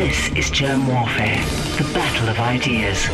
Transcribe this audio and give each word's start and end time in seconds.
This 0.00 0.30
is 0.30 0.48
Germ 0.48 0.86
Warfare, 0.86 1.36
the 1.76 1.92
battle 1.92 2.30
of 2.30 2.38
ideas. 2.38 3.06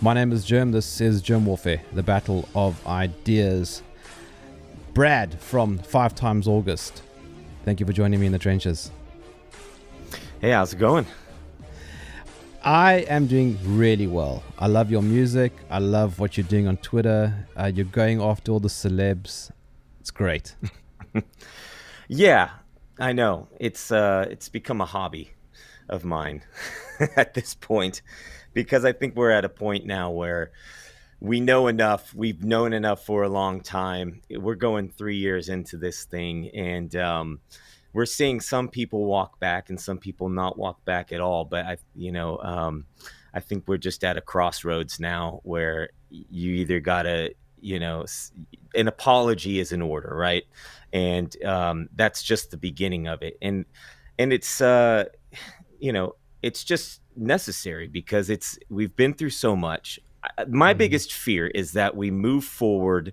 My 0.00 0.14
name 0.14 0.30
is 0.30 0.44
Germ. 0.44 0.70
This 0.70 1.00
is 1.00 1.20
Germ 1.20 1.44
Warfare, 1.44 1.82
the 1.92 2.04
battle 2.04 2.48
of 2.54 2.86
ideas. 2.86 3.82
Brad 4.94 5.40
from 5.40 5.78
Five 5.78 6.14
Times 6.14 6.46
August. 6.46 7.02
Thank 7.64 7.80
you 7.80 7.86
for 7.86 7.92
joining 7.92 8.20
me 8.20 8.26
in 8.26 8.32
the 8.32 8.38
trenches. 8.38 8.92
Hey, 10.40 10.52
how's 10.52 10.72
it 10.72 10.78
going? 10.78 11.04
I 12.62 13.06
am 13.08 13.26
doing 13.26 13.56
really 13.64 14.06
well. 14.06 14.42
I 14.58 14.66
love 14.66 14.90
your 14.90 15.02
music. 15.02 15.52
I 15.70 15.78
love 15.78 16.18
what 16.18 16.36
you're 16.36 16.46
doing 16.46 16.66
on 16.66 16.76
Twitter. 16.78 17.46
Uh, 17.56 17.70
you're 17.72 17.84
going 17.84 18.20
after 18.20 18.50
all 18.50 18.60
the 18.60 18.68
celebs. 18.68 19.50
It's 20.00 20.10
great. 20.10 20.56
yeah, 22.08 22.50
I 22.98 23.12
know. 23.12 23.46
It's 23.60 23.92
uh, 23.92 24.26
it's 24.28 24.48
become 24.48 24.80
a 24.80 24.86
hobby 24.86 25.30
of 25.88 26.04
mine 26.04 26.42
at 27.16 27.34
this 27.34 27.54
point 27.54 28.02
because 28.54 28.84
I 28.84 28.92
think 28.92 29.14
we're 29.14 29.30
at 29.30 29.44
a 29.44 29.48
point 29.48 29.86
now 29.86 30.10
where 30.10 30.50
we 31.20 31.40
know 31.40 31.68
enough. 31.68 32.12
We've 32.12 32.42
known 32.42 32.72
enough 32.72 33.04
for 33.04 33.22
a 33.22 33.28
long 33.28 33.60
time. 33.60 34.20
We're 34.30 34.56
going 34.56 34.88
three 34.88 35.16
years 35.16 35.48
into 35.48 35.76
this 35.76 36.04
thing, 36.04 36.50
and 36.54 36.94
um, 36.96 37.40
we're 37.98 38.06
seeing 38.06 38.38
some 38.38 38.68
people 38.68 39.06
walk 39.06 39.40
back 39.40 39.70
and 39.70 39.80
some 39.80 39.98
people 39.98 40.28
not 40.28 40.56
walk 40.56 40.84
back 40.84 41.10
at 41.10 41.20
all. 41.20 41.44
But 41.44 41.66
I, 41.66 41.78
you 41.96 42.12
know, 42.12 42.38
um, 42.38 42.84
I 43.34 43.40
think 43.40 43.64
we're 43.66 43.76
just 43.76 44.04
at 44.04 44.16
a 44.16 44.20
crossroads 44.20 45.00
now 45.00 45.40
where 45.42 45.90
you 46.08 46.52
either 46.52 46.78
gotta, 46.78 47.34
you 47.60 47.80
know, 47.80 48.06
an 48.76 48.86
apology 48.86 49.58
is 49.58 49.72
in 49.72 49.82
order, 49.82 50.14
right? 50.14 50.44
And 50.92 51.34
um, 51.44 51.88
that's 51.96 52.22
just 52.22 52.52
the 52.52 52.56
beginning 52.56 53.08
of 53.08 53.20
it. 53.22 53.36
And 53.42 53.64
and 54.16 54.32
it's, 54.32 54.60
uh, 54.60 55.06
you 55.80 55.92
know, 55.92 56.14
it's 56.40 56.62
just 56.62 57.00
necessary 57.16 57.88
because 57.88 58.30
it's 58.30 58.60
we've 58.70 58.94
been 58.94 59.12
through 59.12 59.30
so 59.30 59.56
much. 59.56 59.98
My 60.46 60.70
mm-hmm. 60.70 60.78
biggest 60.78 61.12
fear 61.12 61.48
is 61.48 61.72
that 61.72 61.96
we 61.96 62.12
move 62.12 62.44
forward 62.44 63.12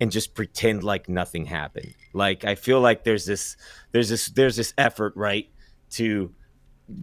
and 0.00 0.10
just 0.10 0.34
pretend 0.34 0.84
like 0.84 1.08
nothing 1.08 1.46
happened. 1.46 1.94
Like 2.12 2.44
I 2.44 2.54
feel 2.54 2.80
like 2.80 3.04
there's 3.04 3.24
this 3.24 3.56
there's 3.92 4.08
this 4.08 4.26
there's 4.26 4.56
this 4.56 4.74
effort, 4.76 5.14
right, 5.16 5.48
to 5.92 6.32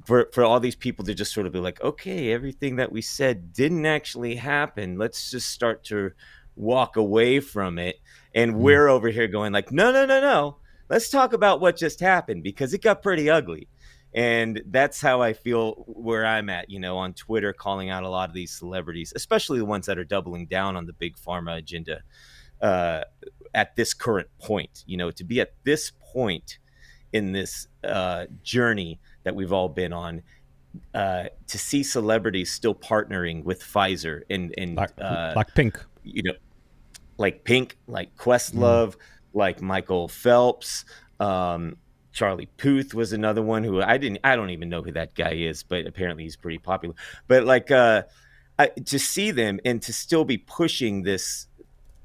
for 0.05 0.29
for 0.33 0.43
all 0.43 0.59
these 0.59 0.75
people 0.75 1.05
to 1.05 1.13
just 1.13 1.33
sort 1.33 1.47
of 1.47 1.53
be 1.53 1.59
like, 1.59 1.81
okay, 1.81 2.31
everything 2.31 2.77
that 2.77 2.91
we 2.91 3.01
said 3.01 3.53
didn't 3.53 3.85
actually 3.85 4.35
happen. 4.35 4.97
Let's 4.97 5.31
just 5.31 5.49
start 5.49 5.83
to 5.85 6.11
walk 6.55 6.95
away 6.97 7.39
from 7.39 7.79
it. 7.79 7.99
And 8.33 8.53
mm. 8.53 8.57
we're 8.57 8.87
over 8.87 9.09
here 9.09 9.27
going 9.27 9.53
like, 9.53 9.71
no, 9.71 9.91
no, 9.91 10.05
no, 10.05 10.21
no. 10.21 10.57
Let's 10.89 11.09
talk 11.09 11.33
about 11.33 11.59
what 11.59 11.77
just 11.77 11.99
happened 11.99 12.43
because 12.43 12.73
it 12.73 12.81
got 12.81 13.01
pretty 13.01 13.29
ugly. 13.29 13.67
And 14.15 14.61
that's 14.67 15.01
how 15.01 15.21
I 15.21 15.33
feel 15.33 15.71
where 15.87 16.23
I'm 16.23 16.47
at, 16.51 16.69
you 16.69 16.79
know, 16.79 16.97
on 16.97 17.13
Twitter, 17.13 17.51
calling 17.51 17.89
out 17.89 18.03
a 18.03 18.09
lot 18.09 18.29
of 18.29 18.35
these 18.35 18.51
celebrities, 18.51 19.11
especially 19.15 19.57
the 19.57 19.65
ones 19.65 19.87
that 19.87 19.97
are 19.97 20.03
doubling 20.03 20.45
down 20.45 20.75
on 20.75 20.85
the 20.85 20.93
big 20.93 21.15
pharma 21.17 21.57
agenda 21.57 22.03
uh, 22.63 23.03
at 23.53 23.75
this 23.75 23.93
current 23.93 24.29
point. 24.39 24.83
You 24.87 24.97
know, 24.97 25.11
to 25.11 25.23
be 25.23 25.39
at 25.39 25.53
this 25.63 25.91
point 26.13 26.57
in 27.11 27.31
this 27.31 27.67
uh, 27.83 28.25
journey 28.41 28.99
that 29.23 29.35
we've 29.35 29.53
all 29.53 29.69
been 29.69 29.93
on, 29.93 30.23
uh, 30.95 31.25
to 31.47 31.57
see 31.59 31.83
celebrities 31.83 32.51
still 32.51 32.73
partnering 32.73 33.43
with 33.43 33.61
Pfizer 33.61 34.21
and 34.29 34.53
and 34.57 34.75
like, 34.75 34.91
uh, 34.99 35.33
like 35.35 35.53
Pink, 35.53 35.79
you 36.03 36.23
know, 36.23 36.33
like 37.17 37.43
Pink, 37.43 37.77
like 37.87 38.15
Questlove, 38.15 38.95
mm. 38.95 38.97
like 39.33 39.61
Michael 39.61 40.07
Phelps. 40.07 40.85
Um, 41.19 41.77
Charlie 42.11 42.49
Puth 42.57 42.93
was 42.93 43.11
another 43.11 43.41
one 43.41 43.63
who 43.63 43.81
I 43.81 43.97
didn't 43.97 44.19
I 44.23 44.35
don't 44.35 44.51
even 44.51 44.69
know 44.69 44.83
who 44.83 44.91
that 44.93 45.15
guy 45.15 45.33
is, 45.33 45.63
but 45.63 45.85
apparently 45.87 46.23
he's 46.23 46.35
pretty 46.35 46.59
popular. 46.59 46.95
But 47.27 47.43
like 47.43 47.71
uh 47.71 48.03
I, 48.59 48.67
to 48.67 48.99
see 48.99 49.31
them 49.31 49.59
and 49.65 49.81
to 49.81 49.91
still 49.91 50.25
be 50.25 50.37
pushing 50.37 51.01
this 51.01 51.47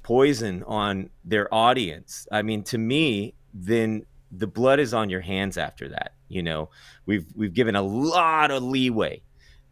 poison 0.09 0.65
on 0.67 1.11
their 1.25 1.53
audience. 1.53 2.27
I 2.33 2.43
mean, 2.43 2.63
to 2.65 2.79
me, 2.79 3.35
then 3.53 4.07
the 4.33 4.47
blood 4.47 4.81
is 4.81 4.95
on 4.95 5.11
your 5.11 5.21
hands 5.21 5.59
after 5.59 5.89
that. 5.91 6.15
You 6.29 6.43
know, 6.43 6.71
we've 7.07 7.27
we've 7.35 7.55
given 7.55 7.77
a 7.77 7.83
lot 7.83 8.51
of 8.51 8.63
leeway 8.63 9.23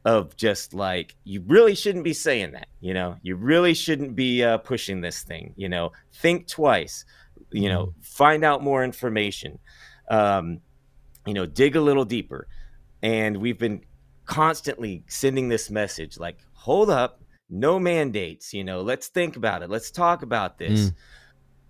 of 0.05 0.37
just 0.37 0.75
like 0.75 1.17
you 1.25 1.43
really 1.47 1.75
shouldn't 1.75 2.05
be 2.05 2.13
saying 2.13 2.53
that. 2.53 2.69
You 2.81 2.95
know, 2.95 3.17
you 3.23 3.37
really 3.37 3.75
shouldn't 3.75 4.15
be 4.15 4.45
uh, 4.45 4.59
pushing 4.59 5.01
this 5.01 5.23
thing. 5.23 5.55
You 5.57 5.69
know, 5.69 5.93
think 6.13 6.49
twice. 6.49 7.05
You 7.51 7.69
know, 7.69 7.87
mm-hmm. 7.87 8.01
find 8.03 8.45
out 8.45 8.63
more 8.63 8.85
information 8.85 9.59
um, 10.09 10.61
you 11.27 11.35
know, 11.35 11.47
dig 11.47 11.77
a 11.77 11.81
little 11.81 12.05
deeper. 12.05 12.47
And 13.03 13.39
we've 13.39 13.59
been 13.59 13.83
constantly 14.25 15.05
sending 15.09 15.49
this 15.49 15.71
message 15.71 16.19
like, 16.19 16.39
hold 16.53 16.91
up, 16.91 17.23
no 17.49 17.79
mandates, 17.79 18.53
you 18.53 18.65
know, 18.65 18.81
let's 18.81 19.09
think 19.09 19.37
about 19.37 19.63
it, 19.63 19.71
let's 19.71 19.91
talk 19.91 20.23
about 20.23 20.59
this. 20.59 20.91
Mm. 20.91 20.95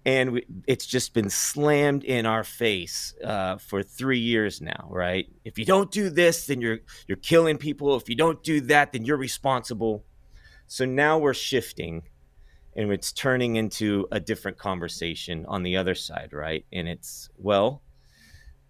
And 0.07 0.33
we, 0.33 0.47
it's 0.69 0.87
just 0.87 1.15
been 1.15 1.29
slammed 1.29 2.05
in 2.05 2.27
our 2.27 2.45
face 2.45 3.13
uh, 3.25 3.59
for 3.59 3.83
three 3.83 4.21
years 4.21 4.61
now, 4.61 4.87
right? 4.89 5.27
If 5.45 5.59
you 5.59 5.65
don't 5.65 5.91
do 5.91 6.11
this, 6.11 6.47
then 6.47 6.61
you're 6.61 6.79
you're 7.09 7.17
killing 7.17 7.59
people. 7.59 7.97
If 7.97 8.09
you 8.09 8.15
don't 8.15 8.41
do 8.45 8.61
that, 8.63 8.93
then 8.93 9.05
you're 9.05 9.17
responsible. 9.17 10.05
So 10.69 10.85
now 10.85 11.19
we're 11.19 11.35
shifting, 11.35 12.03
and 12.77 12.93
it's 12.93 13.13
turning 13.13 13.57
into 13.57 14.07
a 14.13 14.21
different 14.21 14.59
conversation 14.59 15.45
on 15.49 15.65
the 15.65 15.77
other 15.77 15.97
side, 15.97 16.33
right? 16.33 16.65
And 16.73 16.87
it's 16.87 17.29
well, 17.37 17.83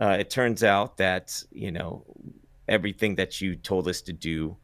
uh, 0.01 0.17
it 0.19 0.31
turns 0.31 0.65
out 0.65 0.97
that 0.97 1.43
you 1.51 1.71
know 1.71 2.05
everything 2.67 3.17
that 3.17 3.43
you 3.43 3.57
told 3.57 3.89
us 3.89 4.01
to 4.03 4.15
do 4.15 4.57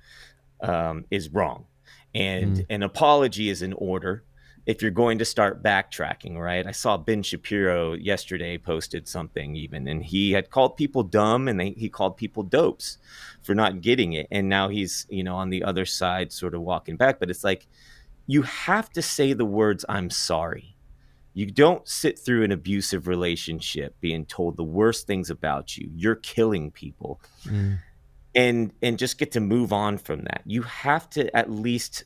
um, 0.63 1.05
is 1.11 1.29
wrong, 1.29 1.67
and 2.15 2.59
mm. 2.59 2.67
an 2.71 2.83
apology 2.83 3.49
is 3.49 3.63
in 3.63 3.73
order 3.75 4.25
if 4.65 4.81
you're 4.81 4.93
going 4.93 5.19
to 5.19 5.25
start 5.25 5.63
backtracking, 5.63 6.39
right? 6.39 6.67
I 6.67 6.71
saw 6.71 6.97
Ben 6.97 7.23
Shapiro 7.25 7.95
yesterday 7.95 8.59
posted 8.59 9.09
something 9.09 9.57
even, 9.57 9.89
and 9.89 10.05
he 10.05 10.33
had 10.33 10.51
called 10.51 10.77
people 10.77 11.03
dumb 11.03 11.49
and 11.49 11.59
they, 11.59 11.71
he 11.71 11.89
called 11.89 12.17
people 12.17 12.45
dopes 12.45 12.99
for 13.43 13.57
not 13.57 13.81
getting 13.81 14.13
it. 14.13 14.29
And 14.31 14.49
now 14.49 14.69
he's, 14.69 15.07
you 15.11 15.25
know, 15.25 15.35
on 15.35 15.51
the 15.51 15.65
other 15.65 15.85
side, 15.85 16.33
sort 16.33 16.55
of 16.55 16.61
walking 16.61 16.97
back. 16.97 17.19
But 17.19 17.29
it's 17.29 17.43
like, 17.43 17.67
you 18.29 18.43
have 18.43 18.89
to 18.91 19.03
say 19.03 19.33
the 19.33 19.45
words, 19.45 19.85
I'm 19.89 20.11
sorry 20.11 20.73
you 21.35 21.47
don't 21.47 21.87
sit 21.89 22.19
through 22.19 22.45
an 22.45 22.53
abusive 22.53 23.07
relationship 23.07 23.99
being 24.01 24.27
told 24.27 24.57
the 24.57 24.65
worst 24.65 25.07
things 25.07 25.31
about 25.31 25.77
you. 25.77 25.91
You're 25.95 26.17
killing 26.17 26.71
people. 26.71 27.21
Mm. 27.45 27.79
And 28.35 28.73
and 28.83 28.99
just 28.99 29.19
get 29.19 29.33
to 29.33 29.41
move 29.41 29.73
on 29.73 29.99
from 29.99 30.23
that. 30.23 30.43
You 30.47 30.63
have 30.63 31.11
to 31.11 31.35
at 31.37 31.51
least 31.51 32.05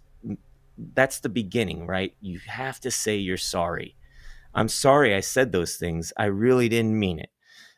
that's 0.94 1.20
the 1.20 1.28
beginning, 1.28 1.86
right? 1.86 2.14
You 2.20 2.40
have 2.46 2.80
to 2.80 2.90
say 2.90 3.16
you're 3.16 3.36
sorry. 3.36 3.94
I'm 4.54 4.68
sorry 4.68 5.14
I 5.14 5.20
said 5.20 5.52
those 5.52 5.76
things. 5.76 6.12
I 6.16 6.26
really 6.26 6.68
didn't 6.68 6.98
mean 6.98 7.20
it. 7.20 7.30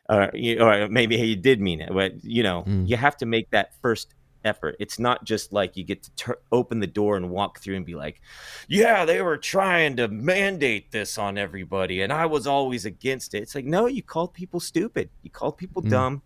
Uh, 0.07 0.27
you, 0.33 0.59
or 0.59 0.87
maybe 0.87 1.15
you 1.17 1.35
did 1.35 1.61
mean 1.61 1.81
it, 1.81 1.89
but 1.93 2.23
you 2.23 2.41
know, 2.41 2.63
mm. 2.63 2.87
you 2.87 2.97
have 2.97 3.15
to 3.17 3.27
make 3.27 3.51
that 3.51 3.73
first 3.81 4.15
effort. 4.43 4.75
It's 4.79 4.99
not 4.99 5.23
just 5.23 5.53
like 5.53 5.77
you 5.77 5.83
get 5.83 6.03
to 6.03 6.11
ter- 6.15 6.39
open 6.51 6.79
the 6.79 6.87
door 6.87 7.17
and 7.17 7.29
walk 7.29 7.59
through 7.59 7.75
and 7.75 7.85
be 7.85 7.95
like, 7.95 8.21
yeah, 8.67 9.05
they 9.05 9.21
were 9.21 9.37
trying 9.37 9.97
to 9.97 10.07
mandate 10.07 10.91
this 10.91 11.17
on 11.17 11.37
everybody 11.37 12.01
and 12.01 12.11
I 12.11 12.25
was 12.25 12.47
always 12.47 12.85
against 12.85 13.33
it. 13.33 13.43
It's 13.43 13.55
like, 13.55 13.65
no, 13.65 13.85
you 13.87 14.01
called 14.01 14.33
people 14.33 14.59
stupid. 14.59 15.09
You 15.21 15.29
called 15.29 15.57
people 15.57 15.81
mm. 15.81 15.89
dumb. 15.89 16.21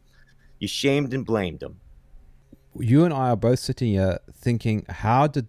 You 0.59 0.67
shamed 0.67 1.13
and 1.13 1.25
blamed 1.25 1.59
them. 1.59 1.79
You 2.79 3.05
and 3.05 3.13
I 3.13 3.29
are 3.29 3.35
both 3.35 3.59
sitting 3.59 3.89
here 3.89 4.19
thinking, 4.31 4.85
how 4.89 5.27
did 5.27 5.47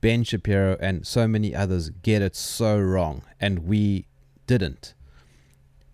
Ben 0.00 0.24
Shapiro 0.24 0.76
and 0.80 1.06
so 1.06 1.28
many 1.28 1.54
others 1.54 1.90
get 1.90 2.22
it 2.22 2.36
so 2.36 2.78
wrong 2.78 3.22
and 3.40 3.60
we 3.60 4.06
didn't? 4.46 4.94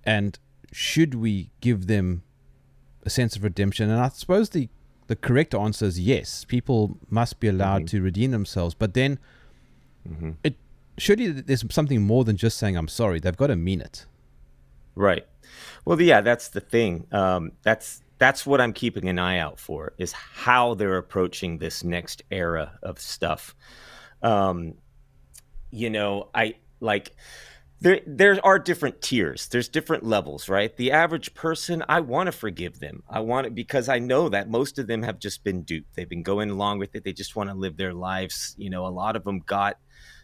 And 0.04 0.38
should 0.72 1.14
we 1.14 1.50
give 1.60 1.86
them 1.86 2.22
a 3.04 3.10
sense 3.10 3.36
of 3.36 3.44
redemption? 3.44 3.90
And 3.90 4.00
I 4.00 4.08
suppose 4.08 4.50
the 4.50 4.68
the 5.08 5.16
correct 5.16 5.56
answer 5.56 5.86
is 5.86 5.98
yes. 5.98 6.44
People 6.44 6.96
must 7.08 7.40
be 7.40 7.48
allowed 7.48 7.78
mm-hmm. 7.78 7.96
to 7.96 8.00
redeem 8.02 8.30
themselves, 8.30 8.74
but 8.74 8.94
then 8.94 9.18
mm-hmm. 10.08 10.30
it 10.44 10.54
surely 10.98 11.32
there's 11.32 11.64
something 11.72 12.02
more 12.02 12.22
than 12.22 12.36
just 12.36 12.58
saying 12.58 12.76
I'm 12.76 12.86
sorry. 12.86 13.18
They've 13.18 13.36
got 13.36 13.48
to 13.48 13.56
mean 13.56 13.80
it. 13.80 14.06
Right. 14.94 15.26
Well, 15.84 16.00
yeah, 16.00 16.20
that's 16.20 16.48
the 16.48 16.60
thing. 16.60 17.06
Um, 17.10 17.52
that's 17.62 18.02
that's 18.20 18.44
what 18.44 18.60
I'm 18.60 18.74
keeping 18.74 19.08
an 19.08 19.18
eye 19.18 19.38
out 19.38 19.58
for 19.58 19.94
is 19.96 20.12
how 20.12 20.74
they're 20.74 20.98
approaching 20.98 21.56
this 21.56 21.82
next 21.82 22.22
era 22.30 22.78
of 22.82 23.00
stuff. 23.00 23.56
Um, 24.22 24.74
you 25.70 25.88
know, 25.88 26.28
I 26.34 26.56
like 26.80 27.16
there 27.80 28.00
there 28.06 28.38
are 28.44 28.58
different 28.58 29.00
tiers. 29.00 29.48
There's 29.48 29.70
different 29.70 30.04
levels 30.04 30.50
right? 30.50 30.76
The 30.76 30.92
average 30.92 31.32
person 31.32 31.82
i 31.88 32.00
want 32.00 32.26
to 32.26 32.32
forgive 32.32 32.78
them. 32.78 33.02
I 33.08 33.20
want 33.20 33.46
it 33.46 33.54
because 33.54 33.88
i 33.88 33.98
know 33.98 34.28
that 34.28 34.50
most 34.50 34.78
of 34.78 34.86
them 34.86 35.02
have 35.02 35.18
just 35.18 35.42
been 35.42 35.62
duped. 35.62 35.96
They've 35.96 36.08
been 36.08 36.22
going 36.22 36.50
along 36.50 36.78
with 36.78 36.94
it. 36.94 37.04
They 37.04 37.14
just 37.14 37.36
want 37.36 37.48
to 37.48 37.56
live 37.56 37.78
their 37.78 37.94
lives. 37.94 38.54
You 38.58 38.68
know 38.68 38.86
a 38.86 38.88
lot 38.88 39.16
of 39.16 39.24
them 39.24 39.40
got 39.40 39.78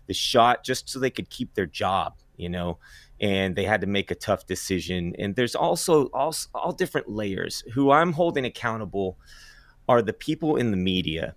the 0.06 0.14
shot 0.14 0.64
just 0.64 0.90
so 0.90 0.98
they 0.98 1.10
could 1.10 1.30
keep 1.30 1.54
their 1.54 1.66
job 1.66 2.14
you 2.36 2.48
know 2.48 2.78
and 3.20 3.56
they 3.56 3.64
had 3.64 3.80
to 3.80 3.86
make 3.86 4.10
a 4.10 4.14
tough 4.14 4.46
decision 4.46 5.14
and 5.18 5.36
there's 5.36 5.54
also 5.54 6.06
all, 6.06 6.34
all 6.54 6.72
different 6.72 7.08
layers 7.08 7.62
who 7.72 7.90
i'm 7.90 8.12
holding 8.12 8.44
accountable 8.44 9.18
are 9.88 10.02
the 10.02 10.12
people 10.12 10.56
in 10.56 10.70
the 10.70 10.76
media 10.76 11.34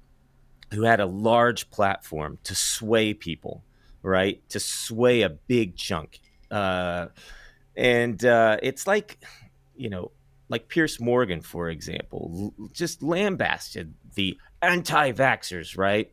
who 0.74 0.84
had 0.84 1.00
a 1.00 1.06
large 1.06 1.70
platform 1.72 2.38
to 2.44 2.54
sway 2.54 3.14
people 3.14 3.64
right? 4.02 4.48
To 4.50 4.60
sway 4.60 5.22
a 5.22 5.30
big 5.30 5.76
chunk. 5.76 6.20
Uh, 6.50 7.08
and 7.76 8.24
uh, 8.24 8.58
it's 8.62 8.88
like, 8.88 9.20
you 9.76 9.90
know, 9.90 10.12
like 10.50 10.68
Piers 10.68 11.00
Morgan, 11.00 11.42
for 11.42 11.70
example, 11.70 12.54
just 12.74 13.04
lambasted 13.04 13.94
the 14.16 14.38
anti 14.62 15.12
vaxxers, 15.12 15.78
right? 15.78 16.12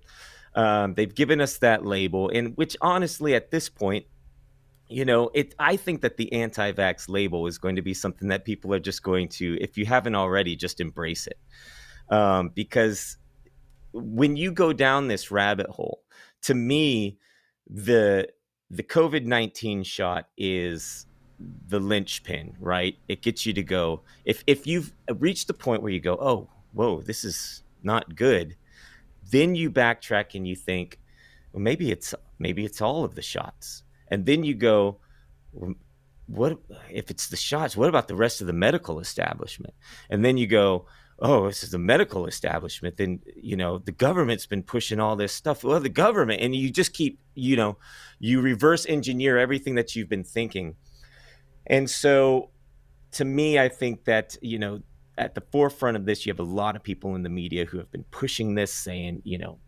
Um, 0.55 0.95
they've 0.95 1.15
given 1.15 1.41
us 1.41 1.59
that 1.59 1.85
label, 1.85 2.31
and 2.31 2.57
which 2.57 2.77
honestly, 2.81 3.35
at 3.35 3.51
this 3.51 3.69
point, 3.69 4.07
you 4.89 5.05
know, 5.05 5.31
it. 5.35 5.55
I 5.59 5.77
think 5.77 6.03
that 6.03 6.17
the 6.17 6.33
anti-vax 6.33 7.09
label 7.09 7.47
is 7.47 7.59
going 7.59 7.77
to 7.77 7.83
be 7.83 7.95
something 7.95 8.29
that 8.29 8.45
people 8.45 8.73
are 8.75 8.81
just 8.81 9.03
going 9.03 9.29
to, 9.31 9.59
if 9.61 9.77
you 9.77 9.87
haven't 9.87 10.15
already, 10.15 10.57
just 10.57 10.81
embrace 10.81 11.27
it, 11.27 11.39
um, 12.09 12.51
because 12.55 13.17
when 13.93 14.37
you 14.37 14.53
go 14.53 14.73
down 14.73 15.09
this 15.09 15.31
rabbit 15.31 15.69
hole, 15.69 16.03
to 16.43 16.55
me, 16.55 17.19
the 17.69 18.29
the 18.71 18.83
COVID 18.83 19.25
nineteen 19.25 19.83
shot 19.83 20.29
is 20.37 21.07
the 21.69 21.81
linchpin, 21.81 22.57
right? 22.61 22.97
It 23.09 23.23
gets 23.23 23.45
you 23.45 23.53
to 23.55 23.63
go. 23.63 24.03
If 24.25 24.45
if 24.47 24.67
you've 24.67 24.93
reached 25.19 25.49
the 25.49 25.55
point 25.55 25.83
where 25.83 25.93
you 25.93 26.01
go, 26.01 26.17
oh, 26.21 26.49
whoa, 26.73 27.01
this 27.01 27.25
is 27.25 27.63
not 27.83 28.15
good, 28.15 28.57
then 29.31 29.55
you 29.55 29.71
backtrack 29.71 30.35
and 30.35 30.47
you 30.47 30.57
think, 30.57 30.99
well, 31.53 31.63
maybe 31.63 31.91
it's 31.91 32.15
maybe 32.39 32.65
it's 32.65 32.81
all 32.81 33.05
of 33.05 33.15
the 33.15 33.23
shots, 33.23 33.83
and 34.09 34.27
then 34.27 34.45
you 34.45 34.55
go, 34.55 34.99
what 36.27 36.59
if 36.91 37.11
it's 37.11 37.29
the 37.29 37.37
shots? 37.37 37.77
What 37.77 37.89
about 37.89 38.09
the 38.09 38.17
rest 38.17 38.41
of 38.41 38.47
the 38.47 38.53
medical 38.53 38.99
establishment? 39.01 39.75
And 40.11 40.25
then 40.25 40.37
you 40.37 40.47
go, 40.47 40.87
oh, 41.19 41.47
this 41.47 41.63
is 41.63 41.71
the 41.71 41.79
medical 41.79 42.27
establishment, 42.27 42.97
then 42.97 43.21
you 43.37 43.57
know 43.57 43.79
the 43.79 43.93
government's 43.93 44.47
been 44.47 44.63
pushing 44.63 45.01
all 45.01 45.17
this 45.17 45.33
stuff. 45.33 45.65
Well, 45.65 45.81
the 45.81 45.89
government, 45.89 46.43
and 46.43 46.55
you 46.55 46.71
just 46.71 46.93
keep, 46.93 47.21
you 47.35 47.57
know, 47.57 47.79
you 48.19 48.41
reverse 48.41 48.87
engineer 48.87 49.39
everything 49.39 49.77
that 49.77 49.97
you've 49.97 50.09
been 50.09 50.25
thinking. 50.25 50.77
And 51.67 51.89
so, 51.89 52.51
to 53.13 53.25
me, 53.25 53.59
I 53.59 53.69
think 53.69 54.05
that 54.05 54.37
you 54.43 54.59
know, 54.59 54.83
at 55.17 55.35
the 55.35 55.41
forefront 55.41 55.97
of 55.97 56.05
this, 56.05 56.27
you 56.27 56.33
have 56.33 56.41
a 56.41 56.43
lot 56.43 56.77
of 56.77 56.83
people 56.83 57.15
in 57.15 57.23
the 57.23 57.31
media 57.31 57.65
who 57.65 57.79
have 57.79 57.91
been 57.91 58.05
pushing 58.11 58.55
this, 58.55 58.73
saying, 58.73 59.23
you 59.25 59.39
know. 59.39 59.59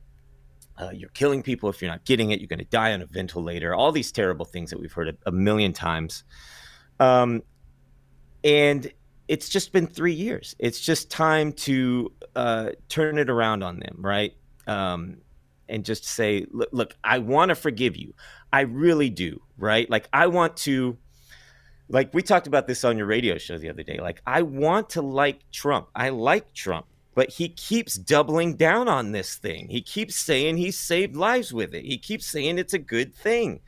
Uh, 0.79 0.91
you're 0.91 1.11
killing 1.11 1.43
people 1.43 1.69
if 1.69 1.83
you're 1.83 1.91
not 1.91 2.05
getting 2.05 2.31
it. 2.31 2.41
You're 2.41 2.49
going 2.49 2.61
to 2.61 2.65
die 2.67 2.93
on 2.93 3.03
a 3.03 3.07
ventilator. 3.07 3.75
All 3.75 3.91
these 3.91 4.13
terrible 4.13 4.45
things 4.45 4.71
that 4.71 4.79
we've 4.79 4.93
heard 4.93 5.09
a, 5.09 5.15
a 5.27 5.33
million 5.33 5.73
times. 5.73 6.25
Um, 7.01 7.43
and 8.45 8.91
it's 9.27 9.49
just 9.49 9.73
been 9.73 9.87
three 9.87 10.13
years. 10.13 10.55
It's 10.59 10.81
just 10.81 11.11
time 11.11 11.53
to 11.55 12.13
uh, 12.35 12.71
turn 12.89 13.19
it 13.19 13.29
around 13.29 13.63
on 13.63 13.79
them, 13.79 13.97
right? 13.99 14.35
Um, 14.67 15.19
and 15.69 15.85
just 15.85 16.05
say, 16.05 16.47
look, 16.51 16.69
look 16.73 16.97
I 17.05 17.19
want 17.19 17.51
to 17.51 17.55
forgive 17.55 17.97
you. 17.97 18.15
I 18.53 18.61
really 18.61 19.11
do, 19.11 19.43
right? 19.59 19.89
Like, 19.91 20.09
I 20.13 20.29
want 20.29 20.57
to, 20.59 20.97
like, 21.89 22.15
we 22.15 22.23
talked 22.23 22.47
about 22.47 22.67
this 22.67 22.85
on 22.85 22.97
your 22.97 23.07
radio 23.07 23.37
show 23.37 23.59
the 23.59 23.69
other 23.69 23.83
day. 23.83 23.99
Like, 23.99 24.23
I 24.27 24.43
want 24.43 24.91
to 24.91 25.03
like 25.03 25.41
Trump. 25.51 25.89
I 25.95 26.09
like 26.09 26.55
Trump, 26.55 26.87
but 27.19 27.31
he 27.31 27.49
keeps 27.49 27.97
doubling 27.97 28.55
down 28.55 28.87
on 28.87 29.11
this 29.11 29.35
thing. 29.35 29.67
He 29.71 29.83
keeps 29.83 30.15
saying 30.15 30.57
he 30.57 30.71
saved 30.71 31.17
lives 31.17 31.53
with 31.53 31.75
it. 31.75 31.85
He 31.85 31.99
keeps 31.99 32.25
saying 32.27 32.59
it's 32.59 32.75
a 32.75 32.79
good 32.79 33.13
thing 33.13 33.59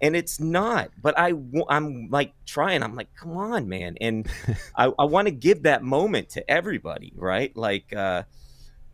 and 0.00 0.14
it's 0.16 0.40
not 0.40 0.90
but 1.00 1.16
i 1.16 1.32
i'm 1.68 2.08
like 2.10 2.32
trying 2.44 2.82
i'm 2.82 2.96
like 2.96 3.08
come 3.14 3.36
on 3.36 3.68
man 3.68 3.96
and 4.00 4.28
i, 4.76 4.86
I 4.98 5.04
want 5.04 5.28
to 5.28 5.32
give 5.32 5.62
that 5.62 5.84
moment 5.84 6.30
to 6.30 6.50
everybody 6.50 7.12
right 7.14 7.56
like 7.56 7.92
uh 7.92 8.24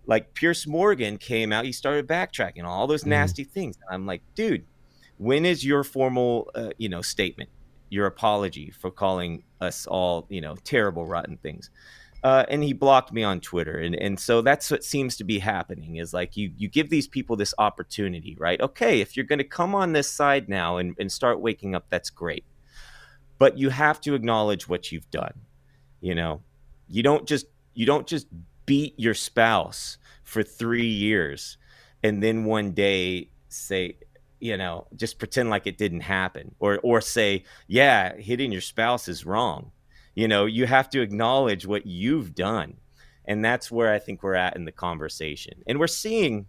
like 0.06 0.34
piers 0.34 0.66
morgan 0.66 1.16
came 1.16 1.50
out 1.50 1.64
he 1.64 1.72
started 1.72 2.06
backtracking 2.06 2.64
all 2.64 2.86
those 2.86 3.00
mm-hmm. 3.00 3.10
nasty 3.10 3.46
mm. 3.46 3.50
things 3.50 3.78
i'm 3.90 4.04
like 4.04 4.20
dude 4.34 4.66
when 5.16 5.46
is 5.46 5.64
your 5.64 5.82
formal 5.82 6.50
uh, 6.54 6.70
you 6.76 6.90
know 6.90 7.00
statement 7.00 7.48
your 7.88 8.04
apology 8.04 8.70
for 8.70 8.90
calling 8.90 9.44
us 9.62 9.86
all 9.86 10.26
you 10.28 10.42
know 10.42 10.56
terrible 10.56 11.06
rotten 11.06 11.38
things 11.38 11.70
uh, 12.24 12.44
and 12.48 12.64
he 12.64 12.72
blocked 12.72 13.12
me 13.12 13.22
on 13.22 13.40
Twitter, 13.40 13.78
and 13.78 13.94
and 13.94 14.18
so 14.18 14.42
that's 14.42 14.70
what 14.70 14.82
seems 14.82 15.16
to 15.16 15.24
be 15.24 15.38
happening 15.38 15.96
is 15.96 16.12
like 16.12 16.36
you 16.36 16.52
you 16.56 16.68
give 16.68 16.90
these 16.90 17.06
people 17.06 17.36
this 17.36 17.54
opportunity, 17.58 18.36
right? 18.40 18.60
Okay, 18.60 19.00
if 19.00 19.16
you're 19.16 19.26
going 19.26 19.38
to 19.38 19.44
come 19.44 19.74
on 19.74 19.92
this 19.92 20.10
side 20.10 20.48
now 20.48 20.78
and 20.78 20.96
and 20.98 21.12
start 21.12 21.40
waking 21.40 21.74
up, 21.74 21.86
that's 21.90 22.10
great, 22.10 22.44
but 23.38 23.56
you 23.56 23.70
have 23.70 24.00
to 24.00 24.14
acknowledge 24.14 24.68
what 24.68 24.90
you've 24.90 25.08
done. 25.10 25.34
You 26.00 26.14
know, 26.16 26.42
you 26.88 27.04
don't 27.04 27.26
just 27.26 27.46
you 27.74 27.86
don't 27.86 28.06
just 28.06 28.26
beat 28.66 28.94
your 28.98 29.14
spouse 29.14 29.96
for 30.24 30.42
three 30.42 30.86
years, 30.88 31.56
and 32.02 32.20
then 32.20 32.44
one 32.44 32.72
day 32.72 33.30
say, 33.48 33.96
you 34.40 34.56
know, 34.56 34.88
just 34.96 35.20
pretend 35.20 35.50
like 35.50 35.68
it 35.68 35.78
didn't 35.78 36.00
happen, 36.00 36.56
or 36.58 36.80
or 36.82 37.00
say, 37.00 37.44
yeah, 37.68 38.16
hitting 38.16 38.50
your 38.50 38.60
spouse 38.60 39.06
is 39.06 39.24
wrong 39.24 39.70
you 40.18 40.26
know 40.26 40.46
you 40.46 40.66
have 40.66 40.90
to 40.90 41.00
acknowledge 41.00 41.64
what 41.64 41.86
you've 41.86 42.34
done. 42.34 42.76
And 43.24 43.44
that's 43.44 43.70
where 43.70 43.92
i 43.92 44.00
think 44.00 44.22
we're 44.22 44.34
at 44.34 44.56
in 44.56 44.64
the 44.64 44.72
conversation. 44.72 45.62
And 45.68 45.78
we're 45.78 45.86
seeing 45.86 46.46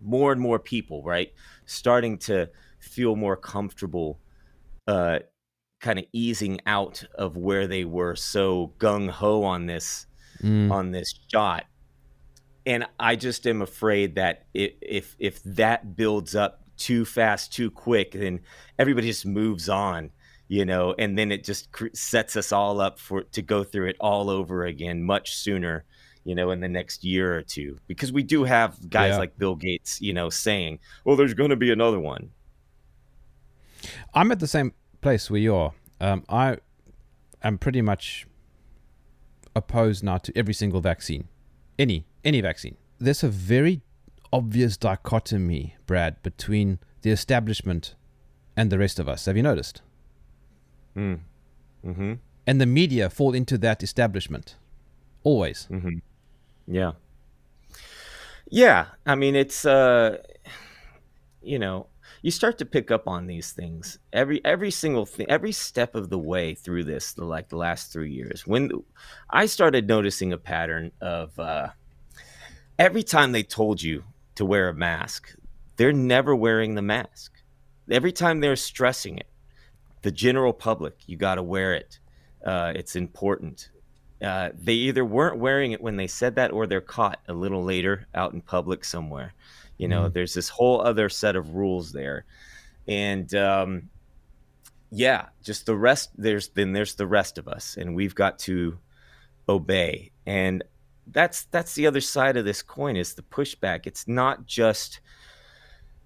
more 0.00 0.32
and 0.32 0.40
more 0.40 0.58
people 0.58 1.02
right 1.02 1.30
starting 1.66 2.18
to 2.18 2.48
feel 2.78 3.14
more 3.14 3.36
comfortable 3.36 4.18
uh 4.86 5.18
kind 5.80 5.98
of 5.98 6.06
easing 6.12 6.60
out 6.66 7.04
of 7.14 7.36
where 7.36 7.66
they 7.66 7.84
were 7.84 8.16
so 8.16 8.72
gung-ho 8.78 9.42
on 9.42 9.66
this 9.66 10.06
mm. 10.42 10.70
on 10.70 10.90
this 10.90 11.12
shot. 11.30 11.64
And 12.64 12.86
i 12.98 13.16
just 13.16 13.46
am 13.46 13.60
afraid 13.60 14.14
that 14.14 14.46
if 14.54 15.14
if 15.18 15.42
that 15.44 15.94
builds 15.94 16.34
up 16.34 16.62
too 16.78 17.04
fast 17.04 17.52
too 17.52 17.70
quick 17.70 18.12
then 18.12 18.40
everybody 18.78 19.06
just 19.08 19.26
moves 19.26 19.68
on 19.68 20.10
you 20.48 20.64
know, 20.64 20.94
and 20.98 21.18
then 21.18 21.32
it 21.32 21.44
just 21.44 21.70
cr- 21.72 21.86
sets 21.94 22.36
us 22.36 22.52
all 22.52 22.80
up 22.80 22.98
for 22.98 23.22
to 23.22 23.42
go 23.42 23.64
through 23.64 23.88
it 23.88 23.96
all 24.00 24.30
over 24.30 24.64
again 24.64 25.02
much 25.02 25.36
sooner, 25.36 25.84
you 26.24 26.34
know, 26.34 26.50
in 26.50 26.60
the 26.60 26.68
next 26.68 27.04
year 27.04 27.36
or 27.36 27.42
two, 27.42 27.78
because 27.86 28.12
we 28.12 28.22
do 28.22 28.44
have 28.44 28.90
guys 28.90 29.12
yeah. 29.12 29.18
like 29.18 29.38
Bill 29.38 29.54
Gates, 29.54 30.00
you 30.00 30.12
know, 30.12 30.30
saying, 30.30 30.78
"Well, 31.04 31.16
there's 31.16 31.34
going 31.34 31.50
to 31.50 31.56
be 31.56 31.70
another 31.70 31.98
one." 31.98 32.30
I'm 34.14 34.32
at 34.32 34.40
the 34.40 34.46
same 34.46 34.72
place 35.00 35.30
where 35.30 35.40
you 35.40 35.54
are. 35.54 35.72
Um, 36.00 36.24
I 36.28 36.58
am 37.42 37.58
pretty 37.58 37.82
much 37.82 38.26
opposed 39.54 40.02
now 40.02 40.18
to 40.18 40.32
every 40.36 40.54
single 40.54 40.80
vaccine, 40.80 41.28
any 41.78 42.06
any 42.24 42.40
vaccine. 42.40 42.76
There's 42.98 43.22
a 43.22 43.28
very 43.28 43.82
obvious 44.32 44.76
dichotomy, 44.76 45.76
Brad, 45.86 46.22
between 46.22 46.78
the 47.02 47.10
establishment 47.10 47.94
and 48.56 48.70
the 48.70 48.78
rest 48.78 48.98
of 48.98 49.08
us. 49.08 49.26
Have 49.26 49.36
you 49.36 49.42
noticed? 49.42 49.82
Mm. 50.96 51.20
Mm-hmm. 51.84 52.12
And 52.46 52.60
the 52.60 52.66
media 52.66 53.10
fall 53.10 53.34
into 53.34 53.58
that 53.58 53.82
establishment. 53.82 54.56
Always. 55.22 55.66
Mm-hmm. 55.70 55.98
Yeah. 56.66 56.92
Yeah. 58.50 58.86
I 59.06 59.14
mean, 59.14 59.34
it's, 59.34 59.64
uh, 59.64 60.18
you 61.42 61.58
know, 61.58 61.86
you 62.24 62.30
start 62.30 62.56
to 62.56 62.64
pick 62.64 62.90
up 62.90 63.06
on 63.06 63.26
these 63.26 63.52
things 63.52 63.98
every 64.10 64.42
every 64.46 64.70
single 64.70 65.04
thing 65.04 65.26
every 65.28 65.52
step 65.52 65.94
of 65.94 66.08
the 66.08 66.18
way 66.18 66.54
through 66.54 66.82
this 66.82 67.12
the 67.12 67.24
like 67.24 67.50
the 67.50 67.56
last 67.56 67.92
three 67.92 68.10
years 68.10 68.46
when 68.46 68.70
i 69.28 69.44
started 69.44 69.86
noticing 69.86 70.32
a 70.32 70.38
pattern 70.38 70.90
of 71.02 71.38
uh, 71.38 71.68
every 72.78 73.02
time 73.02 73.32
they 73.32 73.42
told 73.42 73.82
you 73.82 74.02
to 74.34 74.46
wear 74.46 74.70
a 74.70 74.74
mask 74.74 75.34
they're 75.76 75.92
never 75.92 76.34
wearing 76.34 76.74
the 76.74 76.82
mask 76.82 77.42
every 77.90 78.12
time 78.12 78.40
they're 78.40 78.56
stressing 78.56 79.18
it 79.18 79.28
the 80.04 80.12
general 80.12 80.52
public, 80.52 80.98
you 81.06 81.16
got 81.16 81.36
to 81.36 81.42
wear 81.42 81.72
it. 81.72 81.98
Uh, 82.44 82.74
it's 82.76 82.94
important. 82.94 83.70
Uh, 84.22 84.50
they 84.54 84.74
either 84.74 85.02
weren't 85.02 85.38
wearing 85.38 85.72
it 85.72 85.80
when 85.80 85.96
they 85.96 86.06
said 86.06 86.34
that, 86.36 86.52
or 86.52 86.66
they're 86.66 86.82
caught 86.82 87.20
a 87.26 87.32
little 87.32 87.64
later 87.64 88.06
out 88.14 88.34
in 88.34 88.42
public 88.42 88.84
somewhere. 88.84 89.32
You 89.78 89.88
know, 89.88 90.02
mm. 90.02 90.12
there's 90.12 90.34
this 90.34 90.50
whole 90.50 90.82
other 90.82 91.08
set 91.08 91.36
of 91.36 91.54
rules 91.54 91.90
there, 91.90 92.26
and 92.86 93.34
um, 93.34 93.88
yeah, 94.90 95.26
just 95.42 95.64
the 95.64 95.74
rest. 95.74 96.10
There's 96.18 96.48
then 96.48 96.74
there's 96.74 96.94
the 96.96 97.06
rest 97.06 97.38
of 97.38 97.48
us, 97.48 97.78
and 97.78 97.96
we've 97.96 98.14
got 98.14 98.38
to 98.40 98.78
obey. 99.48 100.12
And 100.26 100.62
that's 101.06 101.44
that's 101.44 101.74
the 101.74 101.86
other 101.86 102.02
side 102.02 102.36
of 102.36 102.44
this 102.44 102.62
coin 102.62 102.96
is 102.96 103.14
the 103.14 103.22
pushback. 103.22 103.86
It's 103.86 104.06
not 104.06 104.44
just 104.44 105.00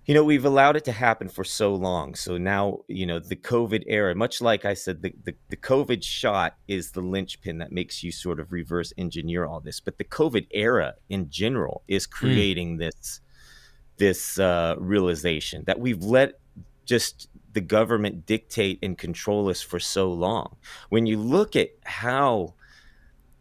you 0.08 0.14
know 0.14 0.24
we've 0.24 0.46
allowed 0.46 0.74
it 0.74 0.86
to 0.86 0.92
happen 0.92 1.28
for 1.28 1.44
so 1.44 1.74
long 1.74 2.14
so 2.14 2.38
now 2.38 2.78
you 2.88 3.04
know 3.04 3.18
the 3.18 3.36
covid 3.36 3.84
era 3.86 4.14
much 4.14 4.40
like 4.40 4.64
i 4.64 4.72
said 4.72 5.02
the, 5.02 5.12
the, 5.24 5.34
the, 5.50 5.56
covid 5.56 6.02
shot 6.02 6.56
is 6.66 6.90
the 6.92 7.00
linchpin 7.00 7.58
that 7.58 7.70
makes 7.70 8.02
you 8.02 8.10
sort 8.10 8.40
of 8.40 8.50
reverse 8.50 8.92
engineer 8.96 9.44
all 9.44 9.60
this 9.60 9.80
but 9.80 9.98
the 9.98 10.04
covid 10.04 10.46
era 10.50 10.94
in 11.10 11.28
general 11.28 11.82
is 11.86 12.06
hmm. 12.06 12.10
creating 12.12 12.76
mm. 12.76 12.78
this 12.80 13.20
this 13.98 14.38
uh, 14.38 14.76
realization 14.78 15.64
that 15.66 15.78
we've 15.78 16.02
let 16.02 16.40
just 16.86 17.28
the 17.52 17.60
government 17.60 18.24
dictate 18.24 18.78
and 18.82 18.96
control 18.96 19.48
us 19.50 19.60
for 19.60 19.78
so 19.78 20.10
long 20.10 20.56
when 20.88 21.04
you 21.04 21.18
look 21.18 21.54
at 21.54 21.68
how 21.84 22.54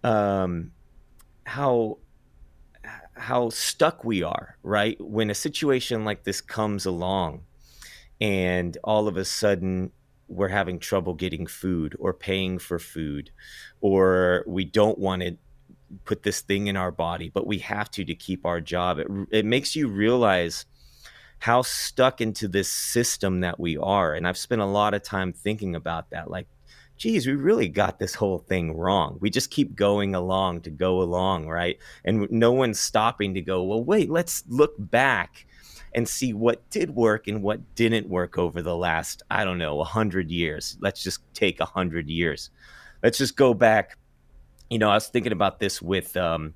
um 0.04 0.72
how 1.46 1.98
how 3.18 3.50
stuck 3.50 4.04
we 4.04 4.24
are, 4.24 4.58
right? 4.64 5.00
When 5.00 5.30
a 5.30 5.36
situation 5.36 6.06
like 6.06 6.24
this 6.24 6.42
comes 6.42 6.86
along 6.86 7.42
and 8.20 8.78
all 8.84 9.08
of 9.08 9.18
a 9.18 9.26
sudden 9.26 9.92
we're 10.28 10.48
having 10.50 10.80
trouble 10.80 11.14
getting 11.14 11.48
food 11.48 11.96
or 12.00 12.14
paying 12.14 12.60
for 12.60 12.80
food 12.80 13.32
or 13.82 14.44
we 14.48 14.66
don't 14.66 14.98
want 14.98 15.22
to 15.22 15.38
put 16.04 16.24
this 16.24 16.42
thing 16.42 16.68
in 16.68 16.76
our 16.76 16.92
body 16.92 17.30
but 17.34 17.48
we 17.48 17.60
have 17.60 17.90
to 17.90 18.04
to 18.04 18.14
keep 18.14 18.46
our 18.46 18.60
job 18.60 19.00
it, 19.00 19.08
it 19.32 19.46
makes 19.46 19.76
you 19.76 19.88
realize 19.88 20.66
how 21.40 21.62
stuck 21.62 22.20
into 22.20 22.48
this 22.48 22.68
system 22.68 23.40
that 23.40 23.58
we 23.58 23.78
are 23.78 24.14
and 24.14 24.28
i've 24.28 24.38
spent 24.38 24.60
a 24.60 24.66
lot 24.66 24.94
of 24.94 25.02
time 25.02 25.32
thinking 25.32 25.76
about 25.76 26.10
that 26.10 26.30
like 26.30 26.48
geez, 26.98 27.28
we 27.28 27.34
really 27.34 27.70
got 27.70 28.00
this 28.00 28.16
whole 28.16 28.40
thing 28.40 28.76
wrong. 28.76 29.18
We 29.22 29.30
just 29.30 29.52
keep 29.52 29.76
going 29.76 30.16
along 30.16 30.62
to 30.62 30.70
go 30.70 31.02
along, 31.02 31.48
right? 31.48 31.78
And 32.04 32.30
no 32.32 32.52
one's 32.52 32.80
stopping 32.80 33.34
to 33.36 33.42
go, 33.42 33.64
well, 33.64 33.84
wait, 33.84 34.10
let's 34.10 34.44
look 34.48 34.74
back 34.78 35.46
and 35.94 36.08
see 36.08 36.34
what 36.34 36.70
did 36.70 36.92
work 36.92 37.28
and 37.28 37.42
what 37.42 37.76
didn't 37.76 38.10
work 38.10 38.38
over 38.38 38.62
the 38.62 38.76
last, 38.76 39.24
I 39.30 39.46
don't 39.46 39.58
know, 39.58 39.76
100 39.76 40.30
years. 40.30 40.78
Let's 40.80 41.04
just 41.04 41.22
take 41.34 41.60
100 41.60 42.10
years. 42.10 42.50
Let's 43.04 43.18
just 43.18 43.38
go 43.38 43.54
back. 43.54 43.98
You 44.70 44.80
know, 44.80 44.90
I 44.90 44.96
was 44.96 45.08
thinking 45.08 45.32
about 45.32 45.60
this 45.60 45.82
with, 45.82 46.18
um, 46.18 46.54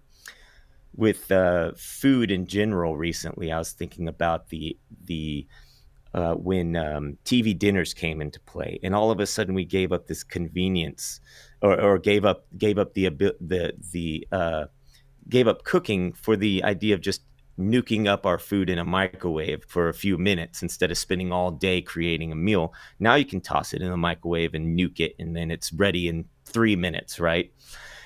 with 0.96 1.32
uh, 1.32 1.72
food 1.78 2.32
in 2.32 2.48
general 2.48 2.98
recently. 2.98 3.52
I 3.52 3.58
was 3.58 3.72
thinking 3.72 4.08
about 4.08 4.50
the, 4.50 4.78
the, 5.06 5.48
uh, 6.14 6.34
when 6.36 6.76
um, 6.76 7.18
TV 7.26 7.58
dinners 7.58 7.94
came 7.94 8.22
into 8.22 8.40
play, 8.42 8.80
and 8.84 8.94
all 8.94 9.12
of 9.12 9.20
a 9.20 9.26
sudden 9.26 9.54
we 9.54 9.66
gave 9.66 9.92
up 9.92 10.08
this 10.08 10.24
convenience, 10.24 11.20
or, 11.62 11.80
or 11.80 11.98
gave 11.98 12.26
up 12.26 12.46
gave 12.58 12.78
up 12.78 12.94
the 12.94 13.10
the 13.40 13.74
the 13.92 14.28
uh, 14.32 14.66
gave 15.30 15.48
up 15.48 15.64
cooking 15.64 16.14
for 16.14 16.36
the 16.36 16.64
idea 16.64 16.94
of 16.94 17.02
just 17.02 17.22
nuking 17.60 18.08
up 18.08 18.26
our 18.26 18.40
food 18.40 18.70
in 18.70 18.80
a 18.80 18.86
microwave 18.86 19.64
for 19.68 19.90
a 19.90 19.94
few 19.94 20.18
minutes 20.18 20.62
instead 20.62 20.90
of 20.90 20.98
spending 20.98 21.32
all 21.32 21.52
day 21.52 21.82
creating 21.82 22.32
a 22.32 22.36
meal. 22.36 22.74
Now 23.00 23.16
you 23.16 23.26
can 23.26 23.42
toss 23.42 23.74
it 23.74 23.82
in 23.82 23.90
the 23.90 23.98
microwave 23.98 24.54
and 24.54 24.78
nuke 24.78 25.00
it, 25.00 25.16
and 25.20 25.36
then 25.36 25.52
it's 25.52 25.72
ready 25.72 26.08
in 26.08 26.26
three 26.46 26.76
minutes, 26.76 27.20
right? 27.20 27.52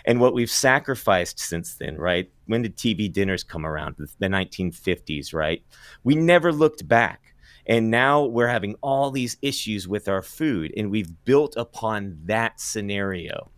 And 0.05 0.19
what 0.19 0.35
we've 0.35 0.51
sacrificed 0.51 1.39
since 1.39 1.75
then, 1.75 1.97
right? 1.97 2.29
When 2.45 2.61
did 2.61 2.77
TV 2.77 3.11
dinners 3.11 3.43
come 3.43 3.65
around? 3.65 3.95
The 3.97 4.27
1950s, 4.27 5.33
right? 5.33 5.63
We 6.03 6.13
never 6.13 6.51
looked 6.51 6.87
back 6.87 7.24
and 7.65 7.89
now 7.89 8.25
we're 8.25 8.47
having 8.47 8.75
all 8.81 9.11
these 9.11 9.37
issues 9.41 9.87
with 9.87 10.07
our 10.07 10.21
food, 10.21 10.73
and 10.77 10.91
we've 10.91 11.11
built 11.25 11.55
upon 11.57 12.19
that 12.25 12.59
scenario, 12.59 13.51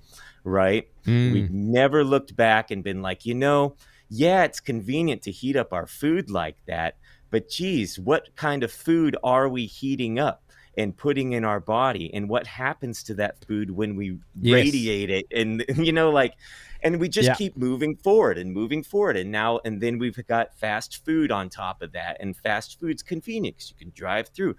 right? 0.43 0.87
Mm. 1.05 1.33
We've 1.33 1.51
never 1.51 2.03
looked 2.03 2.35
back 2.35 2.71
and 2.71 2.83
been 2.83 3.01
like, 3.01 3.25
you 3.25 3.35
know, 3.35 3.75
yeah, 4.09 4.43
it's 4.43 4.59
convenient 4.59 5.23
to 5.23 5.31
heat 5.31 5.55
up 5.55 5.73
our 5.73 5.87
food 5.87 6.29
like 6.29 6.57
that, 6.67 6.97
but 7.29 7.49
geez, 7.49 7.99
what 7.99 8.35
kind 8.35 8.63
of 8.63 8.71
food 8.71 9.17
are 9.23 9.49
we 9.49 9.65
heating 9.65 10.19
up? 10.19 10.43
And 10.77 10.95
putting 10.95 11.33
in 11.33 11.43
our 11.43 11.59
body 11.59 12.13
and 12.13 12.29
what 12.29 12.45
happens 12.45 13.03
to 13.03 13.15
that 13.15 13.43
food 13.45 13.71
when 13.71 13.95
we 13.95 14.19
yes. 14.39 14.53
radiate 14.53 15.09
it 15.09 15.25
and 15.31 15.65
you 15.77 15.91
know 15.91 16.09
like 16.11 16.35
and 16.83 16.99
we 16.99 17.09
just 17.09 17.27
yeah. 17.27 17.35
keep 17.35 17.57
moving 17.57 17.95
forward 17.95 18.37
and 18.37 18.53
moving 18.53 18.83
forward 18.83 19.17
and 19.17 19.31
now 19.31 19.59
and 19.65 19.81
then 19.81 19.97
we've 19.97 20.25
got 20.27 20.53
fast 20.57 21.03
food 21.03 21.31
on 21.31 21.49
top 21.49 21.81
of 21.81 21.91
that 21.91 22.17
and 22.19 22.37
fast 22.37 22.79
food's 22.79 23.01
convenient 23.01 23.57
because 23.57 23.71
you 23.71 23.75
can 23.75 23.91
drive 23.95 24.27
through 24.29 24.55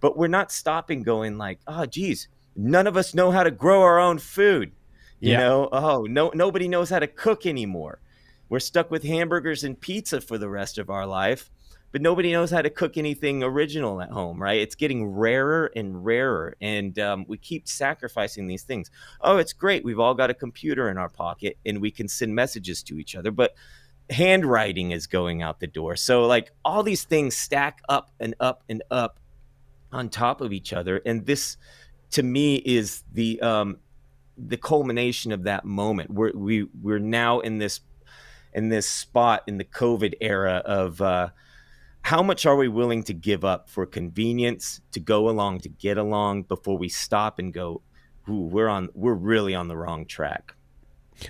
but 0.00 0.16
we're 0.18 0.26
not 0.26 0.50
stopping 0.50 1.02
going 1.02 1.38
like 1.38 1.60
oh 1.66 1.86
geez 1.86 2.28
none 2.56 2.86
of 2.86 2.96
us 2.96 3.14
know 3.14 3.30
how 3.30 3.44
to 3.44 3.50
grow 3.50 3.82
our 3.82 4.00
own 4.00 4.18
food 4.18 4.72
you 5.20 5.32
yeah. 5.32 5.38
know 5.38 5.68
oh 5.72 6.02
no 6.02 6.30
nobody 6.34 6.66
knows 6.66 6.90
how 6.90 6.98
to 6.98 7.06
cook 7.06 7.46
anymore 7.46 8.00
we're 8.48 8.58
stuck 8.58 8.90
with 8.90 9.04
hamburgers 9.04 9.62
and 9.62 9.80
pizza 9.80 10.20
for 10.20 10.36
the 10.36 10.48
rest 10.48 10.78
of 10.78 10.90
our 10.90 11.06
life 11.06 11.50
but 11.92 12.02
nobody 12.02 12.32
knows 12.32 12.50
how 12.50 12.62
to 12.62 12.70
cook 12.70 12.96
anything 12.96 13.42
original 13.42 14.00
at 14.00 14.10
home, 14.10 14.40
right? 14.40 14.60
It's 14.60 14.74
getting 14.74 15.06
rarer 15.06 15.72
and 15.74 16.04
rarer, 16.04 16.56
and 16.60 16.98
um, 16.98 17.24
we 17.26 17.36
keep 17.36 17.66
sacrificing 17.68 18.46
these 18.46 18.62
things. 18.62 18.90
Oh, 19.20 19.38
it's 19.38 19.52
great. 19.52 19.84
We've 19.84 19.98
all 19.98 20.14
got 20.14 20.30
a 20.30 20.34
computer 20.34 20.88
in 20.88 20.98
our 20.98 21.08
pocket 21.08 21.58
and 21.66 21.80
we 21.80 21.90
can 21.90 22.08
send 22.08 22.34
messages 22.34 22.82
to 22.84 22.98
each 22.98 23.16
other, 23.16 23.30
but 23.30 23.54
handwriting 24.10 24.90
is 24.90 25.06
going 25.06 25.42
out 25.42 25.60
the 25.60 25.66
door. 25.66 25.96
So, 25.96 26.26
like, 26.26 26.52
all 26.64 26.82
these 26.82 27.04
things 27.04 27.36
stack 27.36 27.80
up 27.88 28.10
and 28.20 28.34
up 28.40 28.62
and 28.68 28.82
up 28.90 29.18
on 29.92 30.08
top 30.08 30.40
of 30.40 30.52
each 30.52 30.72
other. 30.72 31.00
And 31.04 31.26
this, 31.26 31.56
to 32.12 32.22
me, 32.22 32.56
is 32.56 33.02
the, 33.12 33.40
um, 33.40 33.78
the 34.36 34.56
culmination 34.56 35.32
of 35.32 35.44
that 35.44 35.64
moment. 35.64 36.10
We're, 36.10 36.32
we, 36.32 36.66
we're 36.80 36.98
now 36.98 37.40
in 37.40 37.58
this, 37.58 37.80
in 38.52 38.68
this 38.68 38.88
spot 38.88 39.42
in 39.46 39.58
the 39.58 39.64
COVID 39.64 40.14
era 40.20 40.62
of, 40.64 41.00
uh, 41.00 41.30
how 42.02 42.22
much 42.22 42.46
are 42.46 42.56
we 42.56 42.68
willing 42.68 43.02
to 43.04 43.14
give 43.14 43.44
up 43.44 43.68
for 43.68 43.86
convenience 43.86 44.80
to 44.92 45.00
go 45.00 45.28
along 45.28 45.60
to 45.60 45.68
get 45.68 45.98
along 45.98 46.42
before 46.44 46.76
we 46.78 46.88
stop 46.88 47.38
and 47.38 47.52
go 47.52 47.82
Ooh, 48.28 48.42
we're 48.42 48.68
on 48.68 48.88
we're 48.94 49.14
really 49.14 49.54
on 49.54 49.68
the 49.68 49.76
wrong 49.76 50.06
track 50.06 50.54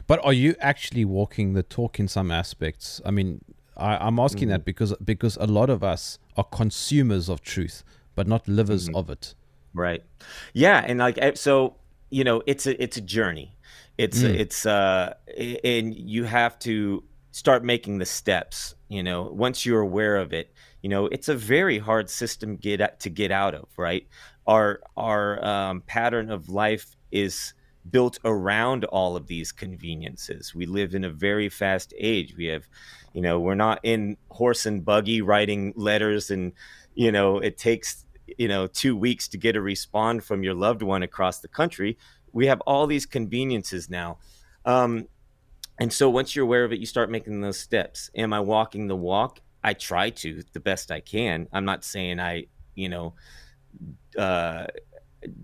but 0.06 0.24
are 0.24 0.32
you 0.32 0.54
actually 0.60 1.04
walking 1.04 1.54
the 1.54 1.62
talk 1.62 1.98
in 1.98 2.08
some 2.08 2.30
aspects 2.30 3.00
i 3.04 3.10
mean 3.10 3.44
I, 3.76 4.06
am 4.08 4.18
asking 4.18 4.42
mm-hmm. 4.42 4.50
that 4.50 4.64
because 4.64 4.94
because 5.02 5.36
a 5.36 5.46
lot 5.46 5.70
of 5.70 5.82
us 5.82 6.18
are 6.36 6.44
consumers 6.44 7.28
of 7.28 7.40
truth 7.40 7.82
but 8.14 8.26
not 8.26 8.46
livers 8.46 8.86
mm-hmm. 8.86 8.96
of 8.96 9.10
it 9.10 9.34
right 9.72 10.02
yeah 10.52 10.84
and 10.86 10.98
like 10.98 11.18
eh, 11.18 11.32
so 11.34 11.76
you 12.10 12.24
know 12.24 12.42
it's 12.46 12.66
a 12.66 12.80
it's 12.82 12.96
a 12.96 13.00
journey 13.00 13.56
it's 13.96 14.22
mm. 14.22 14.34
it's 14.34 14.66
uh 14.66 15.14
and 15.64 15.94
you 15.94 16.24
have 16.24 16.58
to 16.58 17.04
start 17.32 17.64
making 17.64 17.98
the 17.98 18.06
steps 18.06 18.74
you 18.90 19.02
know 19.02 19.22
once 19.22 19.64
you're 19.64 19.80
aware 19.80 20.16
of 20.16 20.34
it 20.34 20.52
you 20.82 20.90
know 20.90 21.06
it's 21.06 21.28
a 21.28 21.34
very 21.34 21.78
hard 21.78 22.10
system 22.10 22.56
get 22.56 23.00
to 23.00 23.08
get 23.08 23.30
out 23.30 23.54
of 23.54 23.70
right? 23.80 24.06
Our 24.46 24.80
our 24.96 25.44
um, 25.44 25.82
pattern 25.86 26.30
of 26.30 26.48
life 26.48 26.96
is 27.10 27.54
built 27.90 28.18
around 28.24 28.84
all 28.84 29.16
of 29.16 29.26
these 29.26 29.52
conveniences. 29.52 30.54
We 30.54 30.66
live 30.66 30.94
in 30.94 31.02
a 31.04 31.10
very 31.10 31.48
fast 31.48 31.94
age. 31.98 32.36
We 32.36 32.46
have 32.46 32.64
you 33.14 33.22
know 33.22 33.40
we're 33.40 33.54
not 33.54 33.80
in 33.82 34.16
horse 34.30 34.66
and 34.66 34.84
buggy 34.84 35.22
writing 35.22 35.72
letters 35.76 36.30
and 36.30 36.52
you 36.94 37.10
know 37.10 37.38
it 37.38 37.58
takes 37.58 38.04
you 38.38 38.48
know 38.48 38.66
two 38.66 38.96
weeks 38.96 39.26
to 39.28 39.38
get 39.38 39.56
a 39.56 39.60
respond 39.60 40.22
from 40.22 40.44
your 40.44 40.54
loved 40.54 40.82
one 40.82 41.02
across 41.02 41.40
the 41.40 41.48
country. 41.48 41.96
We 42.32 42.46
have 42.46 42.60
all 42.60 42.86
these 42.86 43.06
conveniences 43.06 43.90
now. 43.90 44.18
Um, 44.64 45.08
and 45.80 45.92
so 45.92 46.10
once 46.10 46.36
you're 46.36 46.44
aware 46.44 46.64
of 46.64 46.72
it, 46.72 46.78
you 46.78 46.86
start 46.86 47.10
making 47.10 47.40
those 47.40 47.58
steps. 47.58 48.10
Am 48.14 48.32
I 48.32 48.40
walking 48.40 48.86
the 48.86 48.96
walk? 48.96 49.40
I 49.64 49.74
try 49.74 50.10
to 50.10 50.42
the 50.52 50.60
best 50.60 50.90
I 50.90 51.00
can. 51.00 51.48
I'm 51.52 51.64
not 51.64 51.84
saying 51.84 52.20
I, 52.20 52.46
you 52.74 52.88
know, 52.88 53.14
uh, 54.16 54.66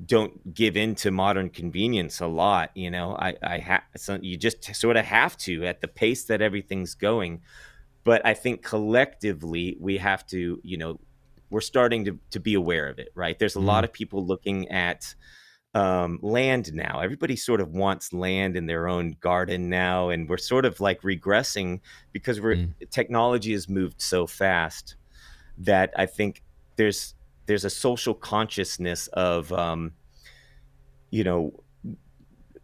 don't 0.07 0.55
give 0.55 0.77
in 0.77 0.95
to 0.97 1.11
modern 1.11 1.51
convenience 1.51 2.21
a 2.21 2.27
lot. 2.27 2.71
You 2.75 2.91
know, 2.91 3.17
I, 3.19 3.35
I 3.43 3.59
have, 3.59 3.83
so 3.97 4.19
you 4.21 4.37
just 4.37 4.75
sort 4.75 4.97
of 4.97 5.05
have 5.05 5.37
to 5.39 5.67
at 5.67 5.81
the 5.81 5.89
pace 5.89 6.25
that 6.25 6.41
everything's 6.41 6.95
going. 6.95 7.43
But 8.05 8.25
I 8.25 8.35
think 8.35 8.63
collectively 8.63 9.77
we 9.81 9.99
have 9.99 10.27
to, 10.29 10.61
you 10.63 10.77
know, 10.77 11.01
we're 11.51 11.61
starting 11.61 12.05
to, 12.07 12.19
to 12.31 12.41
be 12.41 12.55
aware 12.55 12.89
of 12.89 12.99
it, 12.99 13.09
right? 13.15 13.39
There's 13.39 13.57
a 13.57 13.61
mm. 13.61 13.67
lot 13.67 13.85
of 13.85 13.93
people 13.93 14.25
looking 14.25 14.69
at, 14.69 15.15
um, 15.77 16.19
land 16.23 16.73
now. 16.73 17.01
Everybody 17.01 17.37
sort 17.37 17.61
of 17.61 17.75
wants 17.75 18.15
land 18.15 18.57
in 18.57 18.65
their 18.65 18.89
own 18.89 19.15
garden 19.21 19.69
now, 19.69 20.09
and 20.09 20.27
we're 20.27 20.39
sort 20.39 20.65
of 20.65 20.81
like 20.81 21.03
regressing 21.03 21.81
because 22.13 22.41
we're 22.41 22.57
mm. 22.57 22.73
technology 22.91 23.53
has 23.53 23.69
moved 23.69 24.01
so 24.01 24.27
fast 24.27 24.97
that 25.59 25.93
I 25.95 26.07
think 26.07 26.43
there's 26.77 27.15
there's 27.45 27.67
a 27.67 27.71
social 27.71 28.15
consciousness 28.15 29.09
of 29.09 29.53
um, 29.53 29.93
you 31.11 31.23
know 31.23 31.53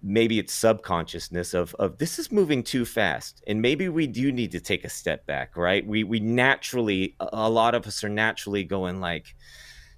maybe 0.02 0.38
it's 0.38 0.54
subconsciousness 0.54 1.52
of 1.52 1.74
of 1.74 1.98
this 1.98 2.18
is 2.18 2.32
moving 2.32 2.62
too 2.62 2.86
fast 2.86 3.44
and 3.46 3.60
maybe 3.60 3.88
we 3.90 4.06
do 4.06 4.32
need 4.32 4.50
to 4.50 4.58
take 4.58 4.84
a 4.84 4.88
step 4.88 5.24
back 5.26 5.56
right 5.56 5.86
we 5.86 6.02
we 6.02 6.18
naturally 6.18 7.14
a 7.20 7.48
lot 7.48 7.72
of 7.72 7.86
us 7.86 8.02
are 8.02 8.08
naturally 8.08 8.64
going 8.64 9.00
like 9.00 9.36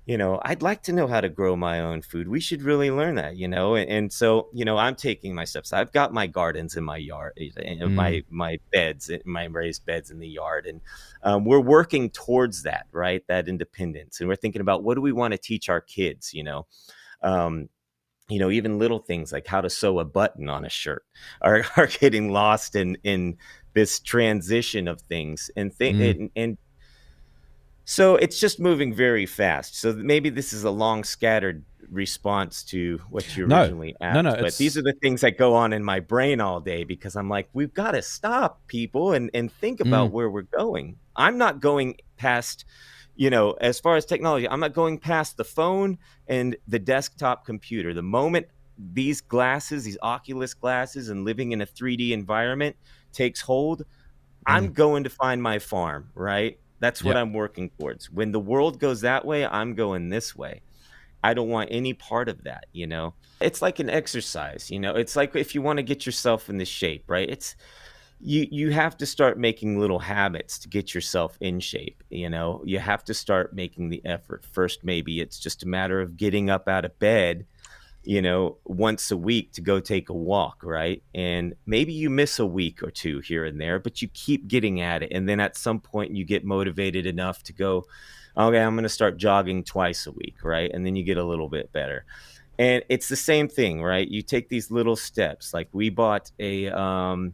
you 0.06 0.18
know, 0.18 0.38
I'd 0.44 0.61
like 0.61 0.82
to 0.82 0.92
know 0.92 1.06
how 1.06 1.23
to 1.23 1.30
grow 1.30 1.56
my 1.56 1.80
own 1.80 2.02
food. 2.02 2.28
We 2.28 2.38
should 2.38 2.62
really 2.62 2.90
learn 2.90 3.14
that, 3.14 3.37
you 3.37 3.49
know. 3.49 3.75
And, 3.75 3.90
and 3.90 4.12
so, 4.12 4.49
you 4.52 4.64
know, 4.64 4.76
I'm 4.76 4.96
taking 4.96 5.34
my 5.34 5.44
steps. 5.44 5.73
I've 5.73 5.92
got 5.92 6.12
my 6.12 6.26
gardens 6.26 6.76
in 6.76 6.84
my 6.84 6.99
yard, 6.99 7.32
mm. 7.38 7.92
my 7.92 8.23
my 8.28 8.58
beds, 8.70 9.11
my 9.25 9.44
raised 9.44 9.87
beds 9.87 10.11
in 10.11 10.18
the 10.18 10.28
yard, 10.28 10.66
and 10.66 10.82
um, 11.23 11.46
we're 11.46 11.61
working 11.61 12.11
towards 12.11 12.64
that, 12.64 12.87
right? 12.92 13.26
That 13.28 13.49
independence, 13.49 14.20
and 14.20 14.28
we're 14.28 14.37
thinking 14.37 14.61
about 14.61 14.82
what 14.82 14.94
do 14.94 15.00
we 15.00 15.12
want 15.12 15.32
to 15.32 15.38
teach 15.38 15.70
our 15.70 15.80
kids, 15.80 16.34
you 16.34 16.44
know. 16.44 16.66
Um, 17.23 17.70
you 18.28 18.38
know, 18.38 18.50
even 18.50 18.78
little 18.78 19.00
things 19.00 19.32
like 19.32 19.46
how 19.46 19.61
to 19.61 19.70
sew 19.70 19.99
a 19.99 20.04
button 20.04 20.49
on 20.49 20.64
a 20.64 20.70
shirt 20.70 21.04
are, 21.42 21.64
are 21.76 21.87
getting 21.87 22.30
lost 22.30 22.76
in 22.76 22.99
in 23.04 23.38
this 23.73 24.00
transition 24.00 24.87
of 24.87 25.00
things 25.00 25.50
and 25.56 25.76
th- 25.76 25.96
mm. 25.96 26.11
and, 26.11 26.30
and 26.37 26.58
so 27.85 28.17
it's 28.17 28.41
just 28.41 28.59
moving 28.59 28.95
very 28.95 29.26
fast. 29.26 29.79
So 29.79 29.93
maybe 29.93 30.31
this 30.31 30.53
is 30.53 30.64
a 30.64 30.71
long 30.71 31.05
scattered 31.05 31.64
response 31.91 32.62
to 32.64 33.00
what 33.11 33.37
you 33.37 33.45
originally 33.45 33.95
no, 34.00 34.07
asked. 34.07 34.14
No, 34.14 34.21
no, 34.23 34.37
but 34.41 34.57
these 34.57 34.76
are 34.76 34.83
the 34.83 34.95
things 35.03 35.21
that 35.21 35.37
go 35.37 35.55
on 35.55 35.73
in 35.73 35.85
my 35.85 36.00
brain 36.00 36.41
all 36.41 36.61
day 36.61 36.85
because 36.85 37.14
I'm 37.14 37.29
like, 37.29 37.49
we've 37.53 37.75
got 37.75 37.93
to 37.93 38.03
stop 38.03 38.67
people 38.67 39.12
and, 39.12 39.31
and 39.35 39.53
think 39.53 39.81
about 39.81 40.11
mm. 40.11 40.12
where 40.12 40.31
we're 40.31 40.43
going. 40.43 40.97
I'm 41.14 41.37
not 41.37 41.61
going 41.61 41.97
past, 42.17 42.64
you 43.17 43.31
know, 43.31 43.53
as 43.53 43.81
far 43.81 43.97
as 43.97 44.07
technology, 44.07 44.49
I'm 44.49 44.61
not 44.61 44.73
going 44.73 44.99
past 44.99 45.37
the 45.37 45.45
phone 45.45 45.99
and 46.26 46.57
the 46.67 46.79
desktop 46.79 47.45
computer. 47.45 47.93
The 47.93 48.03
moment 48.03 48.47
these 48.79 49.21
glasses, 49.21 49.85
these 49.85 49.99
Oculus 50.03 50.55
glasses, 50.55 51.11
and 51.11 51.25
living 51.25 51.53
in 51.53 51.61
a 51.61 51.67
3D 51.67 52.11
environment 52.11 52.76
takes 53.12 53.41
hold, 53.41 53.81
mm. 53.81 53.85
I'm 54.47 54.73
going 54.73 55.05
to 55.05 55.11
find 55.11 55.43
my 55.43 55.59
farm, 55.59 56.11
right? 56.14 56.59
That's 56.85 57.03
what 57.03 57.14
yep. 57.14 57.23
I'm 57.23 57.33
working 57.33 57.71
towards. 57.71 58.11
When 58.11 58.31
the 58.31 58.38
world 58.38 58.79
goes 58.79 59.00
that 59.00 59.25
way, 59.25 59.47
I'm 59.47 59.73
going 59.73 60.11
this 60.11 60.37
way. 60.37 60.61
I 61.23 61.33
don't 61.33 61.49
want 61.49 61.71
any 61.73 61.95
part 61.95 62.29
of 62.29 62.45
that, 62.45 62.67
you 62.75 62.87
know. 62.87 63.14
It's 63.41 63.62
like 63.62 63.79
an 63.79 63.88
exercise, 63.88 64.71
you 64.71 64.79
know. 64.79 64.95
It's 64.95 65.17
like 65.17 65.35
if 65.35 65.55
you 65.55 65.62
want 65.62 65.79
to 65.79 65.83
get 65.83 66.05
yourself 66.05 66.50
in 66.50 66.59
the 66.59 66.67
shape, 66.67 67.05
right? 67.09 67.26
It's 67.26 67.57
you 68.21 68.47
you 68.50 68.71
have 68.73 68.99
to 68.99 69.07
start 69.07 69.38
making 69.38 69.81
little 69.81 69.99
habits 69.99 70.59
to 70.59 70.69
get 70.69 70.95
yourself 70.95 71.38
in 71.41 71.59
shape, 71.59 72.05
you 72.11 72.29
know. 72.29 72.61
You 72.67 72.81
have 72.81 73.03
to 73.05 73.14
start 73.14 73.55
making 73.55 73.88
the 73.88 74.05
effort. 74.05 74.45
First 74.45 74.85
maybe 74.85 75.23
it's 75.23 75.38
just 75.38 75.62
a 75.62 75.67
matter 75.67 76.03
of 76.03 76.19
getting 76.19 76.50
up 76.50 76.69
out 76.69 76.85
of 76.85 76.99
bed 76.99 77.47
you 78.04 78.20
know, 78.20 78.58
once 78.64 79.11
a 79.11 79.16
week 79.16 79.52
to 79.52 79.61
go 79.61 79.80
take 79.80 80.11
a 80.11 80.14
walk, 80.14 80.62
right? 80.62 81.02
And 81.14 81.54
maybe 81.66 81.92
you 81.92 82.11
miss 82.11 82.38
a 82.38 82.46
week 82.46 82.82
or 82.82 82.90
two 82.90 83.20
here 83.20 83.44
and 83.44 83.61
there, 83.61 83.78
but 83.78 84.02
you 84.02 84.08
keep 84.08 84.46
getting 84.46 84.80
at 84.80 85.02
it. 85.02 85.12
And 85.12 85.28
then 85.28 85.40
at 85.40 85.56
some 85.56 85.80
point 85.80 86.14
you 86.14 86.25
get 86.25 86.44
motivated 86.44 87.06
enough 87.06 87.42
to 87.44 87.52
go, 87.52 87.87
okay, 88.37 88.61
I'm 88.61 88.75
going 88.75 88.82
to 88.82 88.88
start 88.88 89.16
jogging 89.16 89.64
twice 89.64 90.06
a 90.06 90.12
week, 90.12 90.37
right? 90.42 90.70
And 90.73 90.84
then 90.84 90.96
you 90.96 91.04
get 91.04 91.16
a 91.16 91.25
little 91.25 91.49
bit 91.49 91.73
better. 91.73 92.04
And 92.58 92.84
it's 92.88 93.08
the 93.08 93.16
same 93.16 93.49
thing, 93.49 93.82
right? 93.82 94.06
You 94.06 94.23
take 94.23 94.49
these 94.49 94.70
little 94.70 94.96
steps. 94.96 95.54
Like 95.54 95.68
we 95.73 95.88
bought 95.88 96.30
a, 96.38 96.68
um, 96.68 97.32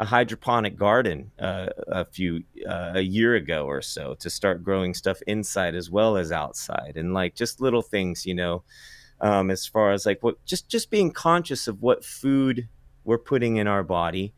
a 0.00 0.04
hydroponic 0.04 0.76
garden 0.76 1.30
uh, 1.38 1.66
a 1.88 2.04
few 2.06 2.42
uh, 2.66 2.92
a 2.94 3.00
year 3.02 3.34
ago 3.34 3.66
or 3.66 3.82
so 3.82 4.14
to 4.14 4.30
start 4.30 4.64
growing 4.64 4.94
stuff 4.94 5.20
inside 5.26 5.74
as 5.74 5.90
well 5.90 6.16
as 6.16 6.32
outside 6.32 6.94
and 6.96 7.12
like 7.12 7.34
just 7.34 7.60
little 7.60 7.82
things 7.82 8.24
you 8.24 8.32
know 8.32 8.62
um, 9.20 9.50
as 9.50 9.66
far 9.66 9.92
as 9.92 10.06
like 10.06 10.22
what 10.22 10.44
just 10.44 10.68
just 10.68 10.90
being 10.90 11.12
conscious 11.12 11.68
of 11.68 11.82
what 11.82 12.04
food 12.04 12.68
we're 13.04 13.18
putting 13.18 13.56
in 13.56 13.66
our 13.66 13.82
body. 13.82 14.34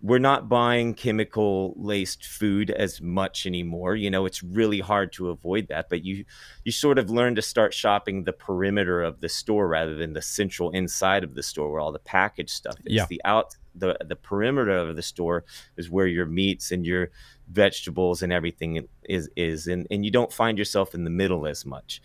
We're 0.00 0.20
not 0.20 0.48
buying 0.48 0.94
chemical 0.94 1.74
laced 1.76 2.24
food 2.24 2.70
as 2.70 3.00
much 3.00 3.46
anymore 3.46 3.96
you 3.96 4.10
know 4.10 4.26
it's 4.26 4.44
really 4.44 4.78
hard 4.78 5.12
to 5.14 5.30
avoid 5.30 5.66
that 5.70 5.88
but 5.90 6.04
you 6.04 6.24
you 6.62 6.70
sort 6.70 7.00
of 7.00 7.10
learn 7.10 7.34
to 7.34 7.42
start 7.42 7.74
shopping 7.74 8.22
the 8.22 8.32
perimeter 8.32 9.02
of 9.02 9.20
the 9.20 9.28
store 9.28 9.66
rather 9.66 9.96
than 9.96 10.12
the 10.12 10.22
central 10.22 10.70
inside 10.70 11.24
of 11.24 11.34
the 11.34 11.42
store 11.42 11.72
where 11.72 11.80
all 11.80 11.90
the 11.90 11.98
packaged 11.98 12.50
stuff 12.50 12.76
is. 12.84 12.94
Yeah. 12.94 13.06
the 13.08 13.20
out 13.24 13.56
the 13.74 13.96
the 14.04 14.14
perimeter 14.14 14.76
of 14.76 14.94
the 14.94 15.02
store 15.02 15.44
is 15.76 15.90
where 15.90 16.06
your 16.06 16.26
meats 16.26 16.70
and 16.70 16.86
your 16.86 17.10
vegetables 17.50 18.22
and 18.22 18.32
everything 18.32 18.86
is 19.04 19.28
is 19.36 19.66
and, 19.66 19.86
and 19.90 20.04
you 20.04 20.12
don't 20.12 20.32
find 20.32 20.58
yourself 20.58 20.94
in 20.94 21.02
the 21.02 21.10
middle 21.10 21.44
as 21.44 21.66
much 21.66 22.00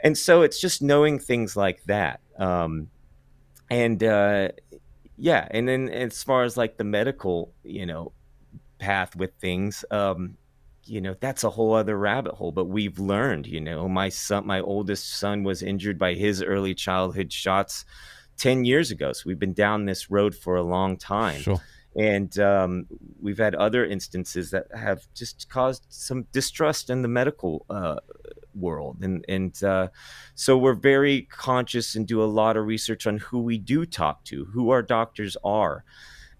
and 0.00 0.16
so 0.16 0.42
it's 0.42 0.60
just 0.60 0.82
knowing 0.82 1.18
things 1.18 1.56
like 1.56 1.82
that 1.84 2.20
um, 2.38 2.88
and 3.70 4.02
uh, 4.02 4.48
yeah 5.16 5.46
and 5.50 5.68
then 5.68 5.88
as 5.88 6.22
far 6.22 6.44
as 6.44 6.56
like 6.56 6.76
the 6.76 6.84
medical 6.84 7.52
you 7.64 7.86
know 7.86 8.12
path 8.78 9.16
with 9.16 9.32
things 9.40 9.84
um, 9.90 10.36
you 10.84 11.00
know 11.00 11.14
that's 11.20 11.44
a 11.44 11.50
whole 11.50 11.74
other 11.74 11.96
rabbit 11.96 12.34
hole 12.34 12.52
but 12.52 12.66
we've 12.66 12.98
learned 12.98 13.46
you 13.46 13.60
know 13.60 13.88
my 13.88 14.08
son 14.08 14.46
my 14.46 14.60
oldest 14.60 15.18
son 15.18 15.42
was 15.42 15.62
injured 15.62 15.98
by 15.98 16.14
his 16.14 16.42
early 16.42 16.74
childhood 16.74 17.32
shots 17.32 17.84
10 18.38 18.64
years 18.64 18.90
ago 18.90 19.12
so 19.12 19.24
we've 19.26 19.38
been 19.38 19.52
down 19.52 19.84
this 19.84 20.10
road 20.10 20.34
for 20.34 20.56
a 20.56 20.62
long 20.62 20.96
time 20.96 21.40
sure. 21.40 21.60
and 21.96 22.38
um, 22.38 22.86
we've 23.20 23.38
had 23.38 23.54
other 23.56 23.84
instances 23.84 24.50
that 24.50 24.66
have 24.74 25.02
just 25.14 25.48
caused 25.50 25.84
some 25.88 26.24
distrust 26.32 26.88
in 26.88 27.02
the 27.02 27.08
medical 27.08 27.66
uh, 27.68 27.96
world. 28.54 28.98
And 29.02 29.24
and 29.28 29.62
uh, 29.62 29.88
so 30.34 30.56
we're 30.58 30.74
very 30.74 31.22
conscious 31.22 31.94
and 31.94 32.06
do 32.06 32.22
a 32.22 32.26
lot 32.26 32.56
of 32.56 32.66
research 32.66 33.06
on 33.06 33.18
who 33.18 33.40
we 33.40 33.58
do 33.58 33.86
talk 33.86 34.24
to 34.24 34.44
who 34.46 34.70
our 34.70 34.82
doctors 34.82 35.36
are 35.44 35.84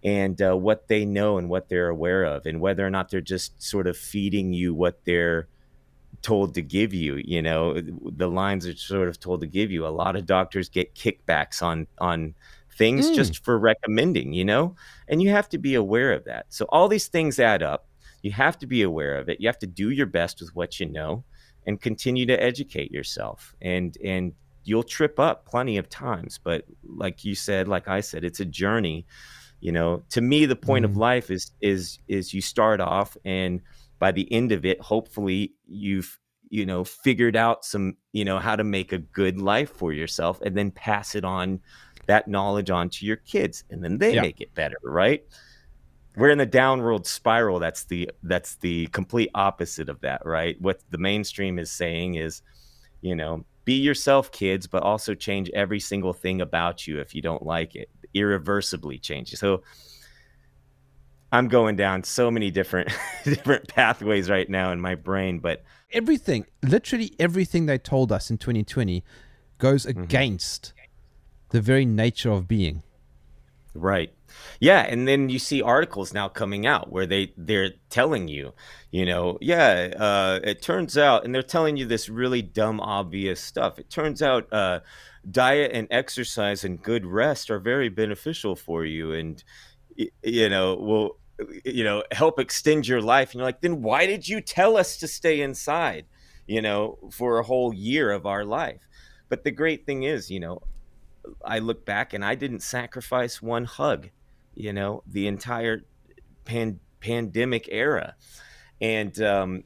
and 0.05 0.41
uh, 0.41 0.57
what 0.57 0.89
they 0.89 1.05
know 1.05 1.39
and 1.39 1.49
what 1.49 1.69
they're 1.69 1.89
aware 1.89 2.25
of 2.25 2.47
and 2.47 2.61
whether 2.61 2.87
or 2.87 2.91
not 2.91 3.11
they're 3.11 3.21
just 3.21 3.61
sort 3.61 3.87
of 3.87 3.97
feeding 3.97 4.53
you 4.53 4.73
what 4.73 5.05
they're 5.05 5.49
told 6.23 6.55
to 6.55 6.63
give 6.63 6.95
you 6.95 7.21
you 7.25 7.43
know? 7.43 7.81
The 7.81 8.29
lines 8.29 8.67
are 8.67 8.77
sort 8.77 9.09
of 9.09 9.21
told 9.21 9.41
to 9.41 9.47
give 9.47 9.71
you. 9.71 9.87
A 9.87 9.89
lot 9.89 10.17
of 10.17 10.27
doctors 10.27 10.69
get 10.69 10.95
kickbacks 10.95 11.63
on 11.63 11.87
on 11.99 12.35
things 12.77 13.11
mm. 13.11 13.15
just 13.15 13.45
for 13.45 13.59
recommending 13.59 14.33
you 14.33 14.45
know? 14.45 14.77
And 15.09 15.23
you 15.23 15.31
have 15.31 15.49
to 15.51 15.59
be 15.59 15.75
aware 15.75 16.13
of 16.13 16.25
that. 16.25 16.47
So 16.49 16.67
all 16.69 16.89
these 16.89 17.09
things 17.09 17.39
add 17.39 17.63
up. 17.63 17.87
You 18.23 18.33
have 18.33 18.59
to 18.59 18.67
be 18.67 18.83
aware 18.83 19.17
of 19.17 19.29
it. 19.29 19.41
You 19.41 19.49
have 19.49 19.61
to 19.61 19.67
do 19.67 19.91
your 19.91 20.07
best 20.07 20.41
with 20.41 20.55
what 20.55 20.81
you 20.81 20.87
know 20.87 21.25
and 21.69 21.83
continue 21.83 22.25
to 22.25 22.43
educate 22.43 22.91
yourself 22.91 23.55
and 23.61 23.99
and 24.03 24.33
you'll 24.65 24.83
trip 24.83 25.21
up 25.21 25.45
plenty 25.45 25.77
of 25.77 25.89
times 25.91 26.41
but 26.43 26.65
like 26.83 27.25
you 27.25 27.35
said 27.35 27.69
like 27.69 27.87
i 27.87 28.01
said 28.01 28.25
it's 28.25 28.41
a 28.41 28.45
journey 28.45 29.07
you 29.61 29.71
know 29.71 30.03
to 30.09 30.23
me 30.23 30.47
the 30.47 30.57
point 30.57 30.87
mm. 30.87 30.89
of 30.89 30.97
life 30.97 31.31
is 31.31 31.53
is 31.61 31.99
is 32.09 32.33
you 32.33 32.41
start 32.41 32.81
off 32.81 33.19
and 33.27 33.61
by 33.99 34.11
the 34.11 34.33
end 34.33 34.51
of 34.51 34.65
it 34.65 34.81
hopefully 34.81 35.53
you've 35.67 36.19
you 36.49 36.65
know 36.65 36.85
figured 36.85 37.37
out 37.37 37.67
some 37.67 37.95
you 38.13 38.25
know 38.25 38.39
how 38.39 38.57
to 38.57 38.65
make 38.65 38.91
a 38.93 38.99
good 38.99 39.39
life 39.39 39.71
for 39.71 39.93
yourself 39.93 40.41
and 40.41 40.57
then 40.57 40.71
pass 40.71 41.15
it 41.15 41.25
on 41.25 41.61
that 42.07 42.27
knowledge 42.27 42.71
on 42.71 42.89
to 42.89 43.05
your 43.05 43.17
kids 43.17 43.65
and 43.69 43.85
then 43.85 43.99
they 43.99 44.15
yeah. 44.15 44.23
make 44.23 44.41
it 44.41 44.55
better 44.55 44.79
right 44.83 45.23
we're 46.19 46.31
in 46.31 46.39
the 46.39 46.47
downward 46.47 47.07
spiral 47.07 47.59
that's 47.59 47.85
the 47.85 48.11
that's 48.25 48.57
the 48.57 48.87
complete 48.89 49.31
opposite 49.35 49.89
of 49.89 50.01
that 50.01 50.21
right 50.25 50.61
what 50.61 50.81
the 50.91 50.99
mainstream 50.99 51.59
is 51.59 51.71
saying 51.71 52.17
is 52.17 52.43
you 53.01 53.15
know 53.15 53.45
be 53.65 53.75
yourself 53.75 54.33
kids 54.33 54.67
but 54.67 54.83
also 54.83 55.15
change 55.15 55.49
every 55.55 55.81
single 55.81 56.13
thing 56.13 56.41
about 56.41 56.87
you 56.87 56.99
if 56.99 57.15
you 57.15 57.23
don't 57.23 57.45
like 57.45 57.77
it 57.77 57.89
irreversibly 58.15 58.99
change 58.99 59.33
so 59.35 59.63
i'm 61.31 61.47
going 61.47 61.77
down 61.77 62.03
so 62.03 62.31
many 62.31 62.51
different 62.51 62.91
different 63.25 63.69
pathways 63.69 64.29
right 64.29 64.51
now 64.51 64.73
in 64.73 64.81
my 64.81 64.95
brain 64.95 65.39
but 65.39 65.63
everything 65.93 66.45
literally 66.63 67.15
everything 67.19 67.67
they 67.67 67.79
told 67.79 68.11
us 68.11 68.31
in 68.31 68.39
2020 68.39 69.05
goes 69.59 69.87
mm-hmm. 69.87 70.03
against 70.03 70.73
mm-hmm. 70.75 70.85
the 71.51 71.61
very 71.61 71.85
nature 71.85 72.33
of 72.33 72.49
being 72.49 72.83
right 73.75 74.13
yeah, 74.61 74.81
and 74.81 75.07
then 75.07 75.29
you 75.29 75.39
see 75.39 75.63
articles 75.63 76.13
now 76.13 76.29
coming 76.29 76.67
out 76.67 76.91
where 76.91 77.07
they 77.07 77.33
they're 77.37 77.71
telling 77.91 78.29
you, 78.29 78.55
you 78.91 79.07
know, 79.07 79.39
yeah, 79.41 79.93
uh, 79.97 80.41
it 80.43 80.63
turns 80.63 80.97
out, 80.99 81.25
and 81.25 81.35
they're 81.35 81.43
telling 81.43 81.77
you 81.77 81.87
this 81.87 82.09
really 82.09 82.43
dumb, 82.43 82.81
obvious 82.81 83.41
stuff. 83.41 83.79
It 83.79 83.91
turns 83.91 84.23
out 84.23 84.53
uh, 84.53 84.81
diet 85.31 85.73
and 85.75 85.89
exercise 85.91 86.65
and 86.65 86.83
good 86.83 87.05
rest 87.07 87.51
are 87.51 87.59
very 87.59 87.89
beneficial 87.89 88.57
for 88.57 88.85
you, 88.85 89.13
and 89.13 89.43
you 90.23 90.49
know 90.49 90.77
will 90.77 91.19
you 91.65 91.85
know 91.85 92.03
help 92.13 92.39
extend 92.39 92.87
your 92.87 93.03
life. 93.03 93.31
And 93.31 93.37
you're 93.37 93.49
like, 93.49 93.61
then 93.61 93.83
why 93.83 94.07
did 94.07 94.29
you 94.29 94.41
tell 94.41 94.77
us 94.77 94.97
to 94.99 95.09
stay 95.09 95.41
inside? 95.41 96.07
You 96.47 96.63
know, 96.63 96.99
for 97.13 97.39
a 97.39 97.45
whole 97.45 97.75
year 97.75 98.11
of 98.11 98.25
our 98.25 98.45
life. 98.45 98.81
But 99.29 99.45
the 99.45 99.51
great 99.51 99.85
thing 99.85 100.05
is, 100.05 100.31
you 100.31 100.41
know, 100.41 100.63
I 101.45 101.59
look 101.59 101.85
back 101.85 102.15
and 102.15 102.25
I 102.25 102.35
didn't 102.35 102.61
sacrifice 102.61 103.43
one 103.43 103.65
hug 103.65 104.09
you 104.59 104.73
know, 104.73 105.05
the 105.07 105.29
entire 105.29 105.83
pan- 106.45 106.81
pandemic 107.01 107.69
era. 107.71 108.17
And 108.81 109.19
um, 109.23 109.65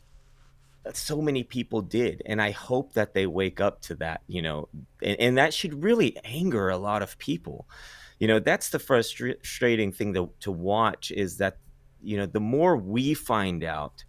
so 0.93 1.23
many 1.23 1.45
people 1.45 1.81
did. 1.81 2.23
And 2.27 2.43
I 2.43 2.51
hope 2.51 2.93
that 2.93 3.15
they 3.15 3.27
wake 3.27 3.59
up 3.59 3.81
to 3.83 3.95
that, 3.97 4.21
you 4.27 4.43
know, 4.43 4.69
and, 5.03 5.19
and 5.19 5.39
that 5.39 5.55
should 5.55 5.83
really 5.83 6.19
anger 6.25 6.69
a 6.69 6.77
lot 6.77 7.03
of 7.03 7.17
people. 7.17 7.67
You 8.19 8.29
know, 8.29 8.39
that's 8.39 8.69
the 8.69 8.79
frustrating 8.79 9.93
thing 9.93 10.13
to, 10.15 10.31
to 10.41 10.53
watch 10.53 11.11
is 11.11 11.39
that, 11.39 11.57
you 12.03 12.19
know, 12.19 12.27
the 12.27 12.41
more 12.41 12.77
we 12.77 13.15
find 13.15 13.65
out, 13.65 14.05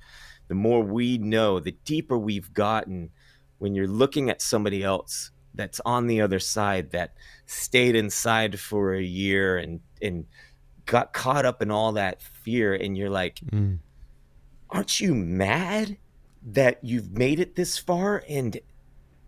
the 0.49 0.55
more 0.55 0.83
we 0.83 1.17
know, 1.17 1.61
the 1.61 1.77
deeper 1.85 2.17
we've 2.17 2.53
gotten 2.53 3.09
when 3.57 3.73
you're 3.73 3.87
looking 3.87 4.29
at 4.29 4.41
somebody 4.41 4.83
else 4.83 5.31
that's 5.55 5.79
on 5.85 6.07
the 6.07 6.19
other 6.19 6.39
side 6.39 6.91
that 6.91 7.13
stayed 7.45 7.95
inside 7.95 8.59
for 8.59 8.93
a 8.93 9.01
year 9.01 9.57
and 9.57 9.79
and 10.01 10.25
got 10.85 11.13
caught 11.13 11.45
up 11.45 11.61
in 11.61 11.71
all 11.71 11.93
that 11.93 12.21
fear 12.21 12.73
and 12.73 12.97
you're 12.97 13.09
like 13.09 13.39
Mm. 13.51 13.79
aren't 14.69 14.99
you 14.99 15.13
mad 15.15 15.97
that 16.45 16.79
you've 16.83 17.11
made 17.11 17.39
it 17.39 17.55
this 17.55 17.77
far? 17.77 18.23
And 18.27 18.59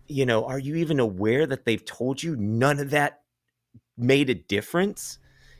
you 0.06 0.26
know 0.26 0.44
are 0.44 0.58
you 0.58 0.76
even 0.76 1.00
aware 1.00 1.46
that 1.46 1.64
they've 1.64 1.84
told 1.84 2.22
you 2.22 2.36
none 2.36 2.78
of 2.78 2.90
that 2.90 3.22
made 3.96 4.30
a 4.30 4.34
difference? 4.34 5.18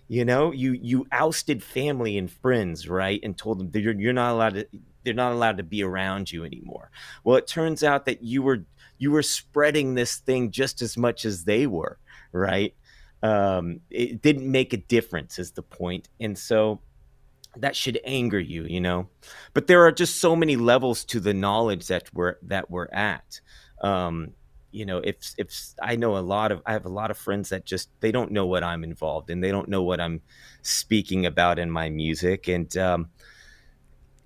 You 0.09 0.24
know 0.24 0.52
you 0.52 0.72
you 0.72 1.06
ousted 1.11 1.62
family 1.62 2.16
and 2.18 2.30
friends 2.30 2.88
right 2.88 3.18
and 3.22 3.37
told 3.37 3.59
them 3.59 3.70
that 3.70 3.80
you're, 3.80 3.94
you're 3.94 4.12
not 4.12 4.32
allowed 4.32 4.54
to 4.54 4.66
they're 5.04 5.14
not 5.14 5.32
allowed 5.32 5.56
to 5.56 5.62
be 5.62 5.82
around 5.82 6.30
you 6.30 6.44
anymore. 6.44 6.90
Well 7.24 7.37
it 7.37 7.46
turns 7.46 7.82
out 7.82 8.04
that 8.06 8.22
you 8.22 8.42
were 8.42 8.64
you 8.98 9.11
were 9.11 9.22
spreading 9.22 9.94
this 9.94 10.16
thing 10.16 10.50
just 10.50 10.80
as 10.82 10.96
much 10.96 11.24
as 11.24 11.44
they 11.44 11.66
were 11.66 11.98
right 12.32 12.74
um 13.22 13.81
it 13.90 14.22
didn't 14.22 14.50
make 14.50 14.72
a 14.72 14.76
difference 14.76 15.38
is 15.38 15.52
the 15.52 15.62
point. 15.62 16.09
And 16.20 16.38
so 16.38 16.81
that 17.57 17.74
should 17.76 17.98
anger 18.05 18.40
you 18.40 18.64
you 18.64 18.81
know? 18.81 19.09
But 19.55 19.66
there 19.66 19.85
are 19.87 19.92
just 19.92 20.16
so 20.20 20.37
many 20.37 20.57
levels 20.57 21.05
to 21.07 21.20
the 21.20 21.35
knowledge 21.35 21.87
that 21.88 22.12
we're 22.12 22.37
that 22.42 22.70
we're 22.70 22.88
at. 22.92 23.40
Um 23.83 24.33
you 24.72 24.85
know 24.85 24.98
if 24.98 25.16
if 25.38 25.48
i 25.83 25.96
know 25.96 26.18
a 26.18 26.20
lot 26.20 26.52
of 26.52 26.61
i 26.66 26.72
have 26.72 26.85
a 26.85 26.90
lot 26.90 27.11
of 27.11 27.16
friends 27.16 27.48
that 27.48 27.64
just 27.64 27.88
they 28.00 28.12
don't 28.12 28.31
know 28.31 28.46
what 28.46 28.62
i'm 28.62 28.85
involved 28.85 29.31
in. 29.31 29.40
They 29.40 29.50
don't 29.50 29.68
know 29.68 29.83
what 29.83 30.00
i'm 30.00 30.20
speaking 30.62 31.24
about 31.24 31.59
in 31.59 31.70
my 31.70 31.88
music. 31.88 32.48
And 32.48 32.76
um 32.76 33.09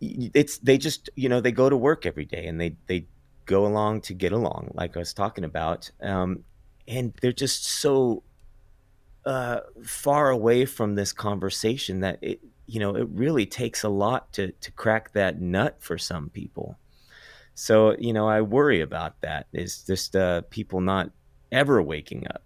it's 0.00 0.58
they 0.58 0.78
just 0.78 1.10
you 1.14 1.28
know 1.28 1.40
they 1.40 1.52
go 1.52 1.68
to 1.68 1.76
work 1.76 2.06
every 2.06 2.24
day 2.24 2.46
and 2.46 2.60
they 2.60 2.74
they 2.86 3.06
go 3.44 3.66
along 3.66 4.00
to 4.00 4.14
get 4.14 4.32
along 4.32 4.70
like 4.74 4.96
i 4.96 4.98
was 4.98 5.14
talking 5.14 5.44
about. 5.44 5.90
Um 6.02 6.44
and 6.88 7.12
they're 7.20 7.32
just 7.32 7.64
so 7.64 8.22
uh 9.26 9.60
far 9.84 10.30
away 10.30 10.64
from 10.64 10.94
this 10.94 11.12
conversation 11.12 12.00
that 12.00 12.18
it 12.22 12.40
you 12.66 12.80
know 12.80 12.96
it 12.96 13.08
really 13.10 13.44
takes 13.46 13.82
a 13.84 13.88
lot 13.88 14.32
to 14.32 14.52
to 14.52 14.72
crack 14.72 15.12
that 15.12 15.40
nut 15.40 15.76
for 15.80 15.98
some 15.98 16.30
people. 16.30 16.78
So 17.54 17.94
you 17.98 18.12
know 18.12 18.28
i 18.28 18.40
worry 18.40 18.80
about 18.80 19.20
that. 19.20 19.46
Is 19.52 19.84
just 19.84 20.16
uh 20.16 20.42
people 20.50 20.80
not 20.80 21.10
ever 21.52 21.82
waking 21.82 22.26
up 22.28 22.42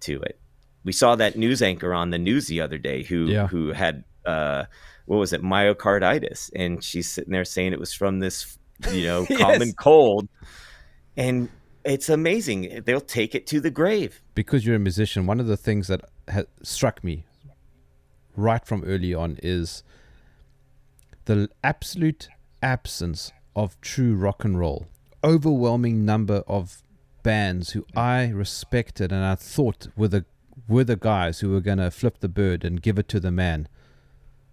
to 0.00 0.20
it. 0.22 0.38
We 0.84 0.92
saw 0.92 1.16
that 1.16 1.36
news 1.36 1.60
anchor 1.62 1.92
on 1.92 2.10
the 2.10 2.18
news 2.18 2.46
the 2.46 2.60
other 2.62 2.78
day 2.78 3.02
who 3.02 3.26
Yeah. 3.26 3.46
who 3.48 3.72
had 3.72 4.04
uh 4.24 4.64
what 5.06 5.18
was 5.18 5.32
it 5.32 5.42
myocarditis. 5.42 6.50
And 6.54 6.82
she's 6.82 7.10
sitting 7.10 7.32
there 7.32 7.44
saying 7.44 7.72
it 7.72 7.80
was 7.80 7.92
from 7.92 8.20
this 8.20 8.56
you 8.90 9.04
know 9.04 9.26
Yes. 9.30 9.38
common 9.38 9.72
cold. 9.74 10.28
And 11.16 11.50
it's 11.84 12.08
amazing 12.08 12.82
they'll 12.84 13.00
take 13.00 13.34
it 13.34 13.46
to 13.46 13.60
the 13.60 13.70
grave 13.70 14.20
because 14.34 14.64
you're 14.64 14.76
a 14.76 14.80
musician, 14.80 15.26
one 15.26 15.40
of 15.40 15.46
the 15.46 15.56
things 15.56 15.88
that 15.88 16.02
ha- 16.32 16.42
struck 16.62 17.04
me 17.04 17.24
right 18.36 18.64
from 18.64 18.84
early 18.84 19.14
on 19.14 19.38
is 19.42 19.82
the 21.26 21.48
absolute 21.62 22.28
absence 22.62 23.32
of 23.54 23.80
true 23.80 24.14
rock 24.14 24.44
and 24.44 24.58
roll. 24.58 24.86
Overwhelming 25.22 26.04
number 26.04 26.42
of 26.46 26.82
bands 27.22 27.72
who 27.72 27.84
I 27.94 28.28
respected 28.28 29.12
and 29.12 29.24
I 29.24 29.34
thought 29.34 29.88
were 29.96 30.08
the 30.08 30.24
were 30.66 30.84
the 30.84 30.96
guys 30.96 31.40
who 31.40 31.50
were 31.50 31.60
going 31.60 31.78
to 31.78 31.90
flip 31.90 32.20
the 32.20 32.28
bird 32.28 32.64
and 32.64 32.80
give 32.80 32.98
it 32.98 33.08
to 33.08 33.20
the 33.20 33.30
man. 33.30 33.68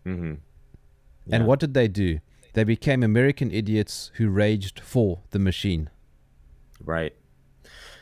mm-hmm. 0.05 0.33
And 1.31 1.45
what 1.45 1.59
did 1.59 1.73
they 1.73 1.87
do? 1.87 2.19
They 2.53 2.63
became 2.63 3.03
American 3.03 3.51
idiots 3.51 4.11
who 4.15 4.29
raged 4.29 4.79
for 4.79 5.19
the 5.31 5.39
machine. 5.39 5.89
Right. 6.83 7.13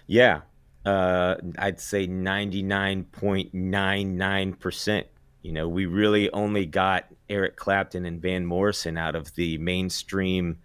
Yeah. 0.07 0.41
Uh, 0.85 1.35
I'd 1.57 1.79
say 1.79 2.07
99.99%. 2.07 5.03
You 5.41 5.51
know, 5.51 5.67
we 5.67 5.85
really 5.85 6.31
only 6.31 6.65
got 6.65 7.05
Eric 7.29 7.55
Clapton 7.55 8.05
and 8.05 8.21
Van 8.21 8.45
Morrison 8.45 8.97
out 8.97 9.15
of 9.15 9.33
the 9.35 9.57
mainstream, 9.59 10.57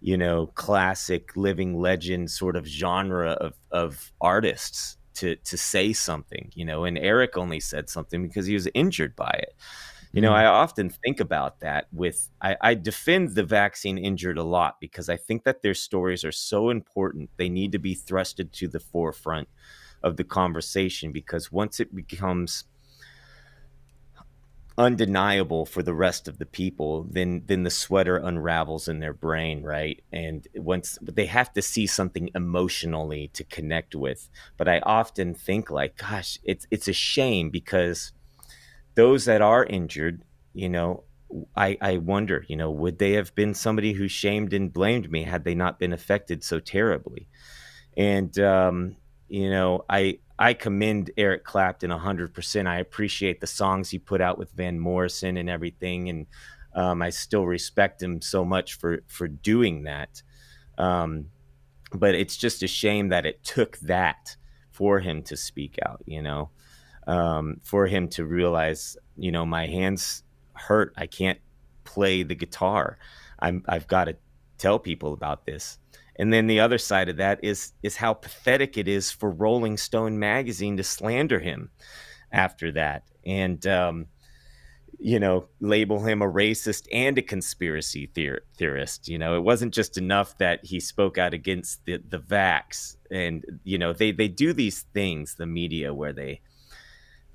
you 0.00 0.16
know, 0.16 0.46
classic 0.48 1.36
living 1.36 1.78
legend 1.78 2.30
sort 2.30 2.56
of 2.56 2.66
genre 2.66 3.32
of, 3.32 3.54
of 3.70 4.12
artists 4.20 4.96
to, 5.14 5.36
to 5.36 5.56
say 5.56 5.92
something, 5.92 6.50
you 6.54 6.64
know, 6.64 6.84
and 6.84 6.98
Eric 6.98 7.36
only 7.36 7.60
said 7.60 7.88
something 7.88 8.26
because 8.26 8.46
he 8.46 8.54
was 8.54 8.68
injured 8.74 9.14
by 9.14 9.30
it. 9.30 9.54
You 10.14 10.22
know, 10.22 10.30
Mm. 10.30 10.36
I 10.36 10.46
often 10.46 10.90
think 10.90 11.18
about 11.20 11.60
that 11.60 11.88
with 11.92 12.30
I, 12.40 12.56
I 12.60 12.74
defend 12.74 13.30
the 13.34 13.42
vaccine 13.42 13.98
injured 13.98 14.38
a 14.38 14.44
lot 14.44 14.76
because 14.80 15.08
I 15.08 15.16
think 15.16 15.42
that 15.44 15.62
their 15.62 15.74
stories 15.74 16.24
are 16.24 16.32
so 16.32 16.70
important. 16.70 17.30
They 17.36 17.48
need 17.48 17.72
to 17.72 17.80
be 17.80 17.96
thrusted 17.96 18.52
to 18.52 18.68
the 18.68 18.80
forefront 18.80 19.48
of 20.04 20.16
the 20.16 20.24
conversation 20.24 21.10
because 21.12 21.50
once 21.50 21.80
it 21.80 21.94
becomes 21.94 22.64
undeniable 24.76 25.64
for 25.64 25.82
the 25.82 25.94
rest 25.94 26.26
of 26.26 26.38
the 26.38 26.46
people, 26.46 27.04
then 27.10 27.42
then 27.46 27.62
the 27.62 27.70
sweater 27.70 28.16
unravels 28.16 28.88
in 28.88 28.98
their 28.98 29.12
brain, 29.12 29.62
right? 29.62 30.02
And 30.12 30.46
once 30.56 30.98
they 31.02 31.26
have 31.26 31.52
to 31.54 31.62
see 31.62 31.86
something 31.86 32.30
emotionally 32.34 33.28
to 33.34 33.44
connect 33.44 33.94
with. 33.94 34.28
But 34.56 34.68
I 34.68 34.80
often 34.80 35.34
think 35.34 35.70
like, 35.70 35.96
gosh, 35.96 36.38
it's 36.44 36.66
it's 36.70 36.88
a 36.88 36.92
shame 36.92 37.50
because 37.50 38.12
those 38.94 39.24
that 39.24 39.42
are 39.42 39.64
injured, 39.64 40.22
you 40.52 40.68
know, 40.68 41.04
I, 41.56 41.76
I 41.80 41.96
wonder, 41.96 42.44
you 42.48 42.56
know, 42.56 42.70
would 42.70 42.98
they 42.98 43.12
have 43.12 43.34
been 43.34 43.54
somebody 43.54 43.92
who 43.92 44.06
shamed 44.06 44.52
and 44.52 44.72
blamed 44.72 45.10
me 45.10 45.24
had 45.24 45.44
they 45.44 45.54
not 45.54 45.78
been 45.78 45.92
affected 45.92 46.44
so 46.44 46.60
terribly? 46.60 47.28
And, 47.96 48.38
um, 48.38 48.96
you 49.28 49.50
know, 49.50 49.84
I, 49.88 50.18
I 50.38 50.54
commend 50.54 51.10
Eric 51.16 51.44
Clapton 51.44 51.90
100%. 51.90 52.66
I 52.66 52.78
appreciate 52.78 53.40
the 53.40 53.46
songs 53.46 53.90
he 53.90 53.98
put 53.98 54.20
out 54.20 54.38
with 54.38 54.52
Van 54.52 54.78
Morrison 54.78 55.36
and 55.36 55.50
everything. 55.50 56.08
And 56.08 56.26
um, 56.74 57.02
I 57.02 57.10
still 57.10 57.46
respect 57.46 58.02
him 58.02 58.20
so 58.20 58.44
much 58.44 58.74
for, 58.74 59.02
for 59.06 59.26
doing 59.26 59.84
that. 59.84 60.22
Um, 60.78 61.26
but 61.92 62.14
it's 62.14 62.36
just 62.36 62.62
a 62.62 62.68
shame 62.68 63.08
that 63.08 63.26
it 63.26 63.42
took 63.44 63.78
that 63.78 64.36
for 64.70 65.00
him 65.00 65.22
to 65.24 65.36
speak 65.36 65.78
out, 65.84 66.02
you 66.06 66.22
know? 66.22 66.50
Um, 67.06 67.60
for 67.62 67.86
him 67.86 68.08
to 68.08 68.24
realize, 68.24 68.96
you 69.16 69.32
know, 69.32 69.44
my 69.44 69.66
hands 69.66 70.22
hurt. 70.54 70.92
I 70.96 71.06
can't 71.06 71.38
play 71.84 72.22
the 72.22 72.34
guitar. 72.34 72.98
I'm, 73.38 73.62
I've 73.68 73.86
got 73.86 74.04
to 74.04 74.16
tell 74.58 74.78
people 74.78 75.12
about 75.12 75.46
this. 75.46 75.78
And 76.16 76.32
then 76.32 76.46
the 76.46 76.60
other 76.60 76.78
side 76.78 77.08
of 77.08 77.16
that 77.16 77.40
is 77.42 77.72
is 77.82 77.96
how 77.96 78.14
pathetic 78.14 78.78
it 78.78 78.86
is 78.86 79.10
for 79.10 79.30
Rolling 79.30 79.76
Stone 79.76 80.18
magazine 80.18 80.76
to 80.76 80.84
slander 80.84 81.40
him 81.40 81.70
after 82.30 82.70
that, 82.72 83.02
and 83.26 83.66
um, 83.66 84.06
you 84.98 85.18
know, 85.18 85.48
label 85.60 86.04
him 86.04 86.22
a 86.22 86.30
racist 86.30 86.86
and 86.92 87.18
a 87.18 87.22
conspiracy 87.22 88.08
theor- 88.14 88.40
theorist. 88.56 89.08
You 89.08 89.18
know, 89.18 89.36
it 89.36 89.42
wasn't 89.42 89.74
just 89.74 89.98
enough 89.98 90.38
that 90.38 90.64
he 90.64 90.78
spoke 90.78 91.18
out 91.18 91.34
against 91.34 91.84
the 91.84 91.98
the 92.08 92.20
vax, 92.20 92.96
and 93.10 93.44
you 93.64 93.78
know, 93.78 93.92
they 93.92 94.12
they 94.12 94.28
do 94.28 94.52
these 94.52 94.82
things, 94.94 95.34
the 95.34 95.46
media, 95.46 95.92
where 95.92 96.12
they 96.12 96.40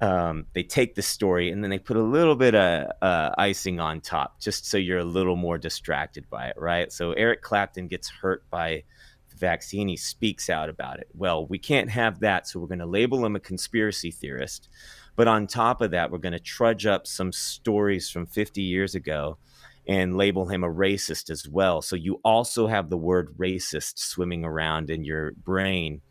um, 0.02 0.46
they 0.54 0.64
take 0.64 0.96
the 0.96 1.02
story 1.02 1.52
and 1.52 1.64
then 1.64 1.70
they 1.70 1.80
put 1.80 1.98
a 1.98 2.02
little 2.02 2.36
bit 2.36 2.56
of 2.56 2.92
uh, 3.02 3.32
icing 3.38 3.80
on 3.80 4.00
top 4.00 4.40
just 4.40 4.66
so 4.66 4.78
you're 4.78 5.00
a 5.00 5.04
little 5.04 5.36
more 5.36 5.58
distracted 5.58 6.30
by 6.30 6.48
it, 6.48 6.56
right? 6.58 6.92
So 6.92 7.12
Eric 7.14 7.42
Clapton 7.42 7.88
gets 7.88 8.10
hurt 8.10 8.50
by 8.50 8.84
the 9.30 9.36
vaccine. 9.36 9.90
He 9.90 9.98
speaks 9.98 10.50
out 10.50 10.70
about 10.70 11.00
it. 11.00 11.10
Well, 11.14 11.46
we 11.46 11.60
can't 11.60 11.90
have 11.90 12.22
that, 12.22 12.48
so 12.48 12.60
we're 12.60 12.68
going 12.68 12.80
to 12.80 12.86
label 12.86 13.26
him 13.26 13.36
a 13.36 13.42
conspiracy 13.42 14.12
theorist. 14.12 14.70
But 15.18 15.28
on 15.28 15.48
top 15.48 15.82
of 15.82 15.92
that, 15.92 16.12
we're 16.12 16.20
going 16.20 16.34
to 16.34 16.40
trudge 16.40 16.86
up 16.86 17.06
some 17.06 17.34
stories 17.34 18.10
from 18.10 18.26
50 18.26 18.62
years 18.62 18.96
ago 18.96 19.38
and 19.86 20.16
label 20.16 20.46
him 20.46 20.64
a 20.64 20.74
racist 20.74 21.30
as 21.30 21.46
well. 21.46 21.82
So 21.82 21.98
you 21.98 22.22
also 22.24 22.68
have 22.68 22.90
the 22.90 22.98
word 22.98 23.36
racist 23.38 23.98
swimming 23.98 24.46
around 24.46 24.90
in 24.90 25.04
your 25.04 25.32
brain. 25.32 26.02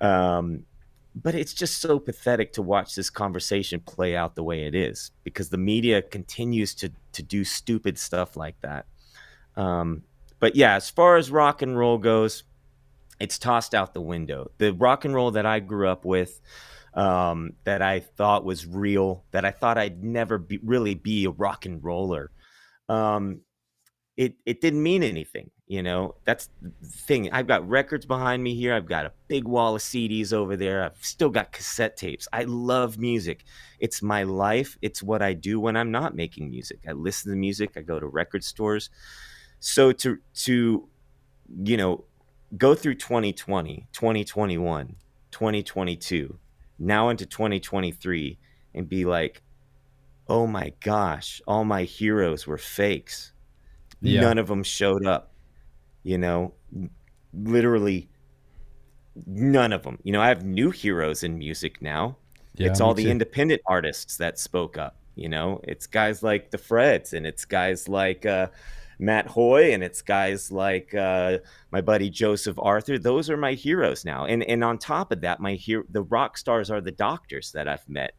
Um, 0.00 0.64
but 1.22 1.34
it's 1.34 1.52
just 1.52 1.78
so 1.78 1.98
pathetic 1.98 2.52
to 2.52 2.62
watch 2.62 2.94
this 2.94 3.10
conversation 3.10 3.80
play 3.80 4.14
out 4.14 4.34
the 4.36 4.42
way 4.44 4.66
it 4.66 4.74
is 4.74 5.10
because 5.24 5.48
the 5.48 5.58
media 5.58 6.00
continues 6.00 6.74
to 6.76 6.90
to 7.12 7.22
do 7.22 7.44
stupid 7.44 7.98
stuff 7.98 8.36
like 8.36 8.60
that. 8.60 8.86
Um, 9.56 10.04
but 10.38 10.54
yeah, 10.54 10.74
as 10.74 10.88
far 10.88 11.16
as 11.16 11.30
rock 11.30 11.62
and 11.62 11.76
roll 11.76 11.98
goes, 11.98 12.44
it's 13.18 13.38
tossed 13.38 13.74
out 13.74 13.94
the 13.94 14.00
window. 14.00 14.50
The 14.58 14.72
rock 14.72 15.04
and 15.04 15.14
roll 15.14 15.32
that 15.32 15.46
I 15.46 15.58
grew 15.58 15.88
up 15.88 16.04
with, 16.04 16.40
um, 16.94 17.54
that 17.64 17.82
I 17.82 17.98
thought 18.00 18.44
was 18.44 18.66
real, 18.66 19.24
that 19.32 19.44
I 19.44 19.50
thought 19.50 19.78
I'd 19.78 20.04
never 20.04 20.38
be, 20.38 20.60
really 20.62 20.94
be 20.94 21.24
a 21.24 21.30
rock 21.30 21.66
and 21.66 21.82
roller, 21.82 22.30
um, 22.88 23.40
it 24.16 24.34
it 24.46 24.60
didn't 24.60 24.82
mean 24.82 25.02
anything. 25.02 25.50
You 25.68 25.82
know, 25.82 26.14
that's 26.24 26.48
the 26.62 26.72
thing. 26.82 27.30
I've 27.30 27.46
got 27.46 27.68
records 27.68 28.06
behind 28.06 28.42
me 28.42 28.54
here. 28.54 28.72
I've 28.72 28.86
got 28.86 29.04
a 29.04 29.12
big 29.28 29.44
wall 29.44 29.74
of 29.74 29.82
CDs 29.82 30.32
over 30.32 30.56
there. 30.56 30.82
I've 30.82 31.04
still 31.04 31.28
got 31.28 31.52
cassette 31.52 31.94
tapes. 31.98 32.26
I 32.32 32.44
love 32.44 32.96
music. 32.96 33.44
It's 33.78 34.02
my 34.02 34.22
life. 34.22 34.78
It's 34.80 35.02
what 35.02 35.20
I 35.20 35.34
do 35.34 35.60
when 35.60 35.76
I'm 35.76 35.90
not 35.90 36.16
making 36.16 36.50
music. 36.50 36.80
I 36.88 36.92
listen 36.92 37.30
to 37.32 37.36
music. 37.36 37.72
I 37.76 37.82
go 37.82 38.00
to 38.00 38.06
record 38.06 38.44
stores. 38.44 38.88
So 39.60 39.92
to 39.92 40.18
to 40.44 40.88
you 41.62 41.76
know 41.76 42.04
go 42.56 42.74
through 42.74 42.94
2020, 42.94 43.86
2021, 43.92 44.96
2022, 45.30 46.38
now 46.78 47.10
into 47.10 47.26
2023 47.26 48.38
and 48.74 48.88
be 48.88 49.04
like, 49.04 49.42
oh 50.28 50.46
my 50.46 50.72
gosh, 50.80 51.42
all 51.46 51.64
my 51.64 51.82
heroes 51.82 52.46
were 52.46 52.56
fakes. 52.56 53.32
Yeah. 54.00 54.22
None 54.22 54.38
of 54.38 54.46
them 54.46 54.62
showed 54.62 55.04
up. 55.04 55.34
You 56.02 56.18
know, 56.18 56.54
literally 57.32 58.08
none 59.26 59.72
of 59.72 59.82
them. 59.82 59.98
You 60.02 60.12
know, 60.12 60.20
I 60.20 60.28
have 60.28 60.44
new 60.44 60.70
heroes 60.70 61.22
in 61.22 61.38
music 61.38 61.82
now. 61.82 62.16
Yeah, 62.54 62.68
it's 62.68 62.80
all 62.80 62.94
the 62.94 63.04
too. 63.04 63.10
independent 63.10 63.62
artists 63.66 64.16
that 64.16 64.38
spoke 64.38 64.78
up. 64.78 64.96
You 65.14 65.28
know, 65.28 65.60
it's 65.64 65.86
guys 65.86 66.22
like 66.22 66.50
the 66.50 66.58
Freds 66.58 67.12
and 67.12 67.26
it's 67.26 67.44
guys 67.44 67.88
like 67.88 68.24
uh, 68.24 68.48
Matt 68.98 69.26
Hoy 69.26 69.72
and 69.72 69.82
it's 69.82 70.02
guys 70.02 70.52
like 70.52 70.94
uh, 70.94 71.38
my 71.70 71.80
buddy 71.80 72.10
Joseph 72.10 72.58
Arthur. 72.58 72.98
Those 72.98 73.30
are 73.30 73.36
my 73.36 73.54
heroes 73.54 74.04
now. 74.04 74.26
And 74.26 74.42
and 74.44 74.62
on 74.62 74.78
top 74.78 75.12
of 75.12 75.20
that, 75.22 75.40
my 75.40 75.54
hero, 75.54 75.84
the 75.90 76.02
rock 76.02 76.38
stars 76.38 76.70
are 76.70 76.80
the 76.80 76.92
doctors 76.92 77.52
that 77.52 77.68
I've 77.68 77.88
met. 77.88 78.12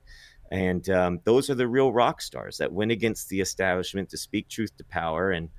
And 0.51 0.89
um, 0.89 1.19
those 1.25 1.49
are 1.49 1.55
the 1.55 1.67
real 1.67 1.93
rock 1.93 2.21
stars 2.21 2.57
that 2.57 2.71
went 2.71 2.91
against 2.91 3.29
the 3.29 3.39
establishment 3.39 4.09
to 4.09 4.17
speak 4.17 4.49
truth 4.49 4.75
to 4.77 4.83
power. 4.85 5.31
And 5.31 5.49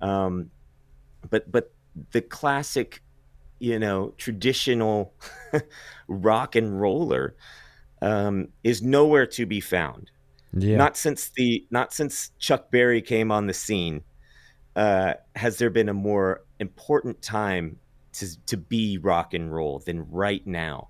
um, 0.00 0.50
but 1.28 1.50
but 1.50 1.72
the 2.12 2.22
classic, 2.22 3.02
you 3.58 3.78
know, 3.78 4.14
traditional 4.16 5.14
rock 6.08 6.56
and 6.56 6.80
roller 6.80 7.34
um, 8.00 8.48
is 8.64 8.82
nowhere 8.82 9.26
to 9.26 9.46
be 9.46 9.60
found. 9.60 10.10
Yeah. 10.52 10.76
Not 10.76 10.96
since 10.96 11.28
the 11.28 11.66
not 11.70 11.92
since 11.92 12.30
Chuck 12.38 12.70
Berry 12.70 13.02
came 13.02 13.30
on 13.30 13.46
the 13.46 13.54
scene 13.54 14.02
uh, 14.76 15.14
has 15.36 15.58
there 15.58 15.70
been 15.70 15.88
a 15.88 15.94
more 15.94 16.42
important 16.58 17.20
time 17.22 17.78
to 18.12 18.46
to 18.46 18.56
be 18.56 18.98
rock 18.98 19.34
and 19.34 19.52
roll 19.52 19.80
than 19.80 20.10
right 20.10 20.46
now. 20.46 20.88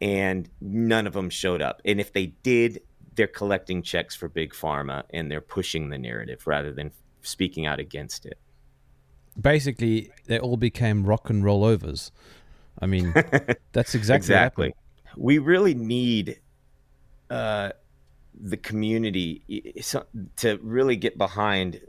And 0.00 0.48
none 0.60 1.06
of 1.06 1.14
them 1.14 1.30
showed 1.30 1.62
up. 1.62 1.80
And 1.84 2.00
if 2.00 2.12
they 2.12 2.26
did, 2.42 2.82
they're 3.14 3.26
collecting 3.26 3.82
checks 3.82 4.14
for 4.14 4.28
big 4.28 4.52
pharma 4.52 5.04
and 5.10 5.30
they're 5.30 5.40
pushing 5.40 5.88
the 5.88 5.98
narrative 5.98 6.46
rather 6.46 6.72
than 6.72 6.90
speaking 7.22 7.64
out 7.66 7.80
against 7.80 8.26
it. 8.26 8.38
Basically, 9.40 10.10
they 10.26 10.38
all 10.38 10.56
became 10.56 11.04
rock 11.04 11.30
and 11.30 11.44
roll 11.44 11.64
overs. 11.64 12.10
I 12.80 12.86
mean, 12.86 13.12
that's 13.72 13.94
exactly 13.94 14.16
exactly. 14.16 14.74
We 15.16 15.38
really 15.38 15.74
need 15.74 16.40
uh, 17.30 17.70
the 18.38 18.56
community 18.56 19.42
to 20.36 20.58
really 20.62 20.96
get 20.96 21.16
behind 21.16 21.80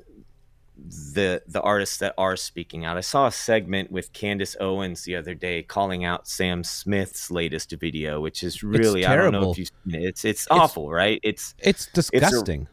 the 1.14 1.42
the 1.48 1.62
artists 1.62 1.98
that 1.98 2.14
are 2.18 2.36
speaking 2.36 2.86
out. 2.86 2.98
I 2.98 3.02
saw 3.02 3.28
a 3.28 3.32
segment 3.32 3.92
with 3.92 4.14
Candace 4.14 4.56
Owens 4.60 5.04
the 5.04 5.16
other 5.16 5.34
day 5.34 5.64
calling 5.64 6.06
out 6.06 6.28
Sam 6.28 6.64
Smith's 6.64 7.32
latest 7.32 7.72
video, 7.72 8.22
which 8.22 8.44
is 8.44 8.64
really 8.64 9.06
I 9.06 9.16
don't 9.16 9.32
know 9.32 9.52
if 9.52 9.58
you've 9.58 9.72
seen 9.86 9.96
it. 9.96 10.08
It's 10.08 10.26
it's 10.26 10.48
awful, 10.52 10.92
right? 10.92 11.20
It's 11.24 11.56
It's 11.60 11.88
disgusting. 11.88 12.68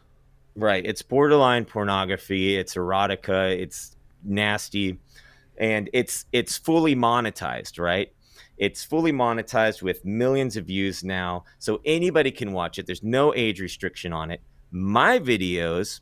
Right. 0.56 0.84
It's 0.86 1.02
borderline 1.02 1.64
pornography. 1.64 2.56
It's 2.56 2.74
erotica. 2.74 3.58
It's 3.58 3.93
nasty, 4.24 4.98
and 5.58 5.90
it's 5.92 6.26
it's 6.32 6.56
fully 6.56 6.96
monetized. 6.96 7.78
Right. 7.78 8.12
It's 8.56 8.84
fully 8.84 9.12
monetized 9.12 9.82
with 9.82 10.04
millions 10.04 10.56
of 10.56 10.66
views 10.66 11.02
now, 11.02 11.44
so 11.58 11.80
anybody 11.84 12.30
can 12.30 12.52
watch 12.52 12.78
it. 12.78 12.86
There's 12.86 13.02
no 13.02 13.34
age 13.34 13.60
restriction 13.60 14.12
on 14.12 14.30
it. 14.30 14.40
My 14.70 15.18
videos, 15.18 16.00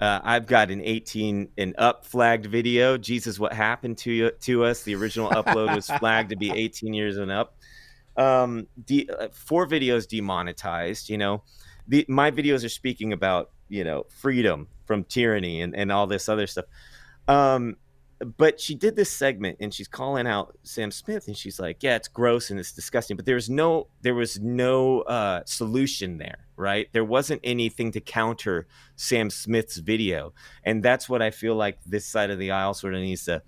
uh, 0.00 0.20
I've 0.22 0.46
got 0.46 0.70
an 0.70 0.82
18 0.82 1.48
and 1.56 1.74
up 1.78 2.04
flagged 2.04 2.46
video. 2.46 2.98
Jesus, 2.98 3.38
what 3.38 3.52
happened 3.52 3.98
to 3.98 4.12
you 4.12 4.30
to 4.42 4.64
us? 4.64 4.82
The 4.82 4.94
original 4.94 5.30
upload 5.30 5.74
was 5.74 5.86
flagged 5.98 6.30
to 6.30 6.36
be 6.36 6.50
18 6.50 6.92
years 6.92 7.16
and 7.16 7.30
up. 7.30 7.56
Um, 8.16 8.66
de- 8.84 9.08
uh, 9.08 9.28
four 9.32 9.66
videos 9.66 10.06
demonetized. 10.06 11.08
You 11.08 11.18
know, 11.18 11.42
the 11.88 12.04
my 12.08 12.30
videos 12.30 12.64
are 12.64 12.68
speaking 12.68 13.12
about 13.12 13.50
you 13.68 13.84
know 13.84 14.04
freedom 14.08 14.68
from 14.84 15.04
tyranny 15.04 15.62
and 15.62 15.74
and 15.74 15.90
all 15.90 16.06
this 16.06 16.28
other 16.28 16.46
stuff. 16.46 16.66
Um, 17.28 17.76
but 18.24 18.60
she 18.60 18.74
did 18.74 18.94
this 18.94 19.10
segment 19.10 19.56
and 19.60 19.72
she's 19.74 19.88
calling 19.88 20.26
out 20.26 20.56
Sam 20.62 20.90
Smith 20.90 21.26
and 21.26 21.36
she's 21.36 21.58
like, 21.58 21.82
"Yeah, 21.82 21.96
it's 21.96 22.08
gross 22.08 22.50
and 22.50 22.60
it's 22.60 22.72
disgusting." 22.72 23.16
But 23.16 23.26
there 23.26 23.34
was 23.34 23.50
no 23.50 23.88
there 24.02 24.14
was 24.14 24.38
no 24.40 25.00
uh, 25.02 25.42
solution 25.44 26.18
there, 26.18 26.46
right? 26.56 26.88
There 26.92 27.04
wasn't 27.04 27.40
anything 27.42 27.90
to 27.92 28.00
counter 28.00 28.66
Sam 28.96 29.28
Smith's 29.30 29.78
video, 29.78 30.34
and 30.64 30.82
that's 30.82 31.08
what 31.08 31.22
I 31.22 31.30
feel 31.30 31.56
like 31.56 31.78
this 31.84 32.06
side 32.06 32.30
of 32.30 32.38
the 32.38 32.52
aisle 32.52 32.74
sort 32.74 32.94
of 32.94 33.00
needs 33.00 33.24
to 33.24 33.42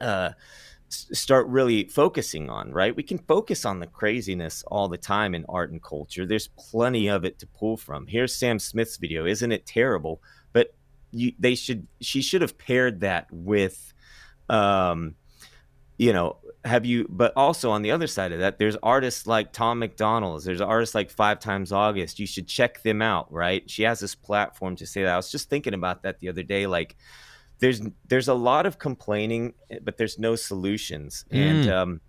uh, 0.00 0.30
start 0.88 1.48
really 1.48 1.84
focusing 1.84 2.50
on. 2.50 2.70
Right? 2.70 2.94
We 2.94 3.02
can 3.02 3.18
focus 3.18 3.64
on 3.64 3.80
the 3.80 3.88
craziness 3.88 4.62
all 4.68 4.88
the 4.88 4.98
time 4.98 5.34
in 5.34 5.44
art 5.48 5.72
and 5.72 5.82
culture. 5.82 6.24
There's 6.24 6.48
plenty 6.48 7.08
of 7.08 7.24
it 7.24 7.40
to 7.40 7.46
pull 7.48 7.76
from. 7.76 8.06
Here's 8.06 8.34
Sam 8.34 8.60
Smith's 8.60 8.96
video. 8.96 9.26
Isn't 9.26 9.50
it 9.50 9.66
terrible? 9.66 10.22
You, 11.10 11.32
they 11.38 11.54
should 11.54 11.86
she 12.00 12.20
should 12.22 12.42
have 12.42 12.58
paired 12.58 13.00
that 13.00 13.26
with 13.32 13.94
um 14.50 15.14
you 15.96 16.12
know 16.12 16.36
have 16.64 16.84
you 16.84 17.06
but 17.08 17.32
also 17.36 17.70
on 17.70 17.82
the 17.82 17.90
other 17.92 18.06
side 18.06 18.32
of 18.32 18.40
that 18.40 18.58
there's 18.58 18.76
artists 18.82 19.26
like 19.26 19.52
tom 19.52 19.78
macdonald's 19.78 20.44
there's 20.44 20.60
artists 20.60 20.94
like 20.94 21.10
five 21.10 21.40
times 21.40 21.72
august 21.72 22.18
you 22.18 22.26
should 22.26 22.46
check 22.46 22.82
them 22.82 23.00
out 23.00 23.32
right? 23.32 23.68
She 23.70 23.84
has 23.84 24.00
this 24.00 24.14
platform 24.14 24.76
to 24.76 24.86
say 24.86 25.02
that. 25.02 25.14
I 25.14 25.16
was 25.16 25.30
just 25.30 25.48
thinking 25.48 25.74
about 25.74 26.02
that 26.02 26.18
the 26.20 26.28
other 26.28 26.42
day 26.42 26.66
like 26.66 26.96
there's 27.58 27.80
there's 28.06 28.28
a 28.28 28.34
lot 28.34 28.66
of 28.66 28.78
complaining 28.78 29.54
but 29.82 29.96
there's 29.96 30.18
no 30.18 30.36
solutions. 30.36 31.24
And 31.30 31.64
Mm. 31.64 31.72
um 31.82 32.00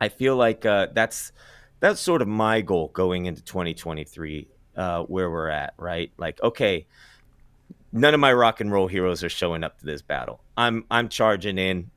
i 0.00 0.08
feel 0.08 0.36
like 0.36 0.66
uh 0.66 0.88
that's 0.92 1.32
that's 1.80 2.00
sort 2.00 2.22
of 2.22 2.28
my 2.28 2.60
goal 2.62 2.88
going 2.92 3.26
into 3.26 3.42
2023 3.42 4.48
uh 4.76 5.02
where 5.04 5.30
we're 5.30 5.48
at 5.48 5.74
right? 5.78 6.12
Like 6.16 6.42
okay 6.42 6.86
none 7.94 8.12
of 8.12 8.20
my 8.20 8.32
rock 8.32 8.60
and 8.60 8.70
roll 8.70 8.88
heroes 8.88 9.22
are 9.24 9.28
showing 9.30 9.62
up 9.62 9.78
to 9.78 9.86
this 9.86 10.02
battle. 10.02 10.42
I'm 10.56 10.84
I'm 10.90 11.08
charging 11.08 11.56
in, 11.56 11.90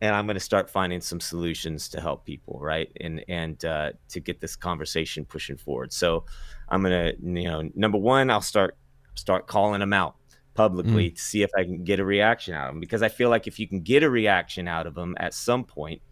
and 0.00 0.14
I'm 0.14 0.26
going 0.26 0.34
to 0.34 0.40
start 0.40 0.70
finding 0.70 1.00
some 1.00 1.20
solutions 1.20 1.88
to 1.88 2.00
help 2.00 2.24
people, 2.24 2.60
right? 2.60 2.92
And 3.00 3.24
and 3.28 3.64
uh, 3.64 3.92
to 4.10 4.20
get 4.20 4.40
this 4.40 4.54
conversation 4.54 5.24
pushing 5.24 5.56
forward. 5.56 5.92
So 5.92 6.26
I'm 6.68 6.82
gonna, 6.82 7.14
you 7.20 7.44
know, 7.44 7.68
number 7.74 7.98
one, 7.98 8.30
I'll 8.30 8.40
start 8.42 8.76
start 9.14 9.48
calling 9.48 9.80
them 9.80 9.92
out 9.92 10.14
publicly 10.54 11.10
to 11.10 11.20
see 11.20 11.42
if 11.42 11.50
I 11.56 11.64
can 11.64 11.82
get 11.82 11.98
a 11.98 12.04
reaction 12.04 12.54
out 12.54 12.68
of 12.68 12.74
them 12.74 12.80
because 12.80 13.02
I 13.02 13.08
feel 13.08 13.30
like 13.30 13.46
if 13.46 13.58
you 13.58 13.66
can 13.66 13.80
get 13.80 14.02
a 14.02 14.10
reaction 14.10 14.68
out 14.68 14.86
of 14.86 14.94
them 14.94 15.16
at 15.18 15.32
some 15.32 15.64
point, 15.64 16.02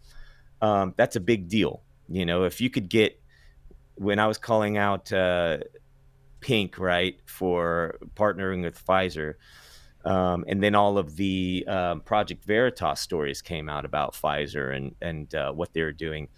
um, 0.61 0.93
that's 0.97 1.15
a 1.15 1.21
big 1.21 1.47
deal. 1.47 1.83
You 2.09 2.25
know, 2.25 2.43
if 2.43 2.59
you 2.59 2.69
could 2.69 2.89
get 2.89 3.21
when 3.95 4.17
I 4.17 4.25
was 4.25 4.39
calling 4.39 4.77
out. 4.77 5.13
Uh, 5.13 5.59
Pink, 6.47 6.79
right, 6.79 7.19
for 7.25 7.97
partnering 8.15 8.63
with 8.63 8.81
Pfizer. 8.85 9.33
Um, 10.05 10.45
and 10.47 10.63
then 10.63 10.75
all 10.75 10.97
of 10.97 11.17
the 11.17 11.65
um, 11.67 11.99
Project 11.99 12.45
Veritas 12.45 13.01
stories 13.01 13.41
came 13.41 13.67
out 13.67 13.83
about 13.83 14.13
Pfizer 14.13 14.73
and 14.73 14.95
and 15.01 15.35
uh, 15.35 15.51
what 15.51 15.73
they 15.73 15.81
were 15.81 15.91
doing. 15.91 16.29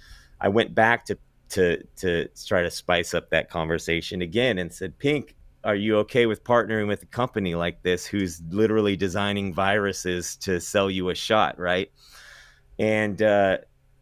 I 0.41 0.50
went 0.50 0.74
back 0.74 1.06
to 1.06 1.17
to 1.50 1.84
to 1.98 2.28
try 2.43 2.63
to 2.63 2.72
spice 2.72 3.13
up 3.13 3.30
that 3.30 3.52
conversation 3.52 4.24
again 4.24 4.58
and 4.58 4.74
said, 4.74 4.98
Pink, 4.98 5.36
are 5.63 5.76
you 5.76 5.98
okay 6.00 6.26
with 6.26 6.43
partnering 6.43 6.88
with 6.88 7.04
a 7.04 7.12
company 7.22 7.54
like 7.54 7.84
this 7.84 8.08
who's 8.08 8.41
literally 8.50 8.95
designing 8.95 9.54
viruses 9.54 10.36
to 10.38 10.60
sell 10.60 10.89
you 10.89 11.10
a 11.10 11.15
shot, 11.15 11.60
right? 11.60 11.91
And 12.80 13.22
uh, 13.22 13.60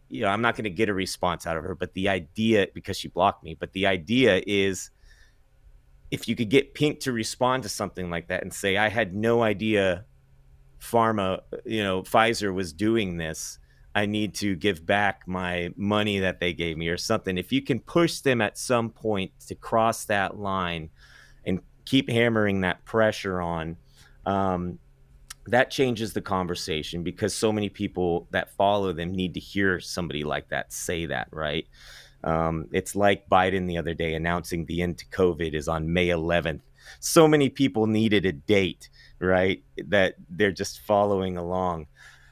you 0.07 0.21
know, 0.21 0.29
I'm 0.29 0.41
not 0.41 0.55
going 0.55 0.63
to 0.63 0.69
get 0.69 0.87
a 0.87 0.93
response 0.93 1.45
out 1.45 1.57
of 1.57 1.65
her, 1.65 1.75
but 1.75 1.93
the 1.95 2.07
idea 2.07 2.67
because 2.73 2.95
she 2.97 3.09
blocked 3.09 3.43
me, 3.43 3.57
but 3.59 3.73
the 3.73 3.87
idea 3.87 4.41
is 4.47 4.89
if 6.11 6.27
you 6.27 6.35
could 6.35 6.49
get 6.49 6.73
Pink 6.73 6.99
to 7.01 7.11
respond 7.11 7.63
to 7.63 7.69
something 7.69 8.09
like 8.09 8.27
that 8.27 8.41
and 8.41 8.53
say, 8.53 8.77
I 8.77 8.89
had 8.89 9.13
no 9.13 9.43
idea 9.43 10.05
pharma, 10.79 11.41
you 11.65 11.83
know, 11.83 12.03
Pfizer 12.03 12.53
was 12.53 12.71
doing 12.73 13.17
this. 13.17 13.59
I 13.93 14.05
need 14.05 14.35
to 14.35 14.55
give 14.55 14.85
back 14.85 15.23
my 15.27 15.71
money 15.75 16.19
that 16.19 16.39
they 16.39 16.53
gave 16.53 16.77
me 16.77 16.87
or 16.89 16.97
something. 16.97 17.37
If 17.37 17.51
you 17.51 17.61
can 17.61 17.79
push 17.79 18.19
them 18.19 18.41
at 18.41 18.57
some 18.57 18.91
point 18.91 19.31
to 19.47 19.55
cross 19.55 20.05
that 20.05 20.37
line 20.37 20.89
and 21.45 21.61
keep 21.85 22.09
hammering 22.09 22.61
that 22.61 22.85
pressure 22.85 23.41
on, 23.41 23.77
um, 24.25 24.77
that 25.47 25.71
changes 25.71 26.13
the 26.13 26.21
conversation 26.21 27.03
because 27.03 27.33
so 27.33 27.51
many 27.51 27.69
people 27.69 28.27
that 28.31 28.51
follow 28.51 28.93
them 28.93 29.11
need 29.11 29.33
to 29.33 29.39
hear 29.39 29.79
somebody 29.79 30.23
like 30.23 30.49
that 30.49 30.71
say 30.71 31.05
that, 31.07 31.27
right? 31.31 31.65
Um, 32.23 32.67
it's 32.71 32.95
like 32.95 33.29
Biden 33.29 33.67
the 33.67 33.77
other 33.77 33.93
day 33.93 34.13
announcing 34.13 34.65
the 34.65 34.81
end 34.81 34.97
to 34.99 35.05
COVID 35.07 35.53
is 35.53 35.67
on 35.67 35.93
May 35.93 36.07
11th. 36.07 36.61
So 36.99 37.27
many 37.27 37.49
people 37.49 37.85
needed 37.87 38.25
a 38.25 38.31
date, 38.31 38.89
right? 39.19 39.63
That 39.77 40.15
they're 40.29 40.51
just 40.51 40.81
following 40.81 41.37
along. 41.37 41.87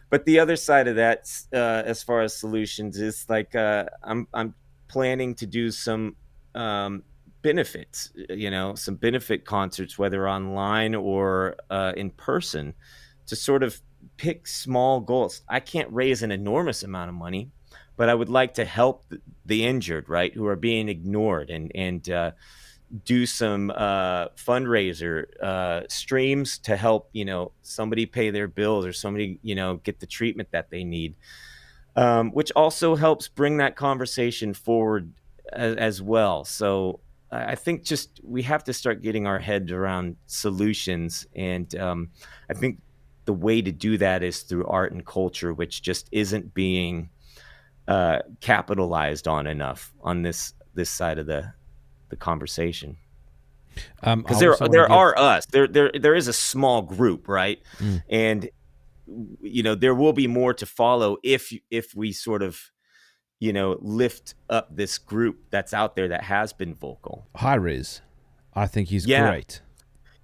But 0.10 0.26
the 0.26 0.40
other 0.40 0.56
side 0.56 0.88
of 0.88 0.96
that, 0.96 1.30
uh, 1.54 1.84
as 1.86 2.04
far 2.04 2.22
as 2.22 2.36
solutions, 2.36 3.00
is 3.00 3.26
like 3.28 3.56
uh, 3.56 3.86
I'm 4.04 4.28
I'm 4.34 4.54
planning 4.88 5.36
to 5.36 5.46
do 5.46 5.72
some 5.72 6.16
um, 6.54 7.04
benefits, 7.42 8.12
you 8.30 8.50
know, 8.50 8.76
some 8.76 8.96
benefit 8.96 9.46
concerts, 9.46 10.00
whether 10.00 10.28
online 10.30 10.96
or 10.96 11.58
uh, 11.70 11.94
in 11.98 12.12
person, 12.12 12.74
to 13.28 13.36
sort 13.36 13.64
of 13.64 13.80
pick 14.18 14.48
small 14.48 15.00
goals. 15.00 15.42
I 15.50 15.60
can't 15.60 15.92
raise 15.92 16.24
an 16.24 16.32
enormous 16.32 16.84
amount 16.84 17.10
of 17.10 17.16
money, 17.16 17.52
but 17.98 18.10
I 18.10 18.14
would 18.14 18.30
like 18.30 18.56
to 18.56 18.66
help 18.66 19.06
the 19.46 19.66
injured, 19.66 20.10
right, 20.10 20.34
who 20.34 20.46
are 20.48 20.56
being 20.56 20.90
ignored, 20.90 21.50
and 21.50 21.72
and 21.76 22.10
uh, 22.10 22.32
do 23.04 23.26
some 23.26 23.72
uh, 23.72 24.30
fundraiser 24.30 25.26
uh, 25.42 25.82
streams 25.90 26.58
to 26.60 26.76
help 26.76 27.10
you 27.14 27.26
know 27.26 27.52
somebody 27.62 28.06
pay 28.06 28.30
their 28.30 28.48
bills 28.48 28.86
or 28.86 28.94
somebody 28.94 29.40
you 29.42 29.56
know 29.56 29.78
get 29.78 30.00
the 30.00 30.08
treatment 30.08 30.50
that 30.52 30.70
they 30.70 30.84
need, 30.84 31.16
um, 31.96 32.32
which 32.32 32.52
also 32.56 32.96
helps 32.96 33.28
bring 33.28 33.58
that 33.58 33.76
conversation 33.76 34.54
forward 34.54 35.12
as, 35.54 35.76
as 35.76 36.02
well. 36.02 36.44
So 36.44 37.00
I 37.32 37.56
think 37.56 37.84
just 37.84 38.22
we 38.24 38.44
have 38.44 38.64
to 38.66 38.74
start 38.74 39.02
getting 39.02 39.28
our 39.28 39.40
heads 39.40 39.72
around 39.72 40.18
solutions, 40.26 41.26
and 41.36 41.74
um, 41.76 42.10
I 42.50 42.54
think 42.54 42.80
the 43.26 43.34
way 43.34 43.62
to 43.62 43.72
do 43.72 43.98
that 43.98 44.24
is 44.24 44.42
through 44.42 44.66
art 44.68 44.92
and 44.92 45.06
culture, 45.06 45.54
which 45.54 45.82
just 45.82 46.08
isn't 46.12 46.54
being 46.54 47.10
uh, 47.88 48.20
capitalized 48.42 49.28
on 49.28 49.48
enough 49.48 49.94
on 50.02 50.22
this 50.22 50.54
this 50.74 50.90
side 50.90 51.20
of 51.20 51.26
the 51.26 51.54
the 52.10 52.16
conversation. 52.16 52.98
Because 54.02 54.04
um, 54.04 54.26
there 54.40 54.56
there 54.70 54.92
are 54.92 55.14
give... 55.14 55.24
us 55.24 55.46
there 55.48 55.68
there 55.68 55.92
there 55.92 56.16
is 56.16 56.28
a 56.28 56.34
small 56.34 56.82
group, 56.82 57.28
right? 57.28 57.60
Mm. 57.80 58.04
And 58.10 58.50
you 59.42 59.64
know 59.64 59.76
there 59.76 59.94
will 59.94 60.14
be 60.14 60.28
more 60.28 60.54
to 60.54 60.66
follow 60.66 61.18
if 61.24 61.54
if 61.70 61.94
we 61.96 62.12
sort 62.12 62.42
of 62.42 62.72
you 63.40 63.54
know 63.54 63.78
lift 63.82 64.34
up 64.50 64.76
this 64.76 64.98
group 64.98 65.38
that's 65.50 65.74
out 65.74 65.96
there 65.96 66.08
that 66.08 66.24
has 66.24 66.54
been 66.54 66.74
vocal. 66.74 67.28
Hi-Rez, 67.36 68.02
I 68.54 68.68
think 68.68 68.90
he's 68.90 69.06
yeah. 69.06 69.30
great 69.30 69.62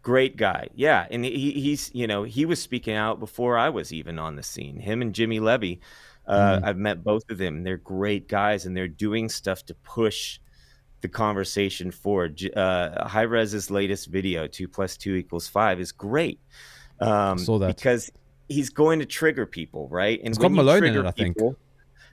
great 0.01 0.35
guy 0.35 0.67
yeah 0.73 1.05
and 1.11 1.23
he, 1.23 1.51
he's 1.51 1.91
you 1.93 2.07
know 2.07 2.23
he 2.23 2.43
was 2.43 2.59
speaking 2.59 2.95
out 2.95 3.19
before 3.19 3.55
i 3.55 3.69
was 3.69 3.93
even 3.93 4.17
on 4.17 4.35
the 4.35 4.41
scene 4.41 4.79
him 4.79 5.01
and 5.01 5.13
jimmy 5.13 5.39
levy 5.39 5.79
uh, 6.27 6.59
mm. 6.59 6.63
i've 6.63 6.77
met 6.77 7.03
both 7.03 7.29
of 7.29 7.37
them 7.37 7.63
they're 7.63 7.77
great 7.77 8.27
guys 8.27 8.65
and 8.65 8.75
they're 8.75 8.87
doing 8.87 9.29
stuff 9.29 9.65
to 9.65 9.73
push 9.75 10.39
the 11.01 11.09
conversation 11.09 11.91
forward. 11.91 12.41
Uh, 12.55 13.07
Hi-Rez's 13.07 13.69
latest 13.69 14.07
video, 14.07 14.47
two 14.47 14.67
plus 14.67 14.97
two 14.97 15.15
equals 15.15 15.47
five, 15.47 15.79
is 15.79 15.91
great. 15.91 16.39
Um, 16.99 17.37
Saw 17.37 17.57
that 17.59 17.75
because 17.75 18.11
he's 18.47 18.69
going 18.69 18.99
to 18.99 19.05
trigger 19.05 19.45
people, 19.45 19.87
right? 19.89 20.19
And 20.19 20.29
it's 20.29 20.37
got 20.37 20.51
Malone 20.51 20.83
in 20.83 20.95
it, 20.95 21.05
I 21.05 21.11
think. 21.11 21.37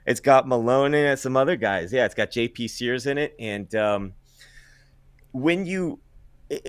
it's 0.06 0.20
got 0.20 0.48
Malone 0.48 0.94
in 0.94 1.04
it, 1.04 1.18
some 1.18 1.36
other 1.36 1.56
guys. 1.56 1.92
Yeah, 1.92 2.06
it's 2.06 2.14
got 2.14 2.30
JP 2.30 2.70
Sears 2.70 3.06
in 3.06 3.18
it, 3.18 3.34
and 3.38 3.72
um, 3.74 4.14
when 5.32 5.66
you 5.66 6.00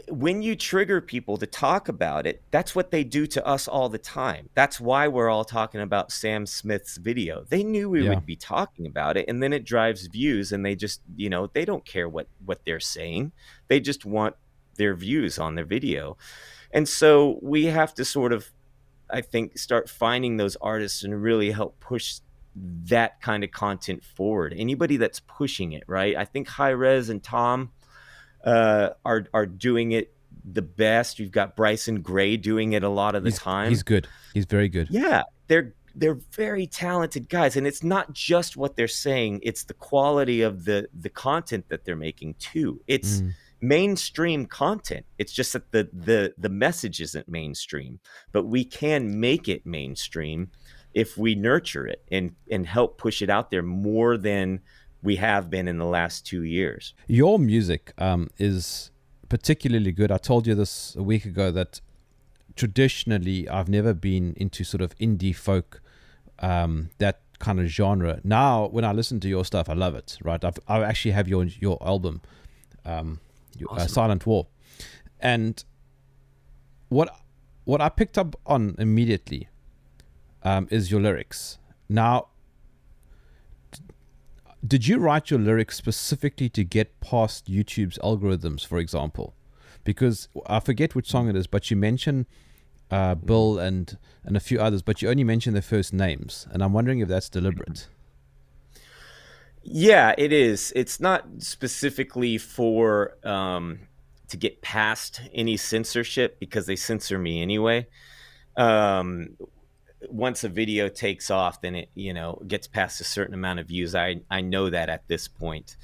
when 0.09 0.41
you 0.41 0.55
trigger 0.55 0.99
people 0.99 1.37
to 1.37 1.45
talk 1.45 1.87
about 1.87 2.27
it, 2.27 2.41
that's 2.51 2.75
what 2.75 2.91
they 2.91 3.03
do 3.03 3.25
to 3.27 3.45
us 3.45 3.67
all 3.67 3.87
the 3.87 3.97
time. 3.97 4.49
That's 4.53 4.79
why 4.79 5.07
we're 5.07 5.29
all 5.29 5.45
talking 5.45 5.79
about 5.79 6.11
Sam 6.11 6.45
Smith's 6.45 6.97
video. 6.97 7.45
They 7.47 7.63
knew 7.63 7.89
we 7.89 8.03
yeah. 8.03 8.09
would 8.09 8.25
be 8.25 8.35
talking 8.35 8.85
about 8.85 9.15
it, 9.15 9.25
and 9.29 9.41
then 9.41 9.53
it 9.53 9.63
drives 9.63 10.07
views, 10.07 10.51
and 10.51 10.65
they 10.65 10.75
just, 10.75 11.01
you 11.15 11.29
know, 11.29 11.47
they 11.47 11.63
don't 11.63 11.85
care 11.85 12.09
what 12.09 12.27
what 12.45 12.59
they're 12.65 12.81
saying. 12.81 13.31
They 13.69 13.79
just 13.79 14.05
want 14.05 14.35
their 14.75 14.95
views 14.95 15.39
on 15.39 15.55
their 15.55 15.65
video, 15.65 16.17
and 16.71 16.87
so 16.87 17.39
we 17.41 17.65
have 17.65 17.93
to 17.95 18.03
sort 18.03 18.33
of, 18.33 18.51
I 19.09 19.21
think, 19.21 19.57
start 19.57 19.89
finding 19.89 20.35
those 20.35 20.57
artists 20.57 21.03
and 21.03 21.23
really 21.23 21.51
help 21.51 21.79
push 21.79 22.19
that 22.55 23.21
kind 23.21 23.45
of 23.45 23.51
content 23.51 24.03
forward. 24.03 24.53
Anybody 24.57 24.97
that's 24.97 25.21
pushing 25.21 25.71
it, 25.71 25.83
right? 25.87 26.17
I 26.17 26.25
think 26.25 26.49
Hi-Rez 26.49 27.09
and 27.09 27.23
Tom 27.23 27.71
uh, 28.43 28.89
are 29.05 29.25
are 29.33 29.45
doing 29.45 29.91
it 29.91 30.13
the 30.53 30.61
best. 30.61 31.19
You've 31.19 31.31
got 31.31 31.55
Bryson 31.55 32.01
Gray 32.01 32.37
doing 32.37 32.73
it 32.73 32.83
a 32.83 32.89
lot 32.89 33.15
of 33.15 33.23
the 33.23 33.29
he's, 33.29 33.39
time. 33.39 33.69
He's 33.69 33.83
good. 33.83 34.07
He's 34.33 34.45
very 34.45 34.69
good. 34.69 34.87
Yeah, 34.89 35.23
they're 35.47 35.73
they're 35.95 36.19
very 36.31 36.67
talented 36.67 37.29
guys, 37.29 37.55
and 37.55 37.67
it's 37.67 37.83
not 37.83 38.13
just 38.13 38.57
what 38.57 38.75
they're 38.75 38.87
saying; 38.87 39.41
it's 39.43 39.63
the 39.63 39.73
quality 39.73 40.41
of 40.41 40.65
the 40.65 40.87
the 40.99 41.09
content 41.09 41.65
that 41.69 41.85
they're 41.85 41.95
making 41.95 42.35
too. 42.35 42.81
It's 42.87 43.21
mm. 43.21 43.33
mainstream 43.61 44.45
content. 44.45 45.05
It's 45.17 45.33
just 45.33 45.53
that 45.53 45.71
the 45.71 45.89
the 45.93 46.33
the 46.37 46.49
message 46.49 47.01
isn't 47.01 47.27
mainstream, 47.27 47.99
but 48.31 48.45
we 48.45 48.63
can 48.63 49.19
make 49.19 49.47
it 49.49 49.65
mainstream 49.65 50.51
if 50.93 51.17
we 51.17 51.35
nurture 51.35 51.85
it 51.85 52.03
and 52.11 52.35
and 52.49 52.65
help 52.65 52.97
push 52.97 53.21
it 53.21 53.29
out 53.29 53.51
there 53.51 53.63
more 53.63 54.17
than 54.17 54.59
we 55.01 55.15
have 55.17 55.49
been 55.49 55.67
in 55.67 55.77
the 55.77 55.85
last 55.85 56.25
two 56.25 56.43
years. 56.43 56.93
Your 57.07 57.39
music 57.39 57.93
um, 57.97 58.29
is 58.37 58.91
particularly 59.29 59.91
good. 59.91 60.11
I 60.11 60.17
told 60.17 60.47
you 60.47 60.55
this 60.55 60.95
a 60.95 61.03
week 61.03 61.25
ago 61.25 61.51
that 61.51 61.81
traditionally 62.55 63.47
I've 63.47 63.69
never 63.69 63.93
been 63.93 64.33
into 64.35 64.63
sort 64.63 64.81
of 64.81 64.95
indie 64.97 65.35
folk, 65.35 65.81
um, 66.39 66.89
that 66.97 67.21
kind 67.39 67.59
of 67.59 67.67
genre. 67.67 68.19
Now, 68.23 68.67
when 68.67 68.83
I 68.83 68.91
listen 68.91 69.19
to 69.21 69.29
your 69.29 69.45
stuff, 69.45 69.69
I 69.69 69.73
love 69.73 69.95
it. 69.95 70.17
Right, 70.21 70.43
I've, 70.43 70.59
I 70.67 70.83
actually 70.83 71.11
have 71.11 71.27
your 71.27 71.45
your 71.45 71.77
album, 71.81 72.21
um, 72.85 73.19
your, 73.57 73.71
uh, 73.71 73.75
awesome. 73.75 73.85
uh, 73.85 73.87
Silent 73.87 74.25
War, 74.25 74.47
and 75.19 75.63
what 76.89 77.09
what 77.63 77.81
I 77.81 77.89
picked 77.89 78.17
up 78.17 78.35
on 78.45 78.75
immediately 78.77 79.47
um, 80.43 80.67
is 80.69 80.91
your 80.91 80.99
lyrics. 80.99 81.59
Now, 81.87 82.27
did 84.65 84.87
you 84.87 84.97
write 84.97 85.31
your 85.31 85.39
lyrics 85.39 85.77
specifically 85.77 86.49
to 86.49 86.63
get 86.63 86.99
past 86.99 87.47
YouTube's 87.47 87.97
algorithms, 87.99 88.65
for 88.65 88.77
example? 88.77 89.33
Because 89.83 90.27
I 90.47 90.59
forget 90.59 90.95
which 90.95 91.09
song 91.09 91.29
it 91.29 91.35
is, 91.35 91.47
but 91.47 91.71
you 91.71 91.77
mention 91.77 92.25
uh, 92.91 93.15
Bill 93.15 93.59
and 93.59 93.97
and 94.23 94.35
a 94.35 94.39
few 94.39 94.59
others, 94.59 94.81
but 94.81 95.01
you 95.01 95.09
only 95.09 95.23
mention 95.23 95.53
their 95.53 95.61
first 95.61 95.93
names, 95.93 96.47
and 96.51 96.61
I'm 96.63 96.73
wondering 96.73 96.99
if 96.99 97.07
that's 97.07 97.29
deliberate. 97.29 97.87
Yeah, 99.63 100.13
it 100.17 100.33
is. 100.33 100.73
It's 100.75 100.99
not 100.99 101.25
specifically 101.39 102.37
for 102.37 103.15
um, 103.23 103.79
to 104.29 104.37
get 104.37 104.61
past 104.61 105.21
any 105.33 105.57
censorship 105.57 106.39
because 106.39 106.65
they 106.65 106.75
censor 106.75 107.19
me 107.19 107.41
anyway. 107.41 107.87
Um, 108.57 109.37
once 110.07 110.43
a 110.43 110.49
video 110.49 110.87
takes 110.89 111.29
off, 111.29 111.61
then 111.61 111.75
it 111.75 111.89
you 111.95 112.13
know 112.13 112.41
gets 112.47 112.67
past 112.67 113.01
a 113.01 113.03
certain 113.03 113.33
amount 113.33 113.59
of 113.59 113.67
views. 113.67 113.95
I 113.95 114.21
I 114.29 114.41
know 114.41 114.69
that 114.69 114.89
at 114.89 115.07
this 115.07 115.27
point, 115.27 115.77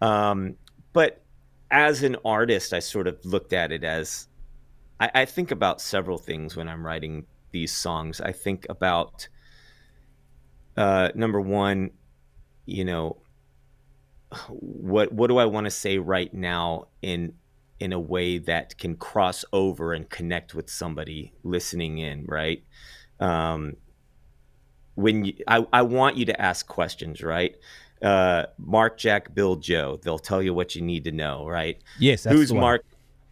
um, 0.00 0.56
but 0.92 1.22
as 1.70 2.02
an 2.02 2.16
artist, 2.24 2.72
I 2.72 2.80
sort 2.80 3.06
of 3.06 3.24
looked 3.24 3.52
at 3.52 3.72
it 3.72 3.84
as 3.84 4.28
I, 5.00 5.10
I 5.14 5.24
think 5.24 5.50
about 5.50 5.80
several 5.80 6.18
things 6.18 6.56
when 6.56 6.68
I'm 6.68 6.84
writing 6.86 7.26
these 7.50 7.72
songs. 7.72 8.20
I 8.20 8.32
think 8.32 8.66
about 8.68 9.28
uh, 10.76 11.10
number 11.14 11.40
one, 11.40 11.90
you 12.66 12.84
know, 12.84 13.16
what 14.48 15.12
what 15.12 15.28
do 15.28 15.38
I 15.38 15.44
want 15.46 15.64
to 15.66 15.70
say 15.70 15.98
right 15.98 16.32
now 16.32 16.88
in 17.02 17.34
in 17.80 17.92
a 17.92 18.00
way 18.00 18.38
that 18.38 18.78
can 18.78 18.96
cross 18.96 19.44
over 19.52 19.92
and 19.92 20.08
connect 20.08 20.54
with 20.54 20.70
somebody 20.70 21.32
listening 21.42 21.98
in, 21.98 22.24
right? 22.26 22.62
Um, 23.24 23.76
when 24.94 25.24
you, 25.24 25.34
I, 25.48 25.66
I 25.72 25.82
want 25.82 26.16
you 26.16 26.26
to 26.26 26.40
ask 26.40 26.66
questions, 26.66 27.22
right? 27.22 27.56
Uh, 28.02 28.44
Mark, 28.58 28.98
Jack, 28.98 29.34
Bill, 29.34 29.56
Joe. 29.56 29.98
They'll 30.02 30.18
tell 30.18 30.42
you 30.42 30.52
what 30.52 30.74
you 30.74 30.82
need 30.82 31.04
to 31.04 31.12
know, 31.12 31.46
right? 31.46 31.78
Yes. 31.98 32.24
Who's 32.24 32.52
Mark? 32.52 32.84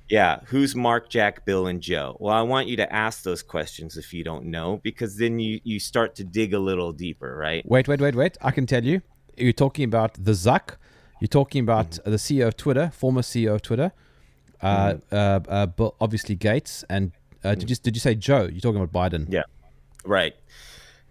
Yeah. 0.09 0.41
Who's 0.47 0.75
Mark, 0.75 1.11
Jack, 1.11 1.45
Bill, 1.45 1.67
and 1.67 1.81
Joe? 1.81 2.17
Well, 2.21 2.35
I 2.35 2.43
want 2.43 2.69
you 2.69 2.77
to 2.77 2.93
ask 2.93 3.23
those 3.23 3.43
questions 3.43 3.97
if 3.97 4.15
you 4.15 4.25
don't 4.25 4.47
know, 4.47 4.81
because 4.83 5.19
then 5.19 5.39
you, 5.39 5.61
you 5.63 5.79
start 5.79 6.15
to 6.17 6.25
dig 6.25 6.55
a 6.55 6.59
little 6.59 6.93
deeper, 6.93 7.37
right? 7.37 7.63
Wait, 7.67 7.87
wait, 7.87 8.01
wait, 8.01 8.15
wait. 8.15 8.39
I 8.41 8.51
can 8.51 8.67
tell 8.67 8.85
you. 8.85 9.03
You're 9.37 9.53
talking 9.53 9.85
about 9.85 10.15
the 10.15 10.33
Zuck. 10.33 10.77
You're 11.21 11.29
talking 11.29 11.63
about 11.63 11.91
mm-hmm. 11.91 12.11
the 12.11 12.17
CEO 12.17 12.49
of 12.49 12.57
Twitter, 12.57 12.91
former 12.95 13.23
CEO 13.23 13.55
of 13.55 13.63
Twitter. 13.63 13.93
Uh, 14.61 14.95
mm-hmm. 14.95 15.53
uh, 15.53 15.85
uh, 15.85 15.91
obviously 16.01 16.37
Gates 16.37 16.85
and 16.89 17.13
uh, 17.45 17.51
did 17.51 17.61
mm-hmm. 17.61 17.69
you 17.71 17.77
did 17.77 17.97
you 17.97 18.01
say 18.01 18.15
Joe? 18.15 18.49
You're 18.51 18.61
talking 18.61 18.81
about 18.81 18.93
Biden. 18.93 19.27
Yeah. 19.29 19.43
Right. 20.05 20.35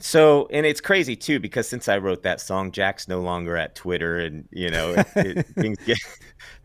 So, 0.04 0.48
and 0.52 0.66
it's 0.66 0.82
crazy 0.82 1.16
too 1.16 1.40
because 1.40 1.68
since 1.68 1.88
I 1.88 2.00
wrote 2.00 2.24
that 2.24 2.42
song, 2.42 2.72
Jack's 2.72 3.08
no 3.08 3.22
longer 3.22 3.56
at 3.56 3.76
Twitter, 3.76 4.18
and 4.18 4.48
you 4.52 4.70
know 4.70 4.94
it, 4.94 5.08
it, 5.16 5.46
things 5.56 5.78
get 5.86 5.98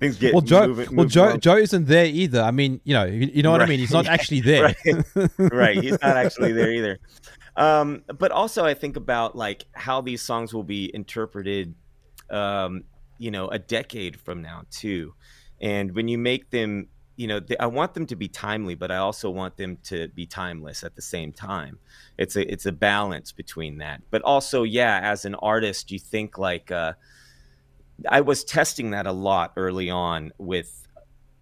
things 0.00 0.16
get 0.16 0.32
well. 0.32 0.40
Joe, 0.40 0.68
moving, 0.68 0.96
well, 0.96 1.06
Joe, 1.06 1.36
Joe 1.36 1.56
isn't 1.56 1.86
there 1.86 2.06
either. 2.06 2.40
I 2.40 2.50
mean, 2.50 2.80
you 2.84 2.94
know, 2.94 3.04
you, 3.04 3.30
you 3.32 3.42
know 3.42 3.50
what 3.50 3.60
right. 3.60 3.66
I 3.66 3.68
mean. 3.68 3.78
He's 3.78 3.90
not 3.92 4.06
actually 4.06 4.40
there. 4.40 4.74
right. 4.86 5.30
right. 5.38 5.76
He's 5.76 6.00
not 6.00 6.02
actually 6.16 6.52
there 6.52 6.70
either. 6.70 6.98
Um, 7.56 8.04
but 8.18 8.32
also, 8.32 8.64
I 8.64 8.72
think 8.72 8.96
about 8.96 9.36
like 9.36 9.66
how 9.72 10.00
these 10.00 10.22
songs 10.22 10.54
will 10.54 10.64
be 10.64 10.90
interpreted, 10.94 11.74
um, 12.30 12.84
you 13.18 13.30
know, 13.30 13.48
a 13.48 13.58
decade 13.58 14.18
from 14.18 14.40
now 14.40 14.62
too, 14.70 15.12
and 15.60 15.94
when 15.94 16.08
you 16.08 16.16
make 16.16 16.50
them 16.50 16.88
you 17.16 17.26
know 17.26 17.40
they, 17.40 17.56
i 17.58 17.66
want 17.66 17.94
them 17.94 18.06
to 18.06 18.16
be 18.16 18.28
timely 18.28 18.74
but 18.74 18.90
i 18.90 18.96
also 18.96 19.30
want 19.30 19.56
them 19.56 19.78
to 19.82 20.08
be 20.08 20.26
timeless 20.26 20.84
at 20.84 20.94
the 20.94 21.02
same 21.02 21.32
time 21.32 21.78
it's 22.18 22.36
a 22.36 22.52
it's 22.52 22.66
a 22.66 22.72
balance 22.72 23.32
between 23.32 23.78
that 23.78 24.02
but 24.10 24.22
also 24.22 24.62
yeah 24.62 25.00
as 25.02 25.24
an 25.24 25.34
artist 25.36 25.90
you 25.90 25.98
think 25.98 26.38
like 26.38 26.70
uh, 26.70 26.92
i 28.08 28.20
was 28.20 28.44
testing 28.44 28.90
that 28.90 29.06
a 29.06 29.12
lot 29.12 29.52
early 29.56 29.90
on 29.90 30.32
with 30.38 30.86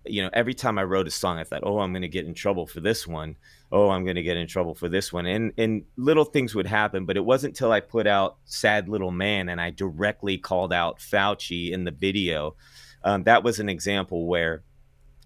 you 0.07 0.22
know, 0.22 0.31
every 0.33 0.55
time 0.55 0.79
I 0.79 0.85
wrote 0.85 1.07
a 1.07 1.11
song, 1.11 1.39
I 1.39 1.45
thought, 1.45 1.62
oh, 1.64 1.79
I'm 1.79 1.93
going 1.93 2.03
to 2.03 2.09
get 2.09 2.27
in 2.27 2.35
trouble 2.35 2.66
for 2.66 2.81
this 2.81 3.07
one. 3.07 3.37
Oh, 3.72 3.89
I'm 3.91 4.05
going 4.05 4.16
to 4.16 4.22
get 4.22 4.37
in 4.37 4.47
trouble 4.47 4.75
for 4.75 4.89
this 4.89 5.12
one. 5.12 5.27
And 5.27 5.53
and 5.57 5.85
little 5.97 6.25
things 6.25 6.55
would 6.55 6.66
happen, 6.66 7.07
but 7.07 7.16
it 7.16 7.25
wasn't 7.25 7.53
until 7.53 7.72
I 7.72 7.81
put 7.81 8.07
out 8.07 8.37
"Sad 8.45 8.89
Little 8.89 9.11
Man" 9.11 9.49
and 9.49 9.61
I 9.61 9.70
directly 9.70 10.39
called 10.39 10.72
out 10.72 10.99
Fauci 10.99 11.70
in 11.70 11.85
the 11.85 11.91
video. 11.91 12.55
Um, 13.03 13.25
that 13.25 13.43
was 13.43 13.61
an 13.61 13.68
example 13.68 14.27
where, 14.27 14.62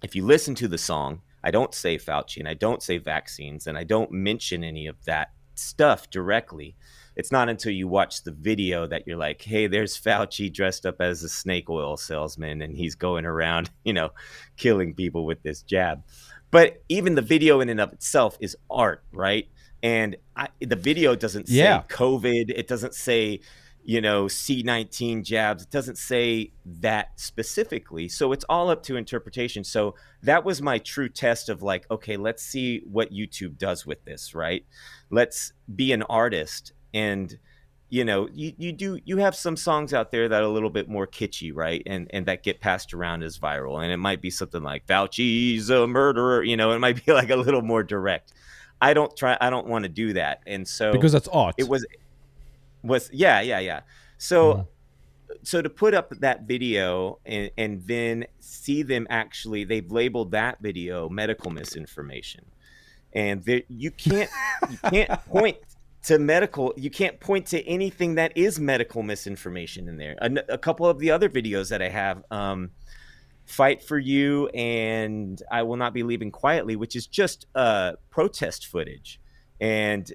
if 0.03 0.15
you 0.15 0.25
listen 0.25 0.55
to 0.57 0.69
the 0.69 0.79
song, 0.79 1.23
I 1.43 1.51
don't 1.51 1.75
say 1.75 1.99
Fauci 1.99 2.39
and 2.39 2.49
I 2.49 2.55
don't 2.55 2.83
say 2.83 2.99
vaccines 2.99 3.67
and 3.67 3.79
I 3.79 3.85
don't 3.85 4.11
mention 4.11 4.65
any 4.65 4.87
of 4.87 5.05
that 5.05 5.33
stuff 5.55 6.09
directly 6.11 6.77
it's 7.19 7.33
not 7.33 7.49
until 7.49 7.73
you 7.73 7.89
watch 7.89 8.23
the 8.23 8.31
video 8.31 8.87
that 8.87 9.07
you're 9.07 9.17
like, 9.17 9.43
hey, 9.43 9.67
there's 9.67 10.01
Fauci 10.01 10.51
dressed 10.51 10.87
up 10.87 11.01
as 11.01 11.25
a 11.25 11.29
snake 11.29 11.69
oil 11.69 11.97
salesman 11.97 12.63
and 12.63 12.77
he's 12.77 12.95
going 12.95 13.27
around, 13.27 13.71
you 13.85 13.93
know, 13.93 14.11
killing 14.57 14.95
people 14.95 15.27
with 15.27 15.43
this 15.43 15.63
jab. 15.63 16.05
But 16.53 16.83
even 16.89 17.17
the 17.17 17.23
video 17.23 17.61
in 17.61 17.69
and 17.69 17.81
of 17.81 17.93
itself 17.93 18.39
is 18.41 18.57
art, 18.71 19.03
right? 19.13 19.49
And 19.83 20.17
I, 20.37 20.49
the 20.61 20.77
video 20.77 21.17
doesn't 21.17 21.49
say 21.49 21.57
Yeah. 21.57 21.83
COVID. 21.89 22.51
It 22.55 22.69
doesn't 22.69 22.95
say, 22.95 23.41
you 23.89 24.03
know, 24.03 24.27
C19 24.27 25.25
jabs. 25.25 25.63
It 25.63 25.71
doesn't 25.71 25.97
say 25.97 26.53
that 26.67 27.19
specifically. 27.19 28.07
So 28.07 28.33
it's 28.33 28.45
all 28.47 28.69
up 28.69 28.83
to 28.83 28.99
interpretation. 28.99 29.65
So 29.65 29.95
that 30.23 30.45
was 30.45 30.61
my 30.61 30.77
true 30.77 31.09
test 31.09 31.49
of 31.49 31.63
like, 31.63 31.91
okay, 31.91 32.19
let's 32.19 32.43
see 32.43 32.83
what 32.85 33.15
YouTube 33.15 33.57
does 33.57 33.87
with 33.87 34.05
this, 34.05 34.35
right? 34.35 34.67
Let's 35.09 35.55
be 35.75 35.93
an 35.93 36.03
artist 36.03 36.75
and 36.93 37.39
you 37.89 38.05
know 38.05 38.29
you, 38.35 38.53
you 38.59 38.73
do 38.73 38.99
you 39.07 39.17
have 39.17 39.35
some 39.35 39.57
songs 39.57 39.95
out 39.95 40.11
there 40.11 40.29
that 40.29 40.43
are 40.43 40.45
a 40.45 40.51
little 40.51 40.69
bit 40.69 40.91
more 40.91 41.07
kitschy 41.07 41.51
right 41.55 41.83
and 41.87 42.07
and 42.13 42.27
that 42.27 42.43
get 42.43 42.61
passed 42.61 42.93
around 42.93 43.23
as 43.23 43.39
viral 43.39 43.83
and 43.83 43.91
it 43.91 43.97
might 43.97 44.21
be 44.21 44.29
something 44.29 44.63
like 44.63 44.87
fauci's 44.87 45.71
a 45.71 45.87
murderer 45.87 46.43
you 46.43 46.55
know 46.55 46.73
it 46.73 46.79
might 46.79 47.03
be 47.05 47.13
like 47.15 47.31
a 47.31 47.37
little 47.37 47.63
more 47.63 47.83
direct 47.83 48.35
i 48.83 48.93
don't 48.93 49.17
try 49.17 49.39
i 49.41 49.49
don't 49.49 49.67
want 49.67 49.85
to 49.85 49.89
do 49.89 50.13
that 50.13 50.43
and 50.47 50.69
so 50.69 50.93
because 50.93 51.13
that's 51.13 51.29
art. 51.29 51.55
it 51.57 51.67
was 51.67 51.87
was 52.83 53.11
yeah 53.13 53.41
yeah 53.41 53.59
yeah. 53.59 53.81
So 54.19 54.55
Mhm. 54.55 54.67
so 55.43 55.63
to 55.63 55.71
put 55.71 55.95
up 55.95 56.11
that 56.21 56.43
video 56.43 57.19
and, 57.27 57.51
and 57.57 57.83
then 57.87 58.27
see 58.41 58.83
them 58.83 59.07
actually 59.11 59.65
they've 59.65 59.91
labeled 59.91 60.31
that 60.33 60.61
video 60.61 61.09
medical 61.09 61.51
misinformation. 61.51 62.45
And 63.13 63.43
there, 63.45 63.63
you 63.69 63.91
can't 63.91 64.31
you 64.71 64.79
can't 64.91 65.25
point 65.27 65.57
to 66.05 66.19
medical 66.19 66.73
you 66.77 66.91
can't 66.91 67.19
point 67.21 67.47
to 67.47 67.67
anything 67.67 68.15
that 68.17 68.37
is 68.37 68.61
medical 68.61 69.03
misinformation 69.03 69.89
in 69.89 69.97
there. 69.97 70.17
A, 70.21 70.31
a 70.51 70.59
couple 70.59 70.87
of 70.87 70.99
the 70.99 71.11
other 71.11 71.29
videos 71.29 71.71
that 71.71 71.83
i 71.83 71.89
have 71.89 72.23
um, 72.31 72.71
fight 73.47 73.83
for 73.83 73.99
you 73.99 74.49
and 74.49 75.43
i 75.51 75.63
will 75.63 75.77
not 75.77 75.93
be 75.95 76.03
leaving 76.03 76.31
quietly 76.31 76.77
which 76.77 76.95
is 76.95 77.07
just 77.07 77.47
uh, 77.55 77.93
protest 78.11 78.67
footage. 78.67 79.21
And 79.61 80.13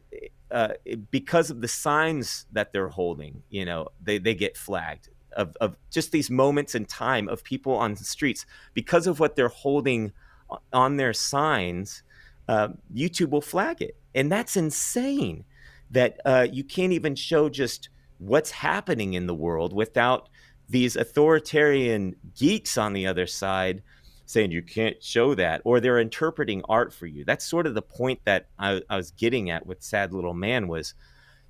uh, 0.53 0.73
because 1.11 1.49
of 1.49 1.61
the 1.61 1.67
signs 1.67 2.45
that 2.51 2.71
they're 2.71 2.89
holding 2.89 3.43
you 3.49 3.65
know 3.65 3.87
they, 4.01 4.17
they 4.17 4.35
get 4.35 4.55
flagged 4.55 5.09
of, 5.35 5.55
of 5.59 5.75
just 5.89 6.11
these 6.11 6.29
moments 6.29 6.75
in 6.75 6.85
time 6.85 7.27
of 7.27 7.43
people 7.43 7.73
on 7.73 7.95
the 7.95 8.03
streets. 8.03 8.45
Because 8.73 9.07
of 9.07 9.19
what 9.19 9.35
they're 9.35 9.47
holding 9.47 10.11
on 10.71 10.97
their 10.97 11.13
signs 11.13 12.03
uh, 12.47 12.69
youtube 12.93 13.29
will 13.29 13.41
flag 13.41 13.81
it. 13.81 13.95
And 14.13 14.31
that's 14.31 14.55
insane 14.55 15.45
that 15.91 16.19
uh, 16.25 16.47
you 16.51 16.63
can't 16.63 16.91
even 16.91 17.15
show 17.15 17.49
just 17.49 17.89
what's 18.17 18.51
happening 18.51 19.13
in 19.13 19.27
the 19.27 19.33
world 19.33 19.73
without 19.73 20.29
these 20.69 20.95
authoritarian 20.95 22.15
geeks 22.37 22.77
on 22.77 22.93
the 22.93 23.07
other 23.07 23.27
side 23.27 23.81
saying 24.25 24.51
you 24.51 24.61
can't 24.61 25.01
show 25.03 25.35
that 25.35 25.61
or 25.65 25.79
they're 25.79 25.99
interpreting 25.99 26.61
art 26.69 26.93
for 26.93 27.07
you. 27.07 27.25
That's 27.25 27.45
sort 27.45 27.67
of 27.67 27.75
the 27.75 27.81
point 27.81 28.19
that 28.25 28.47
I, 28.57 28.81
I 28.89 28.97
was 28.97 29.11
getting 29.11 29.49
at 29.49 29.65
with 29.65 29.83
sad 29.83 30.13
little 30.13 30.33
man 30.33 30.67
was 30.67 30.93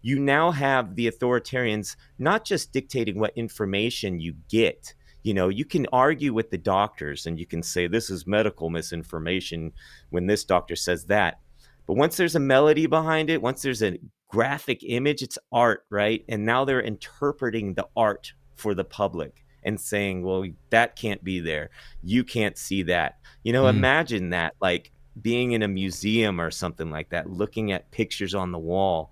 you 0.02 0.20
now 0.20 0.52
have 0.52 0.96
the 0.96 1.10
authoritarians 1.10 1.96
not 2.20 2.46
just 2.46 2.74
dictating 2.74 3.20
what 3.20 3.38
information 3.38 4.20
you 4.20 4.36
get 4.50 4.94
you 5.24 5.34
know 5.34 5.50
you 5.50 5.66
can 5.66 5.88
argue 5.92 6.34
with 6.34 6.52
the 6.52 6.58
doctors 6.58 7.26
and 7.26 7.40
you 7.40 7.46
can 7.46 7.64
say 7.64 7.88
this 7.88 8.10
is 8.10 8.28
medical 8.28 8.70
misinformation 8.70 9.72
when 10.10 10.28
this 10.28 10.44
doctor 10.44 10.76
says 10.76 11.06
that. 11.06 11.40
But 11.88 11.96
once 11.96 12.16
there's 12.18 12.36
a 12.36 12.40
melody 12.40 12.86
behind 12.86 13.30
it 13.30 13.42
once 13.42 13.62
there's 13.62 13.82
a 13.82 13.98
graphic 14.30 14.84
image 14.84 15.22
it's 15.22 15.38
art 15.52 15.86
right? 15.90 16.24
And 16.28 16.46
now 16.46 16.66
they're 16.66 16.82
interpreting 16.82 17.74
the 17.74 17.88
art 17.96 18.34
for 18.56 18.74
the 18.74 18.84
public 18.84 19.43
and 19.66 19.80
saying 19.80 20.24
well 20.24 20.46
that 20.70 20.96
can't 20.96 21.24
be 21.24 21.40
there. 21.40 21.70
You 22.04 22.24
can't 22.24 22.58
see 22.58 22.84
that. 22.84 23.18
You 23.44 23.54
know 23.54 23.64
Mm. 23.64 23.70
imagine 23.70 24.30
that 24.32 24.56
like 24.62 24.92
being 25.22 25.52
in 25.52 25.62
a 25.64 25.68
museum 25.68 26.42
or 26.42 26.50
something 26.52 26.90
like 26.90 27.10
that 27.10 27.30
looking 27.30 27.72
at 27.72 27.90
pictures 27.92 28.34
on 28.34 28.52
the 28.52 28.58
wall 28.60 29.12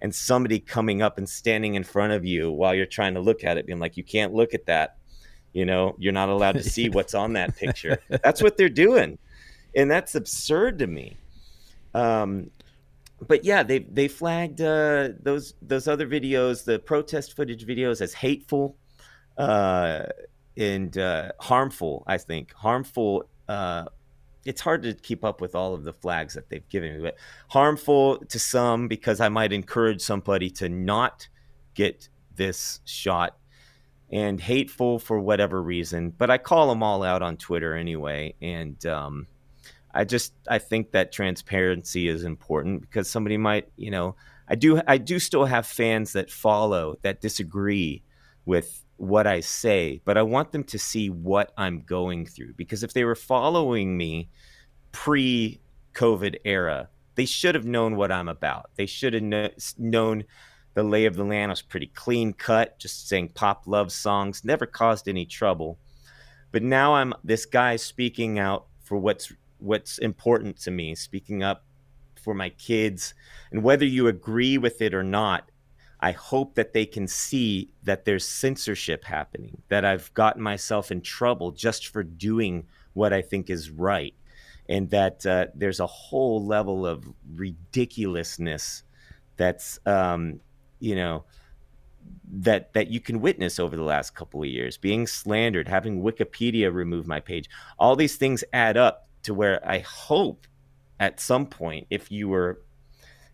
and 0.00 0.14
somebody 0.14 0.58
coming 0.58 1.02
up 1.02 1.18
and 1.18 1.28
standing 1.28 1.74
in 1.74 1.84
front 1.84 2.12
of 2.12 2.24
you 2.24 2.50
while 2.50 2.74
you're 2.74 2.86
trying 2.86 3.14
to 3.14 3.20
look 3.20 3.44
at 3.44 3.56
it 3.58 3.66
being 3.66 3.78
like 3.78 3.96
you 3.96 4.02
can't 4.02 4.32
look 4.32 4.54
at 4.54 4.66
that. 4.66 4.96
You 5.52 5.64
know 5.66 5.94
you're 5.98 6.12
not 6.12 6.28
allowed 6.28 6.52
to 6.54 6.62
see 6.74 6.88
what's 6.88 7.14
on 7.14 7.34
that 7.34 7.56
picture. 7.56 7.98
That's 8.08 8.42
what 8.42 8.56
they're 8.56 8.68
doing. 8.68 9.18
And 9.76 9.90
that's 9.90 10.14
absurd 10.14 10.78
to 10.80 10.86
me. 10.86 11.16
Um 11.94 12.50
but 13.28 13.44
yeah 13.44 13.62
they 13.62 13.80
they 13.80 14.08
flagged 14.08 14.60
uh 14.60 15.10
those 15.20 15.54
those 15.62 15.86
other 15.86 16.08
videos 16.08 16.64
the 16.64 16.78
protest 16.80 17.36
footage 17.36 17.64
videos 17.66 18.00
as 18.00 18.12
hateful 18.12 18.76
uh 19.38 20.04
and 20.56 20.98
uh 20.98 21.32
harmful 21.40 22.04
i 22.06 22.18
think 22.18 22.52
harmful 22.52 23.24
uh 23.48 23.84
it's 24.44 24.60
hard 24.60 24.82
to 24.82 24.94
keep 24.94 25.24
up 25.24 25.40
with 25.40 25.54
all 25.54 25.74
of 25.74 25.84
the 25.84 25.92
flags 25.92 26.34
that 26.34 26.48
they've 26.48 26.68
given 26.68 26.96
me, 26.96 27.02
but 27.02 27.16
harmful 27.48 28.18
to 28.18 28.38
some 28.38 28.88
because 28.88 29.20
I 29.20 29.28
might 29.28 29.52
encourage 29.52 30.00
somebody 30.00 30.50
to 30.50 30.68
not 30.68 31.28
get 31.74 32.08
this 32.34 32.80
shot, 32.84 33.36
and 34.10 34.40
hateful 34.40 34.98
for 34.98 35.18
whatever 35.18 35.62
reason. 35.62 36.10
But 36.10 36.30
I 36.30 36.38
call 36.38 36.68
them 36.68 36.82
all 36.82 37.02
out 37.02 37.22
on 37.22 37.36
Twitter 37.36 37.74
anyway, 37.74 38.34
and 38.42 38.84
um, 38.86 39.26
I 39.94 40.04
just 40.04 40.34
I 40.48 40.58
think 40.58 40.92
that 40.92 41.12
transparency 41.12 42.08
is 42.08 42.24
important 42.24 42.82
because 42.82 43.08
somebody 43.08 43.36
might, 43.36 43.68
you 43.76 43.90
know, 43.90 44.16
I 44.48 44.54
do 44.54 44.80
I 44.86 44.98
do 44.98 45.18
still 45.18 45.46
have 45.46 45.66
fans 45.66 46.12
that 46.12 46.30
follow 46.30 46.98
that 47.02 47.20
disagree 47.20 48.02
with 48.44 48.84
what 49.02 49.26
I 49.26 49.40
say, 49.40 50.00
but 50.04 50.16
I 50.16 50.22
want 50.22 50.52
them 50.52 50.62
to 50.62 50.78
see 50.78 51.10
what 51.10 51.52
I'm 51.56 51.82
going 51.82 52.24
through 52.24 52.52
because 52.52 52.84
if 52.84 52.92
they 52.92 53.02
were 53.02 53.16
following 53.16 53.96
me 53.96 54.28
pre 54.92 55.60
COVID 55.92 56.36
era, 56.44 56.88
they 57.16 57.24
should 57.24 57.56
have 57.56 57.64
known 57.64 57.96
what 57.96 58.12
I'm 58.12 58.28
about. 58.28 58.70
They 58.76 58.86
should 58.86 59.14
have 59.14 59.24
kno- 59.24 59.50
known 59.76 60.22
the 60.74 60.84
lay 60.84 61.06
of 61.06 61.16
the 61.16 61.24
land 61.24 61.50
I 61.50 61.54
was 61.54 61.62
pretty 61.62 61.88
clean 61.88 62.32
cut, 62.32 62.78
just 62.78 63.08
saying 63.08 63.30
pop 63.30 63.64
love 63.66 63.90
songs, 63.90 64.44
never 64.44 64.66
caused 64.66 65.08
any 65.08 65.26
trouble. 65.26 65.78
But 66.52 66.62
now 66.62 66.94
I'm 66.94 67.12
this 67.24 67.44
guy 67.44 67.74
speaking 67.74 68.38
out 68.38 68.66
for 68.84 68.98
what's 68.98 69.32
what's 69.58 69.98
important 69.98 70.60
to 70.60 70.70
me, 70.70 70.94
speaking 70.94 71.42
up 71.42 71.64
for 72.22 72.34
my 72.34 72.50
kids, 72.50 73.14
and 73.50 73.64
whether 73.64 73.84
you 73.84 74.06
agree 74.06 74.58
with 74.58 74.80
it 74.80 74.94
or 74.94 75.02
not, 75.02 75.50
I 76.02 76.10
hope 76.10 76.56
that 76.56 76.72
they 76.72 76.84
can 76.84 77.06
see 77.06 77.70
that 77.84 78.04
there's 78.04 78.26
censorship 78.26 79.04
happening, 79.04 79.62
that 79.68 79.84
I've 79.84 80.12
gotten 80.14 80.42
myself 80.42 80.90
in 80.90 81.00
trouble 81.00 81.52
just 81.52 81.86
for 81.86 82.02
doing 82.02 82.66
what 82.94 83.12
I 83.12 83.22
think 83.22 83.48
is 83.48 83.70
right, 83.70 84.12
and 84.68 84.90
that 84.90 85.24
uh, 85.24 85.46
there's 85.54 85.78
a 85.78 85.86
whole 85.86 86.44
level 86.44 86.84
of 86.84 87.08
ridiculousness 87.36 88.82
that's, 89.36 89.78
um, 89.86 90.40
you 90.80 90.96
know, 90.96 91.24
that 92.32 92.72
that 92.72 92.88
you 92.88 92.98
can 92.98 93.20
witness 93.20 93.60
over 93.60 93.76
the 93.76 93.82
last 93.82 94.16
couple 94.16 94.42
of 94.42 94.48
years, 94.48 94.76
being 94.76 95.06
slandered, 95.06 95.68
having 95.68 96.02
Wikipedia 96.02 96.74
remove 96.74 97.06
my 97.06 97.20
page, 97.20 97.48
all 97.78 97.94
these 97.94 98.16
things 98.16 98.42
add 98.52 98.76
up 98.76 99.06
to 99.22 99.34
where 99.34 99.60
I 99.64 99.78
hope 99.78 100.48
at 100.98 101.20
some 101.20 101.46
point, 101.46 101.86
if 101.90 102.10
you 102.10 102.28
were 102.28 102.60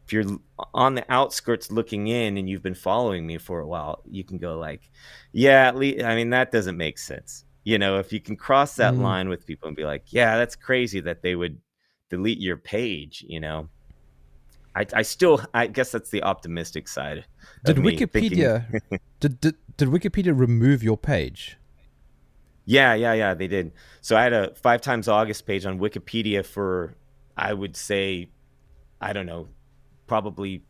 if 0.09 0.13
you're 0.15 0.39
on 0.73 0.95
the 0.95 1.05
outskirts 1.13 1.71
looking 1.71 2.07
in 2.07 2.39
and 2.39 2.49
you've 2.49 2.63
been 2.63 2.75
following 2.75 3.27
me 3.27 3.37
for 3.37 3.61
a 3.61 3.67
while, 3.67 4.03
you 4.09 4.25
can 4.25 4.39
go 4.39 4.59
like, 4.59 4.91
yeah, 5.33 5.69
at 5.69 5.77
least, 5.77 6.03
I 6.03 6.17
mean, 6.17 6.31
that 6.31 6.51
doesn't 6.51 6.79
make 6.79 6.97
sense. 6.97 7.45
You 7.65 7.77
know, 7.79 7.99
if 7.99 8.11
you 8.11 8.19
can 8.19 8.35
cross 8.35 8.77
that 8.77 8.95
Mhm. 8.95 9.03
line 9.03 9.29
with 9.29 9.47
people 9.47 9.69
and 9.69 9.77
be 9.77 9.85
like, 9.85 10.11
yeah, 10.11 10.39
that's 10.39 10.57
crazy 10.57 11.01
that 11.01 11.21
they 11.21 11.35
would 11.37 11.59
delete 12.09 12.41
your 12.41 12.57
page, 12.57 13.23
you 13.29 13.39
know. 13.39 13.69
I, 14.75 14.87
I 14.95 15.03
still, 15.03 15.43
I 15.53 15.67
guess 15.67 15.93
that's 15.93 16.09
the 16.09 16.23
optimistic 16.23 16.89
side. 16.89 17.27
Did 17.67 17.77
Wikipedia 17.77 18.81
did, 19.21 19.41
did 19.43 19.57
did 19.77 19.89
Wikipedia 19.91 20.39
remove 20.39 20.83
your 20.83 20.97
page? 20.97 21.59
Yeah, 22.65 22.95
yeah, 22.95 23.13
yeah, 23.13 23.35
they 23.35 23.47
did. 23.47 23.73
So 24.01 24.17
I 24.17 24.23
had 24.23 24.33
a 24.33 24.55
five 24.55 24.81
times 24.81 25.07
August 25.07 25.47
page 25.47 25.67
on 25.67 25.79
Wikipedia 25.79 26.47
for, 26.47 26.97
I 27.37 27.53
would 27.53 27.77
say, 27.77 28.31
I 29.01 29.13
don't 29.13 29.27
know, 29.27 29.49
probably 30.09 30.63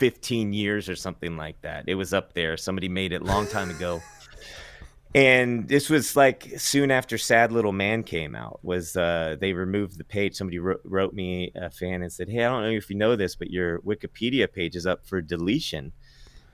15 0.00 0.52
years 0.52 0.88
or 0.88 0.96
something 0.96 1.36
like 1.36 1.60
that. 1.60 1.84
It 1.86 1.94
was 1.94 2.12
up 2.12 2.32
there. 2.32 2.56
Somebody 2.56 2.88
made 2.88 3.12
it 3.12 3.20
a 3.20 3.24
long 3.24 3.46
time 3.46 3.70
ago. 3.70 4.02
and 5.14 5.68
this 5.68 5.90
was 5.90 6.16
like 6.16 6.52
soon 6.56 6.90
after 6.90 7.18
sad 7.18 7.52
little 7.52 7.72
man 7.72 8.02
came 8.02 8.34
out 8.34 8.60
was 8.62 8.96
uh, 8.96 9.36
they 9.38 9.52
removed 9.52 9.98
the 9.98 10.04
page. 10.04 10.34
Somebody 10.34 10.58
wrote, 10.58 10.80
wrote, 10.84 11.12
me 11.12 11.52
a 11.54 11.70
fan 11.70 12.02
and 12.02 12.12
said 12.12 12.28
hey 12.28 12.44
i 12.44 12.48
don't 12.48 12.62
know 12.62 12.70
if 12.70 12.88
you 12.88 12.96
know 12.96 13.16
this 13.16 13.34
but 13.34 13.50
your 13.50 13.80
wikipedia 13.80 14.50
page 14.50 14.74
is 14.74 14.86
up 14.86 15.06
for 15.06 15.20
deletion. 15.20 15.92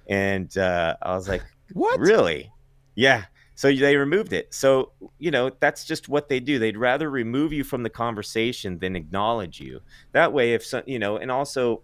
And 0.09 0.57
uh, 0.59 0.97
i 1.03 1.15
was 1.15 1.29
like 1.29 1.43
what? 1.73 2.01
Really? 2.01 2.53
Yeah. 2.95 3.25
So 3.55 3.73
they 3.73 3.97
removed 3.97 4.33
it. 4.33 4.53
So 4.53 4.93
you 5.19 5.31
know 5.31 5.51
that's 5.61 5.85
just 5.85 6.09
what 6.09 6.29
they 6.29 6.41
do. 6.41 6.59
They'd 6.59 6.77
rather 6.77 7.09
remove 7.09 7.53
you 7.53 7.63
from 7.63 7.85
the 7.85 7.91
conversation 7.91 8.79
than 8.81 8.97
acknowledge 8.97 9.61
you. 9.61 9.83
That 10.13 10.33
way 10.33 10.55
if 10.55 10.65
some 10.65 10.83
you 10.87 10.99
know 10.99 11.17
and 11.17 11.31
also 11.31 11.83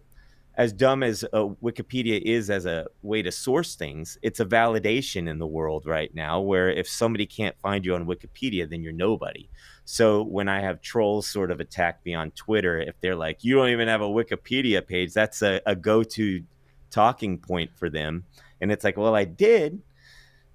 as 0.54 0.72
dumb 0.72 1.02
as 1.02 1.24
uh, 1.32 1.48
Wikipedia 1.62 2.20
is 2.20 2.50
as 2.50 2.66
a 2.66 2.86
way 3.02 3.22
to 3.22 3.32
source 3.32 3.74
things, 3.74 4.18
it's 4.20 4.40
a 4.40 4.44
validation 4.44 5.28
in 5.28 5.38
the 5.38 5.46
world 5.46 5.86
right 5.86 6.14
now 6.14 6.40
where 6.40 6.70
if 6.70 6.86
somebody 6.86 7.24
can't 7.24 7.58
find 7.60 7.84
you 7.84 7.94
on 7.94 8.06
Wikipedia, 8.06 8.68
then 8.68 8.82
you're 8.82 8.92
nobody. 8.92 9.48
So 9.84 10.22
when 10.22 10.48
I 10.48 10.60
have 10.60 10.82
trolls 10.82 11.26
sort 11.26 11.50
of 11.50 11.60
attack 11.60 12.00
me 12.04 12.14
on 12.14 12.32
Twitter, 12.32 12.78
if 12.78 13.00
they're 13.00 13.16
like, 13.16 13.42
you 13.42 13.54
don't 13.54 13.70
even 13.70 13.88
have 13.88 14.02
a 14.02 14.06
Wikipedia 14.06 14.86
page, 14.86 15.14
that's 15.14 15.40
a, 15.42 15.60
a 15.64 15.74
go 15.74 16.02
to 16.02 16.42
talking 16.90 17.38
point 17.38 17.70
for 17.74 17.88
them. 17.88 18.24
And 18.60 18.70
it's 18.70 18.84
like, 18.84 18.98
well, 18.98 19.14
I 19.14 19.24
did, 19.24 19.80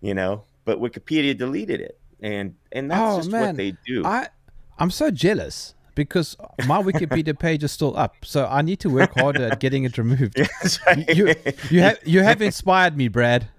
you 0.02 0.14
know, 0.14 0.43
but 0.64 0.80
Wikipedia 0.80 1.36
deleted 1.36 1.82
it. 1.82 2.00
And 2.20 2.56
and 2.72 2.89
that's 2.89 3.02
oh, 3.02 3.18
just 3.18 3.32
man. 3.32 3.48
what 3.48 3.58
they 3.58 3.74
do. 3.86 4.06
I 4.06 4.30
I'm 4.80 4.91
so 4.91 5.12
jealous 5.12 5.76
because 5.98 6.38
my 6.68 6.82
Wikipedia 6.82 7.38
page 7.38 7.64
is 7.64 7.72
still 7.72 7.98
up. 7.98 8.16
So 8.24 8.45
I 8.45 8.62
need 8.62 8.80
to 8.82 8.89
work 8.89 9.16
harder 9.16 9.45
at 9.45 9.60
getting 9.60 9.84
it 9.84 9.98
removed. 9.98 10.39
You, 11.14 11.34
you 11.70 11.82
have 11.82 12.00
you 12.06 12.22
have 12.22 12.41
inspired 12.41 12.95
me, 12.95 13.08
Brad. 13.08 13.50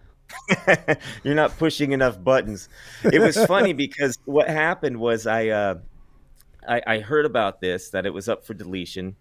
You're 1.25 1.35
not 1.35 1.59
pushing 1.59 1.93
enough 1.93 2.23
buttons. 2.23 2.69
It 3.03 3.21
was 3.21 3.37
funny 3.47 3.73
because 3.73 4.19
what 4.25 4.49
happened 4.49 4.99
was 4.99 5.27
I, 5.27 5.49
uh, 5.49 5.75
I 6.67 6.83
I 6.87 6.99
heard 7.01 7.27
about 7.27 7.61
this 7.61 7.91
that 7.91 8.07
it 8.07 8.15
was 8.15 8.29
up 8.29 8.47
for 8.47 8.55
deletion. 8.55 9.17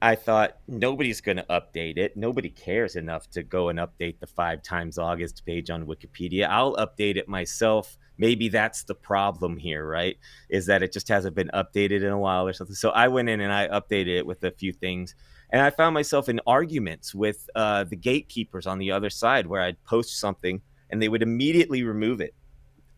I 0.00 0.14
thought 0.14 0.58
nobody's 0.66 1.20
going 1.20 1.38
to 1.38 1.46
update 1.50 1.98
it. 1.98 2.16
Nobody 2.16 2.50
cares 2.50 2.96
enough 2.96 3.30
to 3.30 3.42
go 3.42 3.68
and 3.68 3.78
update 3.78 4.20
the 4.20 4.26
five 4.26 4.62
times 4.62 4.98
August 4.98 5.44
page 5.44 5.70
on 5.70 5.86
Wikipedia. 5.86 6.48
I'll 6.48 6.76
update 6.76 7.16
it 7.16 7.28
myself 7.28 7.98
maybe 8.18 8.48
that's 8.48 8.82
the 8.84 8.94
problem 8.94 9.56
here, 9.56 9.86
right? 9.86 10.18
Is 10.50 10.66
that 10.66 10.82
it 10.82 10.92
just 10.92 11.08
hasn't 11.08 11.36
been 11.36 11.50
updated 11.54 12.02
in 12.02 12.08
a 12.08 12.18
while 12.18 12.46
or 12.46 12.52
something. 12.52 12.74
So 12.74 12.90
I 12.90 13.08
went 13.08 13.28
in 13.28 13.40
and 13.40 13.52
I 13.52 13.68
updated 13.68 14.18
it 14.18 14.26
with 14.26 14.42
a 14.44 14.50
few 14.50 14.72
things. 14.72 15.14
And 15.50 15.62
I 15.62 15.70
found 15.70 15.94
myself 15.94 16.28
in 16.28 16.40
arguments 16.46 17.14
with 17.14 17.48
uh, 17.54 17.84
the 17.84 17.96
gatekeepers 17.96 18.66
on 18.66 18.78
the 18.78 18.90
other 18.90 19.08
side 19.08 19.46
where 19.46 19.62
I'd 19.62 19.82
post 19.84 20.18
something 20.18 20.60
and 20.90 21.00
they 21.00 21.08
would 21.08 21.22
immediately 21.22 21.82
remove 21.84 22.20
it. 22.20 22.34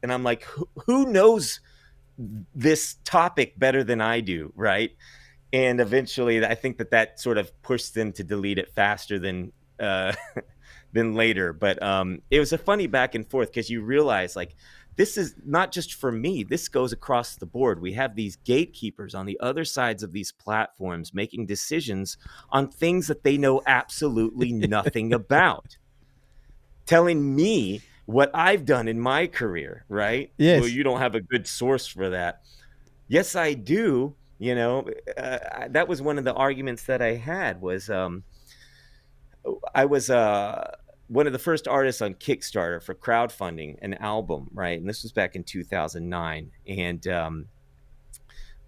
And 0.03 0.13
I'm 0.13 0.25
like, 0.25 0.47
who, 0.87 1.07
knows 1.07 1.61
this 2.55 2.97
topic 3.05 3.59
better 3.59 3.85
than 3.85 4.01
I 4.01 4.21
do, 4.21 4.53
right? 4.57 4.91
And 5.53 5.81
eventually, 5.81 6.45
I 6.45 6.55
think 6.55 6.79
that 6.79 6.91
that 6.93 7.21
sort 7.21 7.37
of 7.37 7.51
pushed 7.63 7.95
them 7.95 8.13
to 8.13 8.25
delete 8.25 8.59
it 8.59 8.73
faster 8.75 9.19
than 9.19 9.53
uh, 9.79 10.13
than 10.93 11.15
later. 11.15 11.53
But 11.53 11.83
um, 11.83 12.23
it 12.31 12.39
was 12.39 12.53
a 12.53 12.59
funny 12.59 12.87
back 12.87 13.15
and 13.15 13.29
forth 13.29 13.49
because 13.49 13.69
you 13.69 13.83
realize 13.83 14.37
like 14.37 14.55
this 14.97 15.17
is 15.17 15.35
not 15.45 15.73
just 15.73 15.95
for 15.95 16.13
me 16.13 16.43
this 16.43 16.69
goes 16.69 16.93
across 16.93 17.37
the 17.37 17.47
board. 17.47 17.81
We 17.81 17.93
have 17.95 18.15
these 18.15 18.37
gatekeepers 18.37 19.15
on 19.15 19.27
the 19.27 19.39
other 19.41 19.65
sides 19.65 20.03
of 20.03 20.13
these 20.13 20.33
platforms 20.33 21.15
making 21.15 21.47
decisions 21.47 22.17
on 22.51 22.69
things 22.69 23.07
that 23.07 23.23
they 23.23 23.37
know 23.37 23.63
absolutely 23.67 24.53
nothing 24.53 25.13
about. 25.13 25.77
Telling 26.87 27.35
me 27.37 27.83
what 28.07 28.31
i've 28.35 28.65
done 28.65 28.89
in 28.89 28.99
my 28.99 29.25
career 29.27 29.85
right? 29.89 30.33
Yes. 30.37 30.61
well 30.61 30.69
you 30.69 30.83
don't 30.83 30.99
have 30.99 31.15
a 31.15 31.21
good 31.21 31.47
source 31.47 31.87
for 31.87 32.11
that. 32.11 32.43
Yes 33.09 33.37
i 33.37 33.55
do 33.55 34.15
you 34.41 34.55
know 34.55 34.89
uh, 35.17 35.69
that 35.69 35.87
was 35.87 36.03
one 36.03 36.19
of 36.19 36.25
the 36.25 36.35
arguments 36.35 36.85
that 36.85 37.01
i 37.03 37.15
had 37.15 37.61
was 37.61 37.91
um 37.91 38.25
i 39.75 39.85
was 39.85 40.11
uh 40.11 40.75
one 41.11 41.27
of 41.27 41.33
the 41.33 41.41
first 41.41 41.67
artists 41.67 42.01
on 42.01 42.15
Kickstarter 42.15 42.81
for 42.81 42.95
crowdfunding 42.95 43.77
an 43.83 43.95
album, 43.95 44.49
right? 44.55 44.79
And 44.79 44.89
this 44.89 45.03
was 45.03 45.11
back 45.11 45.35
in 45.35 45.43
2009, 45.43 46.53
and 46.69 47.09
um, 47.09 47.47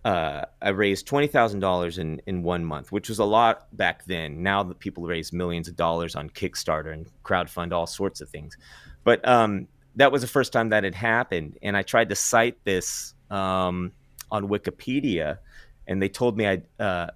uh, 0.05 0.47
I 0.61 0.70
raised 0.70 1.07
twenty 1.07 1.28
thousand 1.28 1.61
dollars 1.61 1.99
in 1.99 2.20
in 2.26 2.43
one 2.43 2.64
month, 2.64 2.90
which 2.90 3.09
was 3.09 3.20
a 3.20 3.24
lot 3.24 3.74
back 3.76 4.05
then. 4.07 4.43
Now 4.43 4.64
that 4.64 4.80
people 4.80 5.05
raise 5.07 5.32
millions 5.32 5.68
of 5.68 5.76
dollars 5.76 6.16
on 6.16 6.30
Kickstarter 6.30 6.93
and 6.93 7.07
crowdfund 7.24 7.72
all 7.72 7.86
sorts 7.86 8.20
of 8.20 8.28
things, 8.28 8.57
but 9.05 9.26
um, 9.26 9.68
that 9.95 10.11
was 10.11 10.22
the 10.22 10.28
first 10.28 10.53
time 10.53 10.70
that 10.70 10.82
had 10.82 10.97
happened, 10.97 11.59
and 11.62 11.76
I 11.76 11.82
tried 11.82 12.09
to 12.09 12.16
cite 12.16 12.64
this 12.64 13.14
um, 13.30 13.93
on 14.32 14.49
Wikipedia, 14.49 15.38
and 15.86 16.03
they 16.03 16.09
told 16.09 16.36
me 16.36 16.49
I 16.49 16.62
uh, 16.82 17.11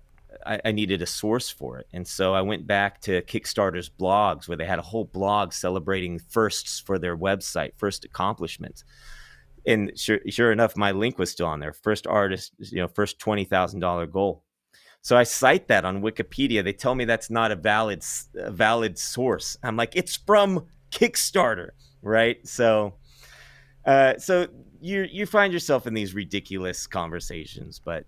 I, 0.47 0.61
I, 0.65 0.73
needed 0.73 1.03
a 1.03 1.07
source 1.07 1.51
for 1.51 1.79
it. 1.79 1.87
And 1.93 2.07
so 2.07 2.35
I 2.35 2.43
went 2.43 2.67
back 2.67 3.01
to 3.03 3.23
Kickstarter's 3.23 3.89
blogs 3.89 4.49
where 4.49 4.57
they 4.57 4.65
had 4.65 4.79
a 4.79 4.83
whole 4.83 5.05
blog 5.05 5.53
celebrating 5.53 6.19
firsts 6.19 6.81
for 6.81 6.99
their 6.99 7.17
website, 7.17 7.73
first 7.77 8.05
accomplishments. 8.05 8.85
And 9.67 9.99
sure, 9.99 10.21
sure 10.29 10.53
enough, 10.53 10.77
my 10.77 10.93
link 10.93 11.19
was 11.19 11.31
still 11.31 11.47
on 11.49 11.61
there. 11.61 11.73
First 11.73 12.07
artist, 12.07 12.53
you 12.59 12.79
know, 12.79 12.89
first 12.89 13.19
twenty 13.19 13.45
thousand 13.45 13.81
dollar 13.81 14.07
goal. 14.07 14.45
So 15.03 15.17
I 15.17 15.25
cite 15.25 15.69
that 15.69 15.85
on 15.85 16.03
Wikipedia. 16.03 16.65
They 16.65 16.73
tell 16.73 16.95
me 16.95 17.05
that's 17.05 17.31
not 17.31 17.53
a 17.53 17.57
valid 17.57 18.05
a 18.37 18.51
valid 18.51 18.99
source. 18.99 19.57
I'm 19.63 19.77
like, 19.77 19.95
it's 19.97 20.17
from 20.17 20.67
Kickstarter, 20.91 21.71
right? 22.03 22.47
So, 22.47 22.95
uh, 23.85 24.19
so 24.19 24.47
you 24.81 25.07
you 25.11 25.27
find 25.27 25.53
yourself 25.53 25.87
in 25.87 25.95
these 25.95 26.15
ridiculous 26.15 26.87
conversations, 26.87 27.81
but 27.85 28.05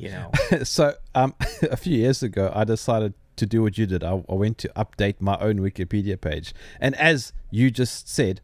you 0.00 0.10
know. 0.10 0.30
so 0.64 0.94
um, 1.14 1.34
a 1.62 1.76
few 1.76 1.96
years 1.96 2.22
ago, 2.22 2.50
I 2.54 2.64
decided 2.64 3.14
to 3.36 3.46
do 3.46 3.62
what 3.62 3.78
you 3.78 3.86
did. 3.86 4.02
I, 4.02 4.22
I 4.28 4.34
went 4.34 4.58
to 4.58 4.68
update 4.70 5.20
my 5.20 5.36
own 5.38 5.58
Wikipedia 5.58 6.20
page, 6.20 6.54
and 6.80 6.94
as 6.96 7.32
you 7.50 7.70
just 7.70 8.08
said, 8.08 8.40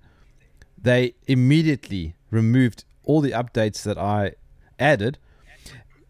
they 0.81 1.15
immediately 1.27 2.15
removed 2.31 2.85
all 3.05 3.21
the 3.21 3.33
updates 3.33 3.83
that 3.85 3.99
I 3.99 4.33
added. 4.79 5.19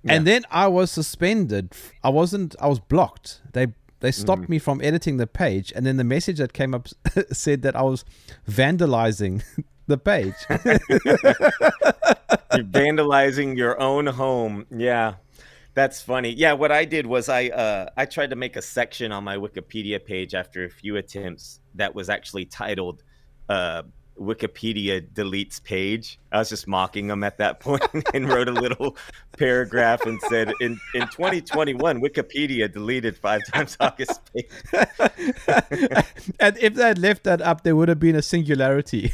Yeah. 0.02 0.14
And 0.14 0.26
then 0.26 0.44
I 0.50 0.68
was 0.68 0.90
suspended. 0.90 1.72
I 2.02 2.10
wasn't. 2.10 2.54
I 2.60 2.68
was 2.68 2.80
blocked. 2.80 3.40
They 3.52 3.68
they 4.00 4.12
stopped 4.12 4.42
mm. 4.42 4.50
me 4.50 4.58
from 4.58 4.80
editing 4.82 5.16
the 5.16 5.26
page, 5.26 5.72
and 5.74 5.86
then 5.86 5.96
the 5.96 6.04
message 6.04 6.38
that 6.38 6.52
came 6.52 6.74
up 6.74 6.88
said 7.32 7.62
that 7.62 7.74
I 7.74 7.82
was 7.82 8.04
vandalizing 8.48 9.42
the 9.86 9.98
page. 9.98 10.34
You're 12.54 12.64
vandalizing 12.64 13.56
your 13.56 13.80
own 13.80 14.06
home. 14.06 14.66
Yeah. 14.70 15.14
That's 15.76 16.00
funny. 16.00 16.30
Yeah, 16.30 16.54
what 16.54 16.72
I 16.72 16.86
did 16.86 17.06
was 17.06 17.28
I 17.28 17.48
uh, 17.48 17.90
I 17.98 18.06
tried 18.06 18.30
to 18.30 18.36
make 18.36 18.56
a 18.56 18.62
section 18.62 19.12
on 19.12 19.24
my 19.24 19.36
Wikipedia 19.36 20.02
page 20.02 20.34
after 20.34 20.64
a 20.64 20.70
few 20.70 20.96
attempts 20.96 21.60
that 21.74 21.94
was 21.94 22.08
actually 22.08 22.46
titled 22.46 23.02
uh, 23.50 23.82
Wikipedia 24.18 25.06
deletes 25.06 25.62
page. 25.62 26.18
I 26.32 26.38
was 26.38 26.48
just 26.48 26.66
mocking 26.66 27.08
them 27.08 27.22
at 27.22 27.36
that 27.36 27.60
point 27.66 27.84
and 28.14 28.26
wrote 28.26 28.48
a 28.48 28.52
little 28.52 28.96
paragraph 29.36 30.06
and 30.06 30.18
said 30.30 30.50
in 30.62 30.80
in 30.94 31.02
2021 31.08 32.00
Wikipedia 32.00 32.72
deleted 32.72 33.18
five 33.18 33.42
times 33.52 33.76
August 33.80 34.22
page. 34.32 34.48
and 36.40 36.56
if 36.56 36.72
they 36.72 36.84
had 36.84 36.98
left 36.98 37.24
that 37.24 37.42
up, 37.42 37.64
there 37.64 37.76
would 37.76 37.90
have 37.90 38.00
been 38.00 38.16
a 38.16 38.22
singularity. 38.22 39.12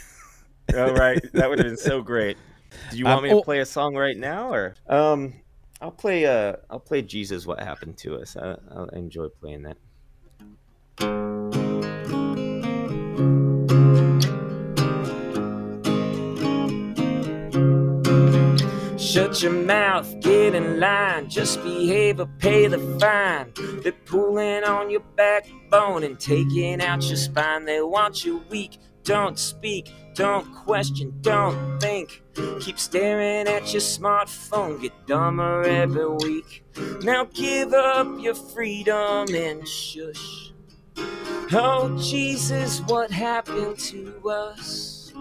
All 0.76 0.94
right. 0.94 1.20
that 1.32 1.50
would 1.50 1.58
have 1.58 1.66
been 1.66 1.76
so 1.76 2.02
great. 2.02 2.36
Do 2.92 2.98
you 2.98 3.06
want 3.06 3.18
um, 3.18 3.24
me 3.24 3.30
to 3.30 3.34
oh, 3.34 3.42
play 3.42 3.58
a 3.58 3.66
song 3.66 3.96
right 3.96 4.16
now, 4.16 4.52
or 4.54 4.76
um? 4.88 5.41
I'll 5.82 5.90
play. 5.90 6.24
Uh, 6.24 6.54
I'll 6.70 6.78
play 6.78 7.02
Jesus. 7.02 7.44
What 7.44 7.58
happened 7.58 7.98
to 7.98 8.14
us? 8.14 8.36
I, 8.36 8.56
I 8.70 8.96
enjoy 8.96 9.28
playing 9.28 9.64
that. 9.64 9.76
Shut 18.98 19.42
your 19.42 19.52
mouth, 19.52 20.20
get 20.20 20.54
in 20.54 20.78
line, 20.78 21.28
just 21.28 21.62
behave 21.62 22.20
or 22.20 22.26
pay 22.38 22.68
the 22.68 22.78
fine. 22.98 23.52
They're 23.82 23.92
pulling 23.92 24.64
on 24.64 24.88
your 24.88 25.02
backbone 25.16 26.04
and 26.04 26.18
taking 26.18 26.80
out 26.80 27.02
your 27.02 27.16
spine. 27.16 27.64
They 27.64 27.82
want 27.82 28.24
you 28.24 28.42
weak, 28.48 28.78
don't 29.02 29.38
speak, 29.38 29.92
don't 30.14 30.54
question, 30.54 31.14
don't 31.22 31.80
think. 31.80 32.22
Keep 32.60 32.78
staring 32.78 33.46
at 33.48 33.72
your 33.72 33.80
smartphone, 33.80 34.80
get 34.80 34.92
dumber 35.06 35.62
every 35.62 36.08
week. 36.08 36.64
Now 37.02 37.24
give 37.24 37.72
up 37.72 38.06
your 38.18 38.34
freedom 38.34 39.34
and 39.34 39.66
shush. 39.66 40.52
Oh, 41.54 41.96
Jesus, 42.00 42.80
what 42.82 43.10
happened 43.10 43.78
to 43.78 44.28
us? 44.28 45.12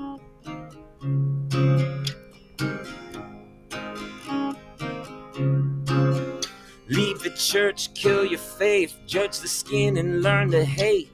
Leave 6.87 7.19
the 7.19 7.33
church, 7.37 7.93
kill 7.93 8.25
your 8.25 8.39
faith, 8.39 8.97
judge 9.07 9.39
the 9.39 9.47
skin, 9.47 9.97
and 9.97 10.21
learn 10.21 10.51
to 10.51 10.63
hate. 10.65 11.09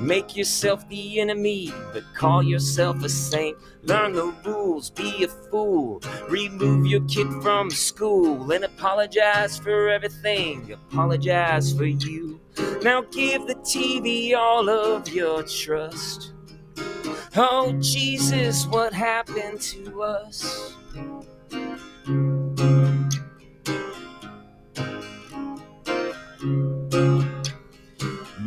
Make 0.00 0.36
yourself 0.36 0.88
the 0.88 1.20
enemy, 1.20 1.72
but 1.92 2.02
call 2.14 2.42
yourself 2.42 3.04
a 3.04 3.08
saint. 3.08 3.56
Learn 3.82 4.12
the 4.12 4.34
rules, 4.44 4.90
be 4.90 5.24
a 5.24 5.28
fool. 5.28 6.02
Remove 6.28 6.86
your 6.86 7.02
kid 7.02 7.28
from 7.42 7.70
school 7.70 8.50
and 8.52 8.64
apologize 8.64 9.58
for 9.58 9.88
everything. 9.88 10.72
Apologize 10.72 11.72
for 11.72 11.84
you. 11.84 12.40
Now 12.82 13.02
give 13.02 13.46
the 13.46 13.54
TV 13.56 14.34
all 14.34 14.68
of 14.68 15.08
your 15.08 15.42
trust. 15.42 16.32
Oh, 17.36 17.72
Jesus, 17.80 18.66
what 18.66 18.92
happened 18.92 19.60
to 19.60 20.02
us? 20.02 20.74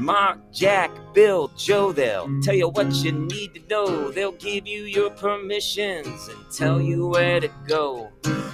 Mark, 0.05 0.37
Jack, 0.53 0.91
Bill, 1.15 1.51
Joe, 1.57 1.91
they'll 1.91 2.29
tell 2.43 2.53
you 2.53 2.69
what 2.69 2.93
you 2.93 3.11
need 3.11 3.55
to 3.55 3.61
know. 3.67 4.11
They'll 4.11 4.33
give 4.33 4.67
you 4.67 4.83
your 4.83 5.09
permissions 5.09 6.27
and 6.27 6.37
tell 6.51 6.79
you 6.79 7.07
where 7.07 7.39
to 7.39 7.49
go. 7.67 8.11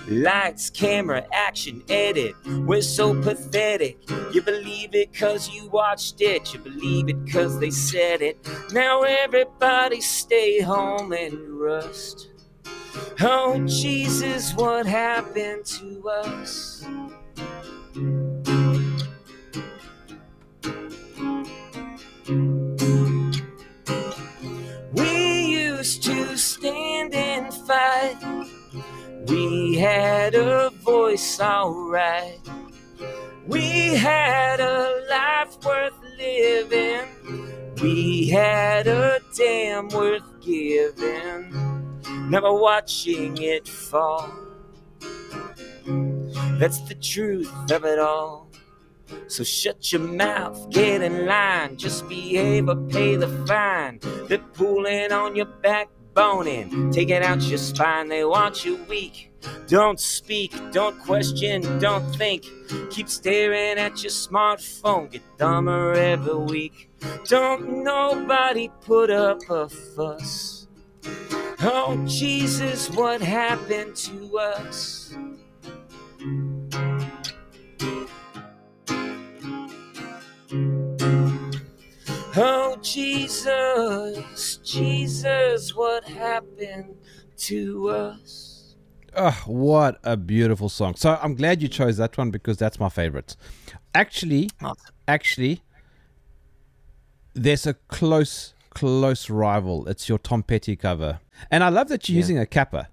Lights, 0.08 0.70
camera, 0.70 1.26
action, 1.34 1.84
edit. 1.90 2.36
We're 2.46 2.82
so 2.82 3.22
pathetic. 3.22 3.98
You 4.32 4.42
believe 4.42 4.96
it 4.96 5.14
cause 5.14 5.50
you 5.50 5.68
watched 5.68 6.22
it. 6.22 6.54
You 6.54 6.62
believe 6.62 7.10
it 7.10 7.30
cause 7.30 7.60
they 7.60 7.72
said 7.72 8.22
it. 8.22 8.38
Now 8.72 9.02
everybody 9.02 10.00
stay 10.00 10.62
home 10.62 11.12
and 11.12 11.60
rust. 11.60 12.30
Oh, 13.20 13.62
Jesus, 13.68 14.54
what 14.56 14.86
happened 14.86 15.66
to 15.66 16.10
us? 16.10 16.86
To 26.02 26.38
stand 26.38 27.14
and 27.14 27.54
fight. 27.54 28.18
We 29.28 29.76
had 29.76 30.36
a 30.36 30.70
voice, 30.72 31.40
alright. 31.40 32.40
We 33.48 33.96
had 33.96 34.60
a 34.60 35.06
life 35.10 35.58
worth 35.64 35.94
living. 36.18 37.74
We 37.82 38.30
had 38.30 38.88
a 38.88 39.20
damn 39.36 39.90
worth 39.90 40.24
giving. 40.42 41.54
Never 42.30 42.54
watching 42.54 43.38
it 43.38 43.68
fall. 43.68 44.32
That's 46.60 46.82
the 46.82 46.96
truth 46.96 47.52
of 47.72 47.86
it 47.86 48.00
all. 48.00 48.51
So 49.28 49.44
shut 49.44 49.92
your 49.92 50.02
mouth, 50.02 50.70
get 50.70 51.02
in 51.02 51.26
line, 51.26 51.78
just 51.78 52.08
behave 52.08 52.70
or 52.70 52.76
pay 52.76 53.16
the 53.16 53.28
fine. 53.48 54.00
They're 54.28 54.38
pulling 54.38 55.12
on 55.12 55.36
your 55.36 55.46
backbone 55.46 56.48
and 56.48 56.94
taking 56.94 57.24
out 57.24 57.42
your 57.42 57.58
spine. 57.58 58.10
They 58.10 58.24
want 58.24 58.66
you 58.66 58.84
weak. 58.90 59.32
Don't 59.68 60.00
speak, 60.00 60.54
don't 60.72 61.00
question, 61.00 61.80
don't 61.80 62.06
think. 62.16 62.46
Keep 62.90 63.10
staring 63.10 63.80
at 63.80 64.04
your 64.04 64.12
smartphone, 64.12 65.10
get 65.10 65.24
dumber 65.38 65.94
every 65.94 66.36
week. 66.36 66.90
Don't 67.26 67.84
nobody 67.84 68.70
put 68.82 69.10
up 69.10 69.40
a 69.50 69.68
fuss. 69.70 70.68
Oh, 71.62 72.04
Jesus, 72.06 72.90
what 72.90 73.22
happened 73.22 73.96
to 73.96 74.38
us? 74.38 75.16
Oh, 82.38 82.78
Jesus, 82.82 84.58
Jesus, 84.64 85.76
what 85.76 86.06
happened 86.06 86.96
to 87.38 87.90
us? 87.90 88.76
Oh, 89.16 89.42
what 89.46 90.00
a 90.04 90.16
beautiful 90.16 90.70
song. 90.70 90.96
So 90.96 91.20
I'm 91.22 91.36
glad 91.36 91.62
you 91.62 91.68
chose 91.68 91.98
that 91.98 92.18
one 92.18 92.32
because 92.32 92.58
that's 92.58 92.80
my 92.80 92.88
favorite. 92.88 93.36
Actually, 93.94 94.50
Awesome. 94.62 94.94
actually, 95.08 95.62
there's 97.34 97.68
a 97.68 97.74
close, 97.90 98.54
close 98.70 99.30
rival. 99.30 99.86
It's 99.90 100.08
your 100.08 100.18
Tom 100.18 100.44
Petty 100.44 100.78
cover. 100.78 101.20
And 101.50 101.64
I 101.66 101.70
love 101.70 101.90
that 101.90 102.08
you're 102.08 102.16
Yeah. 102.16 102.20
using 102.20 102.38
a 102.40 102.46
capo. 102.46 102.86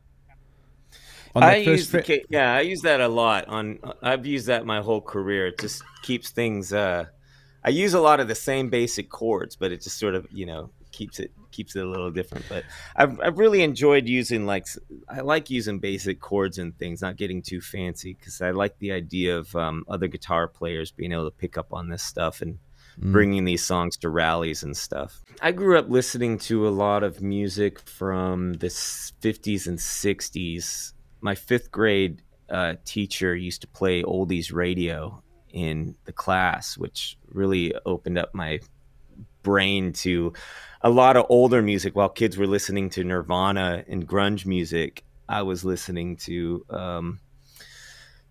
On 1.37 1.43
I 1.45 1.65
first 1.65 1.67
use 1.67 1.91
the, 1.93 2.03
ca- 2.03 2.25
yeah, 2.29 2.55
I 2.55 2.63
use 2.63 2.81
that 2.81 3.01
a 3.01 3.07
lot. 3.07 3.47
On 3.47 3.79
I've 4.03 4.27
used 4.27 4.47
that 4.49 4.67
my 4.67 4.81
whole 4.81 5.01
career. 5.01 5.47
It 5.49 5.59
just 5.59 5.83
keeps 6.03 6.31
things. 6.31 6.73
Uh, 6.73 7.05
I 7.65 7.71
use 7.71 7.95
a 7.95 8.01
lot 8.01 8.21
of 8.21 8.29
the 8.29 8.35
same 8.35 8.71
basic 8.71 9.09
chords, 9.11 9.57
but 9.57 9.73
it 9.73 9.83
just 9.83 9.99
sort 9.99 10.15
of 10.15 10.27
you 10.33 10.47
know 10.47 10.71
keeps 10.93 11.19
it 11.21 11.31
keeps 11.51 11.77
it 11.77 11.85
a 11.85 11.89
little 11.89 12.11
different. 12.11 12.45
But 12.49 12.65
I've 12.97 13.21
I've 13.21 13.39
really 13.39 13.63
enjoyed 13.63 14.07
using 14.09 14.47
like 14.47 14.67
I 15.09 15.21
like 15.21 15.51
using 15.51 15.79
basic 15.79 16.21
chords 16.21 16.59
and 16.59 16.77
things, 16.79 17.03
not 17.03 17.17
getting 17.17 17.43
too 17.43 17.61
fancy 17.61 18.15
because 18.15 18.41
I 18.41 18.51
like 18.53 18.79
the 18.79 18.93
idea 18.93 19.37
of 19.39 19.55
um, 19.57 19.85
other 19.89 20.07
guitar 20.09 20.49
players 20.49 20.91
being 20.91 21.13
able 21.13 21.25
to 21.31 21.37
pick 21.37 21.59
up 21.59 21.73
on 21.73 21.89
this 21.89 22.03
stuff 22.03 22.41
and 22.43 22.59
Mm. 23.01 23.13
bringing 23.13 23.45
these 23.45 23.65
songs 23.65 23.97
to 23.99 24.09
rallies 24.09 24.65
and 24.65 24.77
stuff. 24.77 25.23
I 25.41 25.53
grew 25.53 25.79
up 25.79 25.89
listening 25.89 26.37
to 26.39 26.67
a 26.67 26.71
lot 26.71 27.05
of 27.05 27.23
music 27.23 27.79
from 27.79 28.55
the 28.55 28.67
50s 28.67 29.69
and 29.69 29.79
60s. 29.79 30.95
My 31.21 31.37
fifth 31.37 31.71
grade 31.71 32.23
uh, 32.51 32.75
teacher 32.85 33.37
used 33.37 33.61
to 33.61 33.69
play 33.69 34.03
oldies 34.03 34.53
radio 34.53 35.23
in 35.53 35.95
the 36.05 36.13
class, 36.13 36.77
which 36.77 37.17
really 37.33 37.75
opened 37.87 38.19
up 38.19 38.35
my 38.35 38.61
brain 39.43 39.93
to 39.93 40.33
a 40.83 40.91
lot 40.91 41.17
of 41.17 41.27
older 41.29 41.63
music. 41.63 41.97
While 41.97 42.09
kids 42.09 42.37
were 42.37 42.47
listening 42.47 42.91
to 42.91 43.05
Nirvana 43.05 43.85
and 43.89 44.07
grunge 44.07 44.47
music, 44.47 45.05
I 45.29 45.43
was 45.43 45.65
listening 45.65 46.17
to, 46.19 46.65
um, 46.71 47.21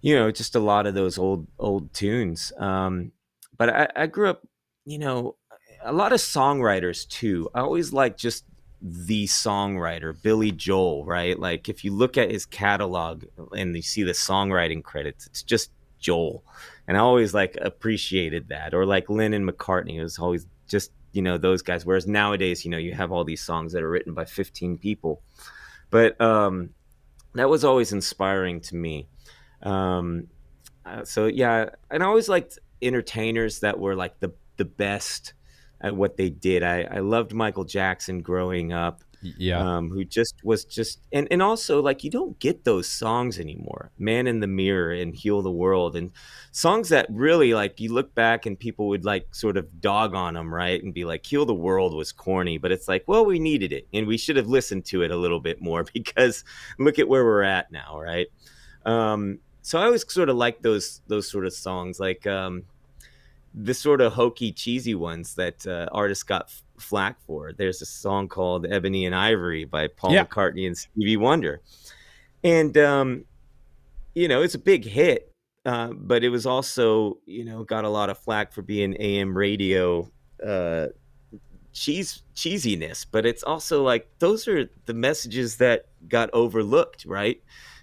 you 0.01 0.15
know, 0.15 0.31
just 0.31 0.55
a 0.55 0.59
lot 0.59 0.87
of 0.87 0.93
those 0.93 1.17
old 1.17 1.47
old 1.59 1.93
tunes. 1.93 2.51
Um, 2.57 3.11
but 3.57 3.69
I, 3.69 3.87
I 3.95 4.07
grew 4.07 4.29
up, 4.29 4.47
you 4.85 4.99
know, 4.99 5.35
a 5.83 5.93
lot 5.93 6.13
of 6.13 6.19
songwriters 6.19 7.07
too. 7.07 7.49
I 7.53 7.61
always 7.61 7.93
like 7.93 8.17
just 8.17 8.45
the 8.81 9.25
songwriter, 9.25 10.19
Billy 10.21 10.51
Joel, 10.51 11.05
right? 11.05 11.37
Like 11.37 11.67
if 11.67 11.83
you 11.83 11.91
look 11.93 12.17
at 12.17 12.31
his 12.31 12.45
catalog 12.45 13.23
and 13.55 13.75
you 13.75 13.81
see 13.81 14.03
the 14.03 14.11
songwriting 14.11 14.83
credits, 14.83 15.25
it's 15.27 15.43
just 15.43 15.71
Joel. 15.99 16.43
And 16.87 16.97
I 16.97 17.01
always 17.01 17.33
like 17.33 17.57
appreciated 17.61 18.49
that. 18.49 18.73
Or 18.73 18.85
like 18.85 19.09
Lennon 19.09 19.49
McCartney, 19.49 19.95
it 19.95 20.03
was 20.03 20.19
always 20.19 20.47
just, 20.67 20.91
you 21.11 21.21
know, 21.21 21.37
those 21.37 21.61
guys. 21.61 21.85
Whereas 21.85 22.07
nowadays, 22.07 22.63
you 22.63 22.71
know, 22.71 22.77
you 22.77 22.93
have 22.93 23.11
all 23.11 23.23
these 23.23 23.41
songs 23.41 23.73
that 23.73 23.83
are 23.83 23.89
written 23.89 24.13
by 24.13 24.25
15 24.25 24.77
people. 24.77 25.21
But 25.89 26.19
um 26.21 26.71
that 27.33 27.49
was 27.49 27.63
always 27.63 27.91
inspiring 27.93 28.61
to 28.61 28.75
me. 28.75 29.07
Um 29.63 30.27
uh, 30.85 31.03
so 31.03 31.25
yeah, 31.25 31.69
and 31.91 32.01
I 32.01 32.05
always 32.05 32.29
liked 32.29 32.59
entertainers 32.81 33.59
that 33.59 33.79
were 33.79 33.95
like 33.95 34.19
the 34.19 34.31
the 34.57 34.65
best 34.65 35.33
at 35.81 35.95
what 35.95 36.17
they 36.17 36.29
did. 36.29 36.63
I, 36.63 36.83
I 36.83 36.99
loved 36.99 37.33
Michael 37.33 37.65
Jackson 37.65 38.21
growing 38.21 38.73
up, 38.73 39.03
yeah. 39.21 39.59
um, 39.59 39.89
who 39.89 40.03
just 40.03 40.35
was 40.43 40.65
just 40.65 40.99
and 41.11 41.27
and 41.31 41.41
also 41.41 41.81
like 41.81 42.03
you 42.03 42.09
don't 42.09 42.39
get 42.39 42.63
those 42.63 42.87
songs 42.87 43.39
anymore. 43.39 43.91
Man 43.97 44.27
in 44.27 44.39
the 44.39 44.47
Mirror 44.47 44.93
and 44.93 45.15
Heal 45.15 45.41
the 45.41 45.51
World 45.51 45.95
and 45.95 46.11
songs 46.51 46.89
that 46.89 47.07
really 47.09 47.53
like 47.53 47.79
you 47.79 47.93
look 47.93 48.13
back 48.13 48.45
and 48.45 48.59
people 48.59 48.87
would 48.89 49.05
like 49.05 49.33
sort 49.33 49.57
of 49.57 49.81
dog 49.81 50.13
on 50.13 50.35
them, 50.35 50.53
right? 50.53 50.81
And 50.81 50.93
be 50.93 51.05
like, 51.05 51.25
Heal 51.25 51.45
the 51.45 51.53
World 51.53 51.93
was 51.93 52.11
corny, 52.11 52.57
but 52.57 52.71
it's 52.71 52.87
like, 52.87 53.03
well, 53.07 53.25
we 53.25 53.39
needed 53.39 53.71
it 53.71 53.87
and 53.93 54.07
we 54.07 54.17
should 54.17 54.37
have 54.37 54.47
listened 54.47 54.85
to 54.85 55.03
it 55.03 55.11
a 55.11 55.17
little 55.17 55.39
bit 55.39 55.61
more 55.61 55.83
because 55.93 56.43
look 56.79 56.99
at 56.99 57.07
where 57.07 57.23
we're 57.23 57.43
at 57.43 57.71
now, 57.71 57.99
right? 57.99 58.27
Um, 58.85 59.39
so 59.61 59.79
I 59.79 59.85
always 59.85 60.09
sort 60.11 60.29
of 60.29 60.37
like 60.37 60.61
those 60.61 61.01
those 61.07 61.29
sort 61.29 61.45
of 61.45 61.53
songs, 61.53 61.99
like 61.99 62.25
um, 62.25 62.63
the 63.59 63.73
sort 63.73 64.01
of 64.01 64.13
hokey, 64.13 64.51
cheesy 64.51 64.93
ones 64.93 65.33
that 65.35 65.65
uh, 65.65 65.87
artists 65.91 66.23
got 66.23 66.43
f- 66.43 66.63
flack 66.77 67.19
for. 67.21 67.53
There's 67.53 67.81
a 67.81 67.85
song 67.85 68.27
called 68.27 68.67
"Ebony 68.67 69.05
and 69.05 69.15
Ivory" 69.15 69.65
by 69.65 69.87
Paul 69.87 70.13
Yeah. 70.13 70.25
McCartney 70.25 70.67
and 70.67 70.77
Stevie 70.77 71.17
Wonder, 71.17 71.61
and 72.43 72.77
um, 72.77 73.25
you 74.13 74.27
know 74.27 74.41
it's 74.43 74.55
a 74.55 74.59
big 74.59 74.85
hit, 74.85 75.33
uh, 75.65 75.89
but 75.93 76.23
it 76.23 76.29
was 76.29 76.45
also 76.45 77.17
you 77.25 77.43
know 77.45 77.63
got 77.63 77.83
a 77.83 77.89
lot 77.89 78.09
of 78.09 78.17
flack 78.19 78.53
for 78.53 78.61
being 78.61 78.95
AM 78.99 79.35
radio 79.35 80.09
uh, 80.45 80.87
cheese 81.73 82.21
cheesiness. 82.35 83.05
But 83.09 83.25
it's 83.25 83.43
also 83.43 83.83
like 83.83 84.07
those 84.19 84.47
are 84.47 84.69
the 84.85 84.93
messages 84.93 85.57
that 85.57 85.87
got 86.07 86.29
overlooked, 86.33 87.05
right? 87.05 87.41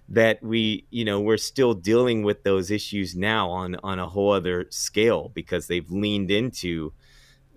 That 0.09 0.43
we 0.43 0.85
you 0.91 1.05
know 1.05 1.21
we're 1.21 1.37
still 1.37 1.75
dealing 1.75 2.23
with 2.23 2.43
those 2.43 2.71
issues 2.71 3.17
now 3.17 3.49
on 3.49 3.77
on 3.83 3.99
a 3.99 4.07
whole 4.07 4.33
other 4.33 4.67
scale 4.71 5.31
because 5.35 5.67
they've 5.67 5.91
leaned 5.91 6.31
into 6.31 6.93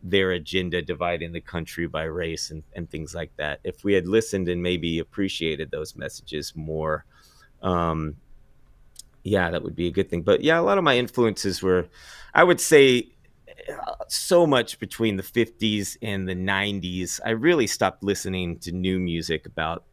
their 0.01 0.31
agenda 0.31 0.81
dividing 0.81 1.33
the 1.33 1.41
country 1.41 1.87
by 1.87 2.03
race 2.03 2.51
and, 2.51 2.63
and 2.73 2.89
things 2.89 3.13
like 3.13 3.31
that 3.35 3.59
if 3.63 3.83
we 3.83 3.93
had 3.93 4.07
listened 4.07 4.47
and 4.47 4.63
maybe 4.63 4.99
appreciated 4.99 5.69
those 5.71 5.95
messages 5.95 6.53
more 6.55 7.03
um 7.63 8.15
yeah 9.23 9.51
that 9.51 9.61
would 9.61 9.75
be 9.75 9.87
a 9.87 9.91
good 9.91 10.09
thing 10.09 10.21
but 10.21 10.41
yeah 10.41 10.57
a 10.57 10.61
lot 10.61 10.77
of 10.77 10.83
my 10.85 10.97
influences 10.97 11.61
were 11.61 11.85
i 12.33 12.43
would 12.43 12.61
say 12.61 13.09
so 14.07 14.47
much 14.47 14.79
between 14.79 15.17
the 15.17 15.23
50s 15.23 15.97
and 16.01 16.27
the 16.27 16.35
90s. 16.35 17.19
I 17.25 17.31
really 17.31 17.67
stopped 17.67 18.03
listening 18.03 18.59
to 18.59 18.71
new 18.71 18.99
music 18.99 19.45
about 19.45 19.83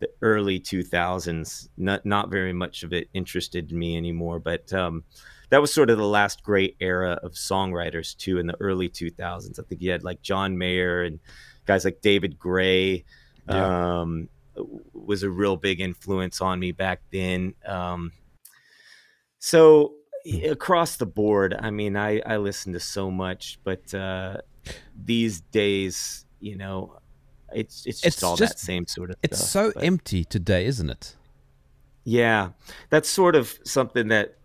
the 0.00 0.10
early 0.22 0.58
2000s. 0.58 1.68
Not 1.76 2.04
not 2.04 2.30
very 2.30 2.52
much 2.52 2.82
of 2.82 2.92
it 2.92 3.08
interested 3.14 3.72
me 3.72 3.96
anymore, 3.96 4.40
but 4.40 4.72
um, 4.72 5.04
that 5.50 5.60
was 5.60 5.72
sort 5.72 5.90
of 5.90 5.98
the 5.98 6.04
last 6.04 6.42
great 6.42 6.76
era 6.80 7.18
of 7.22 7.32
songwriters 7.32 8.16
too 8.16 8.38
in 8.38 8.46
the 8.46 8.56
early 8.60 8.88
2000s. 8.88 9.58
I 9.58 9.62
think 9.62 9.80
you 9.80 9.90
had 9.90 10.02
like 10.02 10.22
John 10.22 10.58
Mayer 10.58 11.02
and 11.02 11.20
guys 11.66 11.84
like 11.84 12.00
David 12.00 12.38
Gray. 12.38 13.04
Yeah. 13.48 14.00
Um, 14.00 14.28
was 14.92 15.22
a 15.22 15.30
real 15.30 15.56
big 15.56 15.80
influence 15.80 16.40
on 16.40 16.58
me 16.58 16.72
back 16.72 17.00
then. 17.10 17.54
Um, 17.64 18.12
so 19.38 19.94
across 20.44 20.96
the 20.96 21.06
board, 21.06 21.56
I 21.58 21.70
mean, 21.70 21.96
I, 21.96 22.20
I 22.20 22.36
listen 22.36 22.72
to 22.74 22.80
so 22.80 23.10
much, 23.10 23.58
but 23.64 23.92
uh, 23.94 24.38
these 24.94 25.40
days, 25.40 26.26
you 26.40 26.56
know, 26.56 26.98
it's 27.54 27.86
it's 27.86 28.00
just 28.00 28.06
It's 28.16 28.22
all 28.22 28.36
just- 28.36 28.54
that 28.54 28.58
same 28.58 28.86
sort 28.86 29.10
of. 29.10 29.16
It's 29.22 29.38
stuff, 29.38 29.48
so 29.50 29.72
but- 29.74 29.84
empty 29.84 30.24
today, 30.24 30.66
isn't 30.66 30.90
it? 30.90 31.16
yeah, 32.04 32.50
that's 32.88 33.08
sort 33.08 33.36
of 33.36 33.58
something 33.64 34.08
that 34.08 34.36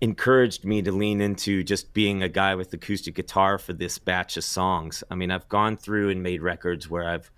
encouraged 0.00 0.64
me 0.64 0.82
to 0.82 0.90
lean 0.90 1.20
into 1.20 1.62
just 1.62 1.92
being 1.94 2.22
a 2.22 2.28
guy 2.28 2.54
with 2.56 2.72
acoustic 2.72 3.14
guitar 3.14 3.56
for 3.56 3.72
this 3.72 3.98
batch 3.98 4.36
of 4.36 4.42
songs. 4.44 5.04
I 5.10 5.14
mean, 5.14 5.30
I've 5.30 5.48
gone 5.48 5.76
through 5.76 6.10
and 6.10 6.22
made 6.22 6.42
records 6.42 6.90
where 6.90 7.08
I've 7.08 7.30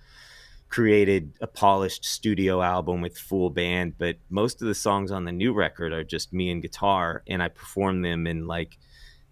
created 0.71 1.35
a 1.43 1.47
polished 1.47 2.05
studio 2.07 2.63
album 2.63 3.03
with 3.03 3.19
full 3.19 3.51
band, 3.51 3.95
but 3.99 4.17
most 4.31 4.63
of 4.63 4.67
the 4.67 4.75
songs 4.75 5.11
on 5.13 5.25
the 5.25 5.31
new 5.31 5.53
record 5.53 5.93
are 5.93 6.03
just 6.05 6.33
me 6.33 6.51
and 6.51 6.63
guitar, 6.63 7.23
and 7.27 7.43
I 7.43 7.49
perform 7.49 8.01
them 8.03 8.27
in 8.27 8.47
like 8.47 8.79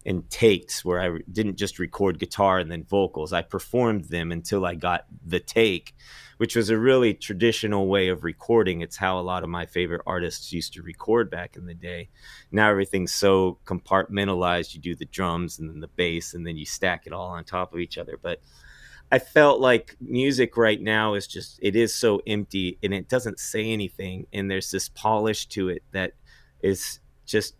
in 0.05 0.23
takes 0.25 0.85
where 0.85 1.01
I 1.01 1.19
didn't 1.31 1.57
just 1.57 1.79
record 1.79 2.19
guitar 2.19 2.59
and 2.59 2.71
then 2.71 2.85
vocals. 2.85 3.33
I 3.33 3.43
performed 3.43 4.07
them 4.07 4.33
until 4.33 4.67
I 4.67 4.75
got 4.75 5.07
the 5.25 5.41
take, 5.41 5.95
which 6.39 6.57
was 6.57 6.71
a 6.71 6.79
really 6.79 7.15
traditional 7.15 7.87
way 7.87 8.09
of 8.09 8.25
recording. 8.25 8.81
It's 8.81 8.97
how 8.97 9.19
a 9.19 9.23
lot 9.23 9.45
of 9.45 9.49
my 9.49 9.67
favorite 9.67 10.03
artists 10.07 10.53
used 10.53 10.75
to 10.75 10.83
record 10.83 11.31
back 11.31 11.57
in 11.57 11.67
the 11.67 11.75
day. 11.75 12.09
Now 12.51 12.71
everything's 12.71 13.13
so 13.13 13.59
compartmentalized. 13.65 14.75
You 14.75 14.81
do 14.81 14.95
the 14.97 15.05
drums 15.05 15.59
and 15.59 15.71
then 15.71 15.81
the 15.81 15.89
bass 15.89 16.35
and 16.35 16.47
then 16.47 16.57
you 16.57 16.67
stack 16.67 17.07
it 17.07 17.13
all 17.13 17.29
on 17.29 17.45
top 17.45 17.73
of 17.73 17.81
each 17.81 17.99
other. 17.99 18.19
But 18.21 18.41
I 19.13 19.19
felt 19.19 19.61
like 19.61 19.97
music 20.01 20.57
right 20.57 20.81
now 20.81 21.15
is 21.15 21.27
just 21.27 21.59
it 21.63 21.77
is 21.77 21.95
so 21.95 22.23
empty 22.27 22.79
and 22.83 22.95
it 22.95 23.09
doesn't 23.09 23.39
say 23.39 23.71
anything 23.71 24.27
and 24.33 24.51
there's 24.51 24.71
this 24.71 24.89
polish 24.89 25.47
to 25.49 25.69
it 25.69 25.83
that 25.93 26.15
is 26.63 27.01
just 27.27 27.55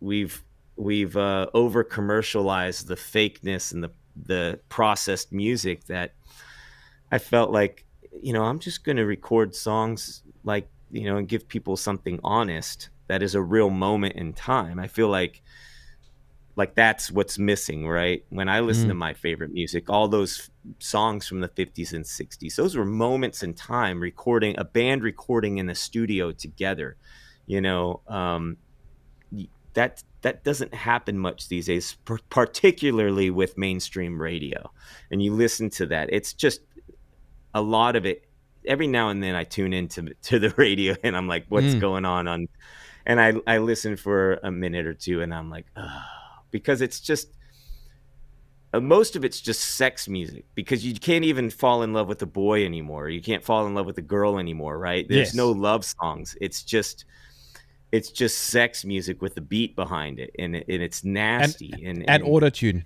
we've 0.00 0.42
we've 0.76 1.16
uh, 1.16 1.46
over 1.54 1.84
commercialized 1.84 2.88
the 2.88 2.94
fakeness 2.96 3.72
and 3.72 3.82
the 3.84 3.90
the 4.16 4.60
processed 4.68 5.32
music 5.32 5.84
that 5.86 6.14
I 7.10 7.18
felt 7.18 7.50
like 7.50 7.86
you 8.22 8.32
know 8.32 8.44
I'm 8.44 8.58
just 8.58 8.84
going 8.84 8.96
to 8.96 9.04
record 9.06 9.54
songs 9.54 10.22
like 10.44 10.68
you 10.90 11.04
know 11.04 11.16
and 11.18 11.28
give 11.28 11.48
people 11.48 11.76
something 11.76 12.20
honest 12.24 12.90
that 13.08 13.22
is 13.22 13.34
a 13.34 13.42
real 13.42 13.70
moment 13.70 14.16
in 14.16 14.32
time. 14.32 14.78
I 14.78 14.88
feel 14.88 15.08
like 15.08 15.42
like 16.56 16.74
that's 16.74 17.10
what's 17.12 17.38
missing, 17.38 17.86
right? 17.86 18.24
When 18.30 18.48
I 18.48 18.60
listen 18.60 18.88
Mm. 18.88 18.92
to 18.92 18.94
my 18.94 19.12
favorite 19.14 19.52
music, 19.52 19.90
all 19.90 20.08
those 20.08 20.50
songs 20.78 21.26
from 21.26 21.40
the 21.40 21.48
50s 21.48 21.92
and 21.92 22.06
60s, 22.06 22.56
those 22.56 22.76
were 22.76 22.84
moments 22.86 23.42
in 23.42 23.52
time 23.54 24.00
recording 24.00 24.54
a 24.58 24.64
band 24.64 25.02
recording 25.02 25.58
in 25.58 25.68
a 25.68 25.74
studio 25.74 26.32
together. 26.32 26.96
You 27.46 27.60
know, 27.60 28.02
um, 28.08 28.56
that 29.74 30.02
that 30.26 30.42
doesn't 30.42 30.74
happen 30.74 31.16
much 31.16 31.48
these 31.48 31.66
days, 31.66 31.96
particularly 32.30 33.30
with 33.30 33.56
mainstream 33.56 34.20
radio. 34.20 34.68
And 35.08 35.22
you 35.22 35.32
listen 35.32 35.70
to 35.70 35.86
that, 35.86 36.08
it's 36.10 36.32
just 36.32 36.62
a 37.54 37.62
lot 37.62 37.94
of 37.94 38.04
it. 38.06 38.26
Every 38.66 38.88
now 38.88 39.10
and 39.10 39.22
then, 39.22 39.36
I 39.36 39.44
tune 39.44 39.72
into 39.72 40.12
to 40.22 40.40
the 40.40 40.50
radio 40.56 40.96
and 41.04 41.16
I'm 41.16 41.28
like, 41.28 41.44
"What's 41.48 41.76
Mm. 41.76 41.80
going 41.80 42.04
on?" 42.04 42.26
On, 42.26 42.48
and 43.06 43.20
I 43.20 43.34
I 43.46 43.58
listen 43.58 43.96
for 43.96 44.40
a 44.42 44.50
minute 44.50 44.84
or 44.84 44.94
two, 44.94 45.22
and 45.22 45.32
I'm 45.32 45.48
like, 45.48 45.66
"Ah," 45.76 46.42
because 46.50 46.80
it's 46.80 46.98
just 46.98 47.28
uh, 48.72 48.80
most 48.80 49.14
of 49.14 49.24
it's 49.24 49.40
just 49.40 49.60
sex 49.76 50.08
music 50.08 50.44
because 50.56 50.84
you 50.84 50.94
can't 50.98 51.24
even 51.24 51.50
fall 51.50 51.84
in 51.84 51.92
love 51.92 52.08
with 52.08 52.20
a 52.22 52.26
boy 52.26 52.64
anymore. 52.64 53.08
You 53.08 53.22
can't 53.22 53.44
fall 53.44 53.64
in 53.68 53.74
love 53.76 53.86
with 53.86 53.98
a 53.98 54.02
girl 54.02 54.38
anymore, 54.40 54.76
right? 54.76 55.06
There's 55.08 55.28
Yes. 55.28 55.34
no 55.36 55.52
love 55.52 55.84
songs. 55.84 56.36
It's 56.40 56.64
just 56.64 57.04
it's 57.92 58.10
just 58.10 58.38
sex 58.38 58.84
music 58.84 59.22
with 59.22 59.34
the 59.34 59.40
beat 59.40 59.76
behind 59.76 60.18
it 60.18 60.30
and, 60.38 60.56
it, 60.56 60.66
and 60.68 60.82
it's 60.82 61.04
nasty 61.04 61.72
and 61.84 62.08
And 62.08 62.22
auto 62.24 62.50
tune. 62.50 62.84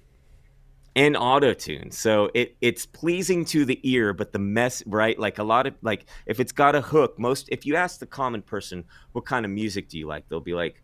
and 0.95 1.17
auto 1.17 1.55
tune. 1.55 1.91
So 1.91 2.31
it 2.35 2.57
it's 2.61 2.85
pleasing 2.87 3.45
to 3.47 3.65
the 3.65 3.81
ear, 3.83 4.13
but 4.13 4.33
the 4.33 4.39
mess 4.39 4.83
right 4.87 5.19
like 5.19 5.39
a 5.39 5.45
lot 5.45 5.67
of 5.67 5.75
like 5.83 6.07
if 6.27 6.41
it's 6.41 6.53
got 6.53 6.75
a 6.75 6.81
hook, 6.81 7.19
most 7.19 7.49
if 7.51 7.65
you 7.65 7.77
ask 7.77 7.99
the 8.01 8.07
common 8.07 8.43
person 8.43 8.85
what 9.13 9.25
kind 9.25 9.45
of 9.45 9.51
music 9.51 9.89
do 9.89 9.99
you 9.99 10.07
like, 10.07 10.29
they'll 10.29 10.41
be 10.41 10.55
like, 10.55 10.83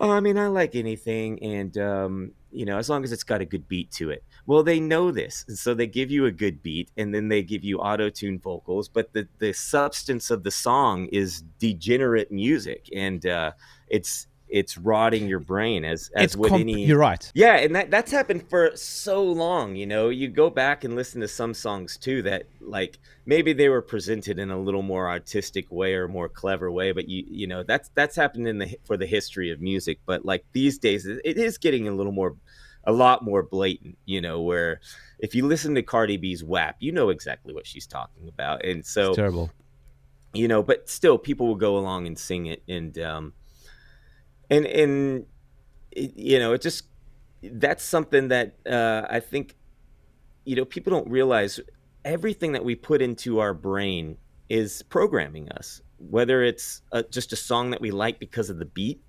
I 0.00 0.20
mean, 0.20 0.38
I 0.38 0.48
like 0.48 0.74
anything, 0.74 1.42
and 1.42 1.76
um, 1.78 2.32
you 2.50 2.64
know, 2.64 2.78
as 2.78 2.88
long 2.88 3.04
as 3.04 3.12
it's 3.12 3.22
got 3.22 3.40
a 3.40 3.44
good 3.44 3.68
beat 3.68 3.90
to 3.92 4.10
it. 4.10 4.24
Well, 4.46 4.62
they 4.62 4.80
know 4.80 5.10
this, 5.10 5.44
and 5.46 5.56
so 5.56 5.74
they 5.74 5.86
give 5.86 6.10
you 6.10 6.26
a 6.26 6.32
good 6.32 6.62
beat, 6.62 6.90
and 6.96 7.14
then 7.14 7.28
they 7.28 7.42
give 7.42 7.62
you 7.62 7.78
auto-tune 7.78 8.38
vocals. 8.38 8.88
But 8.88 9.12
the 9.12 9.28
the 9.38 9.52
substance 9.52 10.30
of 10.30 10.42
the 10.42 10.50
song 10.50 11.06
is 11.12 11.42
degenerate 11.58 12.32
music, 12.32 12.88
and 12.94 13.24
uh, 13.26 13.52
it's 13.88 14.26
it's 14.52 14.76
rotting 14.78 15.26
your 15.26 15.38
brain 15.40 15.84
as 15.84 16.10
as 16.14 16.24
It's 16.24 16.36
with 16.36 16.50
comp- 16.50 16.60
any. 16.60 16.84
You're 16.84 16.98
right. 16.98 17.30
Yeah, 17.34 17.56
and 17.56 17.74
that 17.74 17.90
that's 17.90 18.12
happened 18.12 18.48
for 18.50 18.70
so 18.76 19.24
long. 19.24 19.74
You 19.76 19.86
know, 19.86 20.10
you 20.10 20.28
go 20.28 20.50
back 20.50 20.84
and 20.84 20.94
listen 20.94 21.20
to 21.22 21.28
some 21.28 21.54
songs 21.54 21.96
too 21.96 22.22
that 22.22 22.44
like 22.60 22.98
maybe 23.26 23.52
they 23.52 23.68
were 23.68 23.82
presented 23.82 24.38
in 24.38 24.50
a 24.50 24.58
little 24.60 24.82
more 24.82 25.08
artistic 25.08 25.72
way 25.72 25.94
or 25.94 26.06
more 26.06 26.28
clever 26.28 26.70
way, 26.70 26.92
but 26.92 27.08
you 27.08 27.24
you 27.28 27.46
know 27.46 27.62
that's 27.62 27.88
that's 27.94 28.14
happened 28.14 28.46
in 28.46 28.58
the 28.58 28.76
for 28.84 28.96
the 28.96 29.06
history 29.06 29.50
of 29.50 29.60
music. 29.60 29.98
But 30.06 30.24
like 30.24 30.44
these 30.52 30.78
days, 30.78 31.06
it 31.06 31.20
it 31.24 31.38
is 31.38 31.58
getting 31.58 31.88
a 31.88 31.92
little 31.92 32.12
more, 32.12 32.36
a 32.84 32.92
lot 32.92 33.24
more 33.24 33.42
blatant. 33.42 33.96
You 34.04 34.20
know, 34.20 34.42
where 34.42 34.80
if 35.18 35.34
you 35.34 35.46
listen 35.46 35.74
to 35.76 35.82
Cardi 35.82 36.18
B's 36.18 36.44
WAP, 36.44 36.76
you 36.80 36.92
know 36.92 37.08
exactly 37.08 37.54
what 37.54 37.66
she's 37.66 37.86
talking 37.86 38.28
about, 38.28 38.64
and 38.64 38.84
so 38.84 39.08
It's 39.08 39.16
terrible. 39.16 39.50
you 40.34 40.46
know 40.48 40.62
but 40.62 40.88
still 40.90 41.16
people 41.16 41.46
will 41.46 41.54
go 41.68 41.76
along 41.78 42.06
and 42.06 42.18
sing 42.18 42.46
it 42.46 42.62
and 42.68 42.98
um 42.98 43.32
and 44.52 44.66
and 44.66 45.26
you 45.96 46.38
know 46.38 46.52
it 46.52 46.60
just 46.60 46.84
that's 47.42 47.82
something 47.84 48.28
that 48.28 48.56
uh 48.66 49.02
i 49.10 49.18
think 49.20 49.56
you 50.44 50.56
know 50.56 50.64
people 50.64 50.92
don't 50.92 51.08
realize 51.08 51.58
everything 52.04 52.52
that 52.52 52.64
we 52.64 52.74
put 52.74 53.00
into 53.02 53.38
our 53.38 53.54
brain 53.54 54.16
is 54.48 54.82
programming 54.82 55.48
us 55.50 55.80
whether 55.98 56.42
it's 56.42 56.82
uh 56.92 57.02
just 57.10 57.32
a 57.32 57.36
song 57.36 57.70
that 57.70 57.80
we 57.80 57.90
like 57.90 58.18
because 58.18 58.50
of 58.50 58.58
the 58.58 58.64
beat 58.64 59.02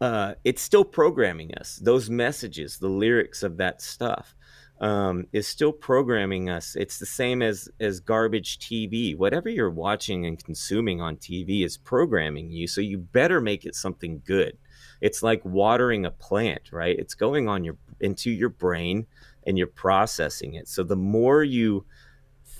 uh, 0.00 0.34
it's 0.44 0.60
still 0.60 0.84
programming 0.84 1.54
us. 1.54 1.76
Those 1.76 2.10
messages, 2.10 2.78
the 2.78 2.88
lyrics 2.88 3.42
of 3.42 3.56
that 3.58 3.80
stuff, 3.80 4.34
um, 4.80 5.26
is 5.32 5.46
still 5.46 5.72
programming 5.72 6.50
us. 6.50 6.76
It's 6.76 6.98
the 6.98 7.06
same 7.06 7.42
as 7.42 7.68
as 7.80 8.00
garbage 8.00 8.58
TV. 8.58 9.16
Whatever 9.16 9.48
you're 9.48 9.70
watching 9.70 10.26
and 10.26 10.42
consuming 10.42 11.00
on 11.00 11.16
TV 11.16 11.64
is 11.64 11.78
programming 11.78 12.50
you. 12.50 12.66
So 12.66 12.80
you 12.80 12.98
better 12.98 13.40
make 13.40 13.64
it 13.64 13.74
something 13.74 14.20
good. 14.26 14.58
It's 15.04 15.22
like 15.22 15.44
watering 15.44 16.06
a 16.06 16.10
plant, 16.10 16.70
right? 16.72 16.98
It's 16.98 17.14
going 17.14 17.48
on 17.48 17.62
your 17.62 17.76
into 18.00 18.30
your 18.30 18.48
brain 18.48 19.06
and 19.46 19.58
you're 19.58 19.66
processing 19.66 20.54
it. 20.54 20.66
So 20.68 20.82
the 20.82 20.96
more 20.96 21.44
you 21.44 21.84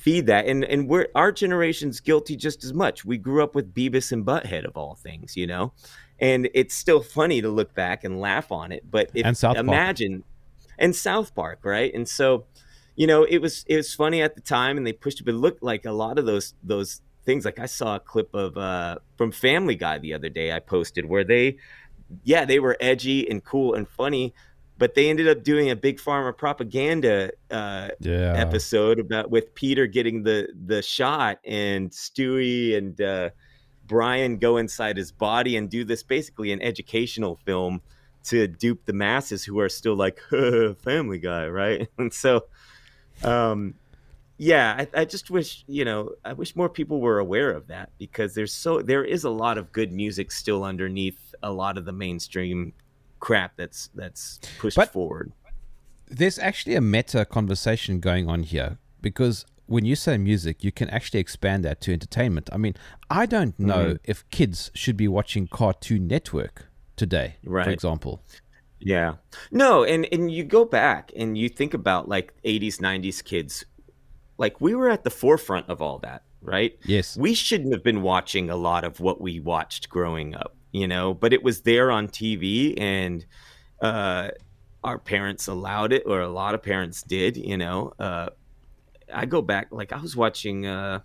feed 0.04 0.26
that 0.26 0.46
and 0.46 0.64
and 0.64 0.86
we're 0.86 1.08
our 1.14 1.32
generation's 1.32 1.98
guilty 1.98 2.36
just 2.36 2.62
as 2.62 2.74
much 2.74 3.06
we 3.06 3.16
grew 3.16 3.42
up 3.42 3.54
with 3.54 3.72
beavis 3.72 4.12
and 4.12 4.26
butthead 4.26 4.66
of 4.66 4.76
all 4.76 4.94
things 4.96 5.34
you 5.34 5.46
know 5.46 5.72
and 6.20 6.46
it's 6.52 6.74
still 6.74 7.02
funny 7.02 7.40
to 7.40 7.48
look 7.48 7.72
back 7.74 8.04
and 8.04 8.20
laugh 8.20 8.52
on 8.52 8.70
it 8.70 8.82
but 8.90 9.10
if 9.14 9.24
And 9.24 9.34
South 9.34 9.54
Park. 9.54 9.66
imagine 9.66 10.22
and 10.78 10.94
south 10.94 11.34
park 11.34 11.60
right 11.64 11.94
and 11.94 12.06
so 12.06 12.44
you 12.96 13.06
know 13.06 13.24
it 13.24 13.38
was 13.38 13.64
it 13.66 13.76
was 13.76 13.94
funny 13.94 14.20
at 14.20 14.34
the 14.34 14.42
time 14.42 14.76
and 14.76 14.86
they 14.86 14.92
pushed 14.92 15.20
it 15.20 15.24
but 15.24 15.32
it 15.32 15.38
looked 15.38 15.62
like 15.62 15.86
a 15.86 15.92
lot 15.92 16.18
of 16.18 16.26
those 16.26 16.52
those 16.62 17.00
things 17.24 17.46
like 17.46 17.58
i 17.58 17.66
saw 17.66 17.96
a 17.96 18.00
clip 18.00 18.28
of 18.34 18.58
uh 18.58 18.98
from 19.16 19.32
family 19.32 19.74
guy 19.74 19.96
the 19.96 20.12
other 20.12 20.28
day 20.28 20.52
i 20.52 20.58
posted 20.58 21.06
where 21.06 21.24
they 21.24 21.56
yeah 22.22 22.44
they 22.44 22.58
were 22.60 22.76
edgy 22.80 23.28
and 23.28 23.44
cool 23.44 23.74
and 23.74 23.88
funny 23.88 24.32
but 24.76 24.94
they 24.94 25.08
ended 25.08 25.28
up 25.28 25.44
doing 25.44 25.70
a 25.70 25.76
big 25.76 25.98
pharma 25.98 26.36
propaganda 26.36 27.30
uh 27.50 27.88
Yeah. 28.00 28.34
episode 28.36 28.98
about 28.98 29.30
with 29.30 29.54
Peter 29.54 29.86
getting 29.86 30.22
the 30.22 30.48
the 30.66 30.82
shot 30.82 31.38
and 31.44 31.90
Stewie 31.90 32.76
and 32.76 33.00
uh, 33.00 33.30
Brian 33.86 34.38
go 34.38 34.56
inside 34.56 34.96
his 34.96 35.12
body 35.12 35.56
and 35.56 35.68
do 35.70 35.84
this 35.84 36.02
basically 36.02 36.52
an 36.52 36.60
educational 36.62 37.36
film 37.44 37.82
to 38.24 38.48
dupe 38.48 38.84
the 38.86 38.92
masses 38.94 39.44
who 39.44 39.60
are 39.60 39.68
still 39.68 39.94
like 39.94 40.18
Family 40.82 41.18
Guy, 41.18 41.46
right? 41.48 41.88
And 41.98 42.12
so, 42.12 42.46
um, 43.22 43.74
yeah, 44.38 44.74
I, 44.94 45.02
I 45.02 45.04
just 45.04 45.30
wish 45.30 45.64
you 45.68 45.84
know 45.84 46.10
I 46.24 46.32
wish 46.32 46.56
more 46.56 46.68
people 46.68 47.00
were 47.00 47.18
aware 47.20 47.52
of 47.52 47.68
that 47.68 47.90
because 47.98 48.34
there's 48.34 48.52
so 48.52 48.82
there 48.82 49.04
is 49.04 49.22
a 49.24 49.30
lot 49.30 49.58
of 49.58 49.70
good 49.70 49.92
music 49.92 50.32
still 50.32 50.64
underneath 50.64 51.23
a 51.44 51.52
lot 51.52 51.78
of 51.78 51.84
the 51.84 51.92
mainstream 51.92 52.72
crap 53.20 53.52
that's 53.56 53.90
that's 53.94 54.40
pushed 54.58 54.76
But- 54.76 54.92
forward. 54.92 55.32
there's 56.20 56.38
actually 56.38 56.74
a 56.74 56.80
meta 56.80 57.24
conversation 57.24 57.98
going 58.00 58.28
on 58.28 58.42
here 58.42 58.78
because 59.00 59.46
when 59.66 59.84
you 59.86 59.96
say 59.96 60.18
music, 60.18 60.62
you 60.62 60.70
can 60.70 60.90
actually 60.90 61.20
expand 61.20 61.64
that 61.64 61.80
to 61.82 61.92
entertainment. 61.92 62.50
I 62.52 62.58
mean, 62.58 62.74
I 63.08 63.24
don't 63.24 63.58
know 63.58 63.84
Mm-hmm. 63.94 64.10
if 64.12 64.28
kids 64.30 64.70
should 64.74 64.96
be 65.04 65.08
watching 65.08 65.46
Cartoon 65.46 66.06
Network 66.06 66.66
today, 66.96 67.36
right. 67.44 67.64
for 67.64 67.70
example. 67.70 68.20
Yeah. 68.78 69.14
No, 69.50 69.82
and 69.92 70.06
and 70.12 70.30
you 70.30 70.44
go 70.44 70.64
back 70.66 71.10
and 71.16 71.38
you 71.38 71.48
think 71.48 71.72
about 71.72 72.08
like 72.08 72.34
80s 72.44 72.76
90s 72.78 73.24
kids 73.24 73.64
like 74.36 74.60
we 74.60 74.74
were 74.74 74.90
at 74.90 75.02
the 75.04 75.10
forefront 75.10 75.66
of 75.70 75.80
all 75.80 75.98
that, 76.00 76.20
right? 76.42 76.76
Yes. 76.84 77.16
We 77.16 77.32
shouldn't 77.34 77.72
have 77.72 77.82
been 77.82 78.02
watching 78.02 78.50
a 78.50 78.56
lot 78.56 78.84
of 78.84 79.00
what 79.00 79.18
we 79.20 79.40
watched 79.40 79.88
growing 79.88 80.34
up, 80.34 80.54
you 80.74 80.86
know, 80.88 81.14
but 81.14 81.32
it 81.32 81.42
was 81.42 81.62
there 81.62 81.90
on 81.90 82.08
TV 82.08 82.74
and 82.78 83.24
uh 83.80 84.28
our 84.82 84.98
parents 84.98 85.46
allowed 85.46 85.92
it 85.92 86.02
or 86.04 86.20
a 86.20 86.28
lot 86.28 86.54
of 86.54 86.62
parents 86.62 87.02
did, 87.02 87.36
you 87.36 87.56
know. 87.56 87.92
Uh 87.98 88.28
I 89.12 89.26
go 89.26 89.40
back 89.42 89.68
like 89.70 89.92
I 89.92 90.00
was 90.00 90.14
watching 90.16 90.66
uh 90.66 91.00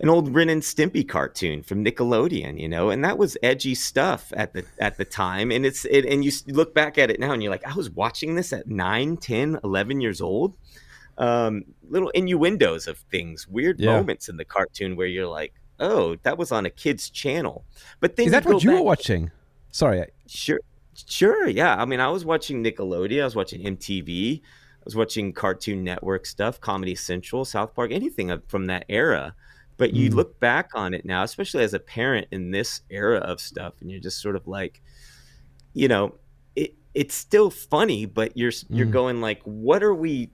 an 0.00 0.08
old 0.08 0.34
Ren 0.34 0.48
and 0.50 0.60
Stimpy 0.62 1.06
cartoon 1.08 1.62
from 1.62 1.84
Nickelodeon, 1.84 2.60
you 2.60 2.68
know, 2.68 2.90
and 2.90 3.04
that 3.04 3.16
was 3.16 3.36
edgy 3.42 3.74
stuff 3.76 4.32
at 4.36 4.52
the 4.52 4.64
at 4.78 4.96
the 4.98 5.04
time. 5.04 5.50
And 5.52 5.64
it's 5.64 5.84
it, 5.84 6.04
and 6.04 6.24
you 6.24 6.32
look 6.48 6.74
back 6.74 6.98
at 6.98 7.10
it 7.10 7.20
now 7.20 7.32
and 7.32 7.42
you're 7.42 7.52
like, 7.52 7.66
I 7.66 7.74
was 7.74 7.90
watching 7.90 8.34
this 8.34 8.52
at 8.52 8.66
9, 8.66 9.16
10, 9.16 9.60
11 9.64 10.00
years 10.00 10.20
old. 10.20 10.56
Um, 11.16 11.62
little 11.88 12.10
innuendos 12.10 12.88
of 12.88 12.98
things, 12.98 13.46
weird 13.46 13.78
Yeah. 13.78 13.92
moments 13.96 14.28
in 14.28 14.36
the 14.36 14.44
cartoon 14.44 14.96
where 14.96 15.06
you're 15.06 15.28
like, 15.28 15.54
oh, 15.80 16.16
that 16.22 16.38
was 16.38 16.52
on 16.52 16.66
a 16.66 16.70
kid's 16.70 17.10
channel. 17.10 17.64
But 18.00 18.16
then 18.16 18.26
Is 18.26 18.32
that 18.32 18.44
go 18.44 18.54
what 18.54 18.64
you 18.64 18.72
were 18.72 18.82
watching? 18.82 19.30
Sorry. 19.70 20.02
I- 20.02 20.08
Sure, 20.26 20.58
sure, 21.06 21.48
yeah. 21.48 21.76
I 21.76 21.84
mean, 21.84 22.00
I 22.00 22.08
was 22.08 22.24
watching 22.24 22.64
Nickelodeon, 22.64 23.20
I 23.20 23.24
was 23.24 23.36
watching 23.36 23.62
MTV, 23.62 24.40
I 24.42 24.82
was 24.84 24.96
watching 24.96 25.32
Cartoon 25.32 25.84
Network 25.84 26.24
stuff, 26.26 26.60
Comedy 26.60 26.94
Central, 26.94 27.44
South 27.44 27.74
Park, 27.74 27.90
anything 27.92 28.32
from 28.48 28.66
that 28.66 28.84
era. 28.88 29.34
But 29.76 29.92
you 29.92 30.08
Mm. 30.10 30.14
look 30.14 30.40
back 30.40 30.70
on 30.74 30.94
it 30.94 31.04
now, 31.04 31.24
especially 31.24 31.64
as 31.64 31.74
a 31.74 31.78
parent 31.80 32.28
in 32.30 32.52
this 32.52 32.82
era 32.90 33.18
of 33.18 33.40
stuff, 33.40 33.74
and 33.80 33.90
you're 33.90 34.00
just 34.00 34.22
sort 34.22 34.36
of 34.36 34.46
like, 34.46 34.80
you 35.72 35.88
know, 35.88 36.14
it 36.54 36.74
it's 36.94 37.14
still 37.14 37.50
funny, 37.50 38.06
but 38.06 38.36
you're 38.36 38.52
you're 38.70 38.86
Mm. 38.86 38.92
going 38.92 39.20
like, 39.20 39.42
what 39.42 39.82
are 39.82 39.94
we? 39.94 40.30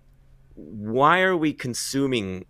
Why 0.55 1.23
are 1.23 1.37
we 1.37 1.53
consuming 1.55 2.45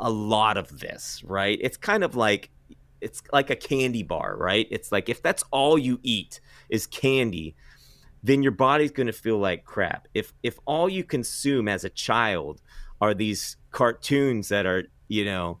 a 0.00 0.10
lot 0.10 0.56
of 0.56 0.80
this? 0.80 1.22
Right? 1.24 1.58
It's 1.60 1.76
kind 1.76 2.02
of 2.02 2.16
like 2.16 2.50
it's 3.00 3.22
like 3.32 3.50
a 3.50 3.56
candy 3.56 4.02
bar, 4.02 4.36
right? 4.36 4.66
It's 4.70 4.92
like 4.92 5.08
if 5.08 5.22
that's 5.22 5.44
all 5.50 5.78
you 5.78 5.98
eat 6.02 6.40
is 6.68 6.86
candy, 6.86 7.54
then 8.22 8.42
your 8.42 8.52
body's 8.52 8.90
going 8.90 9.06
to 9.06 9.12
feel 9.12 9.38
like 9.38 9.64
crap. 9.64 10.08
If 10.14 10.32
if 10.42 10.58
all 10.66 10.88
you 10.88 11.04
consume 11.04 11.68
as 11.68 11.84
a 11.84 11.90
child 11.90 12.60
are 13.00 13.14
these 13.14 13.56
cartoons 13.70 14.48
that 14.48 14.66
are, 14.66 14.84
you 15.08 15.24
know, 15.24 15.58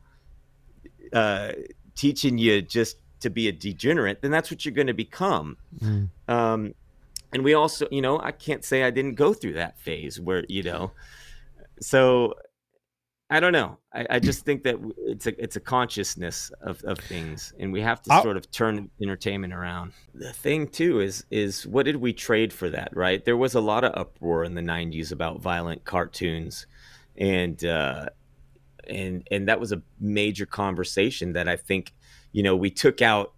uh, 1.12 1.52
teaching 1.94 2.38
you 2.38 2.60
just 2.62 2.96
to 3.20 3.30
be 3.30 3.48
a 3.48 3.52
degenerate, 3.52 4.22
then 4.22 4.30
that's 4.30 4.50
what 4.50 4.64
you're 4.64 4.74
going 4.74 4.86
to 4.86 4.94
become. 4.94 5.56
Mm. 5.78 6.08
Um, 6.28 6.74
and 7.32 7.44
we 7.44 7.54
also, 7.54 7.86
you 7.90 8.02
know, 8.02 8.18
I 8.20 8.32
can't 8.32 8.64
say 8.64 8.82
I 8.82 8.90
didn't 8.90 9.14
go 9.14 9.32
through 9.32 9.54
that 9.54 9.78
phase 9.78 10.20
where, 10.20 10.44
you 10.48 10.62
know, 10.62 10.92
so 11.80 12.34
I 13.32 13.38
don't 13.38 13.52
know. 13.52 13.78
I, 13.94 14.06
I 14.10 14.18
just 14.18 14.44
think 14.44 14.64
that 14.64 14.76
it's 14.98 15.28
a 15.28 15.42
it's 15.42 15.54
a 15.54 15.60
consciousness 15.60 16.50
of, 16.62 16.82
of 16.82 16.98
things, 16.98 17.54
and 17.60 17.72
we 17.72 17.80
have 17.80 18.02
to 18.02 18.12
I'll- 18.12 18.22
sort 18.24 18.36
of 18.36 18.50
turn 18.50 18.90
entertainment 19.00 19.52
around. 19.52 19.92
The 20.14 20.32
thing 20.32 20.66
too 20.66 21.00
is 21.00 21.24
is 21.30 21.64
what 21.64 21.84
did 21.86 21.96
we 21.96 22.12
trade 22.12 22.52
for 22.52 22.68
that? 22.70 22.94
Right? 22.94 23.24
There 23.24 23.36
was 23.36 23.54
a 23.54 23.60
lot 23.60 23.84
of 23.84 23.92
uproar 23.94 24.42
in 24.42 24.54
the 24.56 24.62
'90s 24.62 25.12
about 25.12 25.40
violent 25.40 25.84
cartoons, 25.84 26.66
and 27.16 27.64
uh, 27.64 28.06
and 28.88 29.26
and 29.30 29.46
that 29.48 29.60
was 29.60 29.70
a 29.70 29.80
major 30.00 30.44
conversation 30.46 31.34
that 31.34 31.48
I 31.48 31.54
think 31.54 31.92
you 32.32 32.42
know 32.42 32.56
we 32.56 32.70
took 32.70 33.00
out 33.00 33.32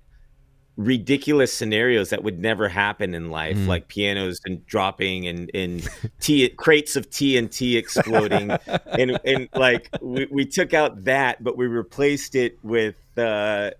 ridiculous 0.76 1.52
scenarios 1.52 2.10
that 2.10 2.22
would 2.24 2.38
never 2.38 2.68
happen 2.68 3.14
in 3.14 3.30
life, 3.30 3.56
Mm. 3.56 3.66
like 3.66 3.88
pianos 3.88 4.40
and 4.46 4.64
dropping 4.66 5.26
and 5.26 5.50
and 5.54 5.86
tea, 6.20 6.48
crates 6.48 6.96
of 6.96 7.10
TNT 7.10 7.76
exploding, 7.76 8.50
and 8.98 9.18
and 9.24 9.48
like 9.54 9.88
we, 10.00 10.26
we 10.30 10.46
took 10.46 10.72
out 10.72 11.04
that, 11.04 11.42
but 11.44 11.56
we 11.56 11.66
replaced 11.66 12.34
it 12.34 12.58
with 12.62 12.96
uh, 13.18 13.70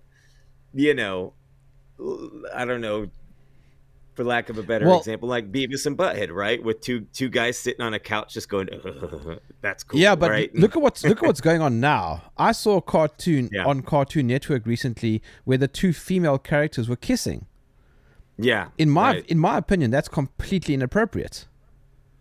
you 0.73 0.93
know, 0.93 1.33
I 2.53 2.65
don't 2.65 2.81
know. 2.81 3.09
For 4.15 4.23
lack 4.23 4.49
of 4.49 4.57
a 4.59 4.63
better 4.63 4.85
Well- 4.85 4.99
example, 4.99 5.27
like 5.27 5.51
Beavis 5.51 5.85
and 5.87 5.97
Butthead, 5.97 6.29
right, 6.31 6.63
with 6.63 6.81
two 6.81 7.01
two 7.13 7.29
guys 7.29 7.57
sitting 7.57 7.81
on 7.81 7.93
a 7.95 7.99
couch 7.99 8.33
just 8.35 8.47
going, 8.47 8.69
"That's 9.61 9.83
cool." 9.83 9.99
yeah, 9.99 10.15
but 10.15 10.29
right? 10.29 10.53
look 10.55 10.75
at 10.75 10.81
what's 10.81 11.03
look 11.03 11.17
at 11.23 11.25
what's 11.27 11.41
going 11.41 11.61
on 11.61 11.79
now. 11.79 12.21
I 12.37 12.51
saw 12.51 12.77
a 12.77 12.81
cartoon 12.81 13.49
Yeah. 13.51 13.65
on 13.65 13.81
Cartoon 13.81 14.27
Network 14.27 14.65
recently 14.65 15.21
where 15.45 15.57
the 15.57 15.67
two 15.67 15.93
female 15.93 16.37
characters 16.37 16.87
were 16.87 16.95
kissing. 16.95 17.47
yeah, 18.37 18.69
In 18.77 18.89
my 18.89 19.13
right. 19.13 19.25
in 19.27 19.37
my 19.39 19.57
opinion, 19.57 19.91
that's 19.91 20.09
completely 20.09 20.73
inappropriate. 20.73 21.47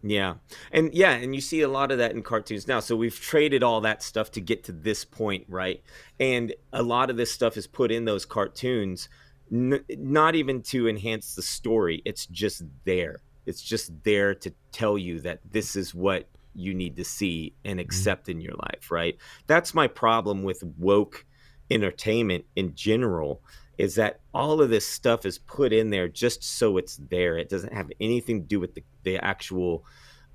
Yeah. 0.03 0.34
And 0.72 0.93
yeah, 0.93 1.12
and 1.12 1.34
you 1.34 1.40
see 1.40 1.61
a 1.61 1.68
lot 1.68 1.93
of 1.93 1.99
that 1.99 2.12
in 2.12 2.22
cartoons 2.22 2.66
now. 2.66 2.80
So 2.80 2.97
we've 2.97 3.18
traded 3.18 3.62
all 3.62 3.80
that 3.82 4.03
stuff 4.03 4.30
to 4.32 4.40
get 4.40 4.64
to 4.64 4.72
this 4.72 5.05
point, 5.05 5.45
right? 5.49 5.80
And 6.18 6.55
a 6.72 6.82
lot 6.82 7.09
of 7.09 7.16
this 7.16 7.30
stuff 7.30 7.57
is 7.57 7.66
put 7.66 7.93
in 7.93 8.05
those 8.05 8.24
cartoons 8.24 9.09
n- 9.53 9.84
not 9.90 10.34
even 10.34 10.62
to 10.62 10.88
enhance 10.88 11.34
the 11.34 11.42
story. 11.42 12.03
It's 12.05 12.26
just 12.26 12.62
there. 12.84 13.20
It's 13.46 13.62
just 13.62 13.90
there 14.05 14.34
to 14.36 14.53
tell 14.70 14.96
you 14.96 15.20
that 15.20 15.40
this 15.50 15.76
is 15.76 15.94
what 15.94 16.28
you 16.55 16.74
need 16.74 16.96
to 16.96 17.05
see 17.05 17.55
and 17.64 17.78
mm-hmm. 17.78 17.86
accept 17.86 18.28
in 18.28 18.40
your 18.40 18.55
life, 18.55 18.90
right? 18.90 19.16
That's 19.46 19.74
my 19.74 19.88
problem 19.88 20.42
with 20.42 20.62
woke 20.78 21.26
entertainment 21.70 22.44
in 22.57 22.74
general 22.74 23.42
is 23.78 23.94
that 23.94 24.20
all 24.34 24.61
of 24.61 24.70
this 24.70 24.86
stuff 24.86 25.24
is 25.24 25.38
put 25.38 25.72
in 25.72 25.90
there 25.90 26.07
just 26.07 26.44
so 26.44 26.76
it's 26.76 27.00
there. 27.11 27.38
It 27.38 27.48
doesn't 27.48 27.72
have 27.72 27.90
anything 28.00 28.42
to 28.42 28.46
do 28.46 28.61
with 28.61 28.74
the, 28.74 28.84
the 29.03 29.16
actual 29.16 29.84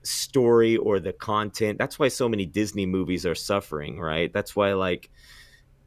story 0.02 0.76
or 0.76 1.00
the 1.00 1.14
content. 1.14 1.78
That's 1.78 2.00
why 2.00 2.08
so 2.08 2.28
many 2.28 2.46
Disney 2.46 2.86
movies 2.86 3.26
are 3.26 3.36
suffering, 3.36 4.00
right? 4.00 4.34
That's 4.34 4.56
why 4.56 4.74
like 4.74 5.10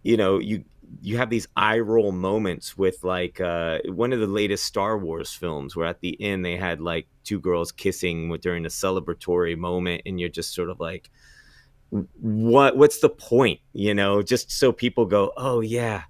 you 0.02 0.16
know, 0.16 0.38
you 0.38 0.64
you 1.00 1.16
have 1.16 1.30
these 1.30 1.46
eye 1.56 1.78
roll 1.78 2.12
moments 2.12 2.76
with 2.76 3.02
like 3.04 3.40
uh 3.40 3.78
one 3.86 4.12
of 4.12 4.20
the 4.20 4.26
latest 4.26 4.64
Star 4.64 4.98
Wars 4.98 5.32
films 5.32 5.76
where 5.76 5.86
at 5.86 6.00
the 6.00 6.20
end 6.20 6.44
they 6.44 6.56
had 6.56 6.80
like 6.80 7.06
two 7.24 7.40
girls 7.40 7.72
kissing 7.72 8.28
with- 8.28 8.40
during 8.40 8.64
a 8.64 8.68
celebratory 8.68 9.56
moment 9.56 10.02
and 10.06 10.18
you're 10.18 10.28
just 10.28 10.54
sort 10.54 10.70
of 10.70 10.80
like 10.80 11.10
what 11.90 12.76
what's 12.76 13.00
the 13.00 13.08
point, 13.08 13.60
you 13.72 13.94
know, 13.94 14.22
just 14.22 14.50
so 14.52 14.72
people 14.72 15.06
go, 15.06 15.32
"Oh 15.36 15.60
yeah." 15.60 16.02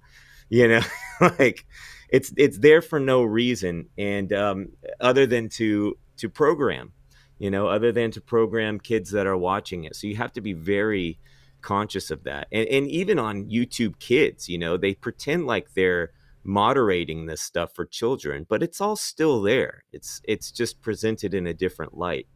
You 0.49 0.67
know, 0.67 0.81
like 1.39 1.65
it's 2.09 2.33
it's 2.37 2.59
there 2.59 2.81
for 2.81 2.99
no 2.99 3.23
reason 3.23 3.87
and 3.97 4.31
um 4.33 4.67
other 4.99 5.25
than 5.25 5.49
to 5.49 5.97
to 6.17 6.29
program 6.29 6.91
you 7.39 7.49
know 7.49 7.67
other 7.67 7.91
than 7.91 8.11
to 8.11 8.21
program 8.21 8.79
kids 8.79 9.11
that 9.11 9.25
are 9.25 9.37
watching 9.37 9.85
it 9.85 9.95
so 9.95 10.07
you 10.07 10.15
have 10.17 10.33
to 10.33 10.41
be 10.41 10.53
very 10.53 11.17
conscious 11.61 12.11
of 12.11 12.23
that. 12.23 12.47
And, 12.51 12.67
and 12.67 12.87
even 12.87 13.19
on 13.19 13.49
youtube 13.49 13.99
kids 13.99 14.49
you 14.49 14.57
know 14.57 14.77
they 14.77 14.93
pretend 14.93 15.47
like 15.47 15.73
they're 15.73 16.11
moderating 16.43 17.27
this 17.27 17.41
stuff 17.41 17.73
for 17.75 17.85
children 17.85 18.45
but 18.49 18.63
it's 18.63 18.81
all 18.81 18.95
still 18.95 19.41
there. 19.41 19.83
It's 19.91 20.21
it's 20.23 20.51
just 20.51 20.81
presented 20.81 21.33
in 21.33 21.47
a 21.47 21.53
different 21.53 21.97
light. 21.97 22.27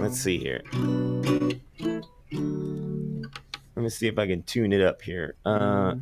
Let's 0.00 0.20
see 0.20 0.38
here. 0.38 0.62
Let 3.76 3.84
me 3.84 3.88
see 3.88 4.08
if 4.08 4.18
i 4.18 4.26
can 4.26 4.42
tune 4.42 4.72
it 4.72 4.82
up 4.82 5.02
here. 5.02 5.36
Uh 5.44 5.94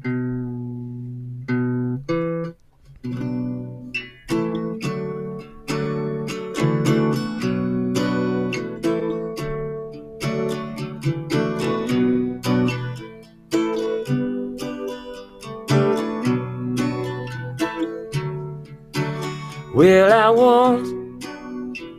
Well, 19.79 20.12
I 20.12 20.29
won't 20.29 21.24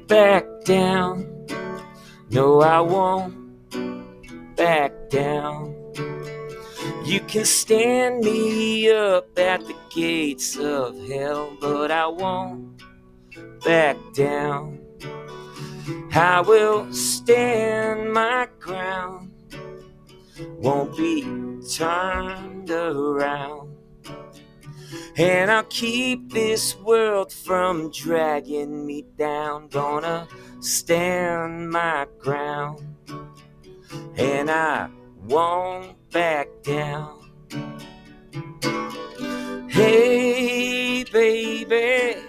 back 0.10 0.44
down. 0.66 1.26
No, 2.30 2.60
I 2.60 2.82
won't 2.82 3.34
back 4.58 4.92
down. 5.10 5.74
You 7.06 7.22
can 7.22 7.46
stand 7.46 8.20
me 8.20 8.92
up 8.92 9.40
at 9.40 9.62
the 9.62 9.76
gates 9.96 10.58
of 10.58 10.94
hell, 11.08 11.56
but 11.62 11.90
I 11.90 12.06
won't 12.06 12.84
back 13.64 13.96
down. 14.14 14.80
I 16.12 16.42
will 16.42 16.92
stand 16.92 18.12
my 18.12 18.50
ground, 18.60 19.32
won't 20.58 20.98
be 20.98 21.22
turned 21.78 22.70
around. 22.72 23.69
And 25.16 25.52
I'll 25.52 25.64
keep 25.64 26.32
this 26.32 26.76
world 26.78 27.32
from 27.32 27.92
dragging 27.92 28.86
me 28.86 29.06
down. 29.18 29.68
Gonna 29.68 30.28
stand 30.60 31.70
my 31.70 32.08
ground. 32.20 32.96
And 34.18 34.50
I 34.50 34.90
won't 35.24 35.96
back 36.12 36.48
down. 36.64 37.18
Hey, 39.70 41.04
baby, 41.06 42.22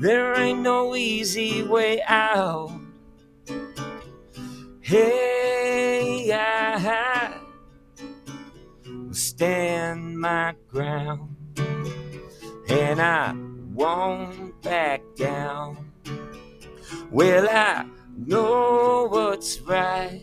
there 0.00 0.38
ain't 0.38 0.60
no 0.60 0.94
easy 0.96 1.62
way 1.62 2.02
out. 2.02 2.72
Hey, 4.80 6.32
I 6.32 7.35
stand 9.16 10.20
my 10.20 10.54
ground, 10.68 11.36
and 12.68 13.00
I 13.00 13.34
won't 13.74 14.60
back 14.62 15.00
down. 15.16 15.92
Well, 17.10 17.48
I 17.48 17.86
know 18.16 19.08
what's 19.10 19.58
right, 19.60 20.22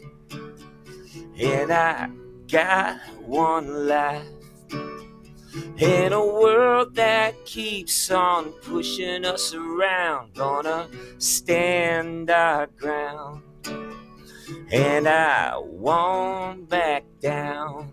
and 1.40 1.72
I 1.72 2.10
got 2.48 3.00
one 3.22 3.88
life. 3.88 4.28
In 5.78 6.14
a 6.14 6.26
world 6.26 6.94
that 6.96 7.46
keeps 7.46 8.12
on 8.12 8.52
pushing 8.62 9.26
us 9.26 9.54
around, 9.54 10.36
gonna 10.36 10.88
stand 11.18 12.30
our 12.30 12.68
ground. 12.68 13.42
And 14.72 15.08
I 15.08 15.58
won't 15.58 16.70
back 16.70 17.06
down. 17.20 17.92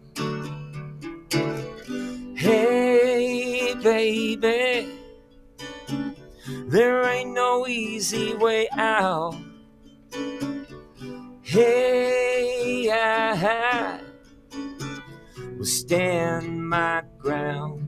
Hey, 2.41 3.74
baby, 3.82 4.88
there 6.68 7.05
ain't 7.05 7.34
no 7.34 7.66
easy 7.66 8.32
way 8.32 8.66
out. 8.72 9.36
Hey, 11.43 12.91
I 12.91 14.01
will 15.59 15.66
stand 15.66 16.66
my 16.66 17.03
ground, 17.18 17.86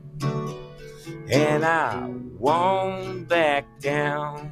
and 1.31 1.65
I 1.65 2.13
won't 2.37 3.27
back 3.27 3.65
down. 3.79 4.51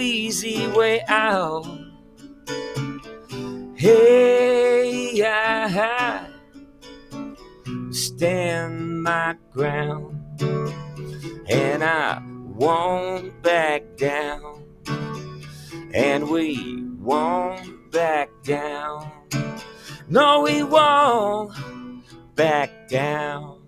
Easy 0.00 0.66
way 0.68 1.02
out. 1.08 1.66
Hey, 3.76 5.22
I 5.24 6.26
stand 7.90 9.02
my 9.02 9.36
ground, 9.52 10.42
and 11.48 11.84
I 11.84 12.22
won't 12.54 13.42
back 13.42 13.82
down, 13.96 14.64
and 15.94 16.28
we 16.28 16.82
won't 16.98 17.90
back 17.92 18.28
down. 18.42 19.10
No, 20.08 20.42
we 20.42 20.62
won't 20.62 21.54
back 22.34 22.88
down. 22.88 23.60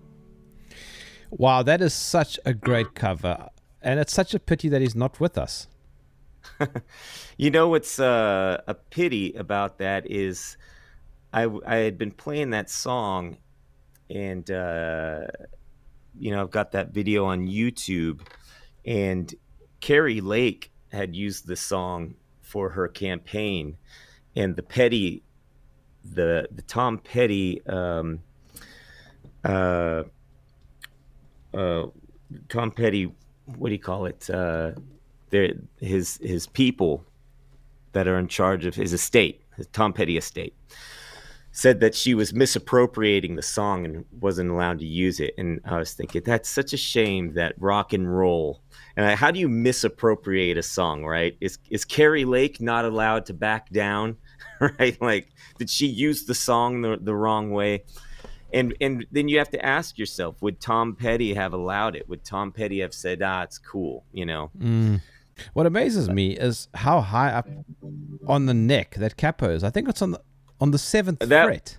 Wow, 1.31 1.63
that 1.63 1.81
is 1.81 1.93
such 1.93 2.39
a 2.45 2.53
great 2.53 2.93
cover. 2.93 3.49
And 3.81 3.99
it's 3.99 4.13
such 4.13 4.33
a 4.33 4.39
pity 4.39 4.69
that 4.69 4.81
he's 4.81 4.95
not 4.95 5.19
with 5.19 5.37
us. 5.37 5.67
You 7.37 7.49
know 7.49 7.67
what's 7.67 7.99
uh, 7.99 8.61
a 8.67 8.75
pity 8.75 9.33
about 9.33 9.79
that 9.79 10.09
is 10.09 10.55
I, 11.33 11.49
I 11.65 11.77
had 11.77 11.97
been 11.97 12.11
playing 12.11 12.51
that 12.51 12.69
song 12.69 13.37
and 14.09 14.49
uh, 14.51 15.21
you 16.17 16.31
know 16.31 16.41
I've 16.41 16.51
got 16.51 16.73
that 16.73 16.89
video 16.89 17.25
on 17.25 17.47
YouTube 17.47 18.21
and 18.85 19.33
Kari 19.81 20.21
Lake 20.21 20.71
had 20.91 21.15
used 21.15 21.47
the 21.47 21.55
song 21.55 22.15
for 22.41 22.69
her 22.69 22.87
campaign 22.87 23.77
and 24.35 24.55
the 24.55 24.63
Petty 24.63 25.23
the 26.05 26.47
the 26.51 26.61
Tom 26.61 26.99
Petty 26.99 27.65
um, 27.65 28.19
uh, 29.43 30.03
uh, 31.51 31.87
Tom 32.47 32.71
Petty 32.71 33.11
what 33.45 33.69
do 33.69 33.73
you 33.73 33.79
call 33.79 34.05
it 34.05 34.29
their 35.33 35.53
his 35.79 36.19
his 36.21 36.47
people 36.47 37.03
that 37.91 38.07
are 38.07 38.17
in 38.17 38.27
charge 38.27 38.65
of 38.65 38.75
his 38.75 38.93
estate, 38.93 39.41
his 39.57 39.67
Tom 39.67 39.91
Petty 39.91 40.15
estate, 40.15 40.55
said 41.51 41.79
that 41.79 41.95
she 41.95 42.13
was 42.13 42.33
misappropriating 42.33 43.35
the 43.35 43.41
song 43.41 43.83
and 43.83 44.05
wasn't 44.19 44.49
allowed 44.49 44.79
to 44.79 44.85
use 44.85 45.19
it. 45.19 45.33
And 45.37 45.59
I 45.65 45.77
was 45.77 45.93
thinking, 45.93 46.21
that's 46.23 46.49
such 46.49 46.71
a 46.71 46.77
shame 46.77 47.33
that 47.33 47.55
rock 47.57 47.93
and 47.93 48.15
roll. 48.15 48.61
And 48.95 49.05
I, 49.07 49.15
how 49.15 49.31
do 49.31 49.39
you 49.39 49.49
misappropriate 49.49 50.57
a 50.57 50.63
song, 50.63 51.03
right? 51.03 51.35
Is 51.41 51.57
is 51.71 51.83
Kari 51.83 52.25
Lake 52.25 52.61
not 52.61 52.85
allowed 52.85 53.25
to 53.25 53.33
back 53.33 53.71
down, 53.71 54.17
right? 54.59 54.99
Like, 55.01 55.29
did 55.57 55.69
she 55.69 55.87
use 55.87 56.25
the 56.25 56.35
song 56.35 56.81
the, 56.81 56.97
the 57.01 57.15
wrong 57.15 57.49
way? 57.49 57.85
And 58.53 58.75
and 58.79 59.07
then 59.11 59.27
you 59.29 59.39
have 59.39 59.49
to 59.49 59.65
ask 59.65 59.97
yourself, 59.97 60.39
would 60.43 60.61
Tom 60.61 60.95
Petty 60.95 61.33
have 61.33 61.53
allowed 61.53 61.95
it? 61.95 62.07
Would 62.07 62.23
Tom 62.23 62.51
Petty 62.51 62.81
have 62.81 62.93
said, 62.93 63.23
ah, 63.23 63.41
it's 63.41 63.57
cool, 63.57 64.05
you 64.11 64.27
know? 64.27 64.51
Mm. 64.59 65.01
What 65.53 65.65
amazes 65.65 66.09
me 66.09 66.31
is 66.37 66.67
how 66.73 67.01
high 67.01 67.31
up 67.31 67.47
on 68.27 68.45
the 68.45 68.53
neck 68.53 68.95
that 68.95 69.17
capo 69.17 69.49
is. 69.49 69.63
I 69.63 69.69
think 69.69 69.89
it's 69.89 70.01
on 70.01 70.11
the 70.11 70.21
on 70.61 70.71
the 70.71 70.77
seventh 70.77 71.19
That- 71.19 71.45
fret. 71.45 71.77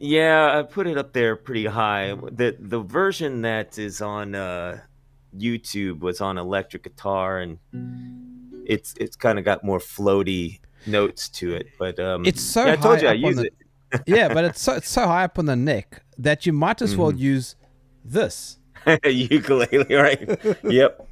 Yeah, 0.00 0.56
I 0.56 0.62
put 0.62 0.86
it 0.86 0.96
up 0.96 1.12
there 1.12 1.34
pretty 1.34 1.66
high. 1.66 2.14
The 2.14 2.56
the 2.58 2.80
version 2.80 3.42
that 3.42 3.78
is 3.78 4.00
on 4.00 4.34
uh, 4.36 4.80
YouTube 5.36 5.98
was 6.00 6.20
on 6.20 6.38
electric 6.38 6.84
guitar, 6.84 7.40
and 7.40 7.58
it's 8.64 8.94
it's 9.00 9.16
kind 9.16 9.40
of 9.40 9.44
got 9.44 9.64
more 9.64 9.80
floaty 9.80 10.60
notes 10.86 11.28
to 11.30 11.52
it. 11.54 11.66
But 11.80 11.98
um, 11.98 12.24
It's 12.24 12.40
so 12.40 12.64
yeah, 12.64 12.72
I 12.74 12.76
told 12.76 12.98
high 13.00 13.02
you 13.14 13.26
I 13.26 13.28
use 13.28 13.36
the- 13.38 13.46
it. 13.46 13.54
yeah, 14.06 14.32
but 14.32 14.44
it's 14.44 14.60
so 14.62 14.74
it's 14.74 14.88
so 14.88 15.06
high 15.06 15.24
up 15.24 15.36
on 15.38 15.46
the 15.46 15.56
neck 15.56 16.02
that 16.16 16.46
you 16.46 16.52
might 16.52 16.80
as 16.80 16.94
well 16.96 17.10
Mm-hmm. 17.10 17.18
use 17.34 17.56
this. 18.04 18.58
ukulele, 19.04 19.92
right? 19.94 20.38
yep. 20.62 21.07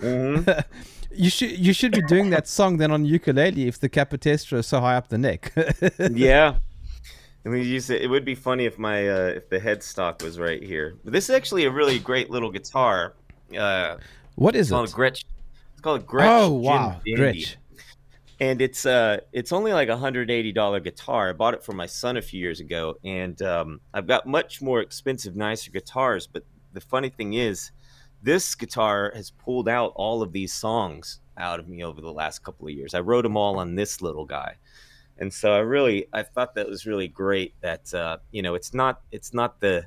Hmm 0.00 0.40
You 1.18 1.30
should 1.30 1.58
you 1.58 1.72
should 1.72 1.92
be 1.92 2.02
doing 2.02 2.28
that 2.30 2.46
song 2.46 2.76
then 2.76 2.90
on 2.90 3.06
ukulele 3.06 3.66
if 3.68 3.80
the 3.80 3.88
capitestra 3.88 4.58
is 4.58 4.66
so 4.66 4.80
high 4.80 4.96
up 4.96 5.08
the 5.08 5.16
neck. 5.18 5.52
Yeah. 6.12 6.58
I 7.44 7.48
mean, 7.48 7.64
you 7.64 7.76
it. 7.76 7.90
It 7.90 8.10
would 8.10 8.24
be 8.24 8.34
funny 8.34 8.64
if 8.66 8.76
my 8.76 9.08
uh, 9.08 9.26
if 9.36 9.48
the 9.48 9.60
headstock 9.60 10.20
was 10.22 10.36
right 10.38 10.60
here. 10.62 10.96
But 11.04 11.12
this 11.12 11.30
is 11.30 11.34
actually 11.34 11.64
a 11.64 11.70
really 11.70 11.98
great 12.00 12.28
little 12.28 12.50
guitar. 12.50 13.14
Uh, 13.56 13.96
what 14.34 14.56
is 14.56 14.66
it's 14.66 14.70
called 14.72 14.88
a 14.88 14.90
it? 14.90 14.94
Gretsch. 14.94 15.24
It's 15.72 15.80
called 15.80 16.00
a 16.00 16.04
Gretsch. 16.04 16.26
Oh 16.28 16.52
wow, 16.54 17.00
Dandy. 17.06 17.44
Gretsch. 17.44 17.56
and 18.40 18.60
it's 18.60 18.84
uh 18.84 19.18
it's 19.32 19.52
only 19.52 19.72
like 19.72 19.88
a 19.88 19.96
hundred 19.96 20.28
eighty 20.30 20.52
dollar 20.52 20.80
guitar. 20.80 21.30
I 21.30 21.32
bought 21.34 21.54
it 21.54 21.62
for 21.64 21.72
my 21.72 21.86
son 21.86 22.16
a 22.16 22.22
few 22.22 22.40
years 22.40 22.58
ago, 22.60 22.96
and 23.04 23.40
um, 23.42 23.80
I've 23.94 24.08
got 24.08 24.26
much 24.26 24.60
more 24.60 24.80
expensive, 24.80 25.36
nicer 25.36 25.70
guitars. 25.70 26.26
But 26.26 26.42
the 26.72 26.80
funny 26.80 27.10
thing 27.10 27.34
is, 27.34 27.70
this 28.26 28.56
guitar 28.56 29.12
has 29.14 29.30
pulled 29.30 29.68
out 29.68 29.92
all 29.94 30.20
of 30.20 30.32
these 30.32 30.52
songs 30.52 31.20
out 31.38 31.60
of 31.60 31.68
me 31.68 31.84
over 31.84 32.00
the 32.00 32.12
last 32.12 32.42
couple 32.42 32.66
of 32.66 32.74
years. 32.74 32.92
I 32.92 33.00
wrote 33.00 33.22
them 33.22 33.36
all 33.36 33.56
on 33.60 33.76
this 33.76 34.02
little 34.02 34.24
guy, 34.24 34.56
and 35.18 35.32
so 35.32 35.52
I 35.52 35.58
really 35.58 36.08
I 36.12 36.24
thought 36.24 36.56
that 36.56 36.68
was 36.68 36.86
really 36.86 37.06
great. 37.06 37.54
That 37.60 37.94
uh, 37.94 38.16
you 38.32 38.42
know, 38.42 38.56
it's 38.56 38.74
not 38.74 39.00
it's 39.12 39.32
not 39.32 39.60
the 39.60 39.86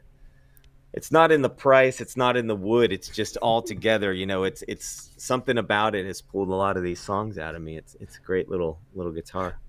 it's 0.94 1.12
not 1.12 1.32
in 1.32 1.42
the 1.44 1.50
price 1.50 2.02
it's 2.02 2.18
not 2.18 2.36
in 2.36 2.48
the 2.48 2.56
wood 2.56 2.92
it's 2.92 3.10
just 3.10 3.38
all 3.38 3.62
together 3.62 4.12
you 4.12 4.26
know 4.26 4.44
it's 4.44 4.64
it's 4.68 5.12
something 5.18 5.60
about 5.60 5.94
it 5.94 6.04
has 6.04 6.20
pulled 6.20 6.50
a 6.50 6.56
lot 6.56 6.78
of 6.78 6.82
these 6.82 7.00
songs 7.00 7.38
out 7.38 7.54
of 7.54 7.62
me 7.62 7.78
it's 7.78 7.96
it's 8.00 8.18
a 8.18 8.22
great 8.22 8.50
little 8.50 8.80
little 8.96 9.12
guitar 9.12 9.60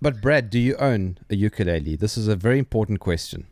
But 0.00 0.20
Brad, 0.22 0.50
do 0.50 0.60
you 0.60 0.76
own 0.76 1.18
a 1.28 1.34
ukulele? 1.34 1.96
This 1.96 2.16
is 2.16 2.28
a 2.28 2.36
very 2.36 2.60
important 2.60 3.00
question. 3.00 3.48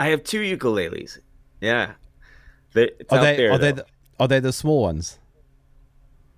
i 0.00 0.08
have 0.08 0.24
two 0.24 0.40
ukuleles 0.40 1.20
yeah 1.60 1.92
they, 2.74 2.90
Are 3.10 3.18
out 3.18 3.22
they 3.22 3.36
there 3.36 3.52
are 3.52 3.58
they 3.58 3.72
though. 3.72 3.76
the, 3.82 3.86
are 4.20 4.28
they 4.28 4.40
the 4.40 4.52
small 4.52 4.82
ones? 4.82 5.18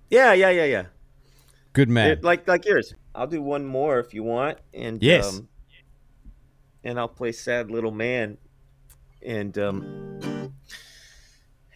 yeah 0.09 0.33
yeah 0.33 0.49
yeah 0.49 0.65
yeah 0.65 0.85
Good 1.73 1.89
man. 1.89 2.07
They're 2.07 2.21
like 2.21 2.47
like 2.47 2.65
yours 2.65 2.93
i'll 3.13 3.27
do 3.27 3.41
one 3.41 3.65
more 3.65 3.99
if 3.99 4.13
you 4.13 4.23
want 4.23 4.57
and 4.73 5.01
Yes. 5.01 5.37
um, 5.39 5.47
and 6.83 6.99
i'll 6.99 7.07
play 7.07 7.31
sad 7.31 7.71
little 7.71 7.91
man 7.91 8.37
and 9.21 9.57
um 9.57 10.51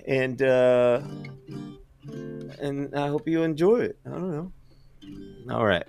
and 0.05 0.41
uh 0.41 1.01
and 2.61 2.93
i 2.95 3.07
hope 3.07 3.27
you 3.27 3.43
enjoy 3.43 3.79
it 3.79 3.99
i 4.05 4.09
don't 4.09 4.31
know 4.31 4.51
All 5.53 5.65
right. 5.65 5.87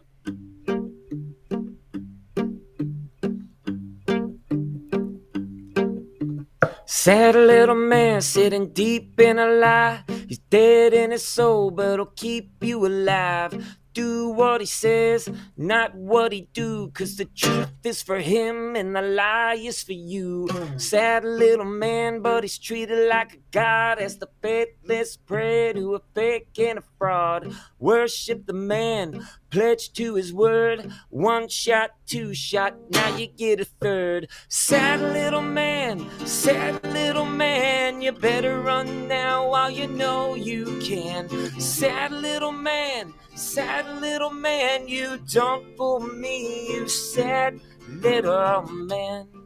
Sad 7.03 7.35
little 7.35 7.77
man 7.77 8.21
sitting 8.21 8.75
deep 8.75 9.19
in 9.19 9.39
a 9.39 9.47
lie. 9.47 10.05
He's 10.29 10.37
dead 10.37 10.93
in 10.93 11.13
his 11.13 11.27
soul, 11.27 11.71
but 11.71 11.95
he'll 11.95 12.05
keep 12.05 12.63
you 12.63 12.85
alive 12.85 13.79
do 13.93 14.29
what 14.29 14.61
he 14.61 14.67
says, 14.67 15.29
not 15.57 15.95
what 15.95 16.33
he 16.33 16.49
do. 16.53 16.91
Cause 16.91 17.17
the 17.17 17.25
truth 17.25 17.73
is 17.85 18.03
for 18.03 18.19
him 18.19 18.77
and 18.77 18.95
the 18.95 19.03
lie 19.03 19.55
is 19.55 19.83
for 19.83 19.93
you. 19.93 20.49
Sad 20.77 21.25
little 21.25 21.65
man, 21.65 22.23
but 22.23 22.45
he's 22.45 22.59
treated 22.59 23.09
like 23.09 23.35
a 23.35 23.39
god 23.51 23.99
as 23.99 24.19
the 24.19 24.29
faithless 24.43 25.17
pray 25.17 25.73
to 25.73 25.95
a 25.95 26.01
fake 26.15 26.59
and 26.59 26.79
a 26.79 26.85
fraud. 26.99 27.55
Worship 27.79 28.47
the 28.47 28.53
man, 28.53 29.27
pledge 29.51 29.93
to 29.95 30.15
his 30.15 30.33
word. 30.33 30.93
One 31.09 31.49
shot, 31.49 31.91
two 32.07 32.35
shot, 32.35 32.77
now 32.91 33.17
you 33.17 33.27
get 33.27 33.61
a 33.61 33.65
third. 33.65 34.29
Sad 34.49 35.01
little 35.01 35.43
man, 35.43 36.07
sad 36.27 36.85
little 36.85 37.27
man, 37.27 38.01
you 38.01 38.13
better 38.13 38.61
run 38.61 39.09
now 39.09 39.51
while 39.51 39.71
you 39.71 39.87
know 39.87 40.35
you 40.35 40.79
can. 40.81 41.29
Sad 41.61 42.13
little 42.13 42.53
man, 42.53 43.13
sad 43.35 44.01
little 44.01 44.31
man, 44.31 44.89
you 44.89 45.19
don't 45.31 45.77
fool 45.77 46.01
me, 46.01 46.73
you 46.73 46.89
sad 46.89 47.61
little 47.89 48.63
man. 48.63 49.40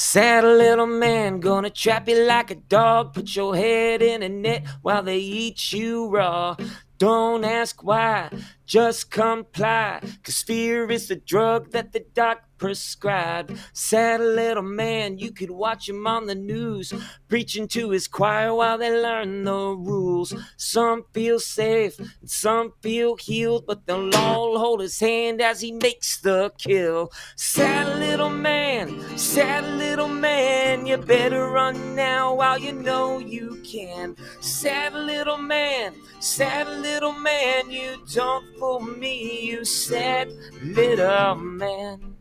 Sad 0.00 0.44
little 0.44 0.86
man, 0.86 1.40
gonna 1.40 1.70
trap 1.70 2.08
you 2.08 2.22
like 2.22 2.52
a 2.52 2.54
dog. 2.54 3.14
Put 3.14 3.34
your 3.34 3.56
head 3.56 4.00
in 4.00 4.22
a 4.22 4.28
net 4.28 4.64
while 4.80 5.02
they 5.02 5.18
eat 5.18 5.72
you 5.72 6.06
raw. 6.06 6.54
Don't 6.98 7.42
ask 7.42 7.82
why, 7.82 8.30
just 8.68 9.10
comply. 9.10 9.98
Cause 10.22 10.42
fear 10.42 10.88
is 10.90 11.08
the 11.08 11.16
drug 11.16 11.72
that 11.72 11.92
the 11.92 12.04
doc 12.12 12.42
prescribed. 12.58 13.56
Sad 13.72 14.20
little 14.20 14.62
man, 14.62 15.18
you 15.18 15.30
could 15.32 15.50
watch 15.50 15.88
him 15.88 16.06
on 16.06 16.26
the 16.26 16.34
news, 16.34 16.92
preaching 17.28 17.68
to 17.68 17.90
his 17.90 18.08
choir 18.08 18.54
while 18.54 18.76
they 18.76 18.90
learn 18.90 19.44
the 19.44 19.52
rules. 19.52 20.34
Some 20.56 21.04
feel 21.14 21.40
safe, 21.40 21.98
and 21.98 22.28
some 22.28 22.72
feel 22.82 23.16
healed, 23.16 23.64
but 23.66 23.86
they'll 23.86 24.14
all 24.16 24.58
hold 24.58 24.80
his 24.80 25.00
hand 25.00 25.40
as 25.40 25.60
he 25.60 25.72
makes 25.72 26.20
the 26.20 26.52
kill. 26.58 27.10
Sad 27.36 27.98
little 27.98 28.30
man, 28.30 29.16
sad 29.16 29.64
little 29.78 30.08
man, 30.08 30.84
you 30.84 30.96
better 30.96 31.48
run 31.48 31.94
now 31.94 32.34
while 32.34 32.58
you 32.58 32.72
know 32.72 33.18
you 33.18 33.62
can. 33.64 34.16
Sad 34.40 34.94
little 34.94 35.38
man, 35.38 35.94
sad 36.18 36.66
little 36.82 37.12
man, 37.12 37.70
you 37.70 37.96
don't 38.12 38.57
fool 38.58 38.80
me, 38.80 39.46
you 39.46 39.64
said, 39.64 40.32
little 40.62 41.36
man. 41.36 42.17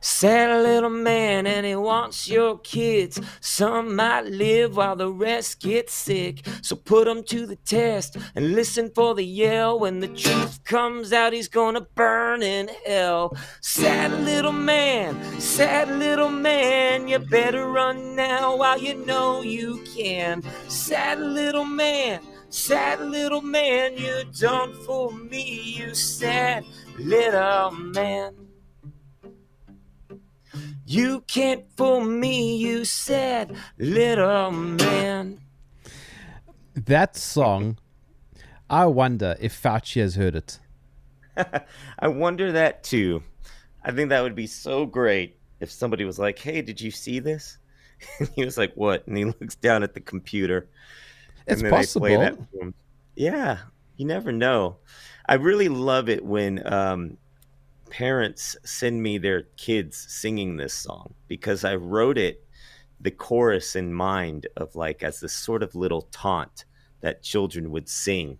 Sad 0.00 0.62
little 0.62 0.90
man, 0.90 1.46
and 1.46 1.66
he 1.66 1.74
wants 1.76 2.28
your 2.28 2.58
kids. 2.58 3.20
Some 3.40 3.96
might 3.96 4.26
live 4.26 4.76
while 4.76 4.96
the 4.96 5.10
rest 5.10 5.60
get 5.60 5.90
sick. 5.90 6.46
So 6.62 6.76
put 6.76 7.06
to 7.26 7.46
the 7.46 7.56
test 7.56 8.16
and 8.34 8.54
listen 8.54 8.90
for 8.94 9.14
the 9.14 9.24
yell. 9.24 9.78
When 9.78 10.00
the 10.00 10.08
truth 10.08 10.64
comes 10.64 11.12
out, 11.12 11.32
he's 11.32 11.48
gonna 11.48 11.82
burn 11.94 12.42
in 12.42 12.68
hell. 12.84 13.36
Sad 13.60 14.12
little 14.24 14.52
man, 14.52 15.40
sad 15.40 15.88
little 15.88 16.30
man, 16.30 17.08
you 17.08 17.18
better 17.18 17.68
run 17.68 18.16
now 18.16 18.56
while 18.56 18.78
you 18.78 18.94
know 19.06 19.42
you 19.42 19.82
can. 19.96 20.42
Sad 20.68 21.20
little 21.20 21.64
man. 21.64 22.20
Sad 22.48 23.00
little 23.00 23.42
man, 23.42 23.96
you 23.96 24.22
don't 24.38 24.74
fool 24.84 25.10
me, 25.10 25.60
you 25.76 25.94
sad 25.94 26.64
little 26.96 27.72
man. 27.72 28.45
You 30.88 31.22
can't 31.22 31.64
fool 31.76 32.00
me, 32.00 32.58
you 32.58 32.84
said, 32.84 33.56
little 33.76 34.52
man. 34.52 35.40
That 36.74 37.16
song, 37.16 37.78
I 38.70 38.86
wonder 38.86 39.34
if 39.40 39.60
Fauci 39.60 40.00
has 40.00 40.14
heard 40.14 40.36
it. 40.36 40.60
I 41.98 42.06
wonder 42.06 42.52
that 42.52 42.84
too. 42.84 43.24
I 43.84 43.90
think 43.90 44.10
that 44.10 44.22
would 44.22 44.36
be 44.36 44.46
so 44.46 44.86
great 44.86 45.40
if 45.58 45.72
somebody 45.72 46.04
was 46.04 46.20
like, 46.20 46.38
"Hey, 46.38 46.62
did 46.62 46.80
you 46.80 46.92
see 46.92 47.18
this?" 47.18 47.58
And 48.20 48.28
he 48.36 48.44
was 48.44 48.56
like, 48.56 48.72
"What?" 48.74 49.04
And 49.08 49.16
he 49.16 49.24
looks 49.40 49.56
down 49.56 49.82
at 49.82 49.94
the 49.94 50.00
computer. 50.00 50.68
It's 51.48 51.62
possible. 51.62 52.46
Yeah, 53.16 53.58
you 53.96 54.06
never 54.06 54.30
know. 54.30 54.76
I 55.28 55.34
really 55.34 55.68
love 55.68 56.08
it 56.08 56.24
when 56.24 56.64
um, 56.72 57.16
parents 57.90 58.56
send 58.64 59.02
me 59.02 59.18
their 59.18 59.42
kids 59.56 59.96
singing 59.96 60.56
this 60.56 60.74
song 60.74 61.14
because 61.28 61.64
I 61.64 61.76
wrote 61.76 62.18
it 62.18 62.44
the 63.00 63.10
chorus 63.10 63.76
in 63.76 63.92
mind 63.92 64.46
of 64.56 64.74
like 64.74 65.02
as 65.02 65.20
this 65.20 65.32
sort 65.32 65.62
of 65.62 65.74
little 65.74 66.02
taunt 66.12 66.64
that 67.00 67.22
children 67.22 67.70
would 67.70 67.88
sing 67.88 68.38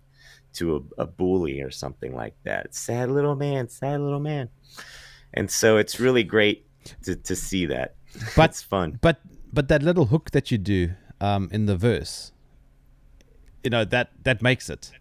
to 0.53 0.75
a, 0.97 1.03
a 1.03 1.05
bully 1.05 1.61
or 1.61 1.71
something 1.71 2.15
like 2.15 2.35
that. 2.43 2.73
Sad 2.73 3.11
little 3.11 3.35
man, 3.35 3.69
sad 3.69 4.01
little 4.01 4.19
man. 4.19 4.49
And 5.33 5.49
so 5.51 5.77
it's 5.77 5.99
really 5.99 6.23
great 6.23 6.65
to, 7.03 7.15
to 7.15 7.35
see 7.35 7.65
that. 7.67 7.95
But 8.35 8.51
it's 8.51 8.63
fun. 8.63 8.97
But 9.01 9.21
but 9.53 9.67
that 9.67 9.83
little 9.83 10.05
hook 10.05 10.31
that 10.31 10.51
you 10.51 10.57
do 10.57 10.91
um, 11.21 11.49
in 11.51 11.65
the 11.65 11.75
verse, 11.75 12.31
you 13.63 13.69
know 13.69 13.85
that 13.85 14.11
that 14.23 14.41
makes 14.41 14.69
it. 14.69 14.91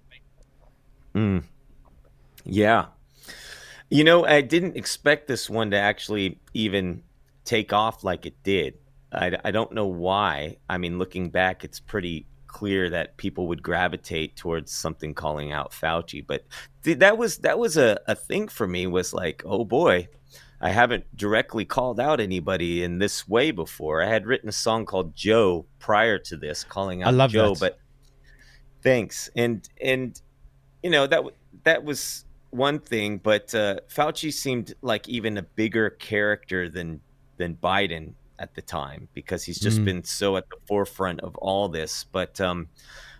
Mm. 1.14 1.44
Yeah, 2.44 2.86
you 3.90 4.04
know, 4.04 4.24
I 4.26 4.40
didn't 4.40 4.76
expect 4.76 5.28
this 5.28 5.48
one 5.48 5.70
to 5.70 5.78
actually 5.78 6.38
even 6.54 7.02
take 7.44 7.72
off 7.72 8.02
like 8.04 8.26
it 8.26 8.42
did. 8.42 8.74
I, 9.12 9.36
I 9.44 9.50
don't 9.50 9.72
know 9.72 9.86
why. 9.86 10.56
I 10.68 10.78
mean, 10.78 10.98
looking 10.98 11.30
back, 11.30 11.64
it's 11.64 11.80
pretty 11.80 12.26
clear 12.46 12.90
that 12.90 13.16
people 13.16 13.48
would 13.48 13.62
gravitate 13.62 14.36
towards 14.36 14.72
something 14.72 15.14
calling 15.14 15.52
out 15.52 15.72
Fauci. 15.72 16.26
But 16.26 16.44
th- 16.82 16.98
that 16.98 17.16
was 17.16 17.38
that 17.38 17.58
was 17.58 17.76
a, 17.76 17.98
a 18.06 18.14
thing 18.14 18.48
for 18.48 18.66
me. 18.66 18.86
Was 18.86 19.14
like, 19.14 19.42
oh 19.46 19.64
boy, 19.64 20.08
I 20.60 20.70
haven't 20.70 21.04
directly 21.16 21.64
called 21.64 22.00
out 22.00 22.20
anybody 22.20 22.82
in 22.82 22.98
this 22.98 23.28
way 23.28 23.52
before. 23.52 24.02
I 24.02 24.06
had 24.06 24.26
written 24.26 24.48
a 24.48 24.52
song 24.52 24.84
called 24.84 25.14
Joe 25.14 25.66
prior 25.78 26.18
to 26.18 26.36
this, 26.36 26.64
calling 26.64 27.02
out 27.02 27.08
I 27.08 27.10
love 27.12 27.30
Joe. 27.30 27.54
That. 27.54 27.60
But 27.60 27.78
thanks, 28.82 29.30
and 29.36 29.66
and 29.80 30.20
you 30.82 30.90
know 30.90 31.06
that 31.06 31.22
that 31.64 31.84
was 31.84 32.25
one 32.56 32.80
thing, 32.80 33.18
but 33.18 33.54
uh, 33.54 33.76
Fauci 33.88 34.32
seemed 34.32 34.74
like 34.82 35.08
even 35.08 35.36
a 35.36 35.42
bigger 35.42 35.90
character 35.90 36.68
than 36.68 37.00
than 37.36 37.54
Biden 37.54 38.14
at 38.38 38.54
the 38.54 38.62
time 38.62 39.08
because 39.14 39.44
he's 39.44 39.58
just 39.58 39.80
mm. 39.80 39.84
been 39.84 40.04
so 40.04 40.36
at 40.36 40.48
the 40.48 40.56
forefront 40.66 41.20
of 41.20 41.36
all 41.36 41.68
this. 41.68 42.04
But 42.04 42.40
um, 42.40 42.68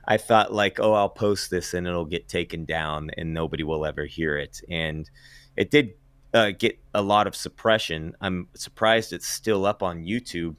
I 0.07 0.17
thought 0.17 0.53
like, 0.53 0.81
oh, 0.81 0.95
I'll 0.95 1.09
post 1.09 1.51
this 1.51 1.75
and 1.75 1.87
it'll 1.87 2.07
get 2.07 2.29
taken 2.29 2.65
down 2.65 3.11
and 3.17 3.35
nobody 3.35 3.63
will 3.63 3.85
ever 3.85 4.07
hear 4.07 4.37
it, 4.37 4.61
and 4.71 5.09
it 5.57 5.71
did 5.71 5.95
uh, 6.35 6.51
get 6.51 6.79
a 6.95 7.03
lot 7.03 7.27
of 7.27 7.37
suppression. 7.37 8.15
I'm 8.21 8.49
surprised 8.55 9.13
it's 9.13 9.27
still 9.27 9.67
up 9.67 9.83
on 9.83 10.05
YouTube, 10.05 10.57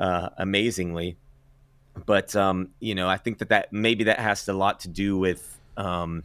uh, 0.00 0.30
amazingly. 0.38 1.16
But 2.04 2.36
um, 2.36 2.70
you 2.80 2.94
know, 2.94 3.08
I 3.08 3.16
think 3.16 3.38
that 3.38 3.48
that 3.50 3.72
maybe 3.72 4.04
that 4.04 4.20
has 4.20 4.46
a 4.48 4.52
lot 4.52 4.80
to 4.80 4.88
do 4.88 5.16
with 5.16 5.58
um, 5.76 6.24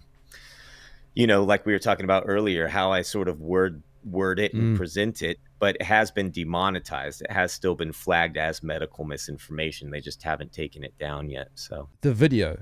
you 1.13 1.27
know, 1.27 1.43
like 1.43 1.65
we 1.65 1.73
were 1.73 1.79
talking 1.79 2.05
about 2.05 2.23
earlier, 2.27 2.67
how 2.67 2.91
I 2.91 3.01
sort 3.01 3.27
of 3.27 3.41
word 3.41 3.83
word 4.03 4.39
it 4.39 4.53
and 4.53 4.73
mm. 4.73 4.77
present 4.77 5.21
it, 5.21 5.39
but 5.59 5.75
it 5.75 5.83
has 5.83 6.11
been 6.11 6.31
demonetized. 6.31 7.21
It 7.21 7.31
has 7.31 7.51
still 7.51 7.75
been 7.75 7.93
flagged 7.93 8.37
as 8.37 8.63
medical 8.63 9.05
misinformation. 9.05 9.91
They 9.91 9.99
just 9.99 10.23
haven't 10.23 10.51
taken 10.51 10.83
it 10.83 10.97
down 10.97 11.29
yet. 11.29 11.49
So 11.55 11.89
the 12.01 12.13
video. 12.13 12.53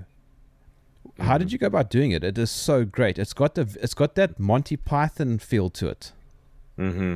Mm-hmm. 1.07 1.23
How 1.23 1.37
did 1.37 1.47
mm-hmm. 1.47 1.53
you 1.53 1.57
go 1.59 1.67
about 1.67 1.89
doing 1.89 2.11
it? 2.11 2.23
It 2.23 2.37
is 2.37 2.51
so 2.51 2.85
great. 2.85 3.17
It's 3.17 3.33
got 3.33 3.55
the 3.55 3.77
it's 3.81 3.93
got 3.93 4.15
that 4.15 4.39
Monty 4.39 4.75
Python 4.77 5.39
feel 5.39 5.69
to 5.71 5.87
it. 5.89 6.11
Mm-hmm. 6.77 7.15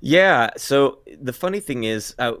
Yeah. 0.00 0.50
So 0.56 1.00
the 1.20 1.32
funny 1.32 1.60
thing 1.60 1.84
is, 1.84 2.14
uh, 2.18 2.32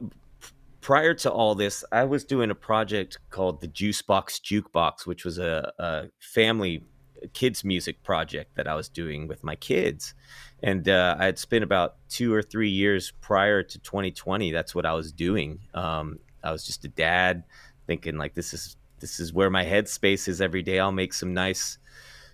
prior 0.80 1.14
to 1.14 1.30
all 1.30 1.54
this, 1.54 1.84
I 1.92 2.04
was 2.04 2.24
doing 2.24 2.50
a 2.50 2.54
project 2.54 3.18
called 3.30 3.60
the 3.60 3.68
Juicebox 3.68 4.40
Jukebox, 4.40 5.06
which 5.06 5.24
was 5.24 5.38
a, 5.38 5.72
a 5.78 6.04
family 6.18 6.84
kids 7.28 7.64
music 7.64 8.02
project 8.02 8.54
that 8.56 8.66
I 8.66 8.74
was 8.74 8.88
doing 8.88 9.26
with 9.26 9.44
my 9.44 9.56
kids. 9.56 10.14
And 10.62 10.88
uh, 10.88 11.16
I 11.18 11.24
had 11.26 11.38
spent 11.38 11.64
about 11.64 11.96
two 12.08 12.32
or 12.32 12.42
three 12.42 12.68
years 12.68 13.12
prior 13.20 13.62
to 13.62 13.78
2020. 13.78 14.52
That's 14.52 14.74
what 14.74 14.86
I 14.86 14.92
was 14.92 15.12
doing. 15.12 15.60
Um, 15.74 16.18
I 16.42 16.52
was 16.52 16.64
just 16.64 16.84
a 16.84 16.88
dad 16.88 17.44
thinking 17.86 18.18
like, 18.18 18.34
this 18.34 18.52
is, 18.52 18.76
this 19.00 19.20
is 19.20 19.32
where 19.32 19.50
my 19.50 19.64
headspace 19.64 20.28
is 20.28 20.40
every 20.40 20.62
day. 20.62 20.78
I'll 20.78 20.92
make 20.92 21.14
some 21.14 21.32
nice, 21.32 21.78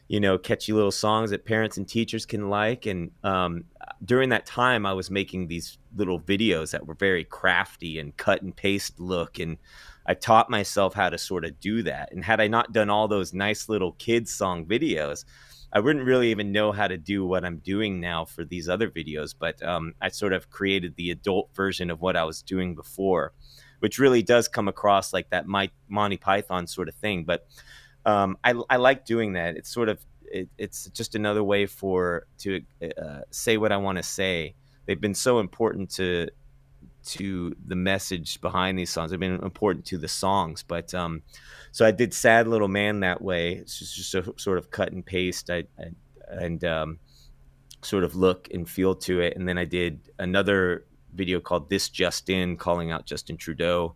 you 0.09 0.19
know, 0.19 0.39
catchy 0.39 0.73
little 0.73 0.91
songs 0.91 1.31
that 1.31 1.45
parents 1.45 1.77
and 1.77 1.89
teachers 1.89 2.27
can 2.27 2.51
like. 2.51 2.87
And 2.87 3.13
um, 3.23 3.65
during 4.05 4.31
that 4.31 4.47
time, 4.47 4.85
I 4.87 4.93
was 4.93 5.11
making 5.11 5.47
these 5.47 5.79
little 5.97 6.21
videos 6.21 6.73
that 6.73 6.87
were 6.87 6.95
very 6.95 7.25
crafty 7.25 7.99
and 7.99 8.17
cut 8.17 8.43
and 8.43 8.55
paste 8.55 8.99
look. 8.99 9.39
And 9.39 9.57
I 10.07 10.15
taught 10.15 10.51
myself 10.51 10.95
how 10.95 11.11
to 11.11 11.19
sort 11.19 11.45
of 11.45 11.59
do 11.61 11.83
that. 11.83 12.13
And 12.13 12.25
had 12.25 12.41
I 12.41 12.47
not 12.47 12.73
done 12.73 12.91
all 12.91 13.09
those 13.09 13.35
nice 13.35 13.69
little 13.69 13.93
kids 13.93 14.33
song 14.33 14.67
videos, 14.67 15.25
I 15.73 15.81
wouldn't 15.81 16.07
really 16.07 16.31
even 16.31 16.53
know 16.53 16.73
how 16.73 16.87
to 16.87 16.97
do 16.97 17.27
what 17.27 17.45
I'm 17.45 17.59
doing 17.59 18.01
now 18.01 18.25
for 18.25 18.45
these 18.45 18.69
other 18.69 18.89
videos. 18.89 19.35
But 19.39 19.63
um, 19.63 19.95
I 20.01 20.09
sort 20.09 20.33
of 20.33 20.49
created 20.49 20.95
the 20.97 21.11
adult 21.11 21.51
version 21.55 21.91
of 21.91 22.01
what 22.01 22.17
I 22.17 22.25
was 22.25 22.43
doing 22.43 22.75
before, 22.75 23.33
which 23.81 23.99
really 23.99 24.23
does 24.23 24.49
come 24.49 24.69
across 24.69 25.13
like 25.13 25.31
that 25.31 25.47
my 25.47 25.71
Monty 25.89 26.17
Python 26.17 26.67
sort 26.67 26.89
of 26.89 26.95
thing. 26.95 27.25
But 27.25 27.47
um, 28.05 28.39
I, 28.45 28.55
I 28.71 28.77
like 28.77 29.05
doing 29.05 29.33
that. 29.33 29.57
It's 29.57 29.73
sort 29.73 29.89
of 29.89 29.99
it, 30.23 30.49
it's 30.57 30.87
just 30.91 31.15
another 31.15 31.43
way 31.43 31.67
for 31.67 32.27
to 32.39 32.63
uh, 32.83 33.21
say 33.31 33.57
what 33.57 33.73
I 33.73 33.77
want 33.77 33.97
to 33.97 34.03
say. 34.03 34.55
They've 34.87 35.01
been 35.01 35.15
so 35.15 35.41
important 35.41 35.91
to 35.97 36.29
to 37.07 37.55
the 37.67 37.77
message 37.77 38.41
behind 38.41 38.79
these 38.79 38.91
songs. 38.91 39.13
I've 39.13 39.21
been 39.21 39.43
important 39.43 39.85
to 39.87 39.99
the 39.99 40.09
songs, 40.09 40.63
but 40.63 40.95
um, 40.95 41.23
so 41.73 41.87
I 41.87 41.91
did 41.91 42.13
"Sad 42.13 42.49
Little 42.49 42.69
Man" 42.69 43.01
that 43.01 43.23
way. 43.23 43.55
It's 43.55 43.79
just, 43.79 43.97
just 43.97 44.15
a 44.15 44.35
sort 44.37 44.59
of 44.59 44.71
cut 44.71 44.93
and 44.93 45.05
paste. 45.05 45.51
I, 45.51 45.65
I 45.79 45.91
and 46.29 46.65
um, 46.65 46.99
sort 47.83 48.05
of 48.05 48.17
look 48.17 48.49
and 48.53 48.69
feel 48.69 48.95
to 48.95 49.21
it, 49.21 49.37
and 49.37 49.49
then 49.49 49.59
I 49.59 49.65
did 49.65 50.01
another 50.19 50.87
video 51.15 51.41
called 51.41 51.71
"This 51.71 51.89
Just 51.89 52.29
In," 52.29 52.57
calling 52.57 52.91
out 52.91 53.07
Justin 53.07 53.37
Trudeau 53.37 53.95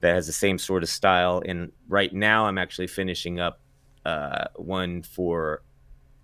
that 0.00 0.14
has 0.14 0.26
the 0.26 0.32
same 0.32 0.58
sort 0.58 0.82
of 0.82 0.88
style. 0.88 1.42
And 1.46 1.72
right 1.88 2.12
now, 2.12 2.46
I'm 2.46 2.58
actually 2.58 2.86
finishing 2.86 3.40
up 3.40 3.60
uh, 4.04 4.46
one 4.56 5.02
for 5.02 5.62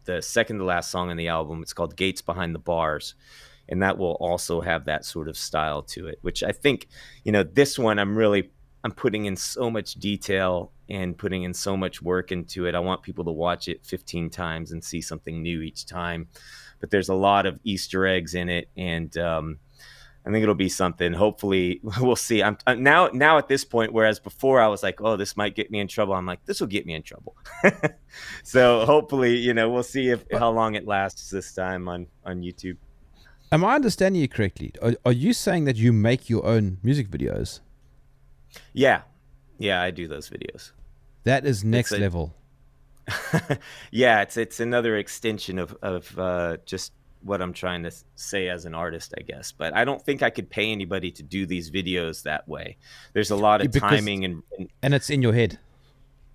the 0.04 0.20
second 0.20 0.58
to 0.58 0.64
last 0.64 0.90
song 0.90 1.10
on 1.10 1.16
the 1.16 1.28
album. 1.28 1.62
It's 1.62 1.72
called 1.72 1.96
Gates 1.96 2.22
Behind 2.22 2.54
the 2.54 2.58
Bars. 2.58 3.14
And 3.68 3.82
that 3.82 3.96
will 3.96 4.16
also 4.20 4.60
have 4.60 4.84
that 4.86 5.04
sort 5.04 5.28
of 5.28 5.36
style 5.36 5.82
to 5.82 6.08
it, 6.08 6.18
which 6.22 6.42
I 6.42 6.52
think, 6.52 6.88
you 7.24 7.32
know, 7.32 7.42
this 7.42 7.78
one 7.78 7.98
I'm 7.98 8.16
really 8.16 8.50
I'm 8.84 8.92
putting 8.92 9.26
in 9.26 9.36
so 9.36 9.70
much 9.70 9.94
detail 9.94 10.72
and 10.88 11.16
putting 11.16 11.44
in 11.44 11.54
so 11.54 11.76
much 11.76 12.02
work 12.02 12.32
into 12.32 12.66
it. 12.66 12.74
I 12.74 12.80
want 12.80 13.02
people 13.02 13.24
to 13.24 13.30
watch 13.30 13.68
it 13.68 13.84
15 13.86 14.30
times 14.30 14.72
and 14.72 14.82
see 14.82 15.00
something 15.00 15.42
new 15.42 15.62
each 15.62 15.86
time. 15.86 16.28
But 16.80 16.90
there's 16.90 17.08
a 17.08 17.14
lot 17.14 17.46
of 17.46 17.60
Easter 17.62 18.06
eggs 18.06 18.34
in 18.34 18.48
it, 18.48 18.68
and 18.76 19.16
um, 19.16 19.58
I 20.26 20.30
think 20.30 20.42
it'll 20.42 20.56
be 20.56 20.68
something. 20.68 21.12
Hopefully, 21.12 21.80
we'll 22.00 22.16
see. 22.16 22.42
I'm, 22.42 22.58
I'm, 22.66 22.82
now 22.82 23.08
now 23.12 23.38
at 23.38 23.46
this 23.46 23.64
point, 23.64 23.92
whereas 23.92 24.18
before 24.18 24.60
I 24.60 24.66
was 24.66 24.82
like, 24.82 25.00
"Oh, 25.00 25.16
this 25.16 25.36
might 25.36 25.54
get 25.54 25.70
me 25.70 25.78
in 25.78 25.86
trouble." 25.86 26.14
I'm 26.14 26.26
like, 26.26 26.44
"This 26.44 26.60
will 26.60 26.66
get 26.66 26.84
me 26.84 26.94
in 26.94 27.02
trouble." 27.02 27.36
so 28.42 28.84
hopefully, 28.84 29.36
you 29.36 29.54
know, 29.54 29.70
we'll 29.70 29.84
see 29.84 30.10
if 30.10 30.24
how 30.32 30.50
long 30.50 30.74
it 30.74 30.84
lasts 30.84 31.30
this 31.30 31.54
time 31.54 31.88
on 31.88 32.08
on 32.26 32.40
YouTube. 32.40 32.76
Am 33.52 33.66
I 33.66 33.74
understanding 33.74 34.22
you 34.22 34.28
correctly? 34.28 34.72
Are, 34.80 34.94
are 35.04 35.12
you 35.12 35.34
saying 35.34 35.66
that 35.66 35.76
you 35.76 35.92
make 35.92 36.30
your 36.30 36.46
own 36.46 36.78
music 36.82 37.10
videos? 37.10 37.60
Yeah, 38.72 39.02
yeah, 39.58 39.82
I 39.82 39.90
do 39.90 40.08
those 40.08 40.30
videos. 40.30 40.72
That 41.24 41.44
is 41.44 41.62
next 41.62 41.92
a, 41.92 41.98
level. 41.98 42.34
yeah, 43.90 44.22
it's 44.22 44.38
it's 44.38 44.58
another 44.58 44.96
extension 44.96 45.58
of 45.58 45.76
of 45.82 46.18
uh, 46.18 46.56
just 46.64 46.92
what 47.22 47.42
I'm 47.42 47.52
trying 47.52 47.82
to 47.82 47.92
say 48.14 48.48
as 48.48 48.64
an 48.64 48.74
artist, 48.74 49.12
I 49.18 49.22
guess. 49.22 49.52
But 49.52 49.76
I 49.76 49.84
don't 49.84 50.02
think 50.02 50.22
I 50.22 50.30
could 50.30 50.48
pay 50.48 50.72
anybody 50.72 51.10
to 51.12 51.22
do 51.22 51.44
these 51.44 51.70
videos 51.70 52.22
that 52.22 52.48
way. 52.48 52.78
There's 53.12 53.30
a 53.30 53.36
lot 53.36 53.60
of 53.60 53.70
because, 53.70 53.90
timing 53.90 54.24
and, 54.24 54.42
and, 54.58 54.68
and 54.82 54.94
it's 54.94 55.10
in 55.10 55.20
your 55.20 55.34
head. 55.34 55.58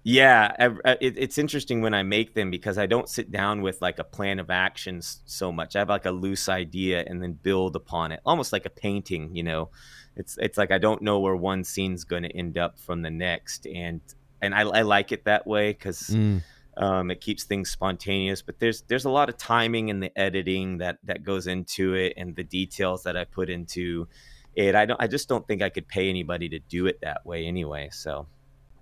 Yeah, 0.09 0.53
it, 1.01 1.15
it's 1.17 1.37
interesting 1.37 1.81
when 1.81 1.93
I 1.93 2.03
make 2.03 2.33
them 2.33 2.49
because 2.49 2.77
I 2.77 2.85
don't 2.85 3.09
sit 3.09 3.29
down 3.29 3.61
with 3.61 3.81
like 3.81 3.99
a 3.99 4.05
plan 4.05 4.39
of 4.39 4.49
actions 4.49 5.21
so 5.25 5.51
much. 5.51 5.75
I 5.75 5.79
have 5.79 5.89
like 5.89 6.05
a 6.05 6.11
loose 6.11 6.47
idea 6.47 7.03
and 7.05 7.21
then 7.21 7.33
build 7.33 7.75
upon 7.75 8.13
it, 8.13 8.21
almost 8.25 8.53
like 8.53 8.65
a 8.65 8.69
painting. 8.69 9.35
You 9.35 9.43
know, 9.43 9.69
it's 10.15 10.37
it's 10.39 10.57
like 10.57 10.71
I 10.71 10.77
don't 10.77 11.01
know 11.01 11.19
where 11.19 11.35
one 11.35 11.63
scene's 11.63 12.05
going 12.05 12.23
to 12.23 12.35
end 12.35 12.57
up 12.57 12.79
from 12.79 13.01
the 13.01 13.09
next, 13.09 13.67
and 13.67 13.99
and 14.41 14.55
I, 14.55 14.61
I 14.61 14.81
like 14.83 15.11
it 15.11 15.25
that 15.25 15.45
way 15.45 15.71
because. 15.71 16.01
Mm 16.09 16.41
um, 16.77 17.09
it 17.09 17.21
keeps 17.21 17.43
things 17.43 17.71
spontaneous, 17.71 18.41
but 18.43 18.59
there's 18.59 18.83
there's 18.83 19.05
a 19.05 19.09
lot 19.09 19.29
of 19.29 19.37
timing 19.37 19.89
and 19.89 20.01
the 20.01 20.15
editing 20.17 20.77
that 20.77 20.99
that 21.05 21.23
goes 21.23 21.47
into 21.47 21.95
it, 21.95 22.13
and 22.17 22.35
the 22.35 22.43
details 22.43 23.03
that 23.03 23.17
I 23.17 23.23
put 23.25 23.49
into 23.49 24.07
it. 24.53 24.75
I 24.75 24.85
don't. 24.85 25.01
I 25.01 25.07
just 25.07 25.27
don't 25.27 25.45
think 25.47 25.63
I 25.63 25.69
could 25.69 25.87
pay 25.87 26.07
anybody 26.07 26.49
to 26.49 26.59
do 26.59 26.85
it 26.85 27.01
that 27.01 27.25
way 27.25 27.47
anyway. 27.47 27.89
So, 27.91 28.27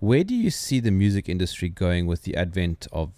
where 0.00 0.24
do 0.24 0.34
you 0.34 0.50
see 0.50 0.80
the 0.80 0.90
music 0.90 1.28
industry 1.28 1.68
going 1.68 2.06
with 2.06 2.22
the 2.22 2.36
advent 2.36 2.86
of 2.92 3.12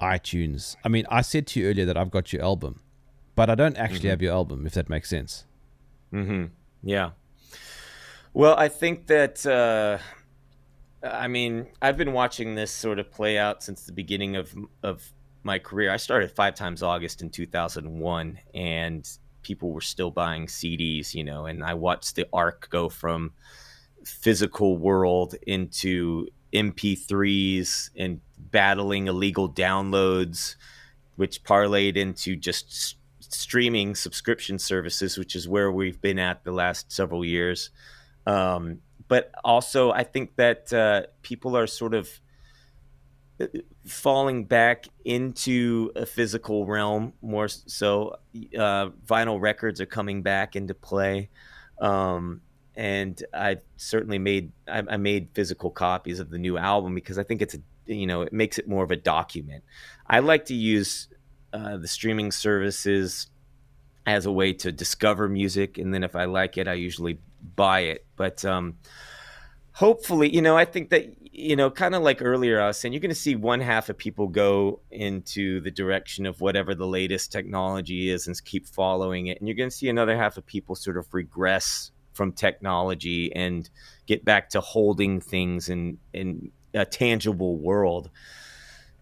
iTunes? 0.00 0.76
I 0.84 0.88
mean, 0.88 1.06
I 1.10 1.22
said 1.22 1.46
to 1.48 1.60
you 1.60 1.68
earlier 1.68 1.86
that 1.86 1.96
I've 1.96 2.10
got 2.10 2.32
your 2.32 2.42
album, 2.42 2.80
but 3.34 3.48
I 3.48 3.54
don't 3.54 3.76
actually 3.76 4.00
mm-hmm. 4.00 4.08
have 4.08 4.22
your 4.22 4.32
album. 4.32 4.66
If 4.66 4.74
that 4.74 4.88
makes 4.88 5.08
sense. 5.08 5.44
Hmm. 6.10 6.46
Yeah. 6.82 7.10
Well, 8.32 8.56
I 8.56 8.68
think 8.68 9.06
that. 9.06 9.44
Uh, 9.44 9.98
I 11.02 11.28
mean, 11.28 11.68
I've 11.80 11.96
been 11.96 12.12
watching 12.12 12.56
this 12.56 12.72
sort 12.72 12.98
of 12.98 13.10
play 13.10 13.38
out 13.38 13.62
since 13.62 13.84
the 13.84 13.92
beginning 13.92 14.36
of 14.36 14.54
of 14.82 15.12
my 15.44 15.58
career. 15.58 15.90
I 15.90 15.96
started 15.96 16.30
Five 16.30 16.54
Times 16.54 16.82
August 16.82 17.22
in 17.22 17.30
2001, 17.30 18.38
and 18.54 19.08
people 19.42 19.72
were 19.72 19.80
still 19.80 20.10
buying 20.10 20.46
CDs, 20.46 21.14
you 21.14 21.24
know, 21.24 21.46
and 21.46 21.64
I 21.64 21.74
watched 21.74 22.16
the 22.16 22.26
arc 22.32 22.68
go 22.70 22.88
from 22.88 23.32
physical 24.08 24.76
world 24.76 25.34
into 25.46 26.28
MP3s 26.52 27.90
and 27.96 28.20
battling 28.38 29.06
illegal 29.06 29.48
downloads, 29.48 30.56
which 31.16 31.42
parlayed 31.44 31.96
into 31.96 32.36
just 32.36 32.96
streaming 33.20 33.94
subscription 33.94 34.58
services, 34.58 35.18
which 35.18 35.36
is 35.36 35.48
where 35.48 35.70
we've 35.70 36.00
been 36.00 36.18
at 36.18 36.44
the 36.44 36.52
last 36.52 36.90
several 36.90 37.24
years. 37.24 37.70
Um, 38.26 38.80
but 39.08 39.30
also 39.44 39.90
I 39.90 40.04
think 40.04 40.36
that 40.36 40.72
uh, 40.72 41.02
people 41.22 41.56
are 41.56 41.66
sort 41.66 41.94
of 41.94 42.08
uh, 43.40 43.46
falling 43.86 44.44
back 44.44 44.86
into 45.04 45.90
a 45.96 46.06
physical 46.06 46.66
realm 46.66 47.12
more 47.22 47.48
so. 47.48 48.16
Uh, 48.36 48.90
vinyl 49.06 49.40
records 49.40 49.80
are 49.80 49.86
coming 49.86 50.22
back 50.22 50.56
into 50.56 50.74
play. 50.74 51.28
Um, 51.80 52.42
and 52.78 53.20
I 53.34 53.56
certainly 53.76 54.20
made 54.20 54.52
I, 54.68 54.84
I, 54.88 54.96
made 54.98 55.30
physical 55.34 55.68
copies 55.68 56.20
of 56.20 56.30
the 56.30 56.38
new 56.38 56.56
album 56.56 56.94
because 56.94 57.18
I 57.18 57.24
think 57.24 57.42
it's 57.42 57.54
a 57.54 57.58
you 57.86 58.06
know 58.06 58.22
it 58.22 58.32
makes 58.32 58.56
it 58.56 58.68
more 58.68 58.84
of 58.84 58.92
a 58.92 58.96
document. 58.96 59.64
I 60.06 60.20
like 60.20 60.44
to 60.46 60.54
use 60.54 61.08
uh, 61.52 61.76
the 61.76 61.88
streaming 61.88 62.30
services 62.30 63.26
as 64.06 64.26
a 64.26 64.32
way 64.32 64.52
to 64.52 64.70
discover 64.70 65.28
music, 65.28 65.76
and 65.76 65.92
then 65.92 66.04
if 66.04 66.14
I 66.14 66.26
like 66.26 66.56
it, 66.56 66.68
I 66.68 66.74
usually 66.74 67.18
buy 67.56 67.80
it. 67.80 68.06
But 68.14 68.44
um, 68.44 68.78
hopefully, 69.72 70.32
you 70.32 70.40
know, 70.40 70.56
I 70.56 70.64
think 70.64 70.90
that 70.90 71.12
you 71.32 71.56
know, 71.56 71.72
kind 71.72 71.96
of 71.96 72.02
like 72.02 72.22
earlier, 72.22 72.60
I 72.60 72.68
was 72.68 72.78
saying, 72.78 72.92
you're 72.92 73.00
going 73.00 73.10
to 73.10 73.14
see 73.14 73.34
one 73.34 73.60
half 73.60 73.88
of 73.88 73.98
people 73.98 74.28
go 74.28 74.80
into 74.92 75.60
the 75.60 75.70
direction 75.72 76.26
of 76.26 76.40
whatever 76.40 76.76
the 76.76 76.86
latest 76.86 77.32
technology 77.32 78.08
is 78.08 78.28
and 78.28 78.44
keep 78.44 78.68
following 78.68 79.26
it, 79.26 79.40
and 79.40 79.48
you're 79.48 79.56
going 79.56 79.70
to 79.70 79.76
see 79.76 79.88
another 79.88 80.16
half 80.16 80.36
of 80.36 80.46
people 80.46 80.76
sort 80.76 80.96
of 80.96 81.12
regress 81.12 81.90
from 82.18 82.32
technology 82.32 83.32
and 83.32 83.70
get 84.06 84.24
back 84.24 84.50
to 84.50 84.60
holding 84.60 85.20
things 85.20 85.68
in 85.68 85.98
in 86.12 86.50
a 86.74 86.84
tangible 86.84 87.56
world. 87.56 88.10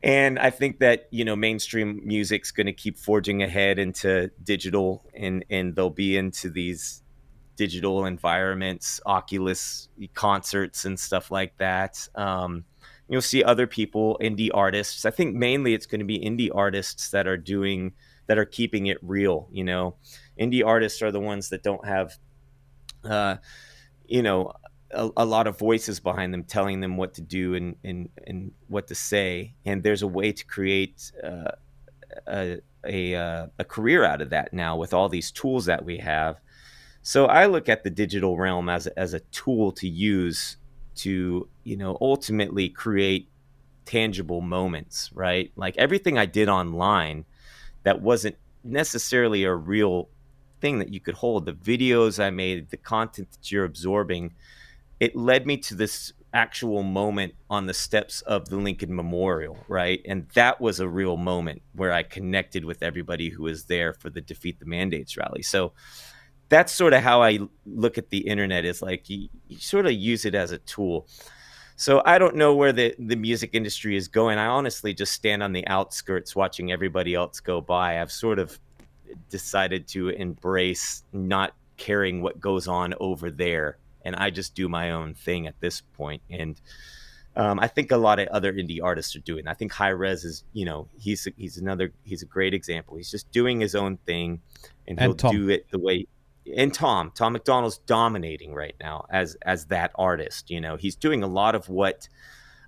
And 0.02 0.38
I 0.38 0.50
think 0.50 0.80
that 0.80 1.08
you 1.10 1.24
know 1.24 1.34
mainstream 1.34 2.02
music's 2.04 2.50
going 2.52 2.66
to 2.66 2.74
keep 2.74 2.98
forging 2.98 3.42
ahead 3.42 3.78
into 3.78 4.30
digital, 4.44 5.02
and 5.14 5.44
and 5.48 5.74
they'll 5.74 5.88
be 5.88 6.18
into 6.18 6.50
these 6.50 7.02
digital 7.56 8.04
environments, 8.04 9.00
Oculus 9.06 9.88
concerts, 10.12 10.84
and 10.84 11.00
stuff 11.00 11.30
like 11.30 11.56
that. 11.56 12.06
Um, 12.14 12.66
you'll 13.08 13.22
see 13.22 13.42
other 13.42 13.66
people, 13.66 14.18
indie 14.20 14.50
artists. 14.52 15.06
I 15.06 15.10
think 15.10 15.34
mainly 15.34 15.72
it's 15.72 15.86
going 15.86 16.00
to 16.00 16.04
be 16.04 16.18
indie 16.18 16.50
artists 16.54 17.10
that 17.10 17.26
are 17.26 17.38
doing 17.38 17.94
that 18.26 18.38
are 18.38 18.44
keeping 18.44 18.86
it 18.86 18.98
real. 19.02 19.48
You 19.50 19.64
know, 19.64 19.96
indie 20.38 20.64
artists 20.64 21.00
are 21.02 21.10
the 21.12 21.20
ones 21.20 21.48
that 21.48 21.62
don't 21.62 21.86
have, 21.86 22.18
uh, 23.06 23.36
you 24.06 24.22
know, 24.22 24.52
a, 24.90 25.10
a, 25.16 25.24
lot 25.24 25.46
of 25.46 25.58
voices 25.58 26.00
behind 26.00 26.32
them 26.32 26.44
telling 26.44 26.80
them 26.80 26.96
what 26.96 27.14
to 27.14 27.22
do 27.22 27.54
and 27.54 27.76
and 27.82 28.08
and 28.26 28.52
what 28.68 28.88
to 28.88 28.94
say. 28.94 29.54
And 29.64 29.82
there's 29.82 30.02
a 30.02 30.08
way 30.08 30.32
to 30.32 30.44
create. 30.44 31.12
Uh, 31.22 31.52
a 32.26 32.60
a, 32.86 33.14
uh, 33.14 33.46
a 33.58 33.64
career 33.64 34.04
out 34.04 34.22
of 34.22 34.30
that 34.30 34.52
now 34.52 34.76
with 34.76 34.94
all 34.94 35.08
these 35.08 35.32
tools 35.32 35.66
that 35.66 35.84
we 35.84 35.98
have 35.98 36.36
so 37.06 37.26
I 37.26 37.46
look 37.46 37.68
at 37.68 37.84
the 37.84 37.90
digital 37.90 38.36
realm 38.36 38.68
as 38.68 38.88
as 38.88 39.14
a 39.14 39.20
tool 39.20 39.70
to 39.74 39.88
use 39.88 40.56
to, 40.96 41.48
you 41.62 41.76
know, 41.76 41.96
ultimately 42.00 42.68
create 42.68 43.28
tangible 43.84 44.40
moments, 44.40 45.10
right? 45.14 45.52
Like 45.54 45.76
everything 45.76 46.18
I 46.18 46.26
did 46.26 46.48
online 46.48 47.24
that 47.84 48.02
wasn't 48.02 48.34
necessarily 48.64 49.44
a 49.44 49.54
real 49.54 50.08
thing 50.60 50.78
that 50.78 50.92
you 50.92 51.00
could 51.00 51.14
hold, 51.14 51.46
the 51.46 51.52
videos 51.52 52.22
I 52.22 52.30
made, 52.30 52.70
the 52.70 52.76
content 52.76 53.32
that 53.32 53.50
you're 53.50 53.64
absorbing, 53.64 54.34
it 55.00 55.14
led 55.14 55.46
me 55.46 55.56
to 55.58 55.74
this 55.74 56.12
actual 56.32 56.82
moment 56.82 57.34
on 57.48 57.66
the 57.66 57.74
steps 57.74 58.20
of 58.22 58.48
the 58.48 58.56
Lincoln 58.56 58.94
Memorial, 58.94 59.58
right? 59.68 60.00
And 60.04 60.28
that 60.34 60.60
was 60.60 60.80
a 60.80 60.88
real 60.88 61.16
moment 61.16 61.62
where 61.72 61.92
I 61.92 62.02
connected 62.02 62.64
with 62.64 62.82
everybody 62.82 63.30
who 63.30 63.44
was 63.44 63.64
there 63.64 63.94
for 63.94 64.10
the 64.10 64.20
Defeat 64.20 64.58
the 64.60 64.66
Mandates 64.66 65.16
rally. 65.16 65.42
So 65.42 65.72
that's 66.48 66.72
sort 66.72 66.92
of 66.92 67.02
how 67.02 67.22
I 67.22 67.40
look 67.64 67.98
at 67.98 68.10
the 68.10 68.18
internet 68.18 68.64
is 68.64 68.82
like 68.82 69.08
you, 69.08 69.28
you 69.48 69.58
sort 69.58 69.86
of 69.86 69.92
use 69.92 70.24
it 70.24 70.34
as 70.34 70.52
a 70.52 70.58
tool. 70.58 71.08
So 71.76 72.02
I 72.04 72.18
don't 72.18 72.36
know 72.36 72.54
where 72.54 72.72
the, 72.72 72.94
the 72.98 73.16
music 73.16 73.50
industry 73.52 73.96
is 73.96 74.08
going. 74.08 74.38
I 74.38 74.46
honestly 74.46 74.94
just 74.94 75.12
stand 75.12 75.42
on 75.42 75.52
the 75.52 75.66
outskirts 75.66 76.36
watching 76.36 76.72
everybody 76.72 77.14
else 77.14 77.40
go 77.40 77.60
by. 77.60 78.00
I've 78.00 78.12
sort 78.12 78.38
of 78.38 78.58
decided 79.30 79.88
to 79.88 80.08
embrace 80.10 81.02
not 81.12 81.54
caring 81.76 82.22
what 82.22 82.40
goes 82.40 82.66
on 82.66 82.94
over 83.00 83.30
there 83.30 83.78
and 84.06 84.14
I 84.14 84.30
just 84.30 84.54
do 84.54 84.68
my 84.68 84.92
own 84.92 85.14
thing 85.14 85.48
at 85.48 85.60
this 85.60 85.80
point. 85.80 86.22
And 86.30 86.58
um, 87.34 87.58
I 87.58 87.66
think 87.66 87.90
a 87.90 87.96
lot 87.96 88.20
of 88.20 88.28
other 88.28 88.52
indie 88.52 88.78
artists 88.82 89.16
are 89.16 89.20
doing. 89.20 89.48
I 89.48 89.54
think 89.54 89.72
Hi-Rez 89.72 90.24
is, 90.24 90.44
you 90.52 90.64
know, 90.64 90.86
he's 90.96 91.26
he's 91.36 91.58
another 91.58 91.92
he's 92.04 92.22
a 92.22 92.26
great 92.26 92.54
example. 92.54 92.96
He's 92.96 93.10
just 93.10 93.30
doing 93.32 93.60
his 93.60 93.74
own 93.74 93.98
thing, 94.06 94.40
and, 94.86 94.98
and 94.98 95.00
he'll 95.00 95.14
Tom. 95.14 95.34
do 95.34 95.48
it 95.50 95.68
the 95.70 95.80
way. 95.80 96.06
And 96.56 96.72
Tom, 96.72 97.10
Tom 97.16 97.32
MacDonald's 97.32 97.78
dominating 97.78 98.54
right 98.54 98.76
now 98.80 99.06
as 99.10 99.36
as 99.42 99.66
that 99.66 99.90
artist. 99.96 100.50
You 100.50 100.60
know, 100.60 100.76
he's 100.76 100.94
doing 100.94 101.24
a 101.24 101.26
lot 101.26 101.56
of 101.56 101.68
what 101.68 102.08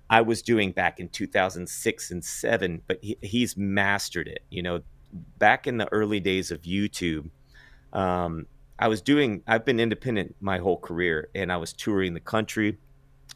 I 0.09 0.19
was 0.21 0.41
doing 0.41 0.73
back 0.73 0.99
in 0.99 1.07
2006 1.07 2.11
and 2.11 2.25
seven, 2.25 2.81
but 2.85 2.99
he, 3.01 3.17
he's 3.21 3.55
mastered 3.55 4.27
it. 4.27 4.43
You 4.49 4.61
know, 4.61 4.81
back 5.11 5.67
in 5.67 5.77
the 5.77 5.91
early 5.91 6.19
days 6.19 6.51
of 6.51 6.61
YouTube, 6.61 7.29
um, 7.93 8.45
I 8.77 8.87
was 8.87 9.01
doing, 9.01 9.43
I've 9.47 9.65
been 9.65 9.79
independent 9.79 10.35
my 10.39 10.57
whole 10.57 10.77
career 10.77 11.29
and 11.35 11.51
I 11.51 11.57
was 11.57 11.73
touring 11.73 12.13
the 12.13 12.19
country. 12.19 12.77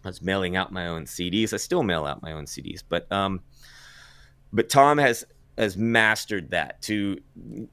I 0.04 0.08
was 0.08 0.22
mailing 0.22 0.56
out 0.56 0.72
my 0.72 0.88
own 0.88 1.06
CDs. 1.06 1.54
I 1.54 1.58
still 1.58 1.84
mail 1.84 2.06
out 2.06 2.22
my 2.22 2.32
own 2.32 2.45
CDs, 2.45 2.82
but, 2.88 3.12
um, 3.12 3.41
but 4.52 4.70
Tom 4.70 4.98
has, 4.98 5.26
has 5.58 5.78
mastered 5.78 6.50
that 6.50 6.82
to 6.82 7.18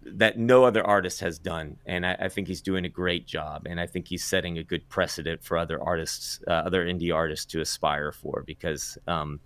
that 0.02 0.38
no 0.38 0.64
other 0.64 0.86
artist 0.86 1.20
has 1.20 1.38
done. 1.38 1.78
And 1.86 2.04
I, 2.04 2.14
I 2.20 2.28
think 2.28 2.46
he's 2.46 2.60
doing 2.60 2.84
a 2.84 2.90
great 2.90 3.26
job. 3.26 3.66
And 3.66 3.80
I 3.80 3.86
think 3.86 4.06
he's 4.06 4.24
setting 4.24 4.58
a 4.58 4.62
good 4.62 4.86
precedent 4.88 5.42
for 5.42 5.56
other 5.56 5.82
artists, 5.82 6.40
uh, 6.46 6.50
other 6.50 6.84
indie 6.84 7.14
artists 7.14 7.46
to 7.46 7.60
aspire 7.60 8.12
for 8.12 8.42
because, 8.46 8.98
um, 9.06 9.40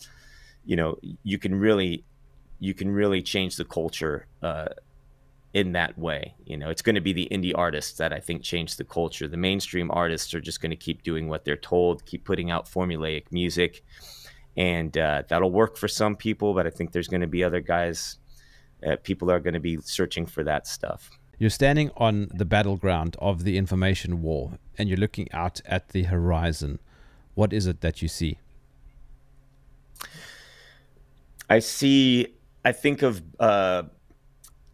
you 0.65 0.75
know, 0.75 0.99
you 1.23 1.39
can 1.39 1.55
really, 1.55 2.05
you 2.65 2.73
can 2.73 2.91
really 2.91 3.21
change 3.23 3.57
the 3.57 3.65
culture, 3.65 4.27
uh, 4.43 4.69
in 5.53 5.73
that 5.73 5.97
way. 5.99 6.35
You 6.45 6.57
know, 6.57 6.69
it's 6.69 6.83
going 6.83 6.97
to 6.97 7.01
be 7.01 7.13
the 7.13 7.29
indie 7.31 7.53
artists 7.55 7.99
that 7.99 8.13
I 8.13 8.19
think 8.19 8.43
change 8.43 8.77
the 8.77 8.85
culture. 8.85 9.29
The 9.29 9.37
mainstream 9.37 9.91
artists 9.91 10.35
are 10.35 10.41
just 10.41 10.61
going 10.61 10.71
to 10.71 10.77
keep 10.77 11.03
doing 11.03 11.29
what 11.29 11.45
they're 11.45 11.57
told, 11.57 12.05
keep 12.07 12.25
putting 12.25 12.51
out 12.51 12.67
formulaic 12.67 13.25
music, 13.31 13.85
and 14.57 14.97
uh, 14.99 15.23
that'll 15.29 15.53
work 15.53 15.77
for 15.77 15.89
some 15.89 16.17
people. 16.17 16.55
But 16.55 16.67
I 16.67 16.71
think 16.71 16.93
there's 16.93 17.09
going 17.09 17.21
to 17.21 17.29
be 17.29 17.45
other 17.45 17.61
guys, 17.61 18.19
uh, 18.85 18.97
people 19.03 19.31
are 19.31 19.41
going 19.41 19.55
to 19.55 19.61
be 19.61 19.79
searching 19.83 20.27
for 20.27 20.43
that 20.45 20.67
stuff. 20.67 21.11
You're 21.39 21.51
standing 21.51 21.91
on 21.97 22.31
the 22.35 22.45
battleground 22.45 23.17
of 23.19 23.45
the 23.45 23.57
information 23.57 24.23
war, 24.23 24.59
and 24.79 24.89
you're 24.89 24.99
looking 24.99 25.29
out 25.33 25.61
at 25.67 25.91
the 25.91 26.05
horizon. 26.05 26.81
What 27.35 27.53
is 27.53 27.67
it 27.67 27.81
that 27.83 28.03
you 28.03 28.09
see? 28.09 28.39
I 31.49 31.59
see. 31.61 32.34
I 32.65 32.73
think 32.73 33.03
of. 33.03 33.23
Uh, 33.39 33.85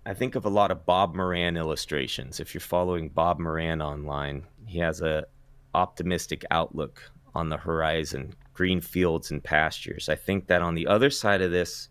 I 0.07 0.15
think 0.15 0.35
of 0.35 0.47
a 0.47 0.51
lot 0.51 0.71
of 0.71 0.87
Bob 0.87 1.15
Moran 1.15 1.57
illustrations. 1.59 2.41
If 2.41 2.55
you're 2.55 2.61
following 2.61 3.11
Bob 3.11 3.39
Moran 3.39 3.83
online, 3.83 4.47
he 4.67 4.79
has 4.79 5.03
a 5.03 5.27
optimistic 5.75 6.45
outlook 6.51 7.03
on 7.35 7.49
the 7.49 7.59
horizon, 7.59 8.35
green 8.55 8.81
fields 8.81 9.31
and 9.31 9.45
pastures. 9.45 10.09
I 10.09 10.15
think 10.15 10.47
that 10.47 10.63
on 10.63 10.75
the 10.75 10.87
other 10.87 11.11
side 11.11 11.43
of 11.43 11.51
this, 11.51 11.91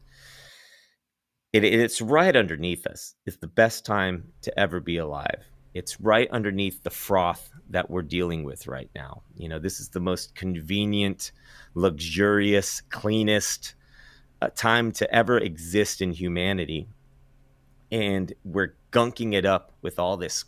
it, 1.53 1.63
it's 1.63 2.01
right 2.01 2.35
underneath 2.35 2.87
us. 2.87 3.15
It's 3.25 3.37
the 3.37 3.47
best 3.47 3.85
time 3.85 4.31
to 4.41 4.59
ever 4.59 4.79
be 4.79 4.97
alive. 4.97 5.45
It's 5.73 6.01
right 6.01 6.29
underneath 6.31 6.81
the 6.83 6.89
froth 6.89 7.51
that 7.69 7.89
we're 7.89 8.01
dealing 8.01 8.43
with 8.43 8.67
right 8.67 8.89
now. 8.95 9.21
You 9.35 9.49
know, 9.49 9.59
this 9.59 9.79
is 9.79 9.89
the 9.89 9.99
most 9.99 10.33
convenient, 10.35 11.31
luxurious, 11.75 12.81
cleanest 12.81 13.75
time 14.47 14.91
to 14.93 15.13
ever 15.13 15.37
exist 15.37 16.01
in 16.01 16.11
humanity 16.11 16.87
and 17.91 18.33
we're 18.43 18.75
gunking 18.91 19.33
it 19.33 19.45
up 19.45 19.73
with 19.81 19.99
all 19.99 20.17
this 20.17 20.45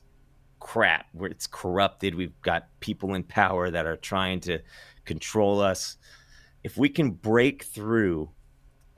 crap 0.60 1.08
where 1.14 1.30
it's 1.30 1.48
corrupted. 1.48 2.16
We've 2.16 2.40
got 2.42 2.68
people 2.80 3.14
in 3.14 3.24
power 3.24 3.70
that 3.70 3.86
are 3.86 3.98
trying 3.98 4.40
to 4.42 4.60
control 5.06 5.60
us. 5.60 5.98
If 6.64 6.78
we 6.78 6.90
can 6.90 7.12
break 7.12 7.64
through, 7.64 8.30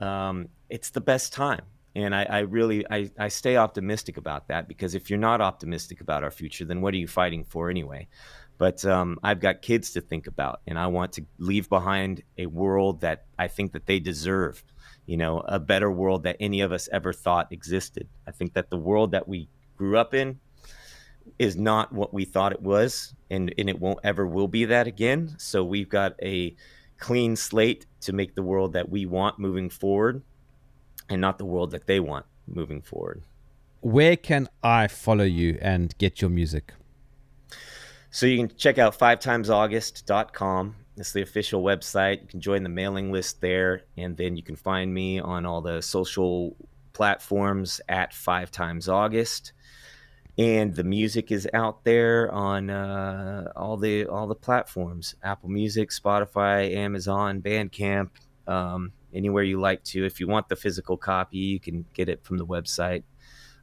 um, 0.00 0.48
it's 0.68 0.90
the 0.90 1.00
best 1.00 1.32
time. 1.32 1.62
And 1.96 2.14
I, 2.14 2.24
I 2.24 2.38
really 2.40 2.84
I, 2.90 3.10
I 3.18 3.28
stay 3.28 3.56
optimistic 3.56 4.16
about 4.16 4.48
that 4.48 4.66
because 4.68 4.94
if 4.94 5.08
you're 5.08 5.18
not 5.18 5.40
optimistic 5.40 6.00
about 6.00 6.24
our 6.24 6.30
future, 6.30 6.64
then 6.64 6.80
what 6.80 6.92
are 6.92 6.98
you 6.98 7.06
fighting 7.06 7.44
for 7.44 7.70
anyway? 7.70 8.08
But 8.58 8.84
um, 8.84 9.18
I've 9.22 9.40
got 9.40 9.62
kids 9.62 9.92
to 9.92 10.00
think 10.00 10.26
about, 10.26 10.60
and 10.66 10.78
I 10.78 10.86
want 10.88 11.12
to 11.14 11.26
leave 11.38 11.68
behind 11.68 12.22
a 12.38 12.46
world 12.46 13.00
that 13.00 13.26
I 13.38 13.48
think 13.48 13.72
that 13.72 13.86
they 13.86 13.98
deserve 13.98 14.62
you 15.06 15.16
know, 15.16 15.40
a 15.40 15.58
better 15.58 15.90
world 15.90 16.22
that 16.22 16.36
any 16.40 16.60
of 16.60 16.72
us 16.72 16.88
ever 16.92 17.12
thought 17.12 17.52
existed. 17.52 18.08
I 18.26 18.30
think 18.30 18.54
that 18.54 18.70
the 18.70 18.76
world 18.76 19.10
that 19.12 19.28
we 19.28 19.48
grew 19.76 19.98
up 19.98 20.14
in 20.14 20.40
is 21.38 21.56
not 21.56 21.92
what 21.92 22.12
we 22.12 22.24
thought 22.24 22.52
it 22.52 22.62
was, 22.62 23.14
and, 23.30 23.54
and 23.58 23.68
it 23.68 23.80
won't 23.80 23.98
ever 24.04 24.26
will 24.26 24.48
be 24.48 24.64
that 24.66 24.86
again. 24.86 25.34
So 25.38 25.64
we've 25.64 25.88
got 25.88 26.14
a 26.22 26.54
clean 26.98 27.36
slate 27.36 27.86
to 28.02 28.12
make 28.12 28.34
the 28.34 28.42
world 28.42 28.72
that 28.74 28.88
we 28.88 29.06
want 29.06 29.38
moving 29.38 29.68
forward 29.68 30.22
and 31.08 31.20
not 31.20 31.38
the 31.38 31.44
world 31.44 31.70
that 31.72 31.86
they 31.86 32.00
want 32.00 32.24
moving 32.46 32.80
forward. 32.80 33.22
Where 33.80 34.16
can 34.16 34.48
I 34.62 34.86
follow 34.88 35.24
you 35.24 35.58
and 35.60 35.96
get 35.98 36.22
your 36.22 36.30
music? 36.30 36.72
So 38.10 38.26
you 38.26 38.38
can 38.38 38.56
check 38.56 38.78
out 38.78 38.98
fivetimesaugust.com 38.98 40.76
it's 40.96 41.12
the 41.12 41.22
official 41.22 41.62
website. 41.62 42.22
You 42.22 42.28
can 42.28 42.40
join 42.40 42.62
the 42.62 42.68
mailing 42.68 43.10
list 43.10 43.40
there, 43.40 43.82
and 43.96 44.16
then 44.16 44.36
you 44.36 44.42
can 44.42 44.56
find 44.56 44.92
me 44.92 45.18
on 45.18 45.44
all 45.44 45.60
the 45.60 45.80
social 45.82 46.56
platforms 46.92 47.80
at 47.88 48.14
Five 48.14 48.50
Times 48.50 48.88
August. 48.88 49.52
And 50.36 50.74
the 50.74 50.84
music 50.84 51.30
is 51.30 51.48
out 51.54 51.84
there 51.84 52.30
on 52.32 52.70
uh, 52.70 53.52
all 53.54 53.76
the 53.76 54.06
all 54.06 54.26
the 54.26 54.34
platforms: 54.34 55.14
Apple 55.22 55.48
Music, 55.48 55.90
Spotify, 55.90 56.74
Amazon, 56.74 57.40
Bandcamp, 57.40 58.10
um, 58.46 58.92
anywhere 59.12 59.44
you 59.44 59.60
like 59.60 59.82
to. 59.84 60.04
If 60.04 60.20
you 60.20 60.26
want 60.28 60.48
the 60.48 60.56
physical 60.56 60.96
copy, 60.96 61.38
you 61.38 61.60
can 61.60 61.84
get 61.92 62.08
it 62.08 62.24
from 62.24 62.38
the 62.38 62.46
website 62.46 63.04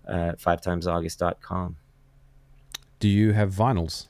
uh, 0.08 0.32
at 0.32 0.40
fivetimesaugust.com. 0.40 1.78
Do 3.00 3.10
you 3.10 3.34
have 3.34 3.54
vinyls? 3.54 4.08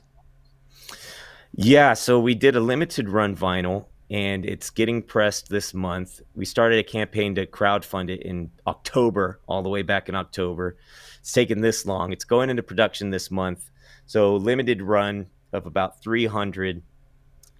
Yeah, 1.54 1.92
so 1.94 2.18
we 2.18 2.34
did 2.34 2.56
a 2.56 2.60
limited 2.60 3.08
run 3.08 3.36
vinyl 3.36 3.86
and 4.10 4.44
it's 4.44 4.70
getting 4.70 5.02
pressed 5.02 5.48
this 5.48 5.74
month. 5.74 6.20
We 6.34 6.44
started 6.44 6.78
a 6.78 6.82
campaign 6.82 7.34
to 7.34 7.46
crowdfund 7.46 8.10
it 8.10 8.22
in 8.22 8.50
October, 8.66 9.40
all 9.46 9.62
the 9.62 9.68
way 9.68 9.82
back 9.82 10.08
in 10.08 10.14
October. 10.14 10.76
It's 11.20 11.32
taken 11.32 11.60
this 11.60 11.84
long. 11.84 12.12
It's 12.12 12.24
going 12.24 12.48
into 12.48 12.62
production 12.62 13.10
this 13.10 13.30
month. 13.30 13.70
So 14.06 14.36
limited 14.36 14.80
run 14.82 15.26
of 15.52 15.66
about 15.66 16.02
300 16.02 16.82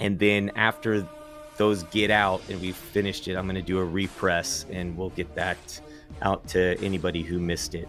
and 0.01 0.19
then 0.19 0.51
after 0.57 1.07
those 1.59 1.83
get 1.85 2.11
out 2.11 2.43
and 2.49 2.61
we've 2.61 2.75
finished 2.77 3.29
it, 3.29 3.37
I'm 3.37 3.45
going 3.45 3.57
to 3.57 3.63
do 3.63 3.79
a 3.79 3.85
repress 3.85 4.65
and 4.71 4.97
we'll 4.97 5.11
get 5.11 5.35
that 5.35 5.81
out 6.23 6.49
to 6.49 6.79
anybody 6.83 7.23
who 7.23 7.39
missed 7.39 7.75
it. 7.75 7.89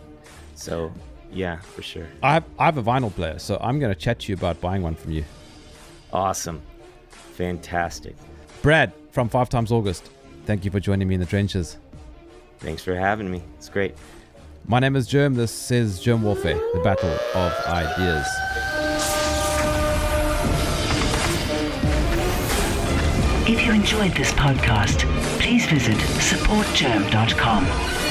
So, 0.56 0.92
yeah, 1.32 1.60
for 1.60 1.82
sure. 1.82 2.08
I 2.22 2.34
have, 2.34 2.44
I 2.60 2.66
have 2.66 2.78
a 2.78 2.84
vinyl 2.84 3.14
player, 3.14 3.40
so 3.40 3.58
I'm 3.62 3.80
going 3.80 3.94
to 3.94 4.00
chat 4.00 4.20
to 4.20 4.32
you 4.32 4.36
about 4.36 4.60
buying 4.60 4.82
one 4.82 4.96
from 4.96 5.12
you. 5.12 5.24
Awesome. 6.14 6.61
Fantastic. 7.10 8.15
Brad 8.61 8.94
from 9.10 9.27
Five 9.27 9.49
Times 9.49 9.72
August, 9.72 10.10
thank 10.45 10.64
you 10.64 10.72
for 10.72 10.80
joining 10.80 11.07
me 11.07 11.15
in 11.15 11.19
the 11.19 11.26
trenches. 11.26 11.77
Thanks 12.60 12.84
for 12.84 12.95
having 12.95 13.30
me. 13.30 13.41
It's 13.57 13.68
great. 13.68 13.95
My 14.65 14.80
name 14.80 14.95
is 14.95 15.07
Germ. 15.07 15.34
This 15.34 15.72
is 15.72 15.99
Germ 15.99 16.23
Warfare, 16.23 16.60
the 16.73 16.80
battle 16.81 17.10
of 17.10 17.53
ideas. 17.65 18.27
If 23.45 23.65
you 23.65 23.73
enjoyed 23.73 24.14
this 24.14 24.31
podcast, 24.34 25.02
please 25.40 25.65
visit 25.65 25.98
supportgerm.com 25.98 28.03